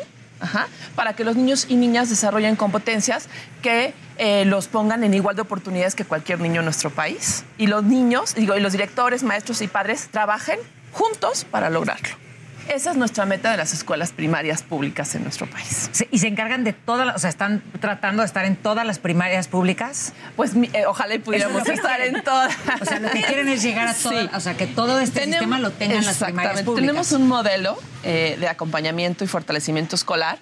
para 0.95 1.14
que 1.14 1.23
los 1.23 1.35
niños 1.35 1.65
y 1.67 1.75
niñas 1.75 2.09
desarrollen 2.09 2.56
competencias 2.56 3.27
que 3.61 3.93
eh, 4.17 4.45
los 4.45 4.67
pongan 4.67 5.03
en 5.03 5.14
igual 5.14 5.35
de 5.35 5.41
oportunidades 5.41 5.95
que 5.95 6.06
cualquier 6.06 6.39
niño 6.39 6.61
en 6.61 6.65
nuestro 6.65 6.89
país. 6.89 7.43
Y 7.57 7.67
los 7.67 7.83
niños, 7.83 8.35
digo, 8.35 8.56
y 8.56 8.61
los 8.61 8.72
directores, 8.72 9.23
maestros 9.23 9.61
y 9.61 9.67
padres 9.67 10.07
trabajen 10.09 10.59
juntos 10.91 11.45
para 11.49 11.69
lograrlo. 11.69 12.26
Esa 12.69 12.91
es 12.91 12.97
nuestra 12.97 13.25
meta 13.25 13.51
de 13.51 13.57
las 13.57 13.73
escuelas 13.73 14.11
primarias 14.11 14.61
públicas 14.63 15.15
en 15.15 15.23
nuestro 15.23 15.49
país. 15.49 15.89
¿Y 16.11 16.19
se 16.19 16.27
encargan 16.27 16.63
de 16.63 16.73
todas, 16.73 17.15
o 17.15 17.19
sea, 17.19 17.29
están 17.29 17.61
tratando 17.79 18.21
de 18.21 18.27
estar 18.27 18.45
en 18.45 18.55
todas 18.55 18.85
las 18.85 18.99
primarias 18.99 19.47
públicas? 19.47 20.13
Pues 20.35 20.51
eh, 20.55 20.85
ojalá 20.85 21.15
y 21.15 21.19
pudiéramos 21.19 21.67
estar 21.67 22.01
en 22.01 22.23
todas. 22.23 22.53
O 22.81 22.85
sea, 22.85 22.99
lo 22.99 23.09
que 23.09 23.21
quieren 23.23 23.47
es 23.49 23.63
llegar 23.63 23.87
a 23.87 23.93
todas, 23.93 24.33
o 24.33 24.39
sea, 24.39 24.55
que 24.55 24.67
todo 24.67 24.99
este 24.99 25.23
sistema 25.23 25.59
lo 25.59 25.71
tengan 25.71 26.05
las 26.05 26.17
primarias 26.17 26.63
públicas. 26.63 26.87
Tenemos 26.87 27.11
un 27.13 27.27
modelo 27.27 27.77
eh, 28.03 28.37
de 28.39 28.47
acompañamiento 28.47 29.23
y 29.23 29.27
fortalecimiento 29.27 29.95
escolar 29.95 30.39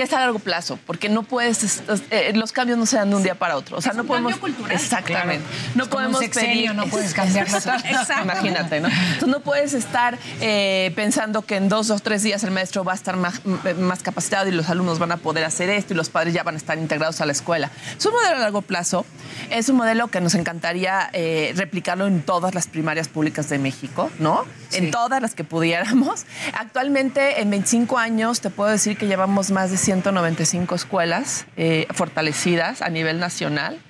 que 0.00 0.04
es 0.04 0.12
a 0.14 0.20
largo 0.20 0.38
plazo, 0.38 0.78
porque 0.86 1.10
no 1.10 1.24
puedes, 1.24 1.82
eh, 2.10 2.32
los 2.34 2.52
cambios 2.52 2.78
no 2.78 2.86
se 2.86 2.96
dan 2.96 3.10
de 3.10 3.16
un 3.16 3.22
día 3.22 3.34
para 3.34 3.58
otro. 3.58 3.76
O 3.76 3.82
sea, 3.82 3.92
no 3.92 4.04
podemos. 4.04 4.32
Exactamente. 4.70 5.44
No 5.74 5.90
podemos 5.90 6.24
pedir. 6.24 6.74
No 6.74 6.86
puedes 6.86 7.12
cambiar 7.20 7.46
Imagínate, 8.22 8.80
¿no? 8.80 8.88
Entonces 8.88 9.28
no 9.28 9.40
puedes 9.40 9.74
estar 9.74 10.18
eh, 10.40 10.90
pensando 10.96 11.42
que 11.42 11.56
en 11.56 11.68
dos 11.68 11.90
o 11.90 11.98
tres 11.98 12.22
días 12.22 12.42
el 12.44 12.50
maestro 12.50 12.82
va 12.82 12.92
a 12.92 12.94
estar 12.94 13.18
más, 13.18 13.42
más, 13.78 14.02
capacitado 14.02 14.48
y 14.48 14.52
los 14.52 14.70
alumnos 14.70 14.98
van 14.98 15.12
a 15.12 15.18
poder 15.18 15.44
hacer 15.44 15.68
esto 15.68 15.92
y 15.92 15.98
los 15.98 16.08
padres 16.08 16.32
ya 16.32 16.44
van 16.44 16.54
a 16.54 16.56
estar 16.56 16.78
integrados 16.78 17.20
a 17.20 17.26
la 17.26 17.32
escuela. 17.32 17.70
Es 17.98 18.06
un 18.06 18.14
modelo 18.14 18.36
a 18.36 18.38
largo 18.38 18.62
plazo. 18.62 19.04
Es 19.50 19.68
un 19.68 19.76
modelo 19.76 20.08
que 20.08 20.22
nos 20.22 20.34
encantaría 20.34 21.10
eh, 21.12 21.52
replicarlo 21.56 22.06
en 22.06 22.22
todas 22.22 22.54
las 22.54 22.68
primarias 22.68 23.08
públicas 23.08 23.50
de 23.50 23.58
México, 23.58 24.10
¿no? 24.18 24.46
En 24.72 24.90
todas 24.90 25.20
las 25.20 25.34
que 25.34 25.44
pudiéramos. 25.44 26.24
Actualmente, 26.58 27.42
en 27.42 27.50
25 27.50 27.98
años, 27.98 28.40
te 28.40 28.48
puedo 28.48 28.70
decir 28.70 28.96
que 28.96 29.06
llevamos 29.06 29.50
más 29.50 29.70
de 29.70 29.76
195 29.90 30.76
escuelas 30.76 31.46
eh, 31.56 31.88
fortalecidas 31.90 32.80
a 32.80 32.90
nivel 32.90 33.18
nacional 33.18 33.80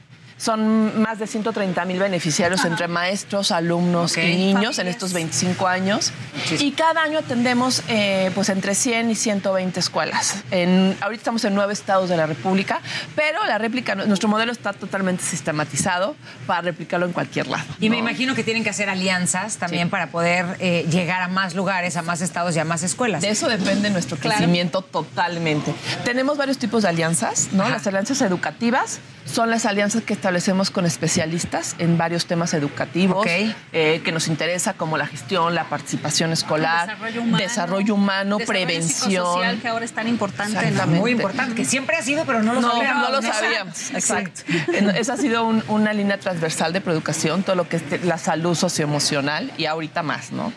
son 0.40 1.02
más 1.02 1.18
de 1.18 1.26
130 1.26 1.84
mil 1.84 1.98
beneficiarios 1.98 2.64
entre 2.64 2.88
maestros, 2.88 3.52
alumnos 3.52 4.16
y 4.16 4.22
niños 4.22 4.78
en 4.78 4.88
estos 4.88 5.12
25 5.12 5.66
años. 5.66 6.12
Y 6.58 6.72
cada 6.72 7.02
año 7.02 7.18
atendemos 7.18 7.82
eh, 7.88 8.30
pues 8.34 8.48
entre 8.48 8.74
100 8.74 9.10
y 9.10 9.14
120 9.14 9.78
escuelas. 9.78 10.42
En, 10.50 10.96
ahorita 11.02 11.20
estamos 11.20 11.44
en 11.44 11.54
nueve 11.54 11.74
estados 11.74 12.08
de 12.08 12.16
la 12.16 12.24
República, 12.24 12.80
pero 13.14 13.44
la 13.44 13.58
réplica, 13.58 13.94
nuestro 13.94 14.30
modelo 14.30 14.50
está 14.50 14.72
totalmente 14.72 15.22
sistematizado 15.22 16.16
para 16.46 16.62
replicarlo 16.62 17.04
en 17.04 17.12
cualquier 17.12 17.46
lado. 17.46 17.64
Y 17.78 17.90
me 17.90 17.98
imagino 17.98 18.34
que 18.34 18.42
tienen 18.42 18.64
que 18.64 18.70
hacer 18.70 18.88
alianzas 18.88 19.58
también 19.58 19.90
para 19.90 20.06
poder 20.06 20.56
eh, 20.60 20.86
llegar 20.90 21.20
a 21.20 21.28
más 21.28 21.54
lugares, 21.54 21.98
a 21.98 22.02
más 22.02 22.22
estados 22.22 22.56
y 22.56 22.58
a 22.58 22.64
más 22.64 22.82
escuelas. 22.82 23.20
De 23.20 23.28
eso 23.28 23.46
depende 23.46 23.90
nuestro 23.90 24.16
crecimiento 24.16 24.80
totalmente. 24.80 25.74
Tenemos 26.04 26.38
varios 26.38 26.56
tipos 26.56 26.84
de 26.84 26.88
alianzas, 26.88 27.50
¿no? 27.52 27.68
Las 27.68 27.86
alianzas 27.86 28.22
educativas 28.22 29.00
son 29.30 29.50
las 29.50 29.66
alianzas 29.66 30.02
que 30.02 30.12
establecemos 30.12 30.70
con 30.70 30.86
especialistas 30.86 31.76
en 31.78 31.96
varios 31.96 32.26
temas 32.26 32.54
educativos 32.54 33.26
eh, 33.26 34.00
que 34.04 34.12
nos 34.12 34.28
interesa, 34.28 34.74
como 34.74 34.96
la 34.96 35.06
gestión, 35.06 35.54
la 35.54 35.64
participación 35.64 36.32
escolar, 36.32 36.96
desarrollo 37.38 37.94
humano, 37.94 38.38
prevención. 38.38 39.60
que 39.60 39.68
ahora 39.68 39.84
es 39.84 39.92
tan 39.92 40.08
importante. 40.08 40.70
Muy 40.86 41.12
importante, 41.12 41.54
que 41.54 41.64
siempre 41.64 41.96
ha 41.96 42.02
sido, 42.02 42.24
pero 42.24 42.42
no 42.42 42.54
lo 42.54 42.62
sabíamos. 42.62 43.10
No 43.10 43.16
lo 43.16 43.22
sabíamos, 43.22 43.90
exacto. 43.90 44.42
Esa 44.96 45.14
ha 45.14 45.16
sido 45.16 45.44
una 45.44 45.92
línea 45.92 46.18
transversal 46.18 46.72
de 46.72 46.80
preeducación, 46.80 47.42
todo 47.42 47.56
lo 47.56 47.68
que 47.68 47.76
es 47.76 48.04
la 48.04 48.18
salud 48.18 48.54
socioemocional 48.54 49.52
y 49.56 49.66
ahorita 49.66 50.02
más, 50.02 50.32
¿no? 50.32 50.52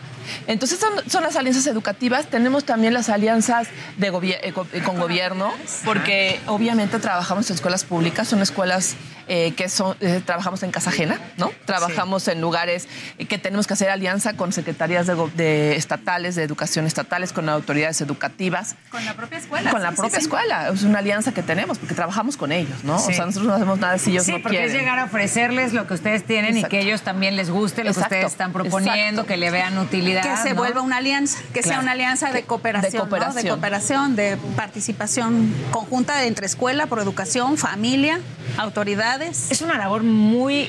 Entonces 0.46 0.78
son, 0.78 1.22
las 1.22 1.36
alianzas 1.36 1.66
educativas. 1.66 2.26
Tenemos 2.26 2.64
también 2.64 2.94
las 2.94 3.08
alianzas 3.08 3.68
de 3.96 4.08
eh, 4.08 4.52
con 4.84 4.98
gobierno, 4.98 5.52
porque 5.84 6.40
obviamente 6.46 6.98
trabajamos 6.98 7.48
en 7.50 7.54
escuelas 7.54 7.84
públicas, 7.84 8.28
son 8.28 8.42
escuelas 8.42 8.96
eh, 9.26 9.54
que 9.56 9.70
son, 9.70 9.96
eh, 10.00 10.20
trabajamos 10.24 10.62
en 10.62 10.70
casa 10.70 10.90
ajena, 10.90 11.18
¿no? 11.38 11.50
Trabajamos 11.64 12.28
en 12.28 12.42
lugares 12.42 12.88
que 13.26 13.38
tenemos 13.38 13.66
que 13.66 13.72
hacer 13.72 13.88
alianza 13.88 14.34
con 14.34 14.52
secretarías 14.52 15.06
de, 15.06 15.76
estatales, 15.76 16.34
de 16.34 16.42
educación 16.42 16.86
estatales, 16.86 17.32
con 17.32 17.48
autoridades 17.48 18.02
educativas. 18.02 18.76
Con 18.90 19.02
la 19.04 19.14
propia 19.14 19.38
escuela. 19.38 19.70
Con 19.70 19.82
la 19.82 19.92
propia 19.92 20.18
escuela. 20.18 20.68
Es 20.68 20.82
una 20.82 20.98
alianza 20.98 21.32
que 21.32 21.42
tenemos 21.42 21.78
porque 21.78 21.94
trabajamos 21.94 22.36
con 22.36 22.52
ellos, 22.52 22.84
¿no? 22.84 22.96
O 22.96 22.98
sea, 22.98 23.24
nosotros 23.24 23.46
no 23.46 23.54
hacemos 23.54 23.78
nada 23.78 23.96
si 23.96 24.10
ellos 24.10 24.28
no 24.28 24.42
porque 24.42 24.64
es 24.64 24.72
llegar 24.74 24.98
a 24.98 25.04
ofrecerles 25.04 25.72
lo 25.72 25.86
que 25.86 25.94
ustedes 25.94 26.24
tienen 26.24 26.58
y 26.58 26.64
que 26.64 26.80
ellos 26.80 27.00
también 27.00 27.36
les 27.36 27.48
guste 27.48 27.82
lo 27.82 27.94
que 27.94 28.00
ustedes 28.00 28.26
están 28.26 28.52
proponiendo, 28.52 29.24
que 29.24 29.38
le 29.38 29.50
vean 29.50 29.78
utilidad. 29.78 30.13
Que 30.22 30.36
se 30.36 30.54
vuelva 30.54 30.80
una 30.80 30.98
alianza, 30.98 31.38
que 31.52 31.62
sea 31.62 31.80
una 31.80 31.92
alianza 31.92 32.32
de 32.32 32.42
cooperación, 32.44 32.92
de 32.92 32.98
cooperación. 32.98 33.44
de 33.44 33.50
cooperación, 33.50 34.16
de 34.16 34.36
participación 34.56 35.54
conjunta 35.70 36.24
entre 36.24 36.46
escuela, 36.46 36.86
por 36.86 36.98
educación, 37.00 37.56
familia, 37.56 38.20
autoridad 38.56 39.22
es 39.22 39.62
una 39.62 39.78
labor 39.78 40.02
muy 40.02 40.68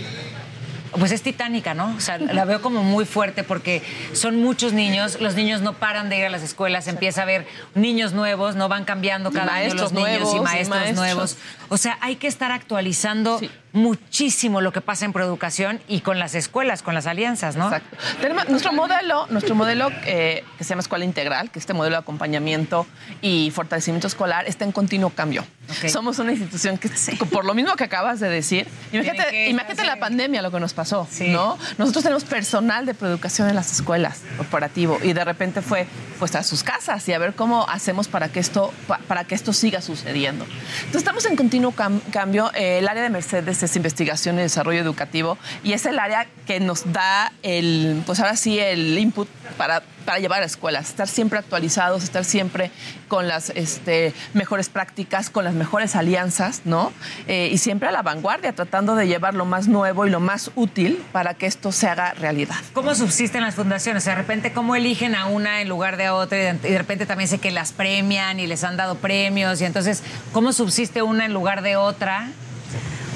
pues 0.99 1.11
es 1.11 1.22
titánica, 1.22 1.74
¿no? 1.74 1.93
O 1.95 1.99
sea, 1.99 2.17
la 2.17 2.45
veo 2.45 2.61
como 2.61 2.83
muy 2.83 3.06
fuerte 3.06 3.43
porque 3.43 3.82
son 4.14 4.38
muchos 4.41 4.74
niños, 4.74 5.19
los 5.19 5.35
niños 5.35 5.61
no 5.61 5.74
paran 5.74 6.09
de 6.09 6.19
ir 6.19 6.25
a 6.25 6.30
las 6.30 6.43
escuelas, 6.43 6.88
empieza 6.88 7.22
a 7.22 7.24
haber 7.24 7.45
niños 7.74 8.14
nuevos, 8.14 8.56
no 8.56 8.69
van 8.69 8.85
cambiando 8.85 9.32
cada 9.32 9.56
año 9.56 9.74
los 9.74 9.91
niños 9.91 10.33
y 10.33 10.40
maestros, 10.40 10.93
nuevos. 10.93 11.38
O 11.69 11.77
sea, 11.77 11.98
hay 12.01 12.15
que 12.15 12.27
estar 12.27 12.51
actualizando 12.51 13.40
muchísimo 13.76 14.62
lo 14.62 14.72
que 14.72 14.82
pasa 14.82 15.06
en 15.06 15.14
Proeducación 15.14 15.82
y 15.88 16.02
con 16.02 16.18
las 16.18 16.34
escuelas, 16.34 16.82
con 16.82 16.95
las 16.95 17.06
alianzas, 17.06 17.56
¿no? 17.56 17.66
Exacto. 17.66 17.98
Tenemos 18.22 18.50
nuestro 18.50 18.74
modelo, 18.74 19.28
nuestro 19.30 19.54
modelo 19.54 19.90
eh, 20.06 20.44
que 20.58 20.64
se 20.64 20.70
llama 20.70 20.82
Escuela 20.82 21.06
Integral, 21.06 21.52
que 21.52 21.60
este 21.60 21.74
modelo 21.74 21.98
de 21.98 22.00
acompañamiento 22.00 22.88
y 23.22 23.52
fortalecimiento 23.52 24.08
escolar 24.08 24.48
está 24.48 24.66
en 24.66 24.72
continuo 24.72 25.10
cambio. 25.10 25.45
Somos 25.88 26.20
una 26.20 26.32
institución 26.32 26.78
que, 26.78 26.90
por 27.32 27.44
lo 27.44 27.54
mismo 27.54 27.76
que 27.76 27.84
acabas 27.84 28.20
de 28.20 28.30
decir, 28.30 28.68
imagínate, 28.92 29.50
imagínate 29.50 29.84
la 29.84 29.98
pandemia, 29.98 30.42
lo 30.42 30.52
que 30.52 30.60
nos 30.60 30.74
pasó, 30.74 31.08
¿no? 31.28 31.58
Nosotros 31.78 32.04
tenemos 32.04 32.24
personal 32.24 32.86
de 32.86 32.94
Proeducación 32.94 33.50
en 33.50 33.56
las 33.56 33.72
escuelas, 33.72 34.22
corporativo, 34.38 35.00
y 35.04 35.14
de 35.14 35.26
repente 35.26 35.62
fue 35.62 35.88
pues 36.20 36.36
a 36.36 36.44
sus 36.44 36.64
casas 36.64 37.08
y 37.10 37.14
a 37.14 37.18
ver 37.18 37.34
cómo 37.34 37.68
hacemos 37.68 38.08
para 38.08 38.30
que 38.30 38.40
esto, 38.40 38.74
para 39.08 39.26
que 39.26 39.36
esto 39.36 39.52
siga 39.54 39.82
sucediendo. 39.82 40.45
Entonces 40.45 40.95
estamos 40.95 41.26
en 41.26 41.36
continuo 41.36 41.74
cambio. 42.12 42.52
el 42.54 42.88
área 42.88 43.04
de 43.04 43.10
Mercedes 43.10 43.64
es 43.66 43.76
investigación 43.76 44.40
y 44.40 44.42
desarrollo 44.42 44.80
educativo 44.80 45.38
y 45.64 45.74
es 45.74 45.85
el 45.85 46.00
área 46.00 46.27
que 46.45 46.60
nos 46.60 46.92
da 46.92 47.32
el, 47.44 48.03
pues 48.06 48.19
ahora 48.19 48.35
sí, 48.35 48.60
el 48.60 48.98
input 48.98 49.27
para, 49.58 49.82
para 50.06 50.19
llevar 50.19 50.44
a 50.44 50.45
escuelas, 50.45 50.90
estar 50.90 51.08
siempre 51.08 51.40
actualizados, 51.40 52.03
estar 52.03 52.24
siempre 52.24 52.72
con 53.08 53.27
las 53.27 53.50
este, 53.52 54.14
mejores 54.34 54.69
prácticas, 54.69 55.30
con 55.30 55.44
las 55.44 55.53
mejores 55.53 55.95
alianzas, 55.95 56.61
¿no? 56.66 56.92
Eh, 57.27 57.50
y 57.52 57.58
siempre 57.58 57.90
a 57.90 57.92
la 57.92 58.02
vanguardia, 58.02 58.53
tratando 58.53 58.95
de 58.95 59.08
llevar 59.08 59.34
lo 59.34 59.45
más 59.45 59.68
nuevo 59.68 60.06
y 60.06 60.10
lo 60.10 60.19
más 60.19 60.52
útil 60.56 61.03
para 61.11 61.34
que 61.34 61.45
esto 61.45 61.72
se 61.72 61.88
haga 61.88 62.14
realidad. 62.14 62.56
¿Cómo 62.74 62.95
subsisten 62.95 63.42
las 63.42 63.56
fundaciones? 63.56 64.06
De 64.06 64.16
repente, 64.16 64.53
¿cómo 64.53 64.76
eligen 64.76 65.16
a 65.16 65.26
una 65.27 65.61
en 65.61 65.69
lugar 65.69 65.98
de 65.98 66.06
a 66.06 66.16
otra? 66.16 66.38
Y 66.38 66.58
de 66.58 66.77
repente 66.77 67.06
también 67.06 67.27
sé 67.27 67.40
que 67.40 67.52
las 67.52 67.72
premian 67.72 68.40
y 68.40 68.48
les 68.48 68.64
han 68.64 68.77
dado 68.77 68.95
premios. 68.95 69.61
Y 69.61 69.66
entonces, 69.66 70.03
¿cómo 70.32 70.53
subsiste 70.53 71.02
una 71.02 71.26
en 71.26 71.34
lugar 71.34 71.61
de 71.61 71.76
otra? 71.76 72.30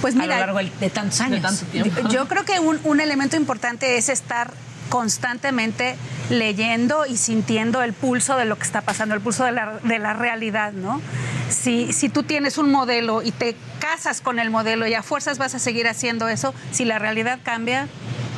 Pues 0.01 0.15
a 0.15 0.19
mira, 0.19 0.39
lo 0.39 0.53
largo 0.53 0.75
de 0.79 0.89
tantos 0.89 1.19
años. 1.21 1.63
Yo 2.09 2.27
creo 2.27 2.45
que 2.45 2.59
un, 2.59 2.79
un 2.83 3.01
elemento 3.01 3.35
importante 3.35 3.97
es 3.97 4.09
estar 4.09 4.51
constantemente 4.89 5.95
leyendo 6.29 7.05
y 7.05 7.17
sintiendo 7.17 7.81
el 7.81 7.93
pulso 7.93 8.35
de 8.35 8.45
lo 8.45 8.57
que 8.57 8.63
está 8.63 8.81
pasando, 8.81 9.15
el 9.15 9.21
pulso 9.21 9.45
de 9.45 9.51
la, 9.51 9.79
de 9.83 9.99
la 9.99 10.13
realidad, 10.13 10.73
¿no? 10.73 11.01
Si, 11.49 11.93
si 11.93 12.09
tú 12.09 12.23
tienes 12.23 12.57
un 12.57 12.71
modelo 12.71 13.21
y 13.21 13.31
te 13.31 13.55
casas 13.79 14.21
con 14.21 14.39
el 14.39 14.49
modelo 14.49 14.87
y 14.87 14.93
a 14.93 15.03
fuerzas 15.03 15.37
vas 15.37 15.55
a 15.55 15.59
seguir 15.59 15.87
haciendo 15.87 16.27
eso, 16.27 16.53
si 16.71 16.85
la 16.85 16.99
realidad 16.99 17.39
cambia, 17.43 17.87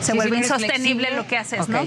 se 0.01 0.11
Sí, 0.11 0.17
vuelve 0.17 0.37
si 0.37 0.43
insostenible 0.43 1.11
lo 1.15 1.25
que 1.27 1.37
haces. 1.37 1.69
¿no? 1.69 1.79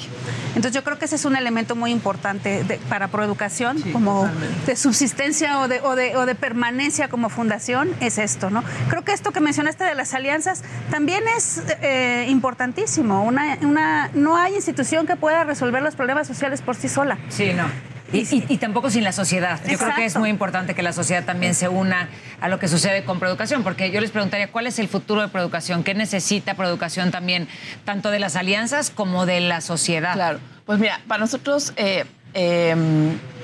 Entonces 0.48 0.72
yo 0.72 0.82
creo 0.84 0.98
que 0.98 1.04
ese 1.04 1.16
es 1.16 1.24
un 1.24 1.36
elemento 1.36 1.74
muy 1.76 1.90
importante 1.90 2.64
de- 2.64 2.78
para 2.88 3.08
Proeducación, 3.08 3.80
como 3.92 4.28
de 4.66 4.76
subsistencia 4.76 5.60
o 5.60 5.68
de, 5.68 5.80
o, 5.82 5.94
de, 5.96 6.16
o 6.16 6.24
de 6.26 6.34
permanencia 6.34 7.08
como 7.08 7.28
fundación, 7.28 7.90
es 8.00 8.18
esto, 8.18 8.50
¿no? 8.50 8.62
Creo 8.88 9.02
que 9.04 9.12
esto 9.12 9.32
que 9.32 9.40
mencionaste 9.40 9.84
de 9.84 9.94
las 9.94 10.14
alianzas 10.14 10.62
también 10.90 11.24
es 11.36 11.62
eh, 11.82 12.26
importantísimo. 12.28 13.24
Una, 13.24 13.58
una, 13.62 14.10
no 14.14 14.36
hay 14.36 14.54
institución 14.54 15.06
que 15.06 15.16
pueda 15.16 15.44
resolver 15.44 15.82
los 15.82 15.94
problemas 15.96 16.26
sociales 16.26 16.62
por 16.62 16.76
sí 16.76 16.88
sola. 16.88 17.18
Sí, 17.28 17.52
no. 17.52 17.64
Y, 18.14 18.20
y- 18.36 18.44
y 18.48 18.56
tampoco 18.58 18.90
sin 18.90 19.04
la 19.04 19.12
sociedad. 19.12 19.60
Yo 19.68 19.76
creo 19.78 19.94
que 19.94 20.04
es 20.04 20.16
muy 20.16 20.30
importante 20.30 20.74
que 20.74 20.82
la 20.82 20.92
sociedad 20.92 21.24
también 21.24 21.54
se 21.54 21.68
una 21.68 22.08
a 22.40 22.48
lo 22.48 22.58
que 22.58 22.68
sucede 22.68 23.04
con 23.04 23.18
Proeducación, 23.18 23.62
porque 23.62 23.90
yo 23.90 24.00
les 24.00 24.10
preguntaría 24.10 24.50
cuál 24.50 24.66
es 24.66 24.78
el 24.78 24.88
futuro 24.88 25.20
de 25.22 25.28
Proeducación, 25.28 25.82
qué 25.84 25.94
necesita 25.94 26.54
Proeducación 26.54 27.10
también, 27.10 27.48
tanto 27.84 28.10
de 28.10 28.18
las 28.20 28.36
alianzas 28.36 28.90
como 28.90 29.26
de 29.26 29.40
la 29.40 29.60
sociedad. 29.60 30.14
Claro. 30.14 30.38
Pues 30.66 30.78
mira, 30.78 31.00
para 31.08 31.20
nosotros 31.20 31.72
eh, 31.76 32.04
eh, 32.32 32.74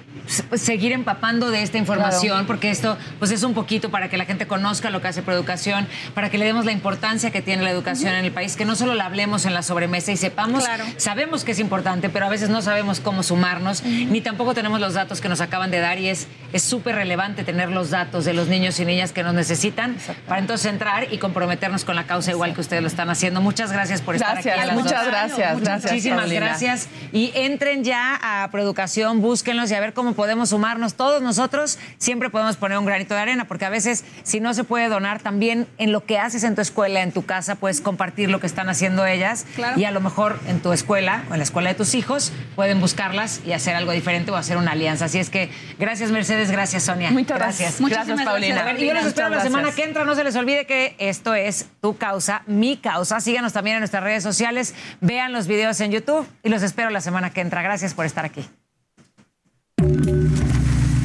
seguir 0.54 0.92
empapando 0.92 1.50
de 1.50 1.62
esta 1.62 1.78
información, 1.78 2.32
Claro. 2.32 2.46
porque 2.46 2.70
esto 2.70 2.96
pues 3.18 3.30
es 3.30 3.42
un 3.42 3.54
poquito 3.54 3.90
para 3.90 4.08
que 4.08 4.16
la 4.16 4.24
gente 4.24 4.46
conozca 4.46 4.90
lo 4.90 5.00
que 5.00 5.08
hace 5.08 5.22
Proeducación, 5.22 5.86
para 6.14 6.30
que 6.30 6.38
le 6.38 6.44
demos 6.44 6.64
la 6.64 6.72
importancia 6.72 7.30
que 7.30 7.42
tiene 7.42 7.62
la 7.62 7.70
educación 7.70 8.14
en 8.14 8.24
el 8.24 8.32
país, 8.32 8.56
que 8.56 8.64
no 8.64 8.76
solo 8.76 8.94
la 8.94 9.06
hablemos 9.06 9.44
en 9.46 9.54
la 9.54 9.62
sobremesa 9.62 10.12
y 10.12 10.16
sepamos, 10.16 10.64
Claro. 10.64 10.84
sabemos 10.96 11.44
que 11.44 11.52
es 11.52 11.58
importante, 11.58 12.08
pero 12.08 12.26
a 12.26 12.28
veces 12.28 12.48
no 12.50 12.62
sabemos 12.62 13.00
cómo 13.00 13.22
sumarnos, 13.22 13.82
ni 13.84 14.20
tampoco 14.20 14.54
tenemos 14.54 14.80
los 14.80 14.94
datos 14.94 15.20
que 15.20 15.28
nos 15.28 15.40
acaban 15.40 15.70
de 15.70 15.80
dar 15.80 15.98
y 15.98 16.08
es 16.08 16.26
es 16.52 16.62
súper 16.62 16.94
relevante 16.96 17.44
tener 17.44 17.70
los 17.70 17.88
datos 17.90 18.24
de 18.26 18.34
los 18.34 18.46
niños 18.48 18.78
y 18.78 18.84
niñas 18.84 19.12
que 19.12 19.22
nos 19.22 19.32
necesitan 19.32 19.96
para 20.28 20.38
entonces 20.40 20.61
entrar 20.64 21.12
y 21.12 21.18
comprometernos 21.18 21.84
con 21.84 21.96
la 21.96 22.04
causa 22.06 22.30
igual 22.30 22.54
que 22.54 22.60
ustedes 22.60 22.82
lo 22.82 22.88
están 22.88 23.10
haciendo. 23.10 23.40
Muchas 23.40 23.72
gracias 23.72 24.00
por 24.02 24.14
estar 24.14 24.34
Gracias, 24.34 24.54
aquí. 24.54 24.62
a 24.62 24.66
las 24.66 24.74
muchas 24.76 25.00
dos. 25.00 25.06
gracias, 25.08 25.60
gracias, 25.60 25.92
Muchísimas 25.92 26.20
Paulina. 26.20 26.46
gracias. 26.46 26.88
Y 27.12 27.32
entren 27.34 27.84
ya 27.84 28.18
a 28.22 28.50
Producación, 28.50 29.20
búsquenlos 29.20 29.70
y 29.70 29.74
a 29.74 29.80
ver 29.80 29.92
cómo 29.92 30.12
podemos 30.14 30.50
sumarnos. 30.50 30.94
Todos 30.94 31.22
nosotros 31.22 31.78
siempre 31.98 32.30
podemos 32.30 32.56
poner 32.56 32.78
un 32.78 32.86
granito 32.86 33.14
de 33.14 33.20
arena, 33.20 33.46
porque 33.46 33.64
a 33.64 33.70
veces, 33.70 34.04
si 34.22 34.40
no 34.40 34.54
se 34.54 34.64
puede 34.64 34.88
donar, 34.88 35.20
también 35.20 35.66
en 35.78 35.92
lo 35.92 36.04
que 36.04 36.18
haces 36.18 36.44
en 36.44 36.54
tu 36.54 36.60
escuela, 36.60 37.02
en 37.02 37.12
tu 37.12 37.24
casa, 37.24 37.54
puedes 37.56 37.80
compartir 37.80 38.30
lo 38.30 38.40
que 38.40 38.46
están 38.46 38.68
haciendo 38.68 39.04
ellas. 39.06 39.46
Claro. 39.54 39.78
Y 39.80 39.84
a 39.84 39.90
lo 39.90 40.00
mejor 40.00 40.38
en 40.48 40.60
tu 40.60 40.72
escuela 40.72 41.24
o 41.30 41.34
en 41.34 41.38
la 41.38 41.44
escuela 41.44 41.70
de 41.70 41.74
tus 41.74 41.94
hijos 41.94 42.32
pueden 42.56 42.80
buscarlas 42.80 43.40
y 43.46 43.52
hacer 43.52 43.74
algo 43.74 43.92
diferente 43.92 44.30
o 44.30 44.36
hacer 44.36 44.56
una 44.56 44.72
alianza. 44.72 45.06
Así 45.06 45.18
es 45.18 45.30
que 45.30 45.50
gracias, 45.78 46.10
Mercedes. 46.10 46.50
Gracias, 46.50 46.82
Sonia. 46.84 47.10
Muchas 47.10 47.38
gracias. 47.38 47.80
Muchísimas 47.80 48.06
Gracias, 48.08 48.26
Paulina. 48.26 48.54
gracias, 48.54 48.70
A 48.70 48.72
ver, 48.74 48.82
y 48.82 48.86
yo 48.88 48.94
los 48.94 49.06
espero 49.06 49.28
la 49.28 49.40
semana 49.40 49.62
gracias. 49.64 49.76
que 49.76 49.88
entra. 49.88 50.04
No 50.04 50.14
se 50.14 50.24
les 50.24 50.34
olvide 50.36 50.41
que 50.46 50.96
esto 50.98 51.34
es 51.34 51.66
tu 51.80 51.96
causa, 51.96 52.42
mi 52.46 52.76
causa. 52.76 53.20
Síganos 53.20 53.52
también 53.52 53.76
en 53.76 53.80
nuestras 53.80 54.02
redes 54.02 54.22
sociales. 54.22 54.74
Vean 55.00 55.32
los 55.32 55.46
videos 55.46 55.80
en 55.80 55.92
YouTube 55.92 56.26
y 56.42 56.48
los 56.48 56.62
espero 56.62 56.90
la 56.90 57.00
semana 57.00 57.30
que 57.30 57.40
entra. 57.40 57.62
Gracias 57.62 57.94
por 57.94 58.06
estar 58.06 58.24
aquí. 58.24 58.48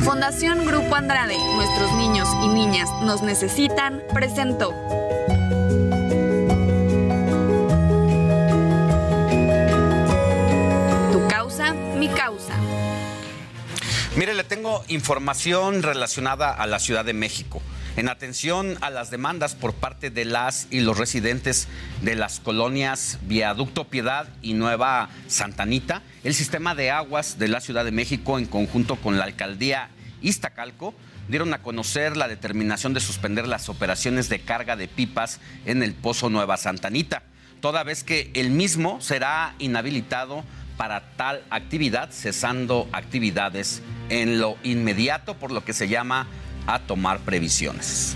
Fundación 0.04 0.66
Grupo 0.66 0.96
Andrade, 0.96 1.38
nuestros 1.56 1.94
niños 1.94 2.30
y 2.44 2.48
niñas 2.48 2.90
nos 3.02 3.22
necesitan, 3.22 4.02
presentó. 4.14 4.74
Tu 11.12 11.28
causa, 11.28 11.74
mi 11.74 12.08
causa. 12.10 12.54
Mire, 14.16 14.34
le 14.34 14.44
tengo 14.44 14.84
información 14.88 15.84
relacionada 15.84 16.52
a 16.52 16.66
la 16.66 16.80
Ciudad 16.80 17.06
de 17.06 17.14
México. 17.14 17.62
En 17.98 18.10
atención 18.10 18.78
a 18.82 18.92
las 18.92 19.10
demandas 19.10 19.56
por 19.56 19.74
parte 19.74 20.12
de 20.12 20.24
las 20.24 20.68
y 20.70 20.82
los 20.82 21.00
residentes 21.00 21.68
de 22.04 22.14
las 22.14 22.40
colonias 22.40 23.18
Viaducto 23.24 23.86
Piedad 23.86 24.30
y 24.44 24.54
Nueva 24.54 25.10
Santanita, 25.28 26.04
el 26.24 26.36
sistema 26.36 26.76
de 26.76 26.92
aguas 26.92 27.40
de 27.40 27.48
la 27.48 27.60
Ciudad 27.60 27.84
de 27.86 27.92
México, 27.92 28.38
en 28.38 28.46
conjunto 28.46 28.98
con 28.98 29.18
la 29.18 29.24
alcaldía 29.24 29.90
Iztacalco, 30.22 30.94
dieron 31.28 31.56
a 31.56 31.64
conocer 31.64 32.18
la 32.18 32.28
determinación 32.28 32.94
de 32.94 33.00
suspender 33.00 33.48
las 33.48 33.68
operaciones 33.68 34.30
de 34.30 34.42
carga 34.42 34.76
de 34.76 34.88
pipas 34.88 35.40
en 35.66 35.82
el 35.82 35.96
Pozo 35.96 36.30
Nueva 36.30 36.58
Santanita, 36.58 37.24
toda 37.62 37.84
vez 37.84 38.04
que 38.04 38.30
el 38.36 38.52
mismo 38.52 39.02
será 39.02 39.56
inhabilitado 39.58 40.44
para 40.78 41.16
tal 41.16 41.44
actividad, 41.50 42.12
cesando 42.12 42.88
actividades 42.92 43.82
en 44.10 44.40
lo 44.40 44.56
inmediato, 44.62 45.40
por 45.40 45.52
lo 45.52 45.66
que 45.66 45.74
se 45.74 45.88
llama 45.88 46.28
a 46.68 46.80
tomar 46.80 47.20
previsiones. 47.20 48.16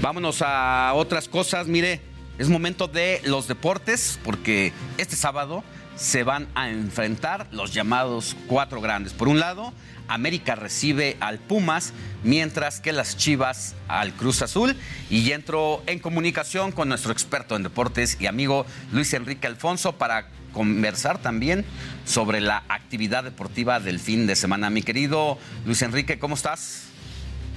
Vámonos 0.00 0.42
a 0.42 0.92
otras 0.94 1.28
cosas. 1.28 1.66
Mire, 1.66 2.00
es 2.38 2.48
momento 2.48 2.88
de 2.88 3.20
los 3.24 3.48
deportes, 3.48 4.18
porque 4.24 4.72
este 4.96 5.16
sábado 5.16 5.62
se 5.96 6.22
van 6.22 6.48
a 6.54 6.70
enfrentar 6.70 7.48
los 7.52 7.74
llamados 7.74 8.34
cuatro 8.46 8.80
grandes. 8.80 9.12
Por 9.12 9.28
un 9.28 9.38
lado, 9.38 9.74
América 10.08 10.54
recibe 10.54 11.18
al 11.20 11.38
Pumas, 11.38 11.92
mientras 12.24 12.80
que 12.80 12.92
las 12.92 13.18
Chivas 13.18 13.74
al 13.88 14.14
Cruz 14.14 14.40
Azul. 14.40 14.74
Y 15.10 15.30
entro 15.32 15.82
en 15.86 15.98
comunicación 15.98 16.72
con 16.72 16.88
nuestro 16.88 17.12
experto 17.12 17.56
en 17.56 17.62
deportes 17.62 18.16
y 18.18 18.26
amigo 18.26 18.64
Luis 18.92 19.12
Enrique 19.12 19.46
Alfonso 19.46 19.92
para 19.92 20.28
conversar 20.52 21.18
también 21.18 21.64
sobre 22.04 22.40
la 22.40 22.64
actividad 22.68 23.22
deportiva 23.22 23.78
del 23.78 24.00
fin 24.00 24.26
de 24.26 24.34
semana. 24.34 24.70
Mi 24.70 24.82
querido 24.82 25.38
Luis 25.66 25.82
Enrique, 25.82 26.18
¿cómo 26.18 26.34
estás? 26.34 26.89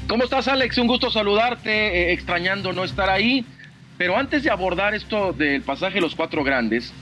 ¿Cómo 0.07 0.25
estás, 0.25 0.49
Alex? 0.49 0.77
Un 0.77 0.88
gusto 0.88 1.09
saludarte, 1.09 1.72
eh, 1.72 2.11
extrañando 2.11 2.73
no 2.73 2.83
estar 2.83 3.09
ahí. 3.09 3.45
Pero 3.98 4.17
antes 4.17 4.43
de 4.43 4.49
abordar 4.49 4.93
esto 4.93 5.32
del 5.32 5.61
pasaje 5.61 5.95
de 5.95 6.01
los 6.01 6.14
cuatro 6.14 6.43
grandes, 6.43 6.93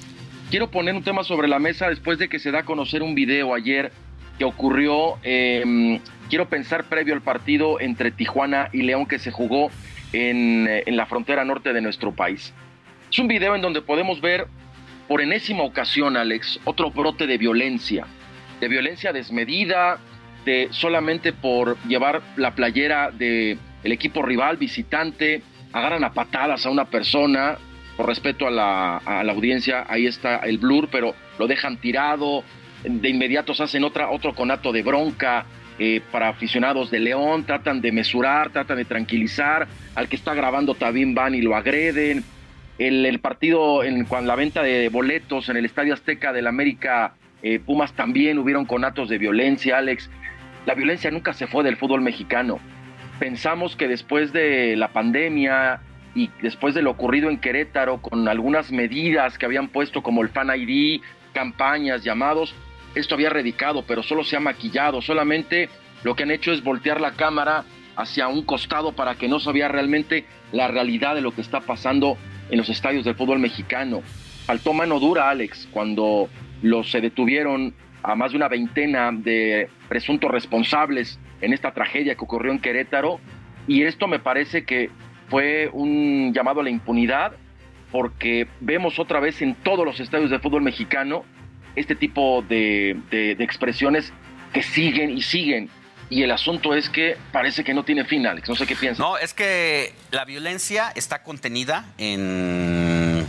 quiero 0.51 0.69
poner 0.69 0.93
un 0.93 1.03
tema 1.03 1.23
sobre 1.23 1.47
la 1.47 1.57
mesa 1.57 1.89
después 1.89 2.19
de 2.19 2.30
que 2.30 2.38
se 2.38 2.51
da 2.51 2.59
a 2.59 2.63
conocer 2.63 3.01
un 3.01 3.15
video 3.15 3.55
ayer 3.55 3.91
que 4.38 4.45
ocurrió, 4.45 5.17
eh, 5.23 5.99
quiero 6.30 6.47
pensar, 6.47 6.85
previo 6.85 7.15
al 7.15 7.21
partido 7.21 7.80
entre 7.80 8.11
Tijuana 8.11 8.69
y 8.71 8.83
León 8.83 9.07
que 9.07 9.17
se 9.17 9.31
jugó 9.31 9.71
en, 10.13 10.67
eh, 10.67 10.83
en 10.85 10.95
la 10.95 11.07
frontera 11.07 11.43
norte 11.43 11.73
de 11.73 11.81
nuestro 11.81 12.11
país. 12.11 12.53
Es 13.11 13.17
un 13.17 13.27
video 13.27 13.55
en 13.55 13.61
donde 13.61 13.81
podemos 13.81 14.21
ver 14.21 14.45
por 15.07 15.21
enésima 15.21 15.63
ocasión, 15.63 16.17
Alex, 16.17 16.59
otro 16.65 16.91
brote 16.91 17.25
de 17.25 17.38
violencia, 17.38 18.05
de 18.59 18.67
violencia 18.67 19.11
desmedida, 19.11 19.99
de 20.45 20.69
solamente 20.71 21.33
por 21.33 21.77
llevar 21.87 22.21
la 22.35 22.55
playera 22.55 23.11
el 23.19 23.91
equipo 23.91 24.21
rival, 24.21 24.57
visitante, 24.57 25.41
agarran 25.73 26.03
a 26.03 26.13
patadas 26.13 26.65
a 26.65 26.69
una 26.69 26.85
persona, 26.85 27.57
por 27.97 28.07
respeto 28.07 28.47
a 28.47 28.51
la, 28.51 28.97
a 28.97 29.23
la 29.23 29.31
audiencia, 29.33 29.85
ahí 29.87 30.05
está 30.05 30.37
el 30.37 30.57
blur, 30.57 30.89
pero 30.91 31.15
lo 31.37 31.47
dejan 31.47 31.77
tirado, 31.77 32.43
de 32.83 33.09
inmediato 33.09 33.53
se 33.53 33.63
hacen 33.63 33.83
otra, 33.83 34.09
otro 34.09 34.33
conato 34.33 34.71
de 34.71 34.81
bronca 34.83 35.45
eh, 35.79 36.01
para 36.11 36.29
aficionados 36.29 36.91
de 36.91 36.99
León, 36.99 37.45
tratan 37.45 37.81
de 37.81 37.91
mesurar, 37.91 38.51
tratan 38.51 38.77
de 38.77 38.85
tranquilizar, 38.85 39.67
al 39.95 40.09
que 40.09 40.15
está 40.15 40.33
grabando 40.33 40.75
Tabín 40.75 41.13
van 41.15 41.35
y 41.35 41.41
lo 41.41 41.55
agreden, 41.55 42.23
el, 42.77 43.19
partido, 43.19 43.83
en, 43.83 44.05
con 44.05 44.25
la 44.25 44.35
venta 44.35 44.63
de 44.63 44.89
boletos 44.89 45.49
en 45.49 45.57
el 45.57 45.65
Estadio 45.65 45.93
Azteca 45.93 46.33
del 46.33 46.47
América 46.47 47.13
eh, 47.43 47.59
Pumas 47.59 47.93
también 47.93 48.37
hubieron 48.37 48.65
conatos 48.65 49.09
de 49.09 49.17
violencia, 49.17 49.77
Alex. 49.77 50.09
La 50.65 50.75
violencia 50.75 51.09
nunca 51.11 51.33
se 51.33 51.48
fue 51.48 51.64
del 51.64 51.77
fútbol 51.77 52.01
mexicano. 52.01 52.59
Pensamos 53.19 53.75
que 53.75 53.88
después 53.88 54.31
de 54.31 54.75
la 54.75 54.90
pandemia 54.90 55.81
y 56.14 56.30
después 56.41 56.75
de 56.75 56.81
lo 56.81 56.91
ocurrido 56.91 57.30
en 57.30 57.40
Querétaro, 57.40 58.01
con 58.01 58.27
algunas 58.27 58.72
medidas 58.72 59.38
que 59.38 59.45
habían 59.45 59.69
puesto 59.69 60.03
como 60.03 60.22
el 60.22 60.30
Fan 60.30 60.51
ID, 60.56 61.01
campañas, 61.33 62.03
llamados, 62.03 62.53
esto 62.95 63.15
había 63.15 63.30
radicado, 63.30 63.83
pero 63.85 64.03
solo 64.03 64.23
se 64.23 64.35
ha 64.35 64.40
maquillado. 64.40 65.01
Solamente 65.01 65.69
lo 66.03 66.15
que 66.15 66.23
han 66.23 66.31
hecho 66.31 66.51
es 66.51 66.64
voltear 66.64 66.99
la 66.99 67.14
cámara 67.14 67.64
hacia 67.95 68.27
un 68.27 68.43
costado 68.43 68.93
para 68.93 69.15
que 69.15 69.27
no 69.27 69.40
se 69.40 69.51
vea 69.51 69.67
realmente 69.67 70.25
la 70.51 70.67
realidad 70.67 71.15
de 71.15 71.22
lo 71.22 71.33
que 71.33 71.41
está 71.41 71.61
pasando 71.61 72.17
en 72.49 72.57
los 72.57 72.69
estadios 72.69 73.06
del 73.06 73.15
fútbol 73.15 73.40
mexicano. 73.40 74.01
Faltó 74.45 74.73
mano 74.73 74.99
dura, 74.99 75.30
Alex, 75.30 75.67
cuando 75.72 76.30
los 76.61 76.91
se 76.91 77.01
detuvieron 77.01 77.73
a 78.03 78.15
más 78.15 78.31
de 78.31 78.38
una 78.38 78.47
veintena 78.47 79.11
de 79.11 79.69
presuntos 79.88 80.31
responsables 80.31 81.19
en 81.41 81.53
esta 81.53 81.73
tragedia 81.73 82.15
que 82.15 82.23
ocurrió 82.23 82.51
en 82.51 82.59
Querétaro. 82.59 83.19
Y 83.67 83.83
esto 83.83 84.07
me 84.07 84.19
parece 84.19 84.65
que 84.65 84.89
fue 85.30 85.69
un 85.71 86.33
llamado 86.33 86.61
a 86.61 86.63
la 86.63 86.69
impunidad 86.69 87.33
porque 87.91 88.47
vemos 88.59 88.99
otra 88.99 89.19
vez 89.19 89.41
en 89.41 89.55
todos 89.55 89.85
los 89.85 89.99
estadios 89.99 90.30
de 90.30 90.39
fútbol 90.39 90.61
mexicano 90.61 91.25
este 91.75 91.95
tipo 91.95 92.43
de, 92.47 92.97
expresiones 93.39 94.11
que 94.53 94.63
siguen 94.63 95.17
y 95.17 95.21
siguen. 95.21 95.69
Y 96.09 96.23
el 96.23 96.31
asunto 96.31 96.73
es 96.75 96.89
que 96.89 97.17
parece 97.31 97.63
que 97.63 97.73
no 97.73 97.83
tiene 97.83 98.03
fin, 98.03 98.27
Alex. 98.27 98.49
No 98.49 98.55
sé 98.55 98.67
qué 98.67 98.75
piensas. 98.75 98.99
No, 98.99 99.17
es 99.17 99.33
que 99.33 99.93
la 100.11 100.25
violencia 100.25 100.91
está 100.93 101.23
contenida 101.23 101.85
en, 101.97 103.25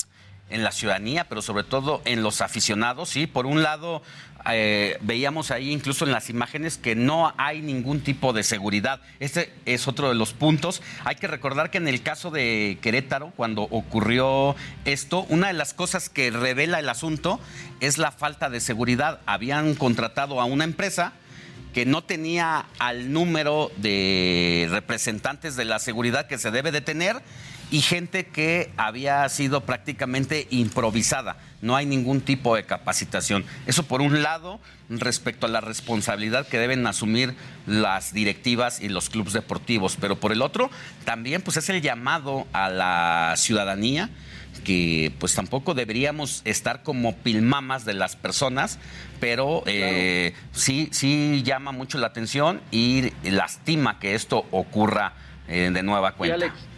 en 0.51 0.65
la 0.65 0.73
ciudadanía, 0.73 1.29
pero 1.29 1.43
sobre 1.43 1.63
todo 1.63 2.03
en 2.05 2.25
los 2.25 2.41
aficionados, 2.41 3.09
¿sí? 3.09 3.29
Por 3.29 3.47
un 3.47 3.63
lado, 3.63 4.03
eh, 4.51 4.99
veíamos 5.01 5.51
ahí 5.51 5.71
incluso 5.71 6.05
en 6.05 6.13
las 6.13 6.31
imágenes 6.31 6.79
que 6.79 6.95
no 6.95 7.33
hay 7.37 7.63
ningún 7.63 8.01
tipo 8.01 8.33
de 8.33 8.43
seguridad. 8.43 9.01
Este 9.21 9.53
es 9.67 9.89
otro 9.89 10.09
de 10.09 10.15
los 10.15 10.33
puntos. 10.33 10.83
Hay 11.05 11.17
que 11.17 11.27
recordar 11.27 11.71
que 11.71 11.79
en 11.79 11.89
el 11.89 12.03
caso 12.03 12.31
de 12.31 12.79
Querétaro, 12.81 13.33
cuando 13.37 13.63
ocurrió 13.63 14.57
esto, 14.85 15.27
una 15.29 15.49
de 15.49 15.53
las 15.55 15.75
cosas 15.75 16.09
que 16.09 16.31
revela 16.31 16.79
el 16.79 16.89
asunto 16.89 17.41
es 17.81 17.99
la 17.99 18.11
falta 18.11 18.51
de 18.51 18.61
seguridad. 18.61 19.21
Habían 19.27 19.75
contratado 19.75 20.41
a 20.41 20.45
una 20.45 20.65
empresa 20.65 21.13
que 21.73 21.87
no 21.87 22.05
tenía 22.05 22.67
al 22.79 23.13
número 23.13 23.71
de 23.77 24.69
representantes 24.71 25.57
de 25.57 25.65
la 25.65 25.79
seguridad 25.79 26.27
que 26.27 26.39
se 26.39 26.51
debe 26.51 26.71
de 26.71 26.83
tener 26.83 27.23
y 27.73 27.81
gente 27.81 28.27
que 28.27 28.71
había 28.77 29.27
sido 29.31 29.63
prácticamente 29.63 30.47
improvisada. 30.51 31.39
No 31.63 31.75
hay 31.75 31.87
ningún 31.87 32.21
tipo 32.21 32.55
de 32.55 32.67
capacitación. 32.67 33.47
Eso 33.67 33.85
por 33.85 34.03
un 34.03 34.23
lado, 34.23 34.61
respecto 34.91 35.47
a 35.47 35.49
la 35.49 35.63
responsabilidad 35.63 36.47
que 36.47 36.59
deben 36.59 36.87
asumir 36.87 37.35
las 37.67 38.13
directivas 38.13 38.83
y 38.83 38.91
los 38.91 39.09
clubes 39.09 39.33
deportivos, 39.33 39.97
pero 39.99 40.21
por 40.21 40.33
el 40.33 40.43
otro, 40.43 40.71
también 41.07 41.41
pues 41.41 41.57
es 41.57 41.71
el 41.71 41.81
llamado 41.81 42.47
a 42.53 42.69
la 42.69 43.35
ciudadanía 43.39 44.11
que 44.65 45.11
pues 45.19 45.35
tampoco 45.35 45.73
deberíamos 45.73 46.43
estar 46.45 46.83
como 46.83 47.17
pilmamas 47.17 47.87
de 47.87 47.95
las 47.95 48.17
personas, 48.17 48.79
pero 49.19 49.63
eh, 49.65 50.35
sí, 50.53 50.91
sí 50.93 51.43
llama 51.43 51.73
mucho 51.73 51.97
la 51.97 52.09
atención 52.09 52.61
y 52.71 53.13
lastima 53.25 53.99
que 53.99 54.15
esto 54.15 54.45
ocurra 54.51 55.15
eh, 55.49 55.71
de 55.73 55.83
nueva 55.83 56.13
cuenta. 56.13 56.37
Y 56.37 56.43
Alex, 56.43 56.72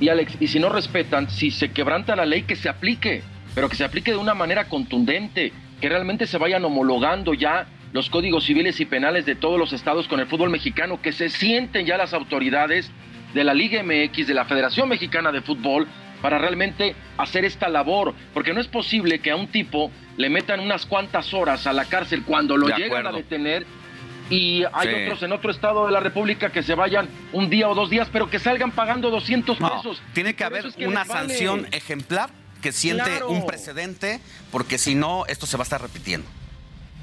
y 0.00 0.08
Alex, 0.08 0.36
y 0.40 0.46
si 0.48 0.58
no 0.58 0.68
respetan, 0.68 1.30
si 1.30 1.50
se 1.50 1.70
quebranta 1.70 2.16
la 2.16 2.26
ley, 2.26 2.42
que 2.42 2.56
se 2.56 2.68
aplique, 2.68 3.22
pero 3.54 3.68
que 3.68 3.76
se 3.76 3.84
aplique 3.84 4.10
de 4.10 4.16
una 4.16 4.34
manera 4.34 4.68
contundente, 4.68 5.52
que 5.80 5.88
realmente 5.88 6.26
se 6.26 6.38
vayan 6.38 6.64
homologando 6.64 7.34
ya 7.34 7.66
los 7.92 8.10
códigos 8.10 8.44
civiles 8.44 8.80
y 8.80 8.86
penales 8.86 9.24
de 9.24 9.36
todos 9.36 9.58
los 9.58 9.72
estados 9.72 10.08
con 10.08 10.18
el 10.20 10.26
fútbol 10.26 10.50
mexicano, 10.50 11.00
que 11.00 11.12
se 11.12 11.28
sienten 11.30 11.86
ya 11.86 11.96
las 11.96 12.12
autoridades 12.12 12.90
de 13.34 13.44
la 13.44 13.54
Liga 13.54 13.82
MX, 13.82 14.26
de 14.26 14.34
la 14.34 14.44
Federación 14.44 14.88
Mexicana 14.88 15.30
de 15.30 15.40
Fútbol, 15.42 15.86
para 16.20 16.38
realmente 16.38 16.96
hacer 17.18 17.44
esta 17.44 17.68
labor, 17.68 18.14
porque 18.32 18.52
no 18.54 18.60
es 18.60 18.66
posible 18.66 19.18
que 19.18 19.30
a 19.30 19.36
un 19.36 19.48
tipo 19.48 19.90
le 20.16 20.30
metan 20.30 20.58
unas 20.60 20.86
cuantas 20.86 21.34
horas 21.34 21.66
a 21.66 21.72
la 21.72 21.84
cárcel 21.84 22.22
cuando 22.24 22.56
lo 22.56 22.66
De 22.68 22.74
llegan 22.74 23.06
acuerdo. 23.06 23.08
a 23.18 23.20
detener 23.20 23.66
y 24.30 24.64
hay 24.72 24.88
Sí. 24.88 24.94
otros 25.04 25.22
en 25.22 25.32
otro 25.32 25.50
estado 25.50 25.86
de 25.86 25.92
la 25.92 26.00
República 26.00 26.50
que 26.50 26.62
se 26.62 26.74
vayan 26.74 27.08
un 27.32 27.50
día 27.50 27.68
o 27.68 27.74
dos 27.74 27.90
días, 27.90 28.08
pero 28.12 28.30
que 28.30 28.38
salgan 28.38 28.70
pagando 28.72 29.10
200 29.10 29.60
No, 29.60 29.76
pesos. 29.76 30.00
tiene 30.12 30.34
que 30.34 30.44
haber 30.44 30.60
eso 30.60 30.68
es 30.68 30.76
que 30.76 30.86
una 30.86 31.04
vale. 31.04 31.28
sanción 31.28 31.66
ejemplar 31.72 32.30
que 32.62 32.72
siente 32.72 33.04
Claro. 33.04 33.28
un 33.28 33.46
precedente, 33.46 34.20
porque 34.50 34.78
si 34.78 34.94
no, 34.94 35.26
esto 35.26 35.44
se 35.46 35.56
va 35.58 35.62
a 35.62 35.64
estar 35.64 35.82
repitiendo. 35.82 36.26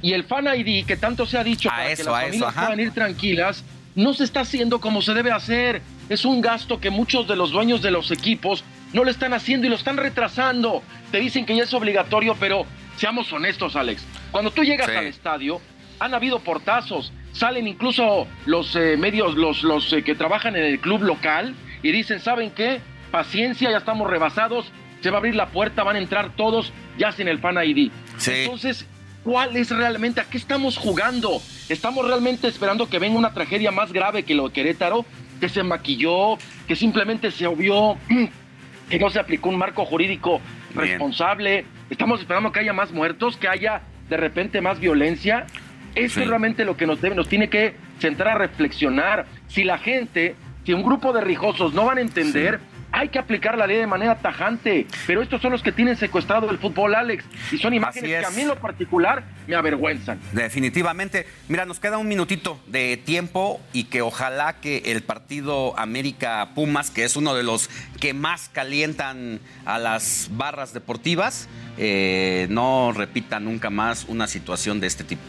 Y 0.01 0.13
el 0.13 0.23
Fan 0.23 0.47
ID, 0.47 0.85
que 0.85 0.97
tanto 0.97 1.27
se 1.27 1.37
ha 1.37 1.43
dicho 1.43 1.69
A 1.69 1.73
para 1.73 1.83
que 1.83 1.89
las 1.91 1.99
eso, 1.99 2.11
familias 2.11 2.53
puedan 2.55 2.79
ir 2.79 2.91
tranquilas, 2.91 3.63
no 3.93 4.13
se 4.15 4.23
está 4.23 4.39
haciendo 4.39 4.81
como 4.81 5.01
se 5.03 5.13
debe 5.13 5.31
hacer. 5.31 5.81
Es 6.09 6.25
un 6.25 6.41
gasto 6.41 6.79
que 6.79 6.89
muchos 6.89 7.27
de 7.27 7.35
los 7.35 7.51
dueños 7.51 7.81
de 7.83 7.91
los 7.91 8.09
equipos 8.09 8.63
no 8.93 9.03
lo 9.03 9.11
están 9.11 9.33
haciendo 9.33 9.67
y 9.67 9.69
lo 9.69 9.75
están 9.75 9.97
retrasando. 9.97 10.81
Te 11.11 11.19
dicen 11.19 11.45
que 11.45 11.55
ya 11.55 11.63
es 11.63 11.73
obligatorio, 11.75 12.35
pero 12.39 12.65
seamos 12.97 13.31
honestos, 13.31 13.75
Alex. 13.75 14.03
Cuando 14.31 14.49
tú 14.49 14.63
llegas 14.63 14.89
Sí. 14.89 14.95
al 14.95 15.05
estadio, 15.05 15.61
han 16.01 16.15
habido 16.15 16.39
portazos, 16.39 17.13
salen 17.31 17.67
incluso 17.67 18.27
los 18.47 18.75
eh, 18.75 18.97
medios, 18.97 19.35
los, 19.35 19.61
los 19.61 19.93
eh, 19.93 20.03
que 20.03 20.15
trabajan 20.15 20.55
en 20.55 20.63
el 20.63 20.79
club 20.79 21.03
local 21.03 21.53
y 21.83 21.91
dicen, 21.91 22.19
¿saben 22.19 22.49
qué? 22.49 22.81
Paciencia, 23.11 23.69
ya 23.69 23.77
estamos 23.77 24.09
rebasados, 24.09 24.71
se 24.99 25.11
va 25.11 25.17
a 25.17 25.19
abrir 25.19 25.35
la 25.35 25.49
puerta, 25.49 25.83
van 25.83 25.97
a 25.97 25.99
entrar 25.99 26.35
todos 26.35 26.73
ya 26.97 27.11
sin 27.11 27.27
el 27.27 27.37
Fan 27.37 27.63
ID. 27.63 27.91
Entonces, 28.25 28.87
¿cuál 29.23 29.55
es 29.55 29.69
realmente? 29.69 30.21
¿A 30.21 30.23
qué 30.23 30.37
estamos 30.37 30.75
jugando? 30.75 31.39
¿Estamos 31.69 32.07
realmente 32.07 32.47
esperando 32.47 32.89
que 32.89 32.97
venga 32.97 33.19
una 33.19 33.35
tragedia 33.35 33.69
más 33.69 33.93
grave 33.93 34.23
que 34.23 34.33
lo 34.33 34.47
de 34.47 34.53
Querétaro? 34.53 35.05
Que 35.39 35.49
se 35.49 35.61
maquilló, 35.61 36.39
que 36.67 36.75
simplemente 36.75 37.29
se 37.29 37.45
obvió, 37.45 37.95
que 38.89 38.97
no 38.97 39.11
se 39.11 39.19
aplicó 39.19 39.49
un 39.49 39.57
marco 39.57 39.85
jurídico 39.85 40.41
responsable. 40.73 41.63
Estamos 41.91 42.21
esperando 42.21 42.51
que 42.51 42.59
haya 42.59 42.73
más 42.73 42.91
muertos, 42.91 43.37
que 43.37 43.47
haya 43.47 43.83
de 44.09 44.17
repente 44.17 44.61
más 44.61 44.79
violencia. 44.79 45.45
Eso 45.95 46.15
Sí. 46.15 46.21
es 46.21 46.27
realmente 46.27 46.65
lo 46.65 46.77
que 46.77 46.85
nos 46.87 47.01
debe, 47.01 47.15
nos 47.15 47.27
tiene 47.27 47.49
que 47.49 47.75
centrar 47.99 48.35
a 48.35 48.37
reflexionar. 48.39 49.25
Si 49.47 49.63
la 49.63 49.77
gente, 49.77 50.35
si 50.65 50.73
un 50.73 50.83
grupo 50.83 51.13
de 51.13 51.21
rijosos 51.21 51.73
no 51.73 51.85
van 51.85 51.97
a 51.97 52.01
entender, 52.01 52.59
hay 52.93 53.07
que 53.07 53.19
aplicar 53.19 53.57
la 53.57 53.67
ley 53.67 53.77
de 53.77 53.87
manera 53.87 54.15
tajante. 54.19 54.85
Pero 55.07 55.21
estos 55.21 55.41
son 55.41 55.53
los 55.53 55.63
que 55.63 55.71
tienen 55.71 55.95
secuestrado 55.95 56.49
el 56.49 56.57
fútbol, 56.57 56.93
Alex. 56.93 57.23
Y 57.51 57.57
son 57.57 57.73
imágenes 57.73 58.09
que 58.09 58.25
a 58.25 58.29
mí 58.31 58.41
en 58.41 58.49
lo 58.49 58.57
particular 58.57 59.23
me 59.47 59.55
avergüenzan. 59.55 60.19
Definitivamente. 60.33 61.25
Mira, 61.47 61.65
nos 61.65 61.79
queda 61.79 61.97
un 61.97 62.09
minutito 62.09 62.59
de 62.67 62.97
tiempo 62.97 63.61
y 63.71 63.85
que 63.85 64.01
ojalá 64.01 64.59
que 64.59 64.83
el 64.87 65.03
partido 65.03 65.73
América 65.79 66.49
Pumas, 66.53 66.91
que 66.91 67.05
es 67.05 67.15
uno 67.15 67.33
de 67.33 67.43
los 67.43 67.69
que 68.01 68.13
más 68.13 68.49
calientan 68.49 69.39
a 69.65 69.79
las 69.79 70.27
barras 70.33 70.73
deportivas, 70.73 71.47
eh, 71.77 72.47
no 72.49 72.91
repita 72.93 73.39
nunca 73.39 73.69
más 73.69 74.03
una 74.09 74.27
situación 74.27 74.81
de 74.81 74.87
este 74.87 75.05
tipo. 75.05 75.21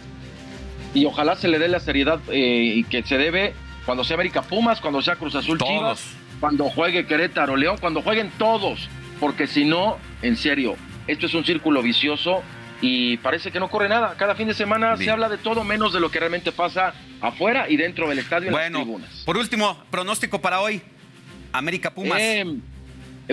Y 0.94 1.04
ojalá 1.06 1.36
se 1.36 1.48
le 1.48 1.58
dé 1.58 1.68
la 1.68 1.80
seriedad 1.80 2.20
eh, 2.30 2.84
que 2.90 3.02
se 3.02 3.16
debe 3.18 3.54
cuando 3.86 4.04
sea 4.04 4.14
América 4.14 4.42
Pumas, 4.42 4.80
cuando 4.80 5.00
sea 5.02 5.16
Cruz 5.16 5.34
Azul 5.34 5.58
Todos. 5.58 5.70
Chivas, 5.72 6.14
cuando 6.40 6.64
juegue 6.70 7.06
Querétaro 7.06 7.56
León, 7.56 7.76
cuando 7.80 8.02
jueguen 8.02 8.30
todos. 8.38 8.88
Porque 9.18 9.46
si 9.46 9.64
no, 9.64 9.98
en 10.22 10.36
serio, 10.36 10.76
esto 11.06 11.26
es 11.26 11.34
un 11.34 11.44
círculo 11.44 11.82
vicioso 11.82 12.42
y 12.80 13.16
parece 13.18 13.50
que 13.52 13.60
no 13.60 13.66
ocurre 13.66 13.88
nada. 13.88 14.14
Cada 14.18 14.34
fin 14.34 14.48
de 14.48 14.54
semana 14.54 14.96
se 14.96 15.10
habla 15.10 15.28
de 15.28 15.38
todo 15.38 15.64
menos 15.64 15.92
de 15.92 16.00
lo 16.00 16.10
que 16.10 16.18
realmente 16.18 16.52
pasa 16.52 16.92
afuera 17.20 17.68
y 17.70 17.76
dentro 17.76 18.08
del 18.08 18.18
estadio 18.18 18.48
en 18.48 18.52
Bueno, 18.52 18.78
las 18.78 18.84
tribunas. 18.86 19.22
por 19.24 19.36
último, 19.36 19.78
pronóstico 19.90 20.40
para 20.40 20.60
hoy. 20.60 20.82
América 21.52 21.92
Pumas. 21.94 22.18
Eh, 22.20 22.44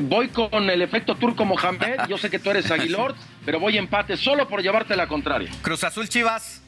Voy 0.02 0.28
con 0.30 0.70
el 0.70 0.82
efecto 0.84 1.16
turco 1.16 1.46
Mohamed. 1.46 2.02
Yo 2.08 2.18
sé 2.18 2.30
que 2.30 2.38
tú 2.40 2.52
eres 2.52 2.70
Aguilor, 2.72 3.16
pero 3.46 3.60
voy 3.60 3.78
empate 3.78 4.18
solo 4.18 4.48
por 4.48 4.62
llevarte 4.62 4.96
la 4.96 5.08
contraria. 5.08 5.50
Cruz 5.62 5.84
Azul 5.84 6.08
Chivas. 6.08 6.59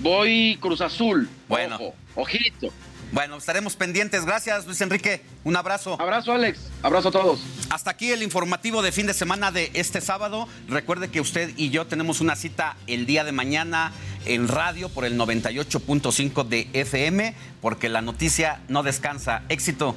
Voy 0.00 0.58
Cruz 0.60 0.80
Azul. 0.80 1.28
Bueno. 1.48 1.76
Ojo, 1.76 1.94
ojito. 2.14 2.72
Bueno, 3.12 3.36
estaremos 3.36 3.74
pendientes. 3.74 4.24
Gracias, 4.24 4.66
Luis 4.66 4.80
Enrique. 4.80 5.22
Un 5.42 5.56
abrazo. 5.56 6.00
Abrazo, 6.00 6.32
Alex. 6.32 6.70
Abrazo 6.82 7.08
a 7.08 7.12
todos. 7.12 7.40
Hasta 7.68 7.90
aquí 7.90 8.12
el 8.12 8.22
informativo 8.22 8.82
de 8.82 8.92
fin 8.92 9.06
de 9.06 9.14
semana 9.14 9.50
de 9.50 9.70
este 9.74 10.00
sábado. 10.00 10.46
Recuerde 10.68 11.10
que 11.10 11.20
usted 11.20 11.50
y 11.56 11.70
yo 11.70 11.86
tenemos 11.86 12.20
una 12.20 12.36
cita 12.36 12.76
el 12.86 13.06
día 13.06 13.24
de 13.24 13.32
mañana 13.32 13.92
en 14.26 14.46
radio 14.46 14.88
por 14.88 15.04
el 15.04 15.18
98.5 15.18 16.46
de 16.46 16.68
FM, 16.72 17.34
porque 17.60 17.88
la 17.88 18.00
noticia 18.00 18.60
no 18.68 18.84
descansa. 18.84 19.42
Éxito. 19.48 19.96